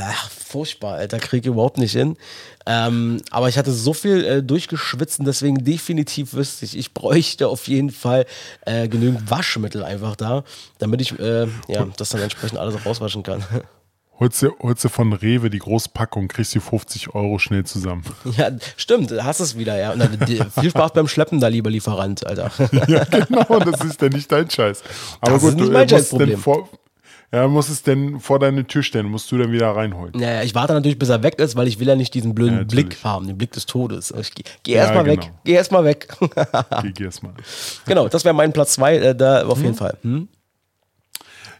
furchtbar, 0.54 0.94
Alter, 0.94 1.18
krieg 1.18 1.40
ich 1.42 1.48
überhaupt 1.48 1.78
nicht 1.78 1.90
hin. 1.92 2.16
Ähm, 2.64 3.20
aber 3.32 3.48
ich 3.48 3.58
hatte 3.58 3.72
so 3.72 3.92
viel 3.92 4.24
äh, 4.24 4.40
durchgeschwitzt 4.40 5.18
und 5.18 5.24
deswegen 5.26 5.64
definitiv 5.64 6.32
wüsste 6.32 6.64
ich, 6.64 6.78
ich 6.78 6.94
bräuchte 6.94 7.48
auf 7.48 7.66
jeden 7.66 7.90
Fall 7.90 8.24
äh, 8.64 8.86
genügend 8.86 9.28
Waschmittel 9.28 9.82
einfach 9.82 10.14
da, 10.14 10.44
damit 10.78 11.00
ich 11.00 11.18
äh, 11.18 11.48
ja, 11.66 11.88
das 11.96 12.10
dann 12.10 12.20
entsprechend 12.20 12.60
alles 12.60 12.86
rauswaschen 12.86 13.24
kann. 13.24 13.42
Holst 14.20 14.42
du, 14.42 14.52
holst 14.62 14.84
du 14.84 14.88
von 14.90 15.12
Rewe 15.12 15.50
die 15.50 15.58
Großpackung, 15.58 16.28
kriegst 16.28 16.54
du 16.54 16.60
50 16.60 17.16
Euro 17.16 17.40
schnell 17.40 17.64
zusammen. 17.64 18.04
ja, 18.36 18.50
stimmt, 18.76 19.10
hast 19.10 19.40
du 19.40 19.44
es 19.44 19.58
wieder, 19.58 19.76
ja. 19.76 19.92
Dann, 19.96 20.24
viel 20.24 20.70
Spaß 20.70 20.92
beim 20.92 21.08
Schleppen 21.08 21.40
da, 21.40 21.48
lieber 21.48 21.68
Lieferant, 21.68 22.24
Alter. 22.24 22.52
ja, 22.86 23.02
genau, 23.02 23.58
das 23.58 23.80
ist 23.84 24.00
ja 24.00 24.08
nicht 24.08 24.30
dein 24.30 24.48
Scheiß. 24.48 24.84
Aber 25.20 25.32
Das 25.32 25.42
gut, 25.42 25.50
ist 25.50 25.56
nicht 25.56 25.66
du 25.68 25.72
mein 25.72 25.80
äh, 25.80 25.80
musst 25.82 25.90
Scheißproblem. 25.90 26.28
denn 26.30 26.38
vor, 26.38 26.68
Ja, 27.32 27.48
muss 27.48 27.68
es 27.68 27.82
denn 27.82 28.20
vor 28.20 28.38
deine 28.38 28.64
Tür 28.66 28.82
stellen, 28.84 29.06
musst 29.06 29.30
du 29.32 29.38
dann 29.38 29.50
wieder 29.50 29.74
reinholen. 29.74 30.12
Naja, 30.16 30.42
ich 30.42 30.54
warte 30.54 30.72
natürlich, 30.72 30.98
bis 30.98 31.08
er 31.08 31.22
weg 31.24 31.38
ist, 31.40 31.56
weil 31.56 31.66
ich 31.66 31.80
will 31.80 31.88
ja 31.88 31.96
nicht 31.96 32.14
diesen 32.14 32.34
blöden 32.34 32.58
Ja. 32.58 32.64
Blick 32.64 32.98
haben, 33.02 33.26
den 33.26 33.36
Blick 33.36 33.50
des 33.52 33.66
Todes. 33.66 34.12
Ich 34.12 34.32
geh, 34.34 34.44
geh 34.62 34.72
Ja, 34.74 34.82
erstmal 34.82 35.04
genau. 35.04 35.22
weg. 35.22 35.32
Geh 35.44 35.52
erstmal 35.52 35.84
weg. 35.84 36.08
Geh, 36.82 36.92
geh 36.92 37.04
erst 37.04 37.22
mal. 37.24 37.32
genau, 37.86 38.06
das 38.08 38.24
wäre 38.24 38.34
mein 38.34 38.52
Platz 38.52 38.74
zwei, 38.74 38.96
äh, 38.98 39.14
da 39.16 39.46
auf 39.46 39.58
Mhm. 39.58 39.64
jeden 39.64 39.76
Fall. 39.76 39.98
Hm? 40.02 40.28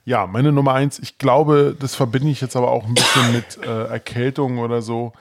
Ja, 0.04 0.26
meine 0.26 0.52
Nummer 0.52 0.74
eins, 0.74 0.98
ich 0.98 1.16
glaube, 1.18 1.74
das 1.78 1.94
verbinde 1.94 2.28
ich 2.30 2.40
jetzt 2.40 2.56
aber 2.56 2.70
auch 2.70 2.84
ein 2.84 2.94
bisschen 2.94 3.32
mit 3.32 3.58
äh, 3.66 3.84
Erkältung 3.86 4.58
oder 4.58 4.82
so. 4.82 5.12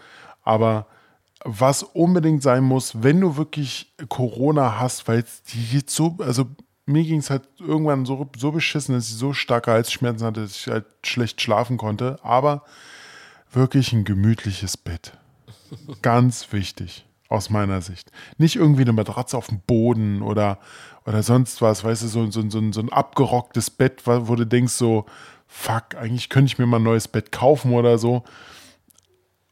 Aber 0.44 0.88
was 1.46 1.84
unbedingt 1.84 2.44
sein 2.44 2.64
muss, 2.64 3.02
wenn 3.02 3.22
du 3.22 3.38
wirklich 3.38 3.94
Corona 4.10 4.80
hast, 4.80 5.08
weil 5.08 5.20
es 5.20 5.42
die 5.44 5.64
geht 5.78 5.90
so, 5.90 6.18
also 6.20 6.46
mir 6.86 7.04
ging 7.04 7.20
es 7.20 7.30
halt 7.30 7.48
irgendwann 7.60 8.06
so, 8.06 8.30
so 8.38 8.52
beschissen, 8.52 8.96
dass 8.96 9.10
ich 9.10 9.16
so 9.16 9.34
starke 9.34 9.72
Halsschmerzen 9.72 10.26
hatte, 10.26 10.42
dass 10.42 10.58
ich 10.58 10.68
halt 10.68 10.86
schlecht 11.04 11.42
schlafen 11.42 11.78
konnte. 11.78 12.20
Aber 12.24 12.64
wirklich 13.52 13.94
ein 13.94 14.04
gemütliches 14.04 14.78
Bett. 14.78 15.14
Ganz 16.02 16.52
wichtig 16.52 17.06
aus 17.30 17.50
meiner 17.50 17.82
Sicht. 17.82 18.12
Nicht 18.38 18.56
irgendwie 18.56 18.84
eine 18.84 18.94
Matratze 18.94 19.38
auf 19.38 19.48
dem 19.48 19.60
Boden 19.66 20.22
oder, 20.22 20.60
oder 21.06 21.24
sonst 21.24 21.62
was, 21.62 21.84
weißt 21.84 22.04
du, 22.04 22.08
so, 22.08 22.32
so, 22.32 22.48
so, 22.50 22.72
so 22.72 22.80
ein 22.80 22.92
abgerocktes 22.92 23.72
Bett, 23.72 24.04
wo 24.06 24.36
du 24.36 24.46
denkst 24.46 24.74
so, 24.74 25.06
fuck, 25.48 25.96
eigentlich 25.98 26.30
könnte 26.30 26.48
ich 26.48 26.60
mir 26.60 26.68
mal 26.68 26.78
ein 26.78 26.84
neues 26.84 27.08
Bett 27.08 27.32
kaufen 27.32 27.74
oder 27.74 27.98
so. 27.98 28.24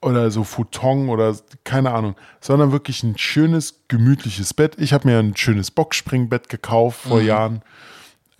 Oder 0.02 0.32
so 0.32 0.44
Futon 0.44 1.10
oder 1.10 1.36
keine 1.64 1.92
Ahnung, 1.92 2.16
sondern 2.40 2.72
wirklich 2.72 3.04
ein 3.04 3.18
schönes, 3.18 3.84
gemütliches 3.88 4.54
Bett. 4.54 4.76
Ich 4.80 4.94
habe 4.94 5.08
mir 5.08 5.20
ein 5.20 5.38
schönes 5.38 5.70
Boxspringbett 5.70 6.50
gekauft 6.50 7.02
vor 7.02 7.22
Jahren. 7.22 7.62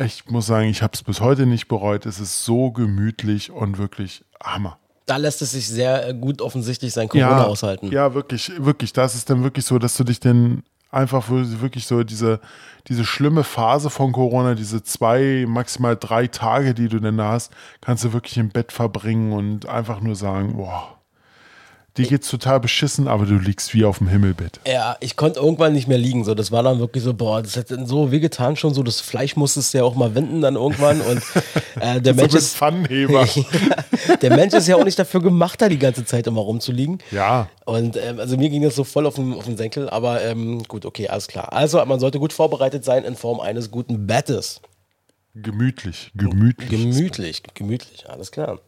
Ich 0.04 0.26
muss 0.28 0.48
sagen, 0.48 0.68
ich 0.70 0.82
habe 0.82 0.94
es 0.96 1.04
bis 1.04 1.22
heute 1.22 1.46
nicht 1.46 1.68
bereut. 1.68 2.08
Es 2.08 2.20
ist 2.20 2.44
so 2.44 2.72
gemütlich 2.72 3.52
und 3.52 3.78
wirklich 3.78 4.26
Hammer. 4.44 4.80
Da 5.06 5.18
lässt 5.18 5.42
es 5.42 5.52
sich 5.52 5.68
sehr 5.68 6.08
äh, 6.08 6.14
gut 6.14 6.42
offensichtlich 6.42 6.94
sein 6.94 7.10
Corona 7.10 7.44
aushalten. 7.44 7.92
Ja, 7.92 8.14
wirklich, 8.14 8.52
wirklich. 8.58 8.94
Das 8.94 9.14
ist 9.14 9.30
dann 9.30 9.44
wirklich 9.44 9.66
so, 9.66 9.78
dass 9.78 9.96
du 9.98 10.04
dich 10.04 10.20
dann 10.20 10.64
einfach 10.92 11.30
wirklich 11.30 11.86
so 11.86 12.04
diese, 12.04 12.40
diese 12.88 13.06
schlimme 13.06 13.44
Phase 13.44 13.90
von 13.90 14.12
Corona, 14.12 14.56
diese 14.56 14.84
zwei, 14.84 15.46
maximal 15.48 15.96
drei 15.96 16.28
Tage, 16.28 16.74
die 16.74 16.90
du 16.90 17.00
denn 17.00 17.18
da 17.18 17.32
hast, 17.32 17.52
kannst 17.80 18.04
du 18.04 18.14
wirklich 18.14 18.38
im 18.38 18.50
Bett 18.50 18.72
verbringen 18.72 19.32
und 19.34 19.66
einfach 19.68 20.02
nur 20.02 20.16
sagen, 20.16 20.58
boah, 20.58 21.01
dir 21.98 22.08
geht's 22.08 22.30
total 22.30 22.60
beschissen, 22.60 23.08
aber 23.08 23.26
du 23.26 23.36
liegst 23.36 23.74
wie 23.74 23.84
auf 23.84 23.98
dem 23.98 24.08
Himmelbett. 24.08 24.60
Ja, 24.66 24.96
ich 25.02 25.16
konnte 25.16 25.40
irgendwann 25.40 25.74
nicht 25.74 25.88
mehr 25.88 25.98
liegen. 25.98 26.24
So, 26.24 26.36
das 26.36 26.52
war 26.52 26.64
dann 26.64 26.80
wirklich 26.80 27.04
so, 27.04 27.14
boah, 27.14 27.42
das 27.42 27.58
hat 27.58 27.72
dann 27.72 27.86
so 27.86 28.12
wehgetan 28.12 28.56
schon. 28.56 28.74
So, 28.74 28.84
das 28.84 29.02
Fleisch 29.02 29.36
musstest 29.36 29.74
du 29.74 29.80
ja 29.80 29.84
auch 29.84 29.96
mal 29.96 30.16
wenden 30.16 30.42
dann 30.42 30.56
irgendwann. 30.56 31.02
Und 31.02 31.22
äh, 31.80 32.02
der 32.02 32.14
Mensch 32.14 32.34
ist. 32.34 32.56
Pfannenheber. 32.56 33.28
der 34.22 34.36
Mensch 34.36 34.54
ist 34.54 34.68
ja 34.68 34.76
auch 34.76 34.86
nicht 34.86 34.98
dafür 34.98 35.22
gemacht, 35.22 35.62
da 35.62 35.68
die 35.68 35.80
ganze 35.80 36.06
Zeit 36.06 36.28
immer 36.28 36.42
rumzuliegen. 36.42 37.00
Ja. 37.12 37.50
Und 37.66 37.98
ähm, 37.98 38.20
also 38.20 38.38
mir 38.38 38.50
ging 38.50 38.64
das 38.64 38.76
so 38.76 38.84
voll 38.84 39.06
auf 39.06 39.16
den, 39.16 39.34
auf 39.34 39.46
den 39.46 39.58
Senkel, 39.58 39.90
aber 39.90 40.22
ähm, 40.24 40.64
gut, 40.64 40.86
okay, 40.86 41.10
alles 41.10 41.28
klar. 41.28 41.52
Also 41.52 41.84
man 41.86 42.00
sollte 42.00 42.20
gut 42.20 42.34
vorbereitet 42.34 42.86
sein 42.86 43.04
in 43.04 43.16
Form 43.16 43.40
eines 43.40 43.72
guten 43.72 44.08
Bettes. 44.08 44.62
Gemütlich, 45.34 46.12
gemütlich. 46.14 46.70
Gemütlich, 46.70 47.44
gemütlich, 47.54 48.10
alles 48.10 48.32
klar. 48.32 48.60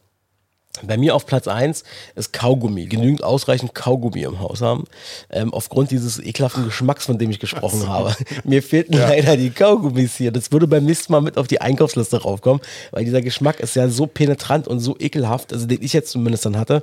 Bei 0.81 0.97
mir 0.97 1.13
auf 1.13 1.27
Platz 1.27 1.47
1 1.47 1.83
ist 2.15 2.33
Kaugummi. 2.33 2.87
Genügend 2.87 3.23
ausreichend 3.23 3.75
Kaugummi 3.75 4.23
im 4.23 4.39
Haus 4.39 4.61
haben. 4.61 4.85
Ähm, 5.29 5.53
aufgrund 5.53 5.91
dieses 5.91 6.19
ekelhaften 6.19 6.65
Geschmacks, 6.65 7.05
von 7.05 7.19
dem 7.19 7.29
ich 7.29 7.39
gesprochen 7.39 7.87
habe. 7.87 8.15
Mir 8.43 8.63
fehlten 8.63 8.93
leider 8.93 9.37
die 9.37 9.51
Kaugummis 9.51 10.15
hier. 10.17 10.31
Das 10.31 10.51
würde 10.51 10.67
beim 10.67 10.83
nächsten 10.83 11.11
Mal 11.11 11.21
mit 11.21 11.37
auf 11.37 11.47
die 11.47 11.61
Einkaufsliste 11.61 12.23
raufkommen, 12.23 12.59
weil 12.89 13.05
dieser 13.05 13.21
Geschmack 13.21 13.59
ist 13.59 13.75
ja 13.75 13.87
so 13.87 14.07
penetrant 14.07 14.67
und 14.67 14.79
so 14.79 14.95
ekelhaft, 14.97 15.53
also 15.53 15.67
den 15.67 15.83
ich 15.83 15.93
jetzt 15.93 16.11
zumindest 16.11 16.45
dann 16.47 16.57
hatte. 16.57 16.81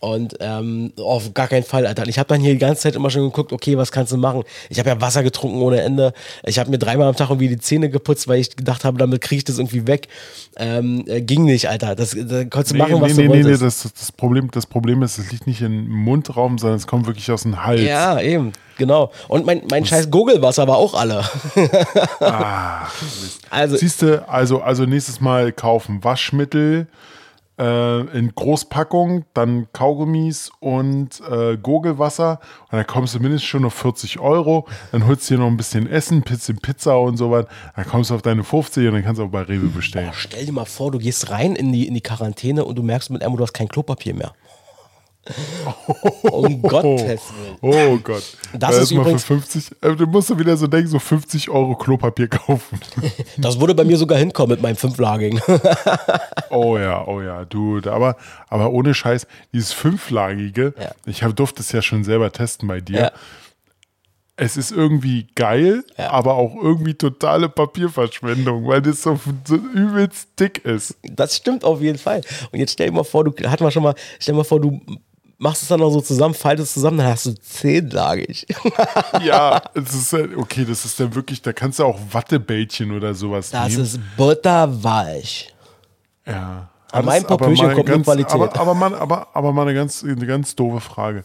Und 0.00 0.38
ähm, 0.40 0.94
auf 0.98 1.34
gar 1.34 1.46
keinen 1.46 1.62
Fall, 1.62 1.86
Alter. 1.86 2.08
Ich 2.08 2.18
habe 2.18 2.26
dann 2.26 2.40
hier 2.40 2.54
die 2.54 2.58
ganze 2.58 2.82
Zeit 2.82 2.96
immer 2.96 3.10
schon 3.10 3.24
geguckt, 3.24 3.52
okay, 3.52 3.76
was 3.76 3.92
kannst 3.92 4.12
du 4.12 4.16
machen? 4.16 4.44
Ich 4.70 4.78
habe 4.78 4.88
ja 4.88 4.98
Wasser 4.98 5.22
getrunken 5.22 5.60
ohne 5.60 5.82
Ende. 5.82 6.14
Ich 6.42 6.58
habe 6.58 6.70
mir 6.70 6.78
dreimal 6.78 7.06
am 7.06 7.14
Tag 7.14 7.28
irgendwie 7.28 7.48
die 7.48 7.58
Zähne 7.58 7.90
geputzt, 7.90 8.26
weil 8.26 8.40
ich 8.40 8.56
gedacht 8.56 8.84
habe, 8.84 8.96
damit 8.96 9.20
kriege 9.20 9.38
ich 9.38 9.44
das 9.44 9.58
irgendwie 9.58 9.86
weg. 9.86 10.08
Ähm, 10.56 11.04
äh, 11.06 11.20
ging 11.20 11.44
nicht, 11.44 11.68
Alter. 11.68 11.94
Das, 11.94 12.16
da 12.18 12.44
konntest 12.44 12.72
du 12.72 12.78
machen, 12.78 12.98
was 12.98 13.14
nee, 13.14 13.24
du 13.24 13.28
nee, 13.28 13.36
nee, 13.36 13.44
wolltest. 13.44 13.84
das, 13.84 13.92
das, 13.92 14.12
Problem, 14.12 14.50
das 14.50 14.64
Problem 14.64 15.02
ist, 15.02 15.18
es 15.18 15.30
liegt 15.32 15.46
nicht 15.46 15.60
im 15.60 15.86
Mundraum, 15.86 16.56
sondern 16.56 16.78
es 16.78 16.86
kommt 16.86 17.06
wirklich 17.06 17.30
aus 17.30 17.42
dem 17.42 17.62
Hals. 17.62 17.82
ja, 17.82 18.18
eben, 18.22 18.52
genau. 18.78 19.12
Und 19.28 19.44
mein, 19.44 19.64
mein 19.70 19.84
scheiß 19.84 20.10
Gurgelwasser 20.10 20.66
war 20.66 20.78
auch 20.78 20.94
alle. 20.94 21.24
also, 23.50 23.76
Siehst 23.76 24.00
du, 24.00 24.26
also, 24.26 24.62
also 24.62 24.86
nächstes 24.86 25.20
Mal 25.20 25.52
kaufen 25.52 26.02
Waschmittel 26.02 26.86
äh, 27.60 28.00
in 28.16 28.34
Großpackung, 28.34 29.24
dann 29.34 29.68
Kaugummis 29.72 30.50
und 30.60 31.20
äh, 31.30 31.58
Gurgelwasser. 31.58 32.40
Und 32.70 32.78
dann 32.78 32.86
kommst 32.86 33.14
du 33.14 33.20
mindestens 33.20 33.48
schon 33.48 33.64
auf 33.64 33.74
40 33.74 34.18
Euro. 34.18 34.66
Dann 34.92 35.06
holst 35.06 35.28
du 35.28 35.34
dir 35.34 35.40
noch 35.40 35.48
ein 35.48 35.56
bisschen 35.56 35.86
Essen, 35.86 36.22
bisschen 36.22 36.58
Pizza 36.58 36.98
und 36.98 37.18
so 37.18 37.30
was. 37.30 37.46
Dann 37.76 37.86
kommst 37.86 38.10
du 38.10 38.14
auf 38.14 38.22
deine 38.22 38.42
50 38.42 38.88
und 38.88 38.94
dann 38.94 39.04
kannst 39.04 39.20
du 39.20 39.24
auch 39.24 39.30
bei 39.30 39.42
Rewe 39.42 39.66
bestellen. 39.68 40.10
stell 40.14 40.46
dir 40.46 40.52
mal 40.52 40.64
vor, 40.64 40.90
du 40.90 40.98
gehst 40.98 41.30
rein 41.30 41.54
in 41.54 41.72
die, 41.72 41.86
in 41.86 41.94
die 41.94 42.00
Quarantäne 42.00 42.64
und 42.64 42.76
du 42.76 42.82
merkst 42.82 43.10
mit 43.10 43.22
einmal, 43.22 43.36
du 43.36 43.42
hast 43.42 43.52
kein 43.52 43.68
Klopapier 43.68 44.14
mehr. 44.14 44.32
um 46.30 46.62
Gottes 46.62 47.22
Willen. 47.34 47.56
Oh 47.60 47.98
Gott. 48.02 48.22
Das 48.54 48.76
Da 48.76 48.82
ist 48.82 48.90
mal 48.92 49.02
für 49.04 49.10
übrigens- 49.10 49.24
50, 49.24 49.70
äh, 49.82 49.94
du 49.94 50.06
musst 50.06 50.30
du 50.30 50.38
wieder 50.38 50.56
so 50.56 50.66
denken, 50.66 50.88
so 50.88 50.98
50 50.98 51.50
Euro 51.50 51.76
Klopapier 51.76 52.28
kaufen. 52.28 52.80
Das 53.36 53.60
würde 53.60 53.74
bei 53.74 53.84
mir 53.84 53.96
sogar 53.98 54.18
hinkommen 54.18 54.50
mit 54.52 54.62
meinem 54.62 54.76
fünflagigen. 54.76 55.40
Oh 56.52 56.76
ja, 56.78 57.06
oh 57.06 57.20
ja, 57.22 57.44
du, 57.44 57.78
aber, 57.86 58.16
aber 58.48 58.70
ohne 58.72 58.92
Scheiß, 58.92 59.28
dieses 59.52 59.72
fünflagige, 59.72 60.74
Ja. 60.76 60.90
ich 61.06 61.22
hab, 61.22 61.36
durfte 61.36 61.62
es 61.62 61.70
ja 61.70 61.80
schon 61.80 62.02
selber 62.02 62.32
testen 62.32 62.66
bei 62.66 62.80
dir. 62.80 62.98
Ja. 63.00 63.12
Es 64.36 64.56
ist 64.56 64.72
irgendwie 64.72 65.28
geil, 65.36 65.84
Ja. 65.96 66.10
aber 66.10 66.34
auch 66.34 66.56
irgendwie 66.60 66.94
totale 66.94 67.48
Papierverschwendung, 67.48 68.66
weil 68.66 68.82
das 68.82 69.02
so, 69.02 69.20
so 69.44 69.54
übelst 69.54 70.28
dick 70.40 70.64
ist. 70.64 70.96
Das 71.04 71.36
stimmt 71.36 71.62
auf 71.62 71.80
jeden 71.82 71.98
Fall. 71.98 72.22
Und 72.50 72.58
jetzt 72.58 72.72
stell 72.72 72.88
dir 72.88 72.94
mal 72.96 73.04
vor, 73.04 73.22
du 73.22 73.48
hatten 73.48 73.62
wir 73.62 73.70
schon 73.70 73.84
mal, 73.84 73.94
stell 74.18 74.32
dir 74.32 74.38
mal 74.38 74.44
vor, 74.44 74.60
du 74.60 74.80
machst 75.40 75.62
es 75.62 75.68
dann 75.68 75.80
noch 75.80 75.90
so 75.90 76.00
zusammen, 76.00 76.34
faltest 76.34 76.68
es 76.68 76.74
zusammen, 76.74 76.98
dann 76.98 77.06
hast 77.08 77.26
du 77.26 77.34
zehnlagig. 77.34 78.46
Ja, 79.22 79.60
es 79.74 79.92
ist 79.94 80.12
äh, 80.12 80.28
okay, 80.36 80.64
das 80.64 80.84
ist 80.84 81.00
dann 81.00 81.14
wirklich, 81.14 81.42
da 81.42 81.52
kannst 81.52 81.78
du 81.78 81.84
auch 81.84 81.98
Wattebällchen 82.12 82.92
oder 82.92 83.14
sowas 83.14 83.50
Das 83.50 83.70
nehmen. 83.70 83.82
ist 83.82 83.98
butterweich. 84.16 85.52
Ja. 86.26 86.68
An 86.92 87.06
Alles- 87.06 87.06
meinem 87.06 87.26
aber 87.26 87.36
Popöchen 87.38 87.66
mal 87.66 87.74
kommt 87.74 87.86
ganz, 87.88 88.04
Qualität. 88.04 88.32
Aber, 88.34 88.56
aber, 88.60 88.74
mal, 88.74 88.94
aber, 88.94 89.28
aber 89.34 89.52
mal 89.52 89.62
eine 89.62 89.74
ganz, 89.74 90.02
eine 90.04 90.26
ganz 90.26 90.54
doofe 90.56 90.80
Frage. 90.80 91.24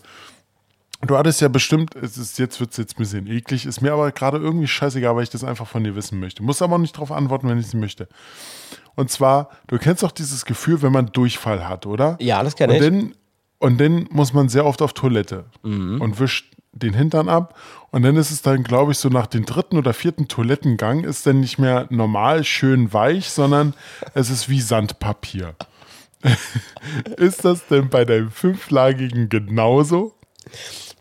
Du 1.02 1.18
hattest 1.18 1.42
ja 1.42 1.50
bestimmt, 1.50 1.96
es 1.96 2.18
ist, 2.18 2.40
jetzt 2.40 2.60
wird 2.60 2.72
es 2.72 2.78
jetzt 2.78 2.94
ein 2.96 3.00
bisschen 3.00 3.28
eklig, 3.28 3.66
ist 3.66 3.82
mir 3.82 3.92
aber 3.94 4.12
gerade 4.12 4.38
irgendwie 4.38 4.68
scheißegal, 4.68 5.16
weil 5.16 5.24
ich 5.24 5.30
das 5.30 5.44
einfach 5.44 5.68
von 5.68 5.84
dir 5.84 5.96
wissen 5.96 6.20
möchte. 6.20 6.42
Muss 6.42 6.62
aber 6.62 6.76
auch 6.76 6.80
nicht 6.80 6.96
darauf 6.96 7.12
antworten, 7.12 7.50
wenn 7.50 7.60
ich 7.60 7.68
es 7.68 7.74
möchte. 7.74 8.08
Und 8.96 9.12
zwar, 9.12 9.50
du 9.68 9.78
kennst 9.78 10.04
doch 10.04 10.12
dieses 10.12 10.46
Gefühl, 10.46 10.82
wenn 10.82 10.92
man 10.94 11.08
Durchfall 11.08 11.68
hat, 11.68 11.86
oder? 11.86 12.18
Ja, 12.22 12.42
das 12.44 12.56
kenn 12.56 12.70
und 12.70 12.76
ich. 12.78 12.82
Dann, 12.82 13.14
und 13.60 13.80
dann 13.80 14.08
muss 14.12 14.34
man 14.34 14.50
sehr 14.50 14.66
oft 14.66 14.82
auf 14.82 14.94
Toilette 14.94 15.46
Mhm. 15.64 16.02
und 16.02 16.20
wischt 16.20 16.54
den 16.74 16.94
Hintern 16.94 17.30
ab. 17.30 17.58
Und 17.92 18.02
dann 18.04 18.18
ist 18.18 18.32
es 18.32 18.42
dann, 18.42 18.64
glaube 18.64 18.92
ich, 18.92 18.98
so 18.98 19.08
nach 19.08 19.28
dem 19.28 19.46
dritten 19.46 19.78
oder 19.78 19.94
vierten 19.94 20.28
Toilettengang 20.28 21.06
ist 21.06 21.26
dann 21.26 21.40
nicht 21.40 21.58
mehr 21.58 21.88
normal 21.90 22.44
schön 22.44 22.92
weich, 22.92 23.30
sondern 23.30 23.74
es 24.14 24.30
ist 24.30 24.50
wie 24.50 24.60
Sandpapier. 24.60 25.56
ist 27.18 27.46
das 27.46 27.66
denn 27.68 27.90
bei 27.90 28.04
deinem 28.04 28.30
fünflagigen 28.32 29.30
genauso? 29.30 30.14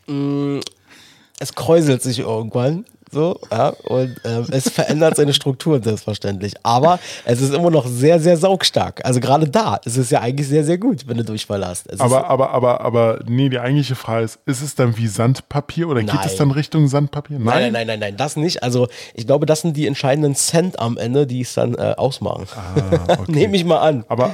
Es 0.06 1.54
kräuselt 1.54 2.02
sich 2.02 2.20
irgendwann. 2.20 2.84
So, 3.14 3.38
ja, 3.50 3.68
und 3.84 4.16
ähm, 4.24 4.46
es 4.50 4.68
verändert 4.68 5.16
seine 5.16 5.32
Strukturen 5.32 5.82
selbstverständlich. 5.82 6.54
Aber 6.64 6.98
es 7.24 7.40
ist 7.40 7.54
immer 7.54 7.70
noch 7.70 7.86
sehr, 7.86 8.18
sehr 8.18 8.36
saugstark. 8.36 9.00
Also 9.04 9.20
gerade 9.20 9.48
da 9.48 9.76
ist 9.84 9.96
es 9.96 10.10
ja 10.10 10.20
eigentlich 10.20 10.48
sehr, 10.48 10.64
sehr 10.64 10.78
gut, 10.78 11.06
wenn 11.06 11.16
du 11.16 11.24
Durchfall 11.24 11.64
hast. 11.64 11.86
Es 11.90 12.00
Aber, 12.00 12.28
aber, 12.28 12.50
aber, 12.50 12.80
aber, 12.80 13.20
nee, 13.26 13.48
die 13.48 13.60
eigentliche 13.60 13.94
Frage 13.94 14.24
ist, 14.24 14.40
ist 14.46 14.62
es 14.62 14.74
dann 14.74 14.96
wie 14.96 15.06
Sandpapier 15.06 15.88
oder 15.88 16.00
geht 16.02 16.12
Nein. 16.12 16.26
es 16.26 16.36
dann 16.36 16.50
Richtung 16.50 16.88
Sandpapier? 16.88 17.38
nein, 17.38 17.44
nein, 17.62 17.72
nein, 17.72 17.86
nein, 17.86 18.00
nein, 18.00 18.16
das 18.16 18.36
nicht. 18.36 18.62
Also 18.64 18.88
ich 19.14 19.26
glaube, 19.26 19.46
das 19.46 19.60
sind 19.60 19.76
die 19.76 19.86
entscheidenden 19.86 20.34
Cent 20.34 20.78
am 20.80 20.96
Ende, 20.98 21.26
die 21.26 21.40
es 21.42 21.54
dann 21.54 21.74
äh, 21.76 21.94
ausmachen. 21.96 22.46
Ah, 22.56 23.12
okay. 23.20 23.30
Nehme 23.30 23.56
ich 23.56 23.64
mal 23.64 23.78
an. 23.78 24.04
Aber, 24.08 24.32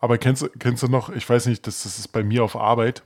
aber 0.00 0.18
kennst, 0.18 0.42
du- 0.42 0.48
kennst 0.58 0.82
du 0.82 0.88
noch, 0.88 1.10
ich 1.10 1.28
weiß 1.28 1.46
nicht, 1.46 1.66
das, 1.66 1.84
das 1.84 1.98
ist 1.98 2.08
bei 2.08 2.22
mir 2.24 2.42
auf 2.42 2.56
Arbeit, 2.56 3.02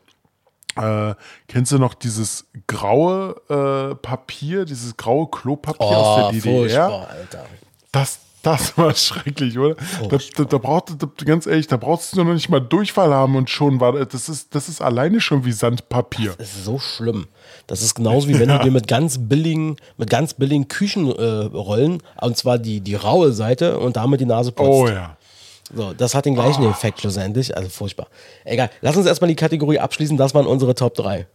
äh, 0.77 1.15
kennst 1.49 1.73
du 1.73 1.79
noch 1.79 1.95
dieses 1.95 2.47
graue 2.67 3.37
äh, 3.49 3.95
Papier, 3.97 4.65
dieses 4.65 4.97
graue 4.97 5.29
Klopapier 5.29 5.87
aus 5.87 6.17
der 6.17 6.41
DDR? 6.41 6.55
Oh, 6.55 6.61
furchtbar, 6.61 7.09
Alter. 7.11 7.47
Das, 7.93 8.21
das 8.43 8.79
war 8.79 8.95
schrecklich, 8.95 9.59
oder? 9.59 9.75
Da, 10.09 10.19
da, 10.37 10.45
da 10.45 10.59
braucht, 10.59 11.03
da, 11.03 11.09
ganz 11.25 11.47
ehrlich, 11.47 11.67
da 11.67 11.77
brauchst 11.77 12.17
du 12.17 12.23
noch 12.23 12.33
nicht 12.33 12.49
mal 12.49 12.61
Durchfall 12.61 13.13
haben 13.13 13.37
und 13.37 13.51
schon 13.51 13.81
war 13.81 13.93
das 14.05 14.29
ist, 14.29 14.55
das 14.55 14.69
ist 14.69 14.81
alleine 14.81 15.21
schon 15.21 15.45
wie 15.45 15.53
Sandpapier. 15.53 16.35
Das 16.39 16.55
ist 16.55 16.65
so 16.65 16.79
schlimm. 16.79 17.27
Das 17.67 17.83
ist 17.83 17.95
genauso 17.95 18.29
wie 18.29 18.39
wenn 18.39 18.49
du 18.49 18.59
dir 18.59 18.71
mit 18.71 18.89
ganz 18.89 19.19
billigen, 19.19 19.77
mit 19.97 20.11
ganz 20.11 20.35
billigen 20.35 20.69
Küchenrollen, 20.69 21.53
äh, 21.53 21.57
Rollen, 21.57 22.03
und 22.21 22.37
zwar 22.37 22.59
die, 22.59 22.81
die 22.81 22.95
raue 22.95 23.33
Seite 23.33 23.79
und 23.79 23.97
damit 23.97 24.21
die 24.21 24.27
Nase 24.27 24.53
putzt. 24.53 24.69
Oh 24.69 24.89
ja. 24.89 25.17
So, 25.75 25.93
das 25.93 26.15
hat 26.15 26.25
den 26.25 26.35
gleichen 26.35 26.65
Ah. 26.67 26.71
Effekt 26.71 27.01
schlussendlich. 27.01 27.57
Also 27.57 27.69
furchtbar. 27.69 28.09
Egal. 28.45 28.71
Lass 28.81 28.97
uns 28.97 29.07
erstmal 29.07 29.29
die 29.29 29.37
Kategorie 29.37 29.79
abschließen. 29.79 30.17
Das 30.17 30.35
waren 30.35 30.47
unsere 30.47 30.75
Top 30.75 30.95
3. 30.95 31.27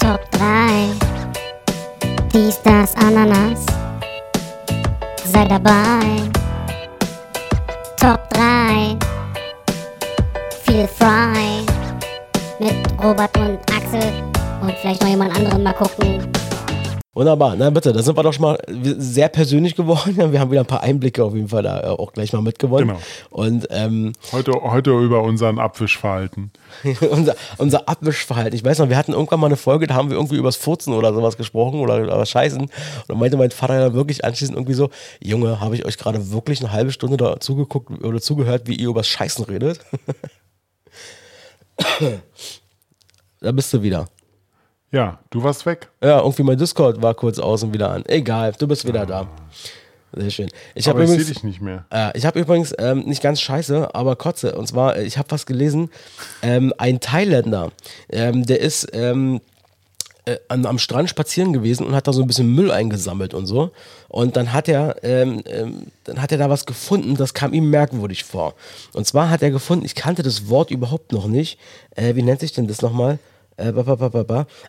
Top 0.00 0.20
3. 0.32 0.88
Dies, 2.32 2.60
das, 2.62 2.94
Ananas. 2.96 3.64
Sei 5.24 5.44
dabei. 5.46 6.22
Top 7.96 8.28
3. 8.30 8.96
Feel 10.64 10.88
Fry. 10.88 11.64
Mit 12.58 12.74
Robert 13.02 13.36
und 13.38 13.58
Axel. 13.70 14.12
Und 14.60 14.72
vielleicht 14.80 15.02
noch 15.02 15.08
jemand 15.08 15.34
anderen 15.36 15.62
mal 15.62 15.72
gucken. 15.72 16.30
Wunderbar. 17.14 17.54
Na 17.56 17.70
bitte, 17.70 17.92
da 17.92 18.02
sind 18.02 18.16
wir 18.18 18.24
doch 18.24 18.32
schon 18.32 18.42
mal 18.42 18.58
sehr 18.98 19.28
persönlich 19.28 19.76
geworden. 19.76 20.16
Wir 20.32 20.40
haben 20.40 20.50
wieder 20.50 20.62
ein 20.62 20.66
paar 20.66 20.82
Einblicke 20.82 21.22
auf 21.22 21.34
jeden 21.34 21.48
Fall 21.48 21.62
da 21.62 21.80
äh, 21.80 21.86
auch 21.86 22.12
gleich 22.12 22.32
mal 22.32 22.42
mitgewonnen. 22.42 22.88
Genau. 22.88 23.00
Und 23.30 23.68
ähm, 23.70 24.12
Heute, 24.32 24.52
heute 24.52 24.90
über 24.98 25.22
unseren 25.22 25.60
Abwischverhalten. 25.60 26.50
unser, 27.10 27.36
unser 27.58 27.88
Abwischverhalten. 27.88 28.56
Ich 28.56 28.64
weiß 28.64 28.80
noch, 28.80 28.88
wir 28.88 28.96
hatten 28.96 29.12
irgendwann 29.12 29.38
mal 29.38 29.46
eine 29.46 29.56
Folge, 29.56 29.86
da 29.86 29.94
haben 29.94 30.10
wir 30.10 30.16
irgendwie 30.16 30.36
übers 30.36 30.56
Furzen 30.56 30.92
oder 30.92 31.14
sowas 31.14 31.36
gesprochen 31.36 31.78
oder 31.78 31.98
über 31.98 32.26
Scheißen. 32.26 32.60
Und 32.60 32.70
dann 33.06 33.18
meinte 33.18 33.36
mein 33.36 33.52
Vater 33.52 33.78
dann 33.78 33.94
wirklich 33.94 34.24
anschließend 34.24 34.56
irgendwie 34.56 34.74
so, 34.74 34.90
Junge, 35.20 35.60
habe 35.60 35.76
ich 35.76 35.84
euch 35.86 35.96
gerade 35.96 36.32
wirklich 36.32 36.60
eine 36.60 36.72
halbe 36.72 36.90
Stunde 36.90 37.16
da 37.16 37.38
zugeguckt 37.38 38.02
oder 38.04 38.20
zugehört, 38.20 38.66
wie 38.66 38.74
ihr 38.74 38.88
übers 38.88 39.06
Scheißen 39.06 39.44
redet? 39.44 39.78
da 43.40 43.52
bist 43.52 43.72
du 43.72 43.82
wieder. 43.82 44.08
Ja, 44.94 45.18
du 45.30 45.42
warst 45.42 45.66
weg. 45.66 45.88
Ja, 46.00 46.20
irgendwie 46.20 46.44
mein 46.44 46.56
Discord 46.56 47.02
war 47.02 47.14
kurz 47.14 47.40
aus 47.40 47.64
und 47.64 47.74
wieder 47.74 47.90
an. 47.90 48.04
Egal, 48.06 48.52
du 48.56 48.68
bist 48.68 48.86
wieder 48.86 49.04
da. 49.04 49.26
Sehr 50.12 50.30
schön. 50.30 50.48
Ich 50.76 50.86
habe 50.86 50.98
Aber 51.00 51.04
ich 51.04 51.10
übrigens, 51.10 51.32
dich 51.34 51.42
nicht 51.42 51.60
mehr. 51.60 51.84
äh, 51.90 52.16
ich 52.16 52.24
habe 52.24 52.38
übrigens 52.38 52.72
ähm, 52.78 53.00
nicht 53.00 53.20
ganz 53.20 53.40
scheiße, 53.40 53.92
aber 53.92 54.14
Kotze. 54.14 54.54
Und 54.54 54.68
zwar, 54.68 54.94
äh, 54.96 55.02
ich 55.02 55.18
habe 55.18 55.32
was 55.32 55.46
gelesen. 55.46 55.90
Ähm, 56.42 56.72
ein 56.78 57.00
Thailänder, 57.00 57.72
ähm, 58.08 58.46
der 58.46 58.60
ist 58.60 58.86
ähm, 58.92 59.40
äh, 60.26 60.36
am, 60.46 60.64
am 60.64 60.78
Strand 60.78 61.10
spazieren 61.10 61.52
gewesen 61.52 61.84
und 61.84 61.96
hat 61.96 62.06
da 62.06 62.12
so 62.12 62.22
ein 62.22 62.28
bisschen 62.28 62.54
Müll 62.54 62.70
eingesammelt 62.70 63.34
und 63.34 63.46
so. 63.46 63.72
Und 64.06 64.36
dann 64.36 64.52
hat 64.52 64.68
er, 64.68 65.02
ähm, 65.02 65.42
ähm, 65.46 65.88
dann 66.04 66.22
hat 66.22 66.30
er 66.30 66.38
da 66.38 66.50
was 66.50 66.66
gefunden, 66.66 67.16
das 67.16 67.34
kam 67.34 67.52
ihm 67.52 67.68
merkwürdig 67.68 68.22
vor. 68.22 68.54
Und 68.92 69.08
zwar 69.08 69.28
hat 69.28 69.42
er 69.42 69.50
gefunden, 69.50 69.84
ich 69.84 69.96
kannte 69.96 70.22
das 70.22 70.48
Wort 70.48 70.70
überhaupt 70.70 71.10
noch 71.10 71.26
nicht. 71.26 71.58
Äh, 71.96 72.14
wie 72.14 72.22
nennt 72.22 72.38
sich 72.38 72.52
denn 72.52 72.68
das 72.68 72.80
nochmal? 72.80 73.18
Äh. 73.56 73.72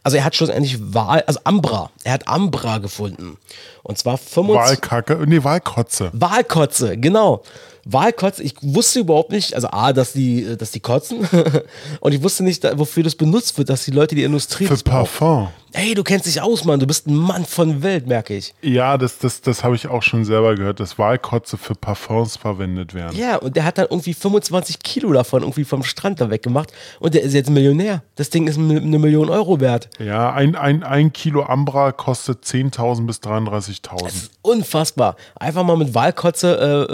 Also 0.04 0.18
er 0.18 0.24
hat 0.24 0.36
schlussendlich 0.36 0.94
Wahl, 0.94 1.24
also 1.26 1.40
Ambra. 1.44 1.90
Er 2.04 2.14
hat 2.14 2.28
Ambra 2.28 2.78
gefunden. 2.78 3.38
Und 3.84 3.98
zwar 3.98 4.18
25. 4.18 4.56
Wahlkacke, 4.56 5.24
nee, 5.28 5.44
Wahlkotze. 5.44 6.12
Wahlkotze, 6.14 6.98
genau. 6.98 7.44
Wahlkotze, 7.86 8.42
ich 8.42 8.56
wusste 8.62 9.00
überhaupt 9.00 9.32
nicht, 9.32 9.54
also 9.54 9.70
A, 9.70 9.94
dass 9.94 10.14
die, 10.14 10.58
dass 10.58 10.72
die 10.72 10.80
kotzen 10.80 11.28
und 12.00 12.14
ich 12.14 12.24
wusste 12.24 12.44
nicht, 12.44 12.64
wofür 12.78 13.04
das 13.04 13.16
benutzt 13.16 13.58
wird, 13.58 13.70
dass 13.70 13.86
die 13.86 13.92
Leute 13.92 14.16
die 14.16 14.24
Industrie 14.24 14.66
Für 14.66 14.74
das. 14.74 14.84
Parfum. 14.84 15.50
Hey, 15.78 15.94
du 15.94 16.04
kennst 16.04 16.26
dich 16.26 16.42
aus, 16.42 16.64
Mann, 16.64 16.80
du 16.80 16.88
bist 16.88 17.06
ein 17.06 17.16
Mann 17.16 17.44
von 17.44 17.84
Welt, 17.84 18.08
merke 18.08 18.34
ich. 18.34 18.54
Ja, 18.62 18.98
das, 18.98 19.18
das, 19.18 19.42
das 19.42 19.62
habe 19.66 19.76
ich 19.76 19.90
auch 19.90 20.04
schon 20.04 20.24
selber 20.24 20.56
gehört, 20.56 20.80
dass 20.80 20.98
Wahlkotze 20.98 21.58
für 21.58 21.76
Parfums 21.76 22.38
verwendet 22.38 22.94
werden. 22.94 23.20
Ja, 23.20 23.36
und 23.36 23.58
der 23.58 23.66
hat 23.66 23.78
dann 23.78 23.88
irgendwie 23.90 24.14
25 24.14 24.80
Kilo 24.80 25.12
davon 25.12 25.42
irgendwie 25.42 25.66
vom 25.66 25.84
Strand 25.84 26.22
da 26.22 26.30
weggemacht 26.30 26.72
und 27.02 27.14
der 27.14 27.24
ist 27.24 27.34
jetzt 27.34 27.50
Millionär. 27.50 28.04
Das 28.16 28.30
Ding 28.30 28.48
ist 28.48 28.58
eine 28.58 29.00
Million 29.00 29.30
Euro 29.30 29.60
wert. 29.60 29.90
Ja, 30.00 30.32
ein, 30.32 30.56
ein, 30.56 30.82
ein 30.84 31.12
Kilo 31.12 31.44
Ambra 31.44 31.92
kostet 31.92 32.46
10.000 32.46 33.06
bis 33.06 33.18
33.000. 33.18 34.30
Unfassbar. 34.44 35.18
Einfach 35.36 35.66
mal 35.66 35.76
mit 35.76 35.94
Wahlkotze 35.94 36.88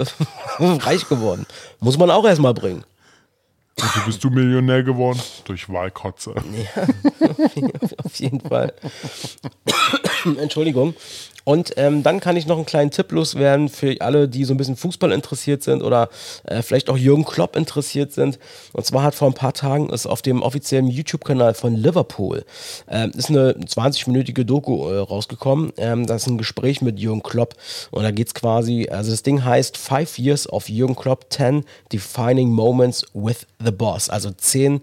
äh, 0.58 0.62
reich 0.86 1.08
geworden. 1.08 1.46
Muss 1.80 1.98
man 1.98 2.10
auch 2.10 2.24
erstmal 2.24 2.54
bringen. 2.54 2.84
Und 3.80 3.96
wie 3.96 4.06
bist 4.06 4.22
du 4.22 4.30
Millionär 4.30 4.82
geworden? 4.82 5.20
Durch 5.44 5.68
Wahlkotze. 5.68 6.34
Auf 8.04 8.14
jeden 8.16 8.40
Fall. 8.40 8.72
Entschuldigung. 10.38 10.94
Und 11.44 11.72
ähm, 11.76 12.02
dann 12.02 12.20
kann 12.20 12.36
ich 12.36 12.46
noch 12.46 12.56
einen 12.56 12.66
kleinen 12.66 12.90
Tipp 12.90 13.12
loswerden 13.12 13.68
für 13.68 13.96
alle, 14.00 14.28
die 14.28 14.44
so 14.44 14.54
ein 14.54 14.56
bisschen 14.56 14.76
Fußball 14.76 15.12
interessiert 15.12 15.62
sind 15.62 15.82
oder 15.82 16.08
äh, 16.44 16.62
vielleicht 16.62 16.88
auch 16.90 16.96
Jürgen 16.96 17.24
Klopp 17.24 17.56
interessiert 17.56 18.12
sind. 18.12 18.38
Und 18.72 18.86
zwar 18.86 19.02
hat 19.02 19.14
vor 19.14 19.28
ein 19.28 19.34
paar 19.34 19.52
Tagen 19.52 19.90
ist 19.90 20.06
auf 20.06 20.22
dem 20.22 20.42
offiziellen 20.42 20.88
YouTube-Kanal 20.88 21.54
von 21.54 21.74
Liverpool 21.74 22.44
ähm, 22.88 23.12
ist 23.16 23.30
eine 23.30 23.52
20-minütige 23.52 24.44
Doku 24.44 24.88
äh, 24.88 24.98
rausgekommen. 24.98 25.72
Ähm, 25.76 26.06
das 26.06 26.22
ist 26.22 26.28
ein 26.28 26.38
Gespräch 26.38 26.82
mit 26.82 26.98
Jürgen 26.98 27.22
Klopp 27.22 27.54
und 27.90 28.02
da 28.02 28.10
geht 28.10 28.28
es 28.28 28.34
quasi, 28.34 28.88
also 28.90 29.10
das 29.10 29.22
Ding 29.22 29.44
heißt 29.44 29.76
Five 29.76 30.18
Years 30.18 30.48
of 30.48 30.68
Jürgen 30.68 30.96
Klopp, 30.96 31.26
10 31.30 31.64
Defining 31.92 32.50
Moments 32.50 33.04
with 33.14 33.46
the 33.62 33.70
Boss. 33.70 34.08
Also 34.08 34.30
10 34.30 34.80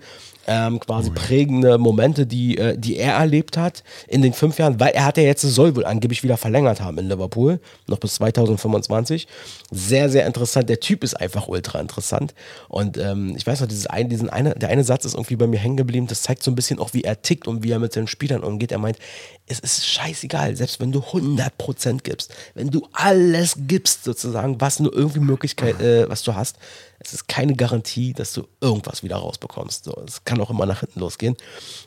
ähm, 0.50 0.80
quasi 0.80 1.12
prägende 1.12 1.78
Momente, 1.78 2.26
die, 2.26 2.58
äh, 2.58 2.76
die 2.76 2.98
er 2.98 3.14
erlebt 3.14 3.56
hat 3.56 3.84
in 4.08 4.24
den 4.24 4.34
fünf 4.34 4.58
Jahren, 4.58 4.80
weil 4.80 4.94
er 4.94 5.06
hat 5.06 5.18
ja 5.18 5.24
jetzt, 5.24 5.44
soll 5.44 5.76
wohl 5.76 5.86
angeblich 5.86 6.24
wieder 6.24 6.38
verlängert 6.38 6.82
haben 6.82 6.98
in 6.98 7.08
Liverpool, 7.08 7.60
noch 7.86 8.00
bis 8.00 8.16
2025. 8.16 9.28
Sehr, 9.70 10.10
sehr 10.10 10.26
interessant. 10.26 10.68
Der 10.68 10.80
Typ 10.80 11.04
ist 11.04 11.14
einfach 11.14 11.48
ultra 11.48 11.80
interessant. 11.80 12.34
Und 12.68 12.98
ähm, 12.98 13.36
ich 13.38 13.46
weiß 13.46 13.62
noch, 13.62 13.68
dieses 13.68 13.86
ein, 13.86 14.10
diesen 14.10 14.28
eine, 14.28 14.56
der 14.56 14.70
eine 14.70 14.84
Satz 14.84 15.06
ist 15.06 15.14
irgendwie 15.14 15.36
bei 15.36 15.46
mir 15.46 15.60
hängen 15.60 15.78
geblieben. 15.78 16.08
Das 16.08 16.24
zeigt 16.24 16.42
so 16.42 16.50
ein 16.50 16.56
bisschen 16.56 16.80
auch, 16.80 16.94
wie 16.94 17.04
er 17.04 17.22
tickt 17.22 17.48
und 17.48 17.64
wie 17.64 17.70
er 17.70 17.80
mit 17.80 17.94
seinen 17.94 18.08
Spielern 18.08 18.44
umgeht. 18.44 18.72
Er 18.72 18.80
meint, 18.80 18.98
es 19.46 19.60
ist 19.60 19.86
scheißegal, 19.86 20.56
selbst 20.56 20.80
wenn 20.80 20.92
du 20.92 21.00
100% 21.00 22.00
gibst, 22.02 22.34
wenn 22.56 22.72
du 22.72 22.88
alles 22.92 23.54
gibst, 23.68 24.04
sozusagen, 24.04 24.60
was 24.60 24.80
nur 24.80 24.94
irgendwie 24.94 25.20
Möglichkeit, 25.20 25.80
äh, 25.80 26.10
was 26.10 26.24
du 26.24 26.34
hast, 26.34 26.58
es 27.00 27.14
ist 27.14 27.28
keine 27.28 27.56
Garantie, 27.56 28.14
dass 28.14 28.34
du 28.34 28.48
irgendwas 28.62 29.04
wieder 29.04 29.16
rausbekommst. 29.18 29.86
So, 29.86 29.94
es 30.06 30.24
kann 30.26 30.40
auch 30.42 30.50
immer 30.50 30.66
nach 30.66 30.82
hinten 30.82 31.00
losgehen. 31.00 31.36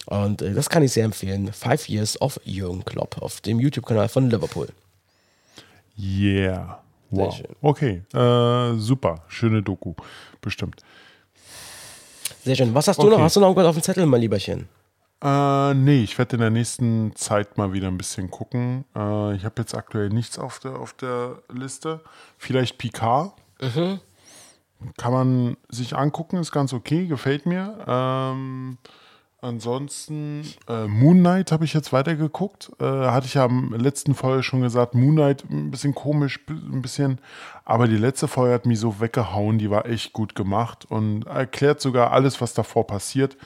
Und 0.06 0.42
äh, 0.42 0.54
das 0.54 0.68
kann 0.70 0.82
ich 0.82 0.92
sehr 0.92 1.04
empfehlen. 1.04 1.52
Five 1.52 1.88
Years 1.88 2.20
of 2.20 2.40
Jürgen 2.44 2.84
Klopp 2.84 3.20
auf 3.20 3.40
dem 3.40 3.60
YouTube-Kanal 3.60 4.08
von 4.08 4.30
Liverpool. 4.30 4.68
Yeah. 5.98 6.80
Sehr 7.10 7.24
Wow. 7.26 7.36
schön. 7.36 7.56
Okay, 7.60 8.02
äh, 8.14 8.78
super. 8.78 9.22
Schöne 9.28 9.62
Doku. 9.62 9.92
Bestimmt. 10.40 10.82
Sehr 12.44 12.56
schön. 12.56 12.72
Was 12.74 12.88
hast 12.88 12.96
du 12.98 13.04
noch? 13.04 13.12
Okay. 13.12 13.22
Hast 13.22 13.36
du 13.36 13.40
noch 13.40 13.48
irgendwas 13.48 13.66
auf 13.66 13.76
dem 13.76 13.82
Zettel, 13.82 14.06
mein 14.06 14.22
Lieberchen? 14.22 14.66
Äh, 15.22 15.74
nee, 15.74 16.02
ich 16.02 16.16
werde 16.18 16.36
in 16.36 16.40
der 16.40 16.50
nächsten 16.50 17.14
Zeit 17.14 17.56
mal 17.58 17.72
wieder 17.74 17.88
ein 17.88 17.98
bisschen 17.98 18.30
gucken. 18.30 18.84
Äh, 18.96 19.36
ich 19.36 19.44
habe 19.44 19.54
jetzt 19.58 19.74
aktuell 19.74 20.08
nichts 20.08 20.38
auf 20.38 20.58
der, 20.58 20.76
auf 20.76 20.94
der 20.94 21.36
Liste. 21.52 22.00
Vielleicht 22.38 22.78
Picard. 22.78 23.32
Kann 24.96 25.12
man 25.12 25.56
sich 25.68 25.96
angucken, 25.96 26.36
ist 26.36 26.52
ganz 26.52 26.72
okay, 26.72 27.06
gefällt 27.06 27.46
mir. 27.46 27.78
Ähm, 27.86 28.78
ansonsten 29.40 30.46
äh, 30.68 30.86
Moon 30.86 31.18
Knight 31.18 31.52
habe 31.52 31.64
ich 31.64 31.74
jetzt 31.74 31.92
weitergeguckt. 31.92 32.70
Äh, 32.80 32.84
hatte 32.84 33.26
ich 33.26 33.34
ja 33.34 33.44
am 33.44 33.74
letzten 33.74 34.14
Folge 34.14 34.42
schon 34.42 34.62
gesagt, 34.62 34.94
Moon 34.94 35.14
Knight 35.14 35.44
ein 35.50 35.70
bisschen 35.70 35.94
komisch, 35.94 36.40
ein 36.48 36.82
bisschen, 36.82 37.18
aber 37.64 37.88
die 37.88 37.96
letzte 37.96 38.28
Folge 38.28 38.54
hat 38.54 38.66
mich 38.66 38.80
so 38.80 39.00
weggehauen, 39.00 39.58
die 39.58 39.70
war 39.70 39.86
echt 39.86 40.12
gut 40.12 40.34
gemacht 40.34 40.86
und 40.88 41.26
erklärt 41.26 41.80
sogar 41.80 42.12
alles, 42.12 42.40
was 42.40 42.54
davor 42.54 42.86
passiert. 42.86 43.36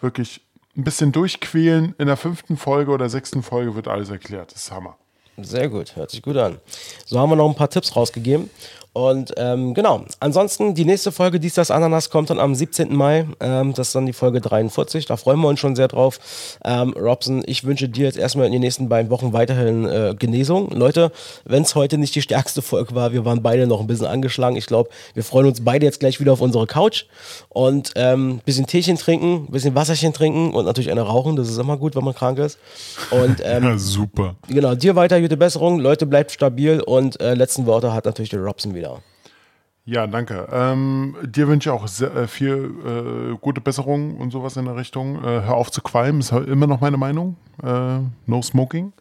Wirklich 0.00 0.42
ein 0.76 0.84
bisschen 0.84 1.12
durchquälen. 1.12 1.94
In 1.98 2.06
der 2.06 2.16
fünften 2.16 2.56
Folge 2.56 2.92
oder 2.92 3.08
sechsten 3.08 3.42
Folge 3.42 3.74
wird 3.74 3.88
alles 3.88 4.10
erklärt. 4.10 4.52
Das 4.52 4.64
ist 4.64 4.72
Hammer. 4.72 4.96
Sehr 5.40 5.68
gut, 5.68 5.94
hört 5.94 6.10
sich 6.10 6.22
gut 6.22 6.36
an. 6.36 6.58
So 7.04 7.18
haben 7.18 7.30
wir 7.30 7.36
noch 7.36 7.48
ein 7.48 7.54
paar 7.54 7.70
Tipps 7.70 7.94
rausgegeben. 7.94 8.50
Und 8.98 9.32
ähm, 9.36 9.74
genau, 9.74 10.02
ansonsten 10.18 10.74
die 10.74 10.84
nächste 10.84 11.12
Folge, 11.12 11.38
dies 11.38 11.54
das 11.54 11.70
Ananas, 11.70 12.10
kommt 12.10 12.30
dann 12.30 12.40
am 12.40 12.56
17. 12.56 12.92
Mai. 12.92 13.26
Ähm, 13.38 13.72
das 13.72 13.88
ist 13.88 13.94
dann 13.94 14.06
die 14.06 14.12
Folge 14.12 14.40
43. 14.40 15.06
Da 15.06 15.16
freuen 15.16 15.38
wir 15.38 15.46
uns 15.46 15.60
schon 15.60 15.76
sehr 15.76 15.86
drauf. 15.86 16.18
Ähm, 16.64 16.92
Robson, 16.98 17.44
ich 17.46 17.62
wünsche 17.62 17.88
dir 17.88 18.06
jetzt 18.06 18.18
erstmal 18.18 18.46
in 18.46 18.52
den 18.52 18.60
nächsten 18.60 18.88
beiden 18.88 19.08
Wochen 19.08 19.32
weiterhin 19.32 19.84
äh, 19.84 20.16
Genesung. 20.18 20.70
Leute, 20.72 21.12
wenn 21.44 21.62
es 21.62 21.76
heute 21.76 21.96
nicht 21.96 22.12
die 22.16 22.22
stärkste 22.22 22.60
Folge 22.60 22.92
war, 22.96 23.12
wir 23.12 23.24
waren 23.24 23.40
beide 23.40 23.68
noch 23.68 23.78
ein 23.78 23.86
bisschen 23.86 24.06
angeschlagen. 24.06 24.56
Ich 24.56 24.66
glaube, 24.66 24.90
wir 25.14 25.22
freuen 25.22 25.46
uns 25.46 25.62
beide 25.62 25.86
jetzt 25.86 26.00
gleich 26.00 26.18
wieder 26.18 26.32
auf 26.32 26.40
unsere 26.40 26.66
Couch 26.66 27.04
und 27.50 27.96
ein 27.96 28.40
bisschen 28.44 28.66
Teechen 28.66 28.96
trinken, 28.96 29.46
ein 29.46 29.52
bisschen 29.52 29.76
Wasserchen 29.76 30.12
trinken 30.12 30.52
und 30.52 30.64
natürlich 30.64 30.90
eine 30.90 31.02
rauchen. 31.02 31.36
Das 31.36 31.48
ist 31.48 31.58
immer 31.58 31.76
gut, 31.76 31.94
wenn 31.94 32.02
man 32.02 32.16
krank 32.16 32.40
ist. 32.40 32.58
Und 33.12 33.40
ähm, 33.44 33.62
Ja, 33.62 33.78
super. 33.78 34.34
Genau, 34.48 34.74
dir 34.74 34.96
weiter 34.96 35.20
gute 35.20 35.36
Besserung. 35.36 35.78
Leute, 35.78 36.04
bleibt 36.04 36.32
stabil 36.32 36.80
und 36.80 37.20
äh, 37.20 37.34
letzten 37.34 37.66
Worte 37.66 37.92
hat 37.92 38.04
natürlich 38.04 38.30
der 38.30 38.40
Robson 38.40 38.74
wieder. 38.74 38.87
Ja, 39.84 40.06
danke. 40.06 40.46
Ähm, 40.52 41.16
dir 41.22 41.48
wünsche 41.48 41.70
ich 41.70 41.74
auch 41.74 41.88
sehr, 41.88 42.14
äh, 42.14 42.26
viel 42.26 43.32
äh, 43.32 43.38
gute 43.40 43.62
Besserung 43.62 44.18
und 44.18 44.30
sowas 44.30 44.56
in 44.58 44.66
der 44.66 44.76
Richtung. 44.76 45.16
Äh, 45.24 45.42
hör 45.46 45.54
auf 45.54 45.70
zu 45.70 45.80
qualmen, 45.80 46.20
ist 46.20 46.30
immer 46.30 46.66
noch 46.66 46.82
meine 46.82 46.98
Meinung. 46.98 47.36
Äh, 47.62 48.00
no 48.26 48.42
smoking. 48.42 48.92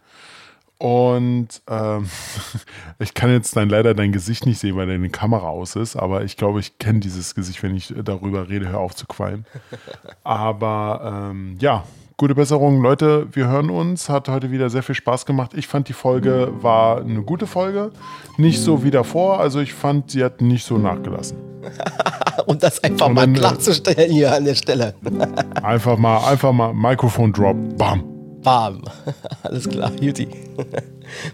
Und 0.79 1.61
ähm, 1.67 2.07
ich 2.99 3.13
kann 3.13 3.31
jetzt 3.31 3.55
dann 3.55 3.67
leider 3.69 3.93
dein 3.95 4.11
Gesicht 4.11 4.45
nicht 4.45 4.59
sehen, 4.59 4.75
weil 4.75 4.87
deine 4.87 5.09
Kamera 5.09 5.49
aus 5.49 5.75
ist, 5.75 5.95
aber 5.95 6.23
ich 6.23 6.37
glaube, 6.37 6.59
ich 6.59 6.77
kenne 6.77 6.99
dieses 6.99 7.35
Gesicht, 7.35 7.63
wenn 7.63 7.75
ich 7.75 7.93
darüber 8.03 8.47
rede, 8.47 8.69
hör 8.69 8.79
auf 8.79 8.95
zu 8.95 9.07
qualmen. 9.07 9.45
Aber 10.23 11.29
ähm, 11.31 11.57
ja, 11.59 11.83
Gute 12.19 12.33
Besserung, 12.33 12.81
Leute. 12.81 13.27
Wir 13.31 13.47
hören 13.47 13.69
uns. 13.69 14.09
Hat 14.09 14.27
heute 14.27 14.49
wieder 14.49 14.71
sehr 14.71 14.81
viel 14.81 14.95
Spaß 14.95 15.27
gemacht. 15.27 15.51
Ich 15.55 15.67
fand 15.67 15.87
die 15.87 15.93
Folge 15.93 16.51
war 16.61 17.01
eine 17.01 17.21
gute 17.21 17.45
Folge. 17.45 17.91
Nicht 18.37 18.59
so 18.59 18.83
wie 18.83 18.89
davor. 18.89 19.39
Also 19.39 19.59
ich 19.59 19.71
fand, 19.71 20.09
sie 20.09 20.23
hat 20.23 20.41
nicht 20.41 20.65
so 20.65 20.79
nachgelassen. 20.79 21.37
Und 22.47 22.63
das 22.63 22.83
einfach 22.83 23.05
Und 23.05 23.13
mal 23.13 23.21
dann, 23.21 23.35
äh, 23.35 23.37
klarzustellen 23.37 24.11
hier 24.11 24.33
an 24.33 24.45
der 24.45 24.55
Stelle. 24.55 24.95
Einfach 25.61 25.97
mal, 25.97 26.17
einfach 26.31 26.53
mal 26.53 26.73
Mikrofon 26.73 27.33
Drop. 27.33 27.55
Bam. 27.77 28.03
Bam. 28.41 28.81
Alles 29.43 29.67
klar, 29.69 29.91
Juti. 29.99 30.27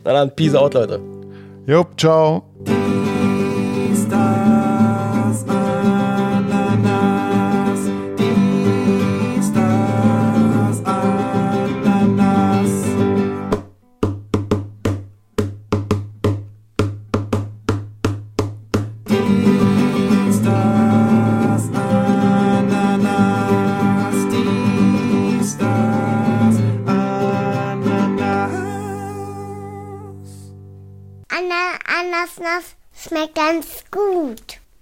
Na 0.04 0.12
dann, 0.14 0.36
peace 0.36 0.56
out, 0.56 0.74
Leute. 0.74 1.00
Jupp, 1.66 1.98
ciao. 1.98 2.44
Schmeckt 33.14 33.36
ganz 33.36 33.84
gut. 33.92 34.53